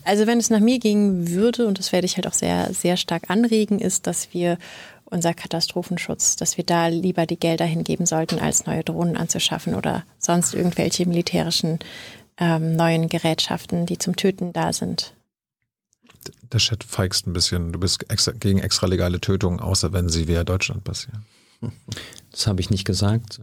also 0.03 0.27
wenn 0.27 0.39
es 0.39 0.49
nach 0.49 0.59
mir 0.59 0.79
gehen 0.79 1.29
würde, 1.29 1.67
und 1.67 1.79
das 1.79 1.91
werde 1.91 2.05
ich 2.05 2.15
halt 2.15 2.27
auch 2.27 2.33
sehr, 2.33 2.73
sehr 2.73 2.97
stark 2.97 3.29
anregen, 3.29 3.79
ist, 3.79 4.07
dass 4.07 4.33
wir 4.33 4.57
unser 5.05 5.33
Katastrophenschutz, 5.33 6.35
dass 6.35 6.57
wir 6.57 6.65
da 6.65 6.87
lieber 6.87 7.25
die 7.25 7.39
Gelder 7.39 7.65
hingeben 7.65 8.05
sollten, 8.05 8.39
als 8.39 8.65
neue 8.65 8.83
Drohnen 8.83 9.15
anzuschaffen 9.15 9.75
oder 9.75 10.03
sonst 10.17 10.53
irgendwelche 10.53 11.05
militärischen 11.05 11.79
ähm, 12.37 12.75
neuen 12.75 13.09
Gerätschaften, 13.09 13.85
die 13.85 13.97
zum 13.97 14.15
Töten 14.15 14.53
da 14.53 14.73
sind. 14.73 15.13
Der 16.51 16.59
Chat 16.59 16.83
feigst 16.83 17.27
ein 17.27 17.33
bisschen. 17.33 17.71
Du 17.71 17.79
bist 17.79 18.09
extra, 18.11 18.31
gegen 18.31 18.59
extralegale 18.59 19.19
Tötungen, 19.21 19.59
außer 19.59 19.93
wenn 19.93 20.09
sie 20.09 20.27
via 20.27 20.43
Deutschland 20.43 20.83
passieren. 20.83 21.25
Das 22.31 22.45
habe 22.45 22.61
ich 22.61 22.69
nicht 22.69 22.85
gesagt. 22.85 23.39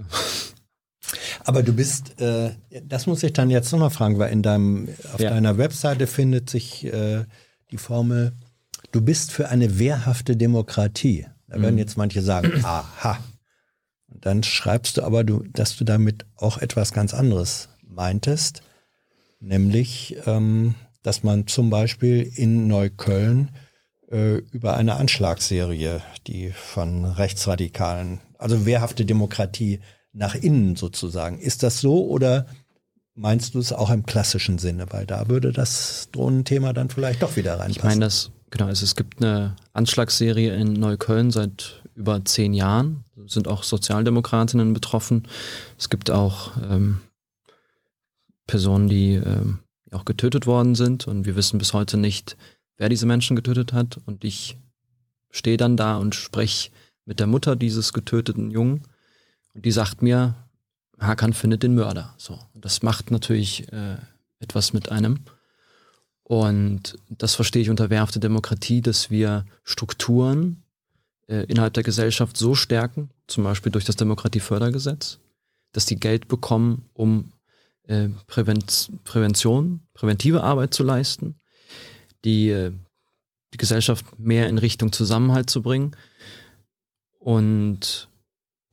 Aber 1.44 1.64
du 1.64 1.72
bist, 1.72 2.20
äh, 2.20 2.52
das 2.84 3.06
muss 3.08 3.24
ich 3.24 3.32
dann 3.32 3.50
jetzt 3.50 3.72
nochmal 3.72 3.90
fragen, 3.90 4.18
weil 4.20 4.30
in 4.32 4.42
deinem, 4.42 4.88
auf 5.12 5.18
Ja. 5.20 5.30
deiner 5.30 5.58
Webseite 5.58 6.06
findet 6.06 6.48
sich 6.48 6.84
äh, 6.84 7.24
die 7.72 7.76
Formel, 7.76 8.32
du 8.92 9.00
bist 9.00 9.32
für 9.32 9.48
eine 9.48 9.80
wehrhafte 9.80 10.36
Demokratie. 10.36 11.26
Da 11.48 11.60
werden 11.60 11.76
jetzt 11.76 11.96
manche 11.96 12.22
sagen, 12.22 12.52
aha. 12.64 13.18
Und 14.06 14.24
dann 14.24 14.42
schreibst 14.44 14.96
du 14.98 15.02
aber, 15.02 15.24
du, 15.24 15.42
dass 15.52 15.76
du 15.76 15.82
damit 15.84 16.24
auch 16.36 16.58
etwas 16.58 16.92
ganz 16.92 17.14
anderes 17.14 17.68
meintest, 17.82 18.62
nämlich, 19.44 20.16
ähm, 20.26 20.74
dass 21.02 21.22
man 21.22 21.46
zum 21.46 21.70
Beispiel 21.70 22.22
in 22.34 22.66
Neukölln 22.66 23.50
äh, 24.10 24.36
über 24.52 24.76
eine 24.76 24.96
Anschlagsserie, 24.96 26.00
die 26.26 26.50
von 26.50 27.04
Rechtsradikalen, 27.04 28.20
also 28.38 28.66
wehrhafte 28.66 29.04
Demokratie 29.04 29.80
nach 30.12 30.34
innen 30.34 30.76
sozusagen. 30.76 31.38
Ist 31.38 31.62
das 31.62 31.80
so 31.80 32.06
oder 32.06 32.46
meinst 33.14 33.54
du 33.54 33.58
es 33.58 33.72
auch 33.72 33.90
im 33.90 34.06
klassischen 34.06 34.58
Sinne? 34.58 34.86
Weil 34.90 35.06
da 35.06 35.28
würde 35.28 35.52
das 35.52 36.08
Drohnenthema 36.12 36.72
dann 36.72 36.88
vielleicht 36.88 37.22
doch 37.22 37.36
wieder 37.36 37.54
reinpassen. 37.54 37.76
Ich 37.76 37.82
meine, 37.82 38.00
das, 38.00 38.30
genau, 38.50 38.66
also 38.66 38.84
es 38.84 38.96
gibt 38.96 39.22
eine 39.22 39.56
Anschlagsserie 39.72 40.54
in 40.54 40.72
Neukölln 40.72 41.30
seit 41.30 41.82
über 41.94 42.24
zehn 42.24 42.54
Jahren. 42.54 43.04
Sind 43.26 43.48
auch 43.48 43.62
Sozialdemokratinnen 43.62 44.72
betroffen. 44.72 45.28
Es 45.78 45.90
gibt 45.90 46.10
auch 46.10 46.52
ähm, 46.70 47.00
Personen, 48.46 48.88
die 48.88 49.14
ähm, 49.14 49.60
auch 49.90 50.04
getötet 50.04 50.46
worden 50.46 50.74
sind 50.74 51.06
und 51.06 51.24
wir 51.24 51.36
wissen 51.36 51.58
bis 51.58 51.72
heute 51.72 51.96
nicht, 51.96 52.36
wer 52.76 52.88
diese 52.88 53.06
Menschen 53.06 53.36
getötet 53.36 53.72
hat. 53.72 53.98
Und 54.06 54.24
ich 54.24 54.58
stehe 55.30 55.56
dann 55.56 55.76
da 55.76 55.96
und 55.96 56.14
spreche 56.14 56.70
mit 57.04 57.20
der 57.20 57.26
Mutter 57.26 57.56
dieses 57.56 57.92
getöteten 57.92 58.50
Jungen 58.50 58.82
und 59.54 59.64
die 59.64 59.70
sagt 59.70 60.02
mir, 60.02 60.34
Hakan 60.98 61.32
findet 61.32 61.62
den 61.62 61.74
Mörder. 61.74 62.14
So, 62.18 62.38
und 62.54 62.64
das 62.64 62.82
macht 62.82 63.10
natürlich 63.10 63.72
äh, 63.72 63.96
etwas 64.40 64.72
mit 64.72 64.90
einem. 64.90 65.20
Und 66.22 66.98
das 67.08 67.34
verstehe 67.34 67.62
ich 67.62 67.70
unter 67.70 67.90
wehrhafte 67.90 68.20
Demokratie, 68.20 68.80
dass 68.80 69.10
wir 69.10 69.44
Strukturen 69.62 70.62
äh, 71.28 71.44
innerhalb 71.44 71.74
der 71.74 71.82
Gesellschaft 71.82 72.36
so 72.36 72.54
stärken, 72.54 73.10
zum 73.26 73.44
Beispiel 73.44 73.72
durch 73.72 73.84
das 73.84 73.96
Demokratiefördergesetz, 73.96 75.18
dass 75.72 75.86
die 75.86 76.00
Geld 76.00 76.28
bekommen, 76.28 76.88
um 76.94 77.32
äh, 77.86 78.08
Prävention, 78.26 79.86
präventive 79.94 80.42
Arbeit 80.42 80.74
zu 80.74 80.82
leisten, 80.82 81.40
die, 82.24 82.50
äh, 82.50 82.72
die 83.52 83.58
Gesellschaft 83.58 84.18
mehr 84.18 84.48
in 84.48 84.58
Richtung 84.58 84.92
Zusammenhalt 84.92 85.50
zu 85.50 85.62
bringen. 85.62 85.96
Und 87.18 88.08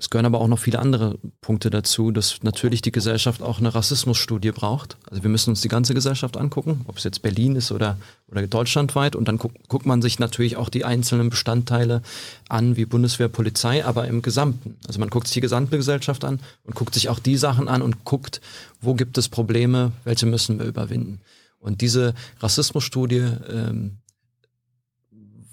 es 0.01 0.09
gehören 0.09 0.25
aber 0.25 0.41
auch 0.41 0.47
noch 0.47 0.57
viele 0.57 0.79
andere 0.79 1.19
Punkte 1.41 1.69
dazu, 1.69 2.09
dass 2.09 2.41
natürlich 2.41 2.81
die 2.81 2.91
Gesellschaft 2.91 3.43
auch 3.43 3.59
eine 3.59 3.75
Rassismusstudie 3.75 4.51
braucht. 4.51 4.97
Also 5.07 5.21
wir 5.21 5.29
müssen 5.29 5.51
uns 5.51 5.61
die 5.61 5.67
ganze 5.67 5.93
Gesellschaft 5.93 6.37
angucken, 6.37 6.81
ob 6.87 6.97
es 6.97 7.03
jetzt 7.03 7.21
Berlin 7.21 7.55
ist 7.55 7.71
oder, 7.71 7.99
oder 8.27 8.47
deutschlandweit. 8.47 9.15
Und 9.15 9.27
dann 9.27 9.37
guck, 9.37 9.51
guckt 9.67 9.85
man 9.85 10.01
sich 10.01 10.17
natürlich 10.17 10.57
auch 10.57 10.69
die 10.69 10.85
einzelnen 10.85 11.29
Bestandteile 11.29 12.01
an, 12.49 12.77
wie 12.77 12.85
Bundeswehr, 12.85 13.27
Polizei, 13.27 13.85
aber 13.85 14.07
im 14.07 14.23
Gesamten. 14.23 14.75
Also 14.87 14.99
man 14.99 15.11
guckt 15.11 15.27
sich 15.27 15.35
die 15.35 15.41
gesamte 15.41 15.77
Gesellschaft 15.77 16.25
an 16.25 16.39
und 16.63 16.73
guckt 16.73 16.95
sich 16.95 17.09
auch 17.09 17.19
die 17.19 17.37
Sachen 17.37 17.67
an 17.67 17.83
und 17.83 18.03
guckt, 18.03 18.41
wo 18.81 18.95
gibt 18.95 19.19
es 19.19 19.29
Probleme, 19.29 19.91
welche 20.03 20.25
müssen 20.25 20.57
wir 20.57 20.65
überwinden. 20.65 21.21
Und 21.59 21.81
diese 21.81 22.15
Rassismusstudie 22.39 23.33
ähm, 23.51 23.97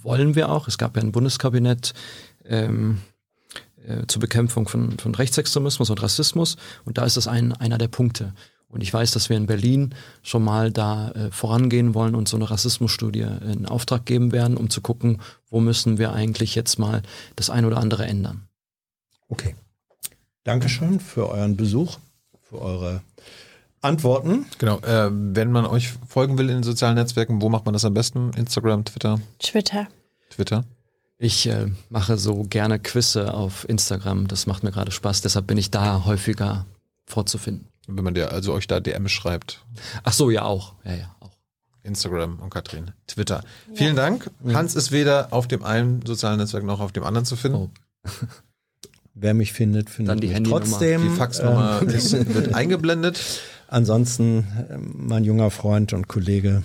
wollen 0.03 0.35
wir 0.37 0.49
auch. 0.49 0.69
Es 0.69 0.79
gab 0.79 0.97
ja 0.97 1.03
ein 1.03 1.13
Bundeskabinett, 1.13 1.93
ähm, 2.47 3.03
äh, 3.89 4.07
zur 4.07 4.21
Bekämpfung 4.21 4.69
von, 4.69 4.99
von 4.99 5.15
Rechtsextremismus 5.15 5.91
und 5.91 6.03
Rassismus. 6.03 6.57
Und 6.85 6.99
da 6.99 7.05
ist 7.05 7.17
das 7.17 7.27
ein, 7.27 7.53
einer 7.53 7.79
der 7.79 7.89
Punkte. 7.89 8.35
Und 8.69 8.83
ich 8.83 8.93
weiß, 8.93 9.13
dass 9.13 9.31
wir 9.31 9.37
in 9.37 9.47
Berlin 9.47 9.95
schon 10.23 10.45
mal 10.45 10.71
da 10.71 11.11
äh, 11.13 11.31
vorangehen 11.31 11.95
wollen 11.95 12.15
und 12.15 12.29
so 12.29 12.37
eine 12.37 12.51
Rassismusstudie 12.51 13.27
in 13.51 13.67
Auftrag 13.67 14.05
geben 14.05 14.31
werden, 14.33 14.57
um 14.57 14.69
zu 14.69 14.83
gucken, 14.83 15.23
wo 15.49 15.61
müssen 15.61 15.97
wir 15.97 16.13
eigentlich 16.13 16.55
jetzt 16.55 16.79
mal 16.79 17.03
das 17.35 17.49
ein 17.49 17.65
oder 17.65 17.79
andere 17.79 18.05
ändern. 18.05 18.49
Okay. 19.29 19.57
Dankeschön 20.45 21.01
für 21.01 21.31
euren 21.31 21.57
Besuch, 21.57 21.99
für 22.43 22.61
eure 22.61 23.03
Antworten. 23.81 24.47
Genau. 24.59 24.81
Äh, 24.81 25.11
wenn 25.13 25.51
man 25.51 25.65
euch 25.65 25.93
folgen 26.07 26.37
will 26.37 26.49
in 26.49 26.57
den 26.57 26.63
sozialen 26.63 26.97
Netzwerken, 26.97 27.41
wo 27.41 27.49
macht 27.49 27.65
man 27.65 27.73
das 27.73 27.85
am 27.85 27.95
besten? 27.95 28.33
Instagram, 28.35 28.85
Twitter, 28.85 29.21
Twitter. 29.39 29.89
Twitter. 30.31 30.65
Ich 31.19 31.49
äh, 31.49 31.67
mache 31.91 32.17
so 32.17 32.45
gerne 32.45 32.79
Quizze 32.79 33.35
auf 33.35 33.69
Instagram. 33.69 34.29
Das 34.29 34.47
macht 34.47 34.63
mir 34.63 34.71
gerade 34.71 34.93
Spaß. 34.93 35.21
Deshalb 35.21 35.49
bin 35.49 35.59
ich 35.59 35.71
da 35.71 36.05
häufiger 36.05 36.65
vorzufinden. 37.07 37.67
Wenn 37.89 38.05
man 38.05 38.15
dir 38.15 38.31
also 38.31 38.53
euch 38.53 38.67
da 38.69 38.79
DM 38.81 39.09
schreibt. 39.09 39.65
Ach 40.05 40.13
so, 40.13 40.31
ja 40.31 40.43
auch. 40.43 40.75
Ja, 40.85 40.95
ja, 40.95 41.17
auch. 41.21 41.31
Instagram 41.83 42.39
und 42.39 42.51
Katrin, 42.51 42.93
Twitter. 43.07 43.43
Vielen 43.75 43.97
Dank. 43.97 44.31
Hans 44.53 44.77
ist 44.77 44.93
weder 44.93 45.33
auf 45.33 45.49
dem 45.49 45.65
einen 45.65 46.05
sozialen 46.05 46.39
Netzwerk 46.39 46.65
noch 46.65 46.81
auf 46.81 46.93
dem 46.93 47.03
anderen 47.03 47.25
zu 47.25 47.35
finden. 47.35 47.57
Oh. 47.59 47.71
Wer 49.15 49.35
mich 49.35 49.53
findet, 49.53 49.91
findet 49.91 50.13
Dann 50.13 50.21
die 50.21 50.29
mich 50.29 50.49
trotzdem. 50.49 51.03
Die 51.03 51.17
Faxnummer 51.17 51.81
Ähm, 51.83 51.89
ist, 51.89 52.13
wird 52.35 52.55
eingeblendet. 52.55 53.21
ansonsten, 53.67 54.47
ähm, 54.71 54.95
mein 54.97 55.25
junger 55.25 55.51
Freund 55.51 55.93
und 55.93 56.07
Kollege 56.07 56.63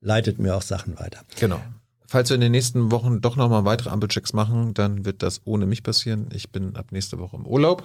leitet 0.00 0.38
mir 0.38 0.54
auch 0.54 0.62
Sachen 0.62 0.98
weiter. 0.98 1.20
Genau. 1.38 1.60
Falls 2.14 2.30
wir 2.30 2.36
in 2.36 2.42
den 2.42 2.52
nächsten 2.52 2.92
Wochen 2.92 3.20
doch 3.20 3.34
nochmal 3.34 3.64
weitere 3.64 3.90
Ampelchecks 3.90 4.34
machen, 4.34 4.72
dann 4.72 5.04
wird 5.04 5.20
das 5.24 5.40
ohne 5.46 5.66
mich 5.66 5.82
passieren. 5.82 6.28
Ich 6.32 6.52
bin 6.52 6.76
ab 6.76 6.92
nächste 6.92 7.18
Woche 7.18 7.34
im 7.34 7.44
Urlaub. 7.44 7.82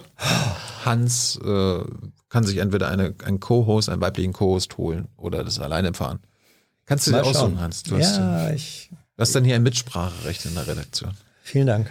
Hans 0.84 1.36
äh, 1.44 1.80
kann 2.28 2.44
sich 2.44 2.58
entweder 2.58 2.86
eine, 2.90 3.12
einen 3.24 3.40
Co-Host, 3.40 3.88
einen 3.88 4.00
weiblichen 4.00 4.32
Co-Host 4.32 4.78
holen 4.78 5.08
oder 5.16 5.42
das 5.42 5.58
alleine 5.58 5.94
fahren. 5.94 6.20
Kannst 6.86 7.08
du 7.08 7.10
dir 7.10 7.16
Mal 7.16 7.24
aussuchen. 7.24 7.60
Hans? 7.60 7.82
Du 7.82 7.96
hast, 7.98 8.18
ja, 8.18 8.52
ich, 8.52 8.90
du 8.92 9.20
hast 9.20 9.34
dann 9.34 9.44
hier 9.44 9.56
ein 9.56 9.64
Mitspracherecht 9.64 10.44
in 10.44 10.54
der 10.54 10.68
Redaktion. 10.68 11.10
vielen 11.42 11.66
Dank. 11.66 11.90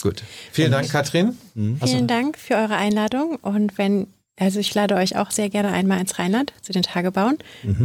Gut. 0.00 0.22
Vielen 0.52 0.72
Dank, 0.72 0.88
Katrin. 0.88 1.36
Achso. 1.80 1.92
Vielen 1.92 2.08
Dank 2.08 2.38
für 2.38 2.54
eure 2.54 2.76
Einladung 2.76 3.36
und 3.36 3.76
wenn, 3.76 4.06
also 4.38 4.58
ich 4.58 4.74
lade 4.74 4.96
euch 4.96 5.16
auch 5.16 5.30
sehr 5.30 5.48
gerne 5.48 5.70
einmal 5.72 6.00
ins 6.00 6.18
Rheinland 6.18 6.52
zu 6.62 6.72
den 6.72 6.82
Tagebauen, 6.82 7.38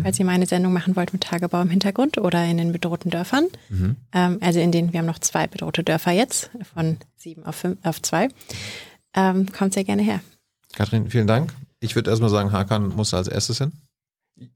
falls 0.03 0.17
ihr 0.19 0.25
mal 0.25 0.31
eine 0.33 0.45
Sendung 0.47 0.73
machen 0.73 0.95
wollt 0.95 1.13
mit 1.13 1.23
Tagebau 1.23 1.61
im 1.61 1.69
Hintergrund 1.69 2.17
oder 2.17 2.43
in 2.45 2.57
den 2.57 2.71
bedrohten 2.71 3.09
Dörfern. 3.11 3.45
Ähm, 4.13 4.37
also 4.41 4.59
in 4.59 4.71
denen, 4.71 4.91
wir 4.93 4.99
haben 4.99 5.05
noch 5.05 5.19
zwei 5.19 5.47
bedrohte 5.47 5.83
Dörfer 5.83 6.11
jetzt, 6.11 6.49
von 6.73 6.97
sieben 7.17 7.45
auf, 7.45 7.55
fünf, 7.55 7.77
auf 7.83 8.01
zwei. 8.01 8.29
Ähm, 9.15 9.51
kommt 9.51 9.73
sehr 9.73 9.83
gerne 9.83 10.01
her. 10.01 10.21
Katrin, 10.73 11.09
vielen 11.09 11.27
Dank. 11.27 11.53
Ich 11.79 11.95
würde 11.95 12.09
erstmal 12.09 12.29
sagen, 12.29 12.51
Hakan 12.51 12.89
muss 12.95 13.13
als 13.13 13.27
erstes 13.27 13.57
hin 13.59 13.71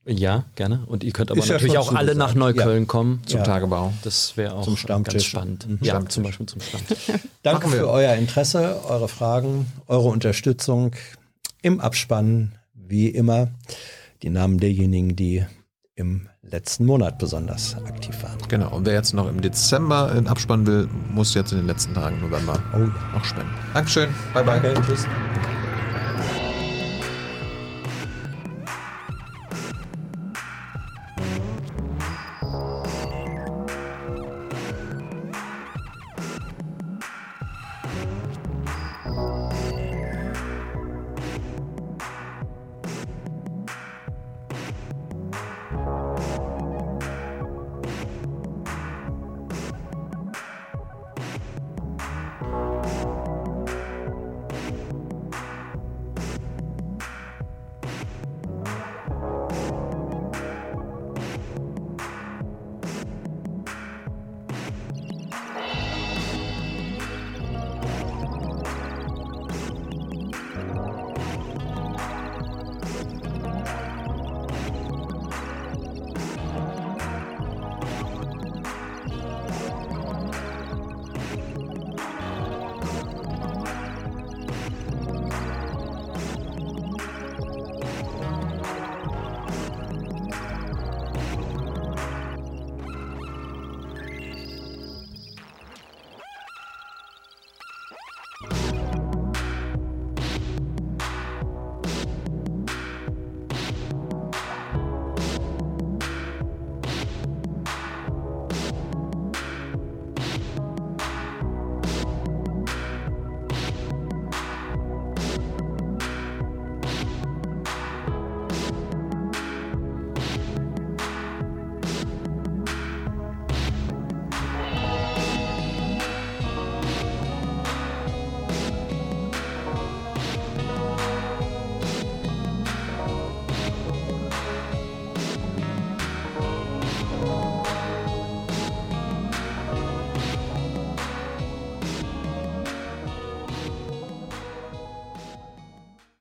Ja, 0.05 0.43
gerne. 0.55 0.83
Und 0.87 1.03
ihr 1.03 1.11
könnt 1.11 1.31
aber 1.31 1.39
Ist 1.39 1.47
ja 1.47 1.53
natürlich 1.53 1.77
auch 1.77 1.93
alle 1.93 2.15
nach 2.15 2.33
Neukölln 2.35 2.85
kommen. 2.87 3.21
zum 3.25 3.39
Ja. 3.39 3.45
Tagebau. 3.45 3.93
Das 4.03 4.35
wäre 4.37 4.53
auch 4.55 4.67
ganz 4.85 5.23
spannend. 5.23 5.67
Mhm. 5.67 5.79
Ja, 5.81 5.91
Stammtisch. 5.93 6.13
zum 6.15 6.23
Beispiel 6.23 6.45
zum 6.47 6.61
Stammtisch. 6.61 6.97
Danke 7.43 7.69
für 7.69 7.87
euer 7.89 8.13
Interesse, 8.15 8.81
eure 8.87 9.07
Fragen, 9.07 9.65
eure 9.87 10.09
Unterstützung 10.09 10.91
im 11.63 11.79
Abspann, 11.79 12.51
wie 12.75 13.07
immer. 13.07 13.47
Die 14.21 14.29
Namen 14.29 14.59
derjenigen, 14.59 15.15
die 15.15 15.43
im 15.95 16.29
letzten 16.41 16.85
Monat 16.85 17.17
besonders 17.17 17.75
aktiv 17.85 18.21
waren. 18.23 18.37
Genau. 18.47 18.75
Und 18.75 18.85
wer 18.85 18.93
jetzt 18.93 19.13
noch 19.13 19.27
im 19.27 19.41
Dezember 19.41 20.13
in 20.15 20.27
Abspann 20.27 20.67
will, 20.67 20.87
muss 21.11 21.33
jetzt 21.33 21.51
in 21.51 21.59
den 21.59 21.67
letzten 21.67 21.93
Tagen 21.93 22.19
November 22.21 22.61
Oh 22.73 22.89
noch 23.15 23.25
spenden. 23.25 23.51
Dankeschön. 23.73 24.09
Bye 24.33 24.43
bye. 24.43 24.59
Danke, 24.61 24.81
tschüss. 24.81 25.07